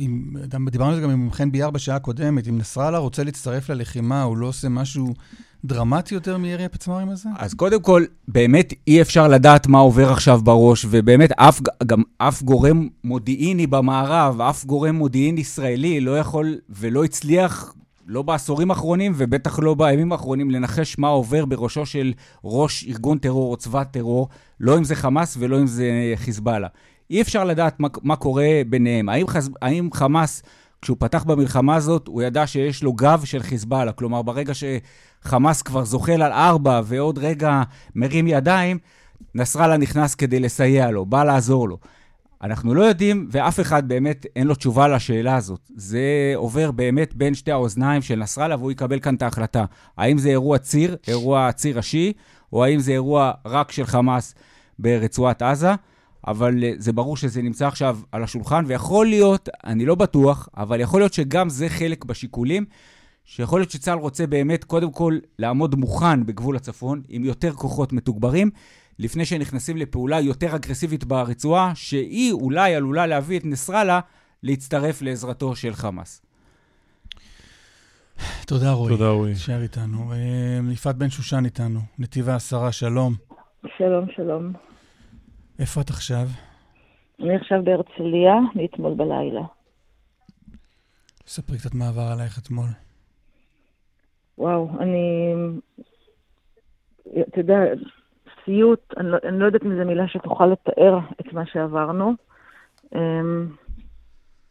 אם, 0.55 0.69
דיברנו 0.69 0.89
על 0.89 0.95
זה 0.95 1.01
גם 1.01 1.09
עם 1.09 1.31
חן 1.31 1.51
ביאר 1.51 1.69
בשעה 1.69 1.95
הקודמת, 1.95 2.47
אם 2.47 2.57
נסראללה 2.57 2.97
רוצה 2.97 3.23
להצטרף 3.23 3.69
ללחימה, 3.69 4.23
הוא 4.23 4.37
לא 4.37 4.45
עושה 4.45 4.69
משהו 4.69 5.13
דרמטי 5.65 6.15
יותר 6.15 6.37
מירי 6.37 6.65
הפצמ"רים 6.65 7.09
הזה? 7.09 7.29
אז 7.37 7.53
קודם 7.53 7.81
כל, 7.81 8.03
באמת 8.27 8.73
אי 8.87 9.01
אפשר 9.01 9.27
לדעת 9.27 9.67
מה 9.67 9.79
עובר 9.79 10.11
עכשיו 10.11 10.41
בראש, 10.43 10.85
ובאמת 10.89 11.31
אף, 11.31 11.61
גם 11.85 12.01
אף 12.17 12.43
גורם 12.43 12.87
מודיעיני 13.03 13.67
במערב, 13.67 14.41
אף 14.41 14.65
גורם 14.65 14.95
מודיעין 14.95 15.37
ישראלי 15.37 15.99
לא 15.99 16.19
יכול 16.19 16.57
ולא 16.69 17.03
הצליח 17.03 17.73
לא 18.07 18.21
בעשורים 18.21 18.71
האחרונים 18.71 19.13
ובטח 19.15 19.59
לא 19.59 19.73
בימים 19.73 20.11
האחרונים, 20.11 20.51
לנחש 20.51 20.99
מה 20.99 21.07
עובר 21.07 21.45
בראשו 21.45 21.85
של 21.85 22.13
ראש 22.43 22.85
ארגון 22.89 23.17
טרור 23.17 23.51
או 23.51 23.57
צבא 23.57 23.83
טרור, 23.83 24.29
לא 24.59 24.77
אם 24.77 24.83
זה 24.83 24.95
חמאס 24.95 25.37
ולא 25.39 25.59
אם 25.59 25.67
זה 25.67 26.13
חיזבאללה. 26.15 26.67
אי 27.09 27.21
אפשר 27.21 27.43
לדעת 27.43 27.79
מה, 27.79 27.87
מה 28.01 28.15
קורה 28.15 28.61
ביניהם. 28.69 29.09
האם, 29.09 29.27
חז, 29.27 29.49
האם 29.61 29.89
חמאס, 29.93 30.43
כשהוא 30.81 30.97
פתח 30.99 31.23
במלחמה 31.23 31.75
הזאת, 31.75 32.07
הוא 32.07 32.21
ידע 32.21 32.47
שיש 32.47 32.83
לו 32.83 32.93
גב 32.93 33.21
של 33.25 33.43
חיזבאללה? 33.43 33.91
כלומר, 33.91 34.21
ברגע 34.21 34.53
שחמאס 34.53 35.61
כבר 35.61 35.85
זוחל 35.85 36.21
על 36.21 36.31
ארבע 36.31 36.81
ועוד 36.85 37.17
רגע 37.17 37.63
מרים 37.95 38.27
ידיים, 38.27 38.77
נסראללה 39.35 39.77
נכנס 39.77 40.15
כדי 40.15 40.39
לסייע 40.39 40.91
לו, 40.91 41.05
בא 41.05 41.23
לעזור 41.23 41.69
לו. 41.69 41.77
אנחנו 42.43 42.73
לא 42.73 42.83
יודעים, 42.83 43.27
ואף 43.31 43.59
אחד 43.59 43.87
באמת 43.87 44.25
אין 44.35 44.47
לו 44.47 44.55
תשובה 44.55 44.87
לשאלה 44.87 45.35
הזאת. 45.35 45.69
זה 45.75 46.33
עובר 46.35 46.71
באמת 46.71 47.15
בין 47.15 47.33
שתי 47.33 47.51
האוזניים 47.51 48.01
של 48.01 48.15
נסראללה, 48.15 48.55
והוא 48.55 48.71
יקבל 48.71 48.99
כאן 48.99 49.15
את 49.15 49.21
ההחלטה. 49.21 49.65
האם 49.97 50.17
זה 50.17 50.29
אירוע 50.29 50.57
ציר, 50.57 50.95
אירוע 51.07 51.51
ציר 51.51 51.77
ראשי, 51.77 52.13
או 52.53 52.63
האם 52.65 52.79
זה 52.79 52.91
אירוע 52.91 53.31
רק 53.45 53.71
של 53.71 53.85
חמאס 53.85 54.35
ברצועת 54.79 55.41
עזה? 55.41 55.71
אבל 56.27 56.63
אה, 56.63 56.71
זה 56.77 56.93
ברור 56.93 57.17
שזה 57.17 57.41
נמצא 57.41 57.67
עכשיו 57.67 57.99
על 58.11 58.23
השולחן, 58.23 58.63
ויכול 58.67 59.05
להיות, 59.05 59.49
אני 59.63 59.85
לא 59.85 59.95
בטוח, 59.95 60.49
אבל 60.57 60.79
יכול 60.79 61.01
להיות 61.01 61.13
שגם 61.13 61.49
זה 61.49 61.69
חלק 61.69 62.05
בשיקולים, 62.05 62.65
שיכול 63.25 63.59
להיות 63.59 63.71
שצה"ל 63.71 63.97
רוצה 63.97 64.27
באמת, 64.27 64.63
קודם 64.63 64.91
כל, 64.91 65.17
לעמוד 65.39 65.75
מוכן 65.75 66.25
בגבול 66.25 66.55
הצפון, 66.55 67.01
עם 67.09 67.25
יותר 67.25 67.51
כוחות 67.53 67.93
מתוגברים, 67.93 68.49
לפני 68.99 69.25
שנכנסים 69.25 69.77
לפעולה 69.77 70.19
יותר 70.19 70.55
אגרסיבית 70.55 71.03
ברצועה, 71.03 71.71
שהיא 71.75 72.31
אולי 72.31 72.75
עלולה 72.75 73.05
להביא 73.05 73.39
את 73.39 73.45
נסראללה 73.45 73.99
להצטרף 74.43 75.01
לעזרתו 75.01 75.55
של 75.55 75.73
חמאס. 75.73 76.25
תודה, 78.47 78.71
רועי. 78.71 78.97
תודה, 78.97 79.09
רועי. 79.09 79.31
נשאר 79.31 79.61
איתנו. 79.61 80.13
אה, 80.13 80.59
יפעת 80.73 80.95
בן 80.95 81.09
שושן 81.09 81.45
איתנו, 81.45 81.79
נתיב 81.99 82.29
העשרה, 82.29 82.71
שלום. 82.71 83.13
שלום, 83.77 84.05
שלום. 84.15 84.53
איפה 85.59 85.81
את 85.81 85.89
עכשיו? 85.89 86.27
אני 87.19 87.35
עכשיו 87.35 87.63
בהרצליה, 87.63 88.33
מאתמול 88.55 88.93
בלילה. 88.93 89.41
ספרי 91.27 91.57
קצת 91.57 91.73
מה 91.73 91.87
עבר 91.87 92.01
עלייך 92.01 92.39
אתמול. 92.39 92.67
וואו, 94.37 94.69
אני... 94.79 95.33
אתה 97.29 97.39
יודע, 97.39 97.55
סיוט, 98.45 98.93
אני 98.97 99.11
לא, 99.11 99.17
אני 99.23 99.39
לא 99.39 99.45
יודעת 99.45 99.63
אם 99.63 99.77
זו 99.77 99.85
מילה 99.85 100.07
שתוכל 100.07 100.45
לתאר 100.45 100.99
את 101.21 101.33
מה 101.33 101.45
שעברנו. 101.45 102.13
אמ, 102.95 103.47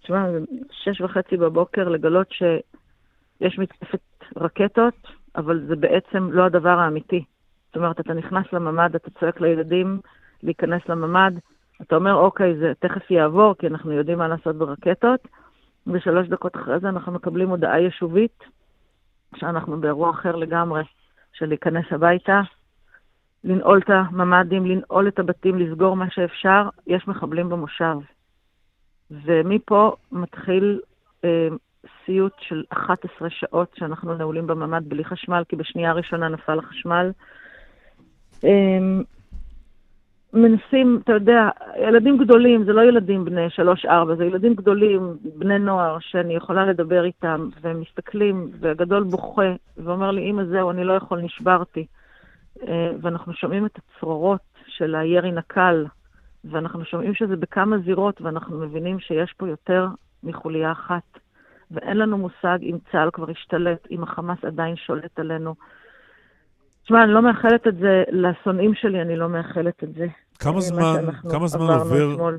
תשמע, 0.02 0.26
שש 0.70 1.00
וחצי 1.00 1.36
בבוקר 1.36 1.88
לגלות 1.88 2.26
שיש 2.32 3.58
מתקפת 3.58 4.00
רקטות, 4.36 4.94
אבל 5.36 5.66
זה 5.66 5.76
בעצם 5.76 6.28
לא 6.32 6.44
הדבר 6.44 6.78
האמיתי. 6.78 7.24
זאת 7.66 7.76
אומרת, 7.76 8.00
אתה 8.00 8.14
נכנס 8.14 8.46
לממ"ד, 8.52 8.94
אתה 8.94 9.10
צועק 9.20 9.40
לילדים 9.40 10.00
להיכנס 10.42 10.88
לממ"ד, 10.88 11.32
אתה 11.82 11.96
אומר, 11.96 12.14
אוקיי, 12.14 12.56
זה 12.58 12.72
תכף 12.78 13.10
יעבור, 13.10 13.54
כי 13.58 13.66
אנחנו 13.66 13.92
יודעים 13.92 14.18
מה 14.18 14.28
לעשות 14.28 14.56
ברקטות, 14.56 15.28
ושלוש 15.86 16.28
דקות 16.28 16.56
אחרי 16.56 16.80
זה 16.80 16.88
אנחנו 16.88 17.12
מקבלים 17.12 17.48
הודעה 17.48 17.80
יישובית, 17.80 18.44
שאנחנו 19.36 19.80
באירוע 19.80 20.10
אחר 20.10 20.36
לגמרי, 20.36 20.82
של 21.32 21.46
להיכנס 21.46 21.84
הביתה, 21.90 22.40
לנעול 23.44 23.78
את 23.78 23.90
הממ"דים, 23.90 24.66
לנעול 24.66 25.08
את 25.08 25.18
הבתים, 25.18 25.58
לסגור 25.58 25.96
מה 25.96 26.10
שאפשר, 26.10 26.68
יש 26.86 27.08
מחבלים 27.08 27.48
במושב. 27.48 27.96
ומפה 29.10 29.92
מתחיל 30.12 30.80
אה, 31.24 31.48
סיוט 32.04 32.32
של 32.40 32.64
11 32.68 33.30
שעות 33.30 33.74
שאנחנו 33.78 34.14
נעולים 34.14 34.46
בממ"ד 34.46 34.82
בלי 34.88 35.04
חשמל, 35.04 35.42
כי 35.48 35.56
בשנייה 35.56 35.90
הראשונה 35.90 36.28
נפל 36.28 36.58
החשמל. 36.58 37.10
אה, 38.44 38.78
מנסים, 40.32 41.00
אתה 41.04 41.12
יודע, 41.12 41.48
ילדים 41.88 42.18
גדולים, 42.18 42.64
זה 42.64 42.72
לא 42.72 42.80
ילדים 42.80 43.24
בני 43.24 43.50
שלוש-ארבע, 43.50 44.14
זה 44.14 44.24
ילדים 44.24 44.54
גדולים, 44.54 45.16
בני 45.38 45.58
נוער, 45.58 45.98
שאני 46.00 46.36
יכולה 46.36 46.66
לדבר 46.66 47.04
איתם, 47.04 47.48
והם 47.60 47.80
מסתכלים, 47.80 48.50
והגדול 48.60 49.02
בוכה, 49.02 49.54
ואומר 49.76 50.10
לי, 50.10 50.30
אמא, 50.30 50.44
זהו, 50.44 50.70
אני 50.70 50.84
לא 50.84 50.92
יכול, 50.92 51.20
נשברתי. 51.20 51.86
אה, 52.68 52.90
ואנחנו 53.00 53.32
שומעים 53.32 53.66
את 53.66 53.78
הצרורות 53.78 54.40
של 54.66 54.94
הירי 54.94 55.32
נקל, 55.32 55.86
ואנחנו 56.44 56.84
שומעים 56.84 57.14
שזה 57.14 57.36
בכמה 57.36 57.78
זירות, 57.78 58.20
ואנחנו 58.20 58.58
מבינים 58.58 59.00
שיש 59.00 59.34
פה 59.36 59.48
יותר 59.48 59.86
מחוליה 60.22 60.72
אחת. 60.72 61.18
ואין 61.70 61.96
לנו 61.96 62.18
מושג 62.18 62.58
אם 62.62 62.78
צה"ל 62.92 63.10
כבר 63.12 63.30
השתלט, 63.30 63.86
אם 63.90 64.02
החמאס 64.02 64.38
עדיין 64.44 64.76
שולט 64.76 65.18
עלינו. 65.18 65.54
תשמע, 66.84 67.04
אני 67.04 67.12
לא 67.12 67.22
מאחלת 67.22 67.66
את 67.66 67.76
זה 67.76 68.02
לשונאים 68.08 68.74
שלי, 68.74 69.02
אני 69.02 69.16
לא 69.16 69.28
מאחלת 69.28 69.84
את 69.84 69.94
זה. 69.94 70.06
כמה 70.38 70.60
זמן, 70.60 71.12
כמה 71.30 71.46
זמן 71.46 71.66
עובר 71.66 72.12
אתמול. 72.14 72.38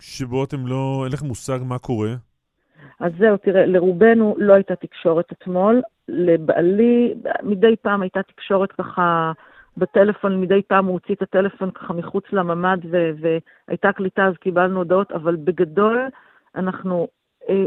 שבו 0.00 0.44
אתם 0.44 0.66
לא, 0.66 1.02
אין 1.04 1.12
לכם 1.12 1.26
מושג 1.26 1.58
מה 1.64 1.78
קורה? 1.78 2.14
אז 3.00 3.12
זהו, 3.18 3.36
תראה, 3.36 3.66
לרובנו 3.66 4.34
לא 4.38 4.54
הייתה 4.54 4.76
תקשורת 4.76 5.32
אתמול. 5.32 5.82
לבעלי, 6.08 7.14
מדי 7.42 7.76
פעם 7.82 8.02
הייתה 8.02 8.22
תקשורת 8.22 8.72
ככה 8.72 9.32
בטלפון, 9.76 10.40
מדי 10.40 10.62
פעם 10.62 10.86
הוא 10.86 10.92
הוציא 10.92 11.14
את 11.14 11.22
הטלפון 11.22 11.70
ככה 11.70 11.92
מחוץ 11.92 12.24
לממ"ד 12.32 12.78
ו- 12.90 13.10
והייתה 13.68 13.92
קליטה, 13.92 14.26
אז 14.26 14.34
קיבלנו 14.36 14.78
הודעות, 14.78 15.12
אבל 15.12 15.36
בגדול 15.36 16.08
אנחנו, 16.54 17.08
אה, 17.48 17.64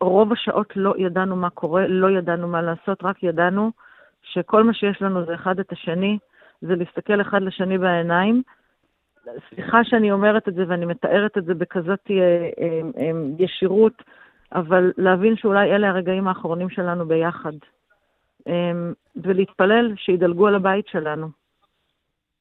רוב 0.00 0.32
השעות 0.32 0.76
לא 0.76 0.94
ידענו 0.98 1.36
מה 1.36 1.50
קורה, 1.50 1.86
לא 1.88 2.10
ידענו 2.10 2.48
מה 2.48 2.62
לעשות, 2.62 3.04
רק 3.04 3.22
ידענו 3.22 3.70
שכל 4.22 4.64
מה 4.64 4.74
שיש 4.74 5.02
לנו 5.02 5.24
זה 5.24 5.34
אחד 5.34 5.58
את 5.60 5.72
השני, 5.72 6.18
זה 6.60 6.74
להסתכל 6.76 7.20
אחד 7.20 7.42
לשני 7.42 7.78
בעיניים, 7.78 8.42
סליחה 9.48 9.84
שאני 9.84 10.12
אומרת 10.12 10.48
את 10.48 10.54
זה 10.54 10.64
ואני 10.68 10.86
מתארת 10.86 11.38
את 11.38 11.44
זה 11.44 11.54
בכזאת 11.54 12.10
אה, 12.10 12.16
אה, 12.16 12.80
אה, 12.98 13.10
ישירות, 13.38 14.02
אבל 14.52 14.92
להבין 14.98 15.36
שאולי 15.36 15.74
אלה 15.74 15.88
הרגעים 15.88 16.28
האחרונים 16.28 16.70
שלנו 16.70 17.06
ביחד. 17.08 17.52
אה, 18.48 18.72
ולהתפלל 19.16 19.92
שידלגו 19.96 20.46
על 20.46 20.54
הבית 20.54 20.86
שלנו. 20.86 21.43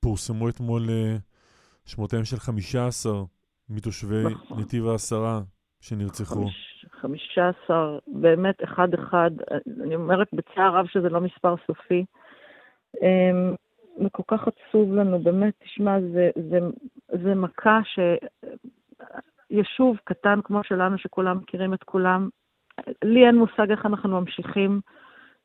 פורסמו 0.03 0.49
אתמול 0.49 0.81
אה, 0.89 1.15
שמותיהם 1.85 2.23
של 2.23 2.37
15 2.37 3.11
מתושבי 3.69 4.23
נכון. 4.31 4.59
נתיב 4.59 4.87
העשרה 4.87 5.41
שנרצחו. 5.81 6.45
חמישה 7.01 7.49
עשר, 7.49 7.99
באמת 8.07 8.63
אחד-אחד. 8.63 9.31
אני 9.83 9.95
אומרת 9.95 10.27
בצער 10.33 10.75
רב 10.75 10.85
שזה 10.87 11.09
לא 11.09 11.21
מספר 11.21 11.55
סופי. 11.67 12.05
וכל 14.05 14.23
כך 14.27 14.47
עצוב 14.47 14.93
לנו, 14.93 15.19
באמת, 15.19 15.53
תשמע, 15.63 16.01
זה, 16.01 16.29
זה, 16.49 16.59
זה 17.23 17.35
מכה 17.35 17.79
שישוב 19.51 19.97
קטן 20.03 20.39
כמו 20.43 20.63
שלנו, 20.63 20.97
שכולם 20.97 21.37
מכירים 21.37 21.73
את 21.73 21.83
כולם, 21.83 22.29
לי 23.03 23.27
אין 23.27 23.35
מושג 23.35 23.71
איך 23.71 23.85
אנחנו 23.85 24.21
ממשיכים 24.21 24.81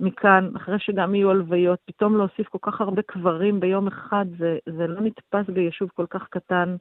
מכאן, 0.00 0.50
אחרי 0.56 0.78
שגם 0.78 1.14
יהיו 1.14 1.30
הלוויות, 1.30 1.78
פתאום 1.84 2.16
להוסיף 2.16 2.48
כל 2.48 2.58
כך 2.62 2.80
הרבה 2.80 3.02
קברים 3.02 3.60
ביום 3.60 3.86
אחד, 3.86 4.26
זה, 4.38 4.58
זה 4.66 4.86
לא 4.86 5.00
נתפס 5.00 5.44
ביישוב 5.48 5.90
כל 5.94 6.06
כך 6.10 6.26
קטן. 6.30 6.76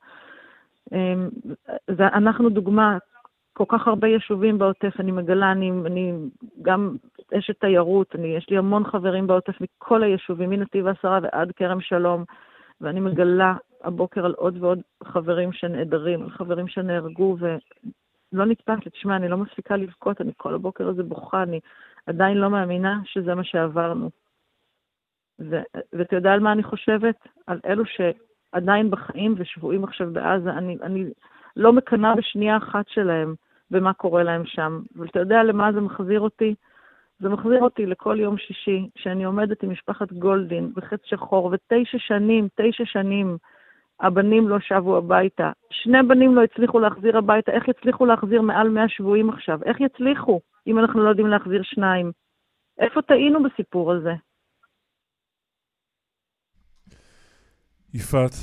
אמ, 0.92 1.30
זה, 1.98 2.08
אנחנו 2.08 2.50
דוגמה, 2.50 2.98
כל 3.54 3.66
כך 3.68 3.88
הרבה 3.88 4.08
יישובים 4.08 4.58
בעוטף, 4.58 5.00
אני 5.00 5.12
מגלה, 5.12 5.52
אני, 5.52 5.72
אני 5.86 6.14
גם 6.62 6.96
אשת 7.38 7.60
תיירות, 7.60 8.16
אני, 8.16 8.28
יש 8.28 8.50
לי 8.50 8.58
המון 8.58 8.84
חברים 8.84 9.28
בעוטף 9.28 9.62
מכל 9.62 10.04
היישובים, 10.04 10.50
מנתיב 10.50 10.88
העשרה 10.88 11.20
ועד 11.24 11.52
כרם 11.52 11.82
שלום, 11.82 12.24
ואני 12.82 13.00
מגלה 13.00 13.56
הבוקר 13.84 14.26
על 14.26 14.34
עוד 14.38 14.64
ועוד 14.64 14.80
חברים 15.04 15.52
שנעדרים, 15.52 16.24
על 16.24 16.30
חברים 16.30 16.68
שנהרגו, 16.68 17.38
ולא 17.40 18.46
נתפס 18.46 18.86
לי, 18.86 18.92
תשמע, 18.92 19.16
אני 19.16 19.28
לא 19.28 19.38
מפסיקה 19.38 19.76
לבכות, 19.76 20.22
אני 20.22 20.32
כל 20.38 20.54
הבוקר 20.54 20.88
הזה 20.88 21.04
בוכה, 21.04 21.44
אני 21.44 21.60
עדיין 22.08 22.38
לא 22.38 22.50
מאמינה 22.50 23.00
שזה 23.06 23.36
מה 23.36 23.44
שעברנו. 23.44 24.10
ואתה 25.94 26.16
יודע 26.16 26.34
על 26.34 26.40
מה 26.40 26.52
אני 26.52 26.64
חושבת? 26.64 27.16
על 27.48 27.60
אלו 27.66 27.84
שעדיין 27.86 28.92
בחיים 28.92 29.36
ושבויים 29.38 29.84
עכשיו 29.84 30.14
בעזה, 30.14 30.50
אני, 30.50 30.78
אני 30.82 31.06
לא 31.56 31.74
מקנאה 31.74 32.16
בשנייה 32.16 32.58
אחת 32.58 32.88
שלהם. 32.88 33.36
ומה 33.72 33.94
קורה 33.94 34.24
להם 34.24 34.46
שם. 34.46 34.82
ואתה 34.96 35.20
יודע 35.20 35.44
למה 35.44 35.72
זה 35.72 35.82
מחזיר 35.82 36.20
אותי? 36.20 36.56
זה 37.20 37.30
מחזיר 37.30 37.62
אותי 37.62 37.86
לכל 37.86 38.18
יום 38.20 38.38
שישי, 38.38 38.90
שאני 38.96 39.24
עומדת 39.24 39.64
עם 39.64 39.70
משפחת 39.70 40.14
גולדין 40.14 40.72
בחץ 40.76 41.00
שחור, 41.04 41.46
ותשע 41.46 41.98
שנים, 41.98 42.48
תשע 42.56 42.86
שנים, 42.86 43.38
הבנים 44.00 44.48
לא 44.48 44.60
שבו 44.60 44.98
הביתה. 44.98 45.52
שני 45.70 46.04
בנים 46.04 46.36
לא 46.36 46.44
הצליחו 46.44 46.80
להחזיר 46.80 47.18
הביתה, 47.18 47.52
איך 47.52 47.68
יצליחו 47.68 48.06
להחזיר 48.06 48.42
מעל 48.42 48.70
100 48.70 48.90
שבויים 48.90 49.30
עכשיו? 49.30 49.60
איך 49.64 49.82
יצליחו 49.82 50.40
אם 50.68 50.80
אנחנו 50.80 51.04
לא 51.04 51.10
יודעים 51.10 51.28
להחזיר 51.28 51.62
שניים? 51.64 52.12
איפה 52.80 53.02
טעינו 53.02 53.40
בסיפור 53.44 53.94
הזה? 53.94 54.14
יפעת, 57.94 58.34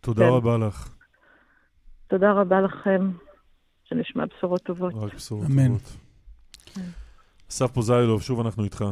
תודה 0.00 0.24
כן. 0.24 0.32
רבה 0.32 0.58
לך. 0.58 0.96
תודה 2.06 2.32
רבה 2.32 2.60
לכם. 2.60 3.10
שנשמע 3.84 4.24
בשורות 4.26 4.62
טובות. 4.62 4.94
רק 4.94 5.14
בשורות 5.14 5.46
אמן. 5.46 5.66
טובות. 5.66 5.96
כן. 6.74 6.80
אסף 7.50 7.72
פוזיילוב, 7.72 8.22
שוב 8.22 8.40
אנחנו 8.40 8.64
איתך. 8.64 8.84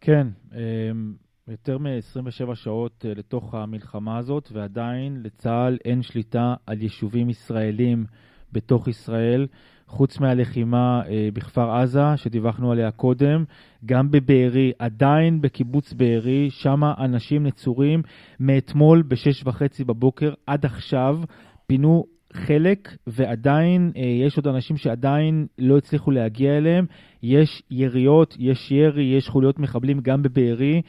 כן, 0.00 0.26
אמ, 0.52 1.14
יותר 1.48 1.78
מ-27 1.78 2.54
שעות 2.54 3.04
אה, 3.08 3.14
לתוך 3.14 3.54
המלחמה 3.54 4.18
הזאת, 4.18 4.48
ועדיין 4.52 5.22
לצה"ל 5.22 5.78
אין 5.84 6.02
שליטה 6.02 6.54
על 6.66 6.82
יישובים 6.82 7.30
ישראלים 7.30 8.04
בתוך 8.52 8.88
ישראל, 8.88 9.46
חוץ 9.94 10.20
מהלחימה 10.20 11.02
אה, 11.08 11.28
בכפר 11.32 11.70
עזה, 11.70 12.16
שדיווחנו 12.16 12.72
עליה 12.72 12.90
קודם, 12.90 13.44
גם 13.86 14.10
בבארי, 14.10 14.72
עדיין 14.78 15.40
בקיבוץ 15.40 15.92
בארי, 15.92 16.50
שם 16.50 16.80
אנשים 16.98 17.46
נצורים 17.46 18.02
מאתמול 18.40 19.02
ב-6 19.02 19.42
וחצי 19.48 19.84
בבוקר 19.84 20.34
עד 20.46 20.64
עכשיו. 20.64 21.18
פינו 21.66 22.04
חלק, 22.32 22.96
ועדיין 23.06 23.92
אה, 23.96 24.02
יש 24.02 24.36
עוד 24.36 24.48
אנשים 24.48 24.76
שעדיין 24.76 25.46
לא 25.58 25.78
הצליחו 25.78 26.10
להגיע 26.10 26.56
אליהם. 26.56 26.86
יש 27.22 27.62
יריות, 27.70 28.36
יש 28.38 28.70
ירי, 28.70 29.04
יש 29.04 29.28
חוליות 29.28 29.58
מחבלים 29.58 30.00
גם 30.00 30.22
בבארי. 30.22 30.74
אה, 30.74 30.80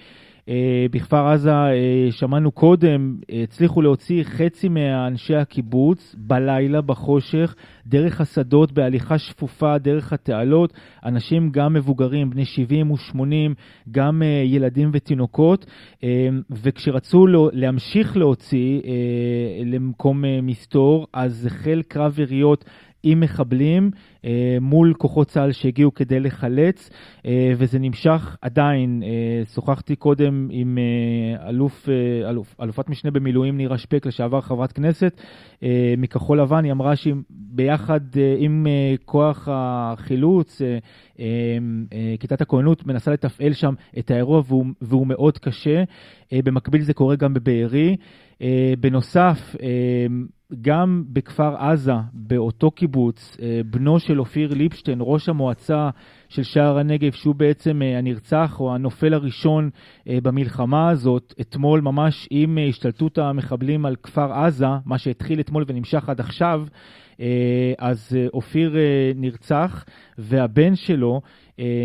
בכפר 0.91 1.27
עזה, 1.27 1.51
אה, 1.51 2.07
שמענו 2.11 2.51
קודם, 2.51 3.17
אה, 3.31 3.43
הצליחו 3.43 3.81
להוציא 3.81 4.23
חצי 4.23 4.69
מאנשי 4.69 5.35
הקיבוץ 5.35 6.15
בלילה, 6.17 6.81
בחושך, 6.81 7.55
דרך 7.87 8.21
השדות, 8.21 8.71
בהליכה 8.71 9.17
שפופה, 9.17 9.77
דרך 9.77 10.13
התעלות. 10.13 10.73
אנשים 11.05 11.49
גם 11.51 11.73
מבוגרים, 11.73 12.29
בני 12.29 12.45
70 12.45 12.91
ו-80, 12.91 13.53
גם 13.91 14.21
ילדים 14.45 14.89
ותינוקות. 14.93 15.65
וכשרצו 16.49 17.25
להמשיך 17.53 18.17
להוציא 18.17 18.81
למקום 19.65 20.23
מסתור, 20.43 21.07
אז 21.13 21.45
החל 21.45 21.81
קרב 21.87 22.19
יריות 22.19 22.65
עם 23.07 23.19
מחבלים 23.19 23.91
אה, 24.25 24.57
מול 24.61 24.93
כוחות 24.97 25.27
צה"ל 25.27 25.51
שהגיעו 25.51 25.93
כדי 25.93 26.19
לחלץ, 26.19 26.89
אה, 27.25 27.53
וזה 27.57 27.79
נמשך 27.79 28.37
עדיין. 28.41 29.03
אה, 29.05 29.45
שוחחתי 29.53 29.95
קודם 29.95 30.47
עם 30.51 30.77
אלוף, 31.47 31.89
אלוף, 32.29 32.55
אלופת 32.61 32.89
משנה 32.89 33.11
במילואים 33.11 33.57
נירה 33.57 33.77
שפק, 33.77 34.05
לשעבר 34.05 34.41
חברת 34.41 34.71
כנסת 34.71 35.21
מכחול 35.97 36.41
לבן, 36.41 36.63
היא 36.63 36.71
אמרה 36.71 36.95
שהיא 36.95 37.13
ביחד 37.29 37.99
אה, 38.17 38.35
עם 38.39 38.67
כוח 39.05 39.47
החילוץ, 39.51 40.61
כיתת 42.19 42.41
הכוננות, 42.41 42.87
מנסה 42.87 43.11
לתפעל 43.11 43.53
שם 43.53 43.73
את 43.99 44.11
האירוע 44.11 44.41
והוא, 44.47 44.65
והוא 44.81 45.07
מאוד 45.07 45.37
קשה. 45.37 45.83
במקביל 46.33 46.81
זה 46.81 46.93
קורה 46.93 47.15
גם 47.15 47.33
בבארי. 47.33 47.95
בנוסף, 48.79 49.55
גם 50.61 51.03
בכפר 51.13 51.55
עזה, 51.55 51.93
באותו 52.13 52.71
קיבוץ, 52.71 53.37
אה, 53.41 53.61
בנו 53.65 53.99
של 53.99 54.19
אופיר 54.19 54.53
ליפשטיין, 54.53 54.97
ראש 55.01 55.29
המועצה 55.29 55.89
של 56.29 56.43
שער 56.43 56.77
הנגב, 56.77 57.11
שהוא 57.11 57.35
בעצם 57.35 57.81
אה, 57.81 57.97
הנרצח 57.97 58.59
או 58.59 58.75
הנופל 58.75 59.13
הראשון 59.13 59.69
אה, 60.09 60.17
במלחמה 60.23 60.89
הזאת, 60.89 61.33
אתמול 61.41 61.81
ממש 61.81 62.27
עם 62.31 62.57
השתלטות 62.69 63.17
המחבלים 63.17 63.85
על 63.85 63.95
כפר 63.95 64.33
עזה, 64.33 64.67
מה 64.85 64.97
שהתחיל 64.97 65.39
אתמול 65.39 65.63
ונמשך 65.67 66.09
עד 66.09 66.19
עכשיו, 66.19 66.65
אז 67.79 68.17
אופיר 68.33 68.75
נרצח, 69.15 69.85
והבן 70.17 70.75
שלו, 70.75 71.21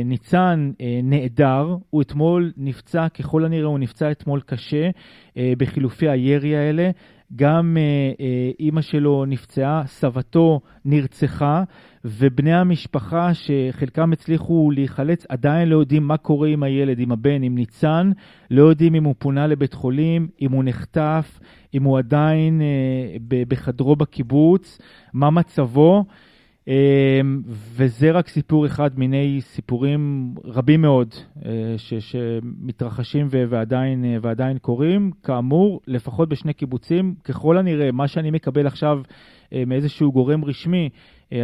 ניצן 0.04 0.70
נעדר, 1.02 1.76
הוא 1.90 2.02
אתמול 2.02 2.52
נפצע, 2.56 3.08
ככל 3.08 3.44
הנראה 3.44 3.66
הוא 3.66 3.78
נפצע 3.78 4.10
אתמול 4.10 4.40
קשה 4.40 4.90
בחילופי 5.36 6.08
הירי 6.08 6.56
האלה. 6.56 6.90
גם 7.36 7.76
אה, 7.76 7.82
אה, 8.20 8.50
אימא 8.60 8.80
שלו 8.80 9.24
נפצעה, 9.24 9.82
סבתו 9.86 10.60
נרצחה, 10.84 11.62
ובני 12.04 12.54
המשפחה 12.54 13.30
שחלקם 13.34 14.12
הצליחו 14.12 14.70
להיחלץ 14.70 15.26
עדיין 15.28 15.68
לא 15.68 15.76
יודעים 15.76 16.02
מה 16.02 16.16
קורה 16.16 16.48
עם 16.48 16.62
הילד, 16.62 16.98
עם 17.00 17.12
הבן, 17.12 17.42
עם 17.42 17.54
ניצן, 17.54 18.10
לא 18.50 18.62
יודעים 18.62 18.94
אם 18.94 19.04
הוא 19.04 19.14
פונה 19.18 19.46
לבית 19.46 19.74
חולים, 19.74 20.28
אם 20.42 20.52
הוא 20.52 20.64
נחטף, 20.64 21.40
אם 21.74 21.82
הוא 21.82 21.98
עדיין 21.98 22.60
אה, 22.60 23.16
בחדרו 23.48 23.96
בקיבוץ, 23.96 24.78
מה 25.12 25.30
מצבו. 25.30 26.04
אמ, 26.68 27.42
וזה 27.46 28.10
רק 28.10 28.28
סיפור 28.28 28.66
אחד 28.66 28.98
מיני 28.98 29.40
סיפורים 29.40 30.34
רבים 30.44 30.80
מאוד 30.80 31.14
אה, 31.44 31.74
ש, 31.76 31.94
שמתרחשים 31.94 33.28
ועדיין, 33.30 34.04
אה, 34.04 34.16
ועדיין 34.22 34.58
קורים. 34.58 35.10
כאמור, 35.22 35.80
לפחות 35.86 36.28
בשני 36.28 36.52
קיבוצים, 36.52 37.14
ככל 37.24 37.58
הנראה, 37.58 37.92
מה 37.92 38.08
שאני 38.08 38.30
מקבל 38.30 38.66
עכשיו 38.66 39.00
אה, 39.52 39.62
מאיזשהו 39.66 40.12
גורם 40.12 40.44
רשמי, 40.44 40.88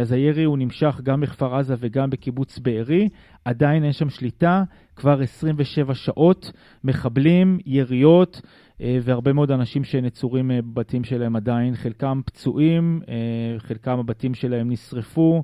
אז 0.01 0.11
הירי 0.11 0.43
הוא 0.43 0.57
נמשך 0.57 0.99
גם 1.03 1.21
בכפר 1.21 1.55
עזה 1.55 1.75
וגם 1.79 2.09
בקיבוץ 2.09 2.59
בארי. 2.59 3.09
עדיין 3.45 3.83
אין 3.83 3.91
שם 3.91 4.09
שליטה, 4.09 4.63
כבר 4.95 5.21
27 5.21 5.95
שעות, 5.95 6.51
מחבלים, 6.83 7.59
יריות. 7.65 8.41
אה, 8.81 8.97
והרבה 9.03 9.33
מאוד 9.33 9.51
אנשים 9.51 9.83
שנצורים 9.83 10.51
אה, 10.51 10.61
בבתים 10.61 11.03
שלהם 11.03 11.35
עדיין, 11.35 11.75
חלקם 11.75 12.21
פצועים, 12.25 13.01
אה, 13.09 13.59
חלקם 13.59 13.99
הבתים 13.99 14.33
שלהם 14.33 14.71
נשרפו 14.71 15.43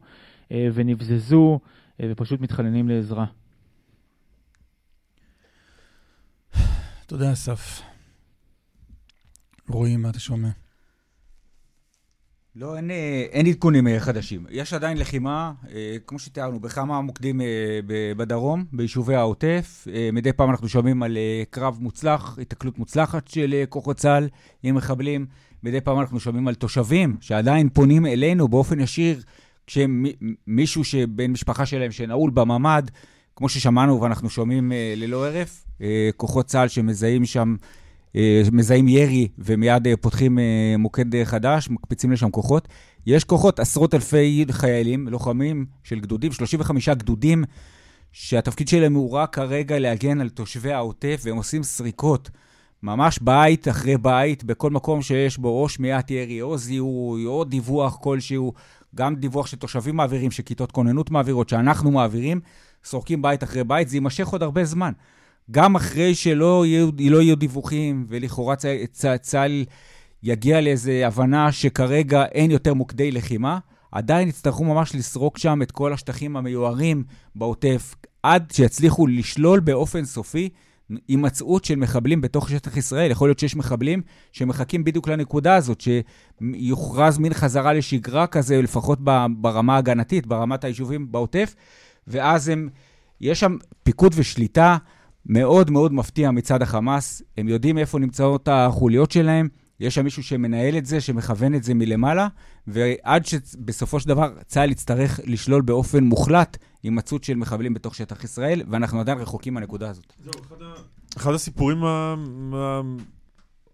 ונבזזו 0.73 1.59
ופשוט 2.01 2.41
מתחננים 2.41 2.89
לעזרה. 2.89 3.25
תודה, 7.07 7.33
אסף. 7.33 7.81
רועי, 9.69 9.97
מה 9.97 10.09
אתה 10.09 10.19
שומע? 10.19 10.49
לא, 12.55 12.77
אין, 12.77 12.91
אה, 12.91 13.25
אין 13.31 13.45
עדכונים 13.45 13.87
אה, 13.87 13.99
חדשים. 13.99 14.45
יש 14.49 14.73
עדיין 14.73 14.97
לחימה, 14.97 15.51
אה, 15.71 15.95
כמו 16.07 16.19
שתיארנו, 16.19 16.59
בכמה 16.59 17.01
מוקדים 17.01 17.41
בדרום, 18.17 18.65
ביישובי 18.71 19.15
העוטף. 19.15 19.87
מדי 20.13 20.33
פעם 20.33 20.49
אנחנו 20.49 20.69
שומעים 20.69 21.03
על 21.03 21.17
קרב 21.49 21.77
מוצלח, 21.81 22.37
התקלות 22.41 22.77
מוצלחת 22.79 23.27
של 23.27 23.63
כוחות 23.69 23.97
צה"ל 23.97 24.27
עם 24.63 24.75
מחבלים. 24.75 25.25
מדי 25.63 25.81
פעם 25.81 25.99
אנחנו 25.99 26.19
שומעים 26.19 26.47
על 26.47 26.55
תושבים 26.55 27.17
שעדיין 27.21 27.69
פונים 27.69 28.05
אלינו 28.05 28.47
באופן 28.47 28.79
ישיר, 28.79 29.21
כשמישהו 29.67 30.83
שבן 30.83 31.31
משפחה 31.31 31.65
שלהם 31.65 31.91
שנעול 31.91 32.31
בממ"ד, 32.33 32.83
כמו 33.35 33.49
ששמענו 33.49 34.01
ואנחנו 34.01 34.29
שומעים 34.29 34.71
ללא 34.97 35.27
הרף, 35.27 35.65
כוחות 36.17 36.45
צה"ל 36.45 36.67
שמזהים 36.67 37.25
שם 37.25 37.55
מזהים 38.51 38.87
ירי 38.87 39.27
ומיד 39.37 39.87
אה, 39.87 39.97
פותחים 39.97 40.39
אה, 40.39 40.75
מוקד 40.79 41.23
חדש, 41.23 41.69
מקפיצים 41.69 42.11
לשם 42.11 42.31
כוחות. 42.31 42.67
יש 43.05 43.23
כוחות, 43.23 43.59
עשרות 43.59 43.93
אלפי 43.93 44.45
חיילים, 44.51 45.07
לוחמים 45.07 45.65
של 45.83 45.99
גדודים, 45.99 46.31
35 46.31 46.89
גדודים, 46.89 47.43
שהתפקיד 48.11 48.67
שלהם 48.67 48.93
הוא 48.93 49.11
רק 49.11 49.35
כרגע 49.35 49.79
להגן 49.79 50.21
על 50.21 50.29
תושבי 50.29 50.73
העוטף, 50.73 51.21
והם 51.23 51.37
עושים 51.37 51.63
סריקות. 51.63 52.29
ממש 52.83 53.19
בית 53.19 53.67
אחרי 53.67 53.97
בית, 53.97 54.43
בכל 54.43 54.71
מקום 54.71 55.01
שיש 55.01 55.37
בו 55.37 55.61
או 55.61 55.69
שמיעת 55.69 56.11
ירי, 56.11 56.41
או 56.41 56.57
זיהוי, 56.57 57.25
או 57.25 57.43
דיווח 57.43 57.97
כלשהו, 58.01 58.53
גם 58.95 59.15
דיווח 59.15 59.47
שתושבים 59.47 59.95
מעבירים, 59.95 60.31
שכיתות 60.31 60.71
כוננות 60.71 61.11
מעבירות, 61.11 61.49
שאנחנו 61.49 61.91
מעבירים, 61.91 62.39
סורקים 62.85 63.21
בית 63.21 63.43
אחרי 63.43 63.63
בית, 63.63 63.89
זה 63.89 63.97
יימשך 63.97 64.27
עוד 64.27 64.43
הרבה 64.43 64.65
זמן. 64.65 64.91
גם 65.51 65.75
אחרי 65.75 66.15
שלא 66.15 66.65
יהיו, 66.65 66.89
לא 67.09 67.21
יהיו 67.21 67.35
דיווחים, 67.35 68.05
ולכאורה 68.09 68.55
צה"ל 69.21 69.65
יגיע 70.23 70.61
לאיזו 70.61 70.91
הבנה 70.91 71.51
שכרגע 71.51 72.25
אין 72.25 72.51
יותר 72.51 72.73
מוקדי 72.73 73.11
לחימה, 73.11 73.59
עדיין 73.91 74.27
יצטרכו 74.27 74.63
ממש 74.63 74.95
לסרוק 74.95 75.37
שם 75.37 75.61
את 75.61 75.71
כל 75.71 75.93
השטחים 75.93 76.37
המיוערים 76.37 77.03
בעוטף, 77.35 77.95
עד 78.23 78.51
שיצליחו 78.51 79.07
לשלול 79.07 79.59
באופן 79.59 80.05
סופי 80.05 80.49
הימצאות 81.07 81.65
של 81.65 81.75
מחבלים 81.75 82.21
בתוך 82.21 82.49
שטח 82.49 82.77
ישראל. 82.77 83.11
יכול 83.11 83.27
להיות 83.27 83.39
שיש 83.39 83.55
מחבלים 83.55 84.01
שמחכים 84.31 84.83
בדיוק 84.83 85.07
לנקודה 85.07 85.55
הזאת, 85.55 85.81
שיוכרז 85.81 87.17
מין 87.17 87.33
חזרה 87.33 87.73
לשגרה 87.73 88.27
כזה, 88.27 88.61
לפחות 88.61 88.99
ברמה 89.37 89.75
ההגנתית, 89.75 90.27
ברמת 90.27 90.63
היישובים 90.63 91.11
בעוטף, 91.11 91.55
ואז 92.07 92.47
הם, 92.47 92.69
יש 93.21 93.39
שם 93.39 93.57
פיקוד 93.83 94.13
ושליטה. 94.15 94.77
מאוד 95.25 95.71
מאוד 95.71 95.93
מפתיע 95.93 96.31
מצד 96.31 96.61
החמאס. 96.61 97.21
הם 97.37 97.47
יודעים 97.47 97.77
איפה 97.77 97.99
נמצאות 97.99 98.47
החוליות 98.47 99.11
שלהם, 99.11 99.47
יש 99.79 99.95
שם 99.95 100.03
מישהו 100.03 100.23
שמנהל 100.23 100.77
את 100.77 100.85
זה, 100.85 101.01
שמכוון 101.01 101.55
את 101.55 101.63
זה 101.63 101.73
מלמעלה, 101.73 102.27
ועד 102.67 103.25
שבסופו 103.25 103.99
של 103.99 104.09
דבר 104.09 104.33
צה"ל 104.45 104.71
יצטרך 104.71 105.19
לשלול 105.23 105.61
באופן 105.61 106.03
מוחלט 106.03 106.57
הימצאות 106.83 107.23
של 107.23 107.35
מחבלים 107.35 107.73
בתוך 107.73 107.95
שטח 107.95 108.23
ישראל, 108.23 108.63
ואנחנו 108.69 108.99
עדיין 108.99 109.17
רחוקים 109.17 109.53
מהנקודה 109.53 109.89
הזאת. 109.89 110.13
זהו, 110.23 110.33
אחד, 110.47 110.61
ה... 110.61 110.73
אחד 111.17 111.33
הסיפורים 111.33 111.83
ה... 111.83 112.15
ה... 112.53 112.81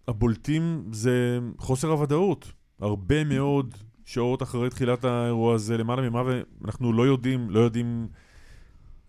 הבולטים 0.07 0.83
זה 0.91 1.39
חוסר 1.57 1.87
הוודאות. 1.87 2.51
הרבה 2.81 3.23
מאוד 3.23 3.75
שעות 4.05 4.43
אחרי 4.43 4.69
תחילת 4.69 5.05
האירוע 5.05 5.55
הזה, 5.55 5.77
למעלה 5.77 6.09
ממה, 6.09 6.23
ואנחנו 6.61 6.93
לא 6.93 7.03
יודעים, 7.03 7.49
לא 7.49 7.59
יודעים, 7.59 8.07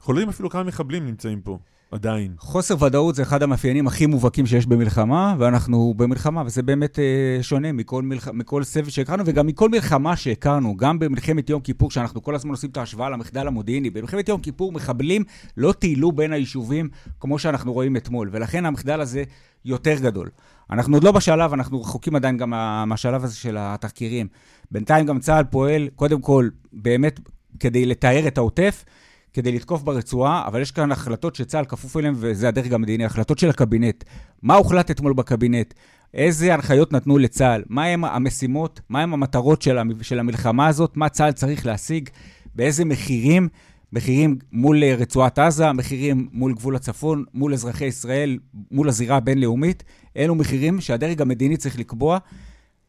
לא 0.09 0.13
יודעים 0.13 0.29
אפילו 0.29 0.51
כמה 0.51 0.63
מחבלים 0.63 1.07
נמצאים 1.07 1.41
פה. 1.41 1.59
עדיין. 1.93 2.35
חוסר 2.39 2.85
ודאות 2.85 3.15
זה 3.15 3.23
אחד 3.23 3.43
המאפיינים 3.43 3.87
הכי 3.87 4.07
מובהקים 4.07 4.47
שיש 4.47 4.67
במלחמה, 4.67 5.35
ואנחנו 5.39 5.95
במלחמה, 5.97 6.43
וזה 6.47 6.63
באמת 6.63 6.99
אה, 6.99 7.43
שונה 7.43 7.73
מכל, 7.73 8.03
מלח... 8.03 8.29
מכל 8.29 8.65
סבב 8.65 8.89
שהכרנו, 8.89 9.23
וגם 9.27 9.47
מכל 9.47 9.69
מלחמה 9.69 10.17
שהכרנו, 10.17 10.77
גם 10.77 10.99
במלחמת 10.99 11.51
יום 11.51 11.61
כיפור, 11.61 11.91
שאנחנו 11.91 12.23
כל 12.23 12.35
הזמן 12.35 12.51
עושים 12.51 12.71
את 12.71 12.77
ההשוואה 12.77 13.11
למחדל 13.11 13.47
המודיעיני. 13.47 13.91
במלחמת 13.91 14.29
יום 14.29 14.41
כיפור 14.41 14.73
מחבלים 14.73 15.25
לא 15.57 15.73
טיילו 15.73 16.13
בין 16.13 16.33
היישובים 16.33 16.89
כמו 17.21 17.39
שאנחנו 17.39 17.73
רואים 17.73 17.97
אתמול, 17.97 18.29
ולכן 18.33 18.67
המחדל 18.67 19.01
הזה 19.01 19.25
יותר 19.65 19.95
גדול. 19.95 20.29
אנחנו 20.71 20.97
עוד 20.97 21.05
לא 21.05 21.13
בשלב, 21.13 21.53
אנחנו 21.53 21.81
רחוקים 21.81 22.17
עדיין 22.17 22.37
גם 22.37 22.51
מהשלב 22.87 23.25
הזה 23.25 23.37
של 23.37 23.57
התחקירים. 23.59 24.27
בינתיים 24.71 25.07
גם 25.07 25.21
צה"ל 25.21 25.45
פועל, 25.45 25.89
קודם 25.97 26.21
כל, 26.21 26.49
באמת 26.73 27.21
כדי 27.61 27.87
לתאר 27.87 28.27
את 28.27 28.39
העוטף. 28.39 28.85
כדי 29.33 29.53
לתקוף 29.53 29.83
ברצועה, 29.83 30.47
אבל 30.47 30.61
יש 30.61 30.71
כאן 30.71 30.93
החלטות 30.93 31.35
שצה"ל 31.35 31.65
כפוף 31.65 31.97
אליהן, 31.97 32.15
וזה 32.17 32.49
הדרג 32.49 32.75
המדיני, 32.75 33.05
החלטות 33.05 33.39
של 33.39 33.51
הקבינט. 33.51 34.05
מה 34.43 34.55
הוחלט 34.55 34.91
אתמול 34.91 35.13
בקבינט? 35.13 35.75
איזה 36.15 36.55
הנחיות 36.55 36.93
נתנו 36.93 37.19
לצה"ל? 37.19 37.63
מהם 37.69 38.05
המשימות? 38.05 38.81
מהם 38.89 39.15
המטרות 39.15 39.63
של, 39.63 39.79
של 40.03 40.19
המלחמה 40.19 40.67
הזאת? 40.67 40.97
מה 40.97 41.09
צה"ל 41.09 41.33
צריך 41.33 41.67
להשיג? 41.67 42.09
באיזה 42.55 42.85
מחירים? 42.85 43.49
מחירים 43.93 44.39
מול 44.53 44.85
רצועת 44.85 45.39
עזה, 45.39 45.73
מחירים 45.73 46.29
מול 46.33 46.55
גבול 46.55 46.77
הצפון, 46.77 47.25
מול 47.35 47.53
אזרחי 47.53 47.85
ישראל, 47.85 48.39
מול 48.71 48.89
הזירה 48.89 49.17
הבינלאומית. 49.17 49.83
אלו 50.17 50.35
מחירים 50.35 50.81
שהדרג 50.81 51.23
המדיני 51.23 51.57
צריך 51.57 51.79
לקבוע. 51.79 52.19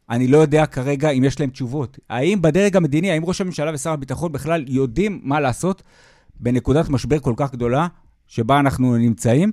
אני 0.09 0.27
לא 0.27 0.37
יודע 0.37 0.65
כרגע 0.65 1.09
אם 1.09 1.23
יש 1.23 1.39
להם 1.39 1.49
תשובות. 1.49 1.99
האם 2.09 2.41
בדרג 2.41 2.77
המדיני, 2.77 3.11
האם 3.11 3.25
ראש 3.25 3.41
הממשלה 3.41 3.71
ושר 3.73 3.91
הביטחון 3.91 4.31
בכלל 4.31 4.65
יודעים 4.67 5.21
מה 5.23 5.39
לעשות 5.39 5.83
בנקודת 6.41 6.89
משבר 6.89 7.19
כל 7.19 7.33
כך 7.37 7.51
גדולה 7.51 7.87
שבה 8.27 8.59
אנחנו 8.59 8.97
נמצאים. 8.97 9.51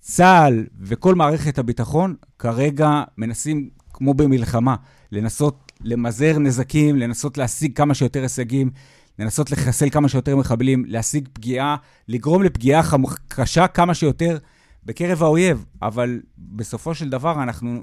צה"ל 0.00 0.66
וכל 0.80 1.14
מערכת 1.14 1.58
הביטחון 1.58 2.14
כרגע 2.38 3.02
מנסים, 3.18 3.68
כמו 3.92 4.14
במלחמה, 4.14 4.76
לנסות 5.12 5.72
למזער 5.80 6.38
נזקים, 6.38 6.96
לנסות 6.96 7.38
להשיג 7.38 7.76
כמה 7.76 7.94
שיותר 7.94 8.22
הישגים, 8.22 8.70
לנסות 9.18 9.50
לחסל 9.50 9.90
כמה 9.90 10.08
שיותר 10.08 10.36
מחבלים, 10.36 10.84
להשיג 10.86 11.28
פגיעה, 11.32 11.76
לגרום 12.08 12.42
לפגיעה 12.42 12.82
קשה 13.28 13.66
כמה 13.66 13.94
שיותר 13.94 14.38
בקרב 14.84 15.22
האויב. 15.22 15.64
אבל 15.82 16.20
בסופו 16.38 16.94
של 16.94 17.08
דבר 17.08 17.42
אנחנו 17.42 17.82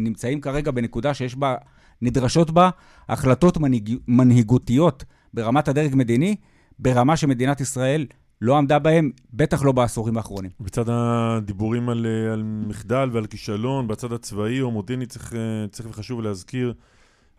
נמצאים 0.00 0.40
כרגע 0.40 0.70
בנקודה 0.70 1.14
שיש 1.14 1.36
בה, 1.36 1.54
נדרשות 2.02 2.50
בה 2.50 2.70
החלטות 3.08 3.58
מנהיג, 3.58 3.96
מנהיגותיות 4.08 5.04
ברמת 5.34 5.68
הדרג 5.68 5.94
מדיני, 5.94 6.36
ברמה 6.78 7.16
שמדינת 7.16 7.60
ישראל 7.60 8.06
לא 8.40 8.58
עמדה 8.58 8.78
בהם, 8.78 9.10
בטח 9.32 9.62
לא 9.62 9.72
בעשורים 9.72 10.16
האחרונים. 10.16 10.50
בצד 10.60 10.84
הדיבורים 10.88 11.88
על, 11.88 12.06
על 12.32 12.42
מחדל 12.42 13.10
ועל 13.12 13.26
כישלון, 13.26 13.88
בצד 13.88 14.12
הצבאי 14.12 14.60
או 14.60 14.70
מודיעיני 14.70 15.06
צריך, 15.06 15.32
צריך 15.70 15.88
וחשוב 15.88 16.20
להזכיר 16.20 16.74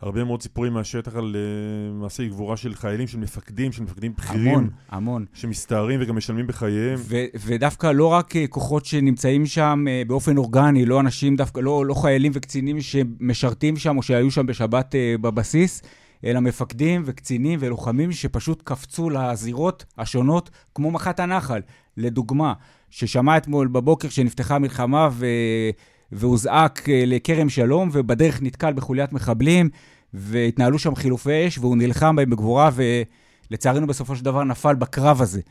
הרבה 0.01 0.23
מאוד 0.23 0.41
סיפורים 0.41 0.73
מהשטח 0.73 1.15
על 1.15 1.35
uh, 1.35 2.01
מעשי 2.01 2.27
גבורה 2.27 2.57
של 2.57 2.73
חיילים, 2.73 3.07
של 3.07 3.17
מפקדים, 3.17 3.71
של 3.71 3.83
מפקדים 3.83 4.13
בכירים. 4.17 4.47
המון, 4.47 4.69
המון. 4.89 5.25
שמסתערים 5.33 5.99
וגם 6.03 6.15
משלמים 6.15 6.47
בחייהם. 6.47 6.99
ו- 6.99 7.25
ודווקא 7.45 7.87
לא 7.87 8.05
רק 8.05 8.33
כוחות 8.49 8.85
שנמצאים 8.85 9.45
שם 9.45 9.85
באופן 10.07 10.37
אורגני, 10.37 10.85
לא 10.85 10.99
אנשים, 10.99 11.35
דווקא 11.35 11.59
לא, 11.59 11.85
לא 11.85 11.93
חיילים 11.93 12.31
וקצינים 12.35 12.81
שמשרתים 12.81 13.77
שם 13.77 13.97
או 13.97 14.03
שהיו 14.03 14.31
שם 14.31 14.45
בשבת 14.45 14.95
בבסיס, 15.21 15.81
אלא 16.23 16.39
מפקדים 16.39 17.01
וקצינים 17.05 17.59
ולוחמים 17.61 18.11
שפשוט 18.11 18.61
קפצו 18.61 19.09
לזירות 19.09 19.85
השונות, 19.97 20.49
כמו 20.75 20.91
מח"ט 20.91 21.19
הנחל. 21.19 21.61
לדוגמה, 21.97 22.53
ששמע 22.89 23.37
אתמול 23.37 23.67
בבוקר 23.67 24.09
שנפתחה 24.09 24.59
מלחמה 24.59 25.09
ו... 25.11 25.25
והוזעק 26.11 26.89
אה, 26.89 27.03
לכרם 27.05 27.49
שלום, 27.49 27.89
ובדרך 27.91 28.41
נתקל 28.41 28.73
בחוליית 28.73 29.13
מחבלים, 29.13 29.69
והתנהלו 30.13 30.79
שם 30.79 30.95
חילופי 30.95 31.47
אש, 31.47 31.57
והוא 31.57 31.77
נלחם 31.77 32.15
בהם 32.15 32.29
בגבורה, 32.29 32.69
ולצערנו 33.49 33.87
בסופו 33.87 34.15
של 34.15 34.25
דבר 34.25 34.43
נפל 34.43 34.75
בקרב 34.75 35.21
הזה. 35.21 35.41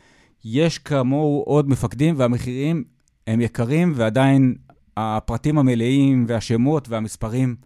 יש 0.45 0.79
כמוהו 0.79 1.43
עוד 1.47 1.69
מפקדים, 1.69 2.15
והמחירים 2.19 2.85
הם 3.27 3.41
יקרים, 3.41 3.93
ועדיין 3.97 4.55
הפרטים 4.97 5.59
המלאים 5.59 6.25
והשמות 6.29 6.89
והמספרים, 6.89 7.57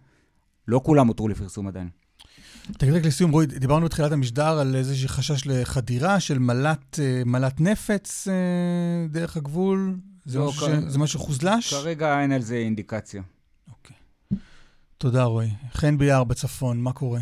לא 0.67 0.81
כולם 0.83 1.07
הותרו 1.07 1.27
לפרסום 1.27 1.67
עדיין. 1.67 1.98
תגיד 2.77 2.93
רק 2.93 3.05
לסיום, 3.05 3.31
רועי, 3.31 3.47
דיברנו 3.47 3.85
בתחילת 3.85 4.11
המשדר 4.11 4.59
על 4.61 4.75
איזשהו 4.75 5.09
חשש 5.09 5.47
לחדירה 5.47 6.19
של 6.19 6.39
מל"ט, 6.39 6.99
אה, 6.99 7.21
מל"ט 7.25 7.61
נפץ 7.61 8.27
אה, 8.27 9.05
דרך 9.09 9.37
הגבול. 9.37 9.79
זה, 10.25 10.39
לא, 10.39 10.47
משהו, 10.47 10.67
כ... 10.67 10.69
זה 10.87 10.99
משהו 10.99 11.19
חוזלש? 11.19 11.73
כרגע 11.73 12.21
אין 12.21 12.31
על 12.31 12.41
זה 12.41 12.55
אינדיקציה. 12.55 13.21
אוקיי. 13.71 13.95
תודה, 14.97 15.23
רועי. 15.23 15.49
חן 15.71 15.97
ביער 15.97 16.23
בצפון, 16.23 16.81
מה 16.81 16.93
קורה? 16.93 17.19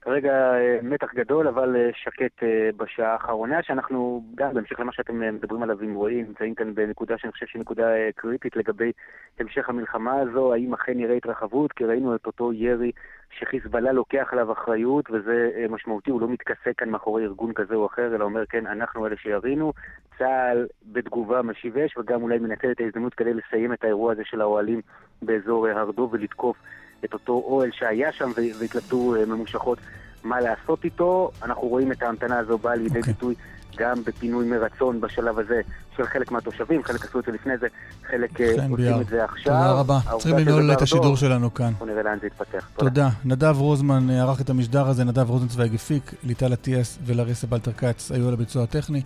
כרגע 0.00 0.32
אה, 0.32 0.78
מתח 0.82 1.14
גדול, 1.14 1.48
אבל 1.48 1.76
שקט 1.94 2.42
בשעה 2.76 3.12
האחרונה, 3.12 3.62
שאנחנו 3.62 4.24
גם, 4.34 4.54
בהמשך 4.54 4.80
למה 4.80 4.92
שאתם 4.92 5.34
מדברים 5.34 5.62
עליו 5.62 5.80
עם 5.80 5.94
רועי, 5.94 6.22
נמצאים 6.22 6.54
כאן 6.54 6.74
בנקודה 6.74 7.14
שאני 7.18 7.32
חושב 7.32 7.46
שהיא 7.46 7.60
נקודה 7.60 7.86
קריטית 8.14 8.56
לגבי 8.56 8.92
המשך 9.38 9.68
המלחמה 9.68 10.20
הזו, 10.20 10.52
האם 10.54 10.74
אכן 10.74 10.92
נראה 10.96 11.16
התרחבות, 11.16 11.72
כי 11.72 11.84
ראינו 11.84 12.16
את 12.16 12.26
אותו 12.26 12.52
ירי 12.52 12.92
שחיזבאללה 13.40 13.92
לוקח 13.92 14.28
עליו 14.32 14.52
אחריות, 14.52 15.10
וזה 15.10 15.50
משמעותי, 15.70 16.10
הוא 16.10 16.20
לא 16.20 16.28
מתכסה 16.28 16.70
כאן 16.76 16.90
מאחורי 16.90 17.24
ארגון 17.24 17.52
כזה 17.52 17.74
או 17.74 17.86
אחר, 17.86 18.14
אלא 18.14 18.24
אומר, 18.24 18.46
כן, 18.46 18.66
אנחנו 18.66 19.06
אלה 19.06 19.16
שירינו. 19.16 19.72
צה"ל 20.18 20.66
בתגובה 20.92 21.42
משיב 21.42 21.78
אש, 21.78 21.96
וגם 21.98 22.22
אולי 22.22 22.38
מנצל 22.38 22.70
את 22.70 22.80
ההזדמנות 22.80 23.14
כדי 23.14 23.34
לסיים 23.34 23.72
את 23.72 23.84
האירוע 23.84 24.12
הזה 24.12 24.22
של 24.24 24.40
האוהלים 24.40 24.80
באזור 25.22 25.66
הר 25.66 25.90
דב 25.90 26.12
ולתקוף 26.12 26.56
את 27.04 27.12
אותו 27.12 27.32
אוהל 27.32 27.70
שהיה 27.72 28.12
שם 28.12 28.28
והתלבטו 28.60 29.14
ממושכות 29.26 29.78
מה 30.24 30.40
לעשות 30.40 30.84
איתו. 30.84 31.30
אנחנו 31.42 31.68
רואים 31.68 31.92
את 31.92 32.02
ההמתנה 32.02 32.38
הזו 32.38 32.58
באה 32.58 32.74
לידי 32.74 32.94
okay. 32.94 32.98
אוקיי. 32.98 33.12
ביטוי 33.12 33.34
גם 33.78 34.04
בפינוי 34.06 34.48
מרצון 34.48 35.00
בשלב 35.00 35.38
הזה 35.38 35.60
של 35.96 36.06
חלק 36.06 36.32
מהתושבים, 36.32 36.82
חלק 36.84 37.04
עשו 37.04 37.20
את 37.20 37.24
זה 37.24 37.32
לפני 37.32 37.58
זה, 37.58 37.66
חלק 38.10 38.40
עושים 38.40 39.00
את 39.00 39.06
זה 39.06 39.24
עכשיו. 39.24 39.44
תודה 39.44 39.72
רבה. 39.72 39.98
צריכים 40.18 40.38
לנעול 40.38 40.72
את 40.72 40.82
השידור 40.82 41.16
שלנו 41.16 41.54
כאן. 41.54 41.72
בוא 41.78 41.86
נראה 41.86 42.02
לאן 42.02 42.18
זה 42.20 42.26
יתפתח. 42.26 42.68
תודה. 42.76 43.08
נדב 43.24 43.54
רוזמן 43.58 44.10
ערך 44.10 44.40
את 44.40 44.50
המשדר 44.50 44.88
הזה, 44.88 45.04
נדב 45.04 45.30
רוזנצוויג 45.30 45.74
הפיק, 45.74 46.14
ליטל 46.22 46.52
אטיאס 46.52 46.98
ולריסה 47.06 47.46
בלטר 47.46 47.72
כץ 47.72 48.12
היו 48.12 48.28
על 48.28 48.34
הביצוע 48.34 48.62
הטכני. 48.62 49.02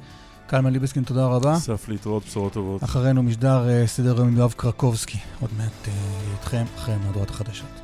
קלמן 0.46 0.72
ליבסקין, 0.72 1.02
תודה 1.02 1.26
רבה. 1.26 1.52
אסף 1.52 1.88
להתראות, 1.88 2.24
בשורות 2.24 2.52
טובות. 2.52 2.84
אחרינו 2.84 3.22
משדר 3.22 3.86
סדר 3.86 4.18
יום 4.18 4.28
עם 4.28 4.36
יואב 4.36 4.54
קרקובסקי. 4.56 5.18
עוד 5.40 5.50
מעט 5.58 5.88
איתכם 6.32 6.64
אחרי 6.76 6.94
מהדורת 7.06 7.30
החדשות. 7.30 7.84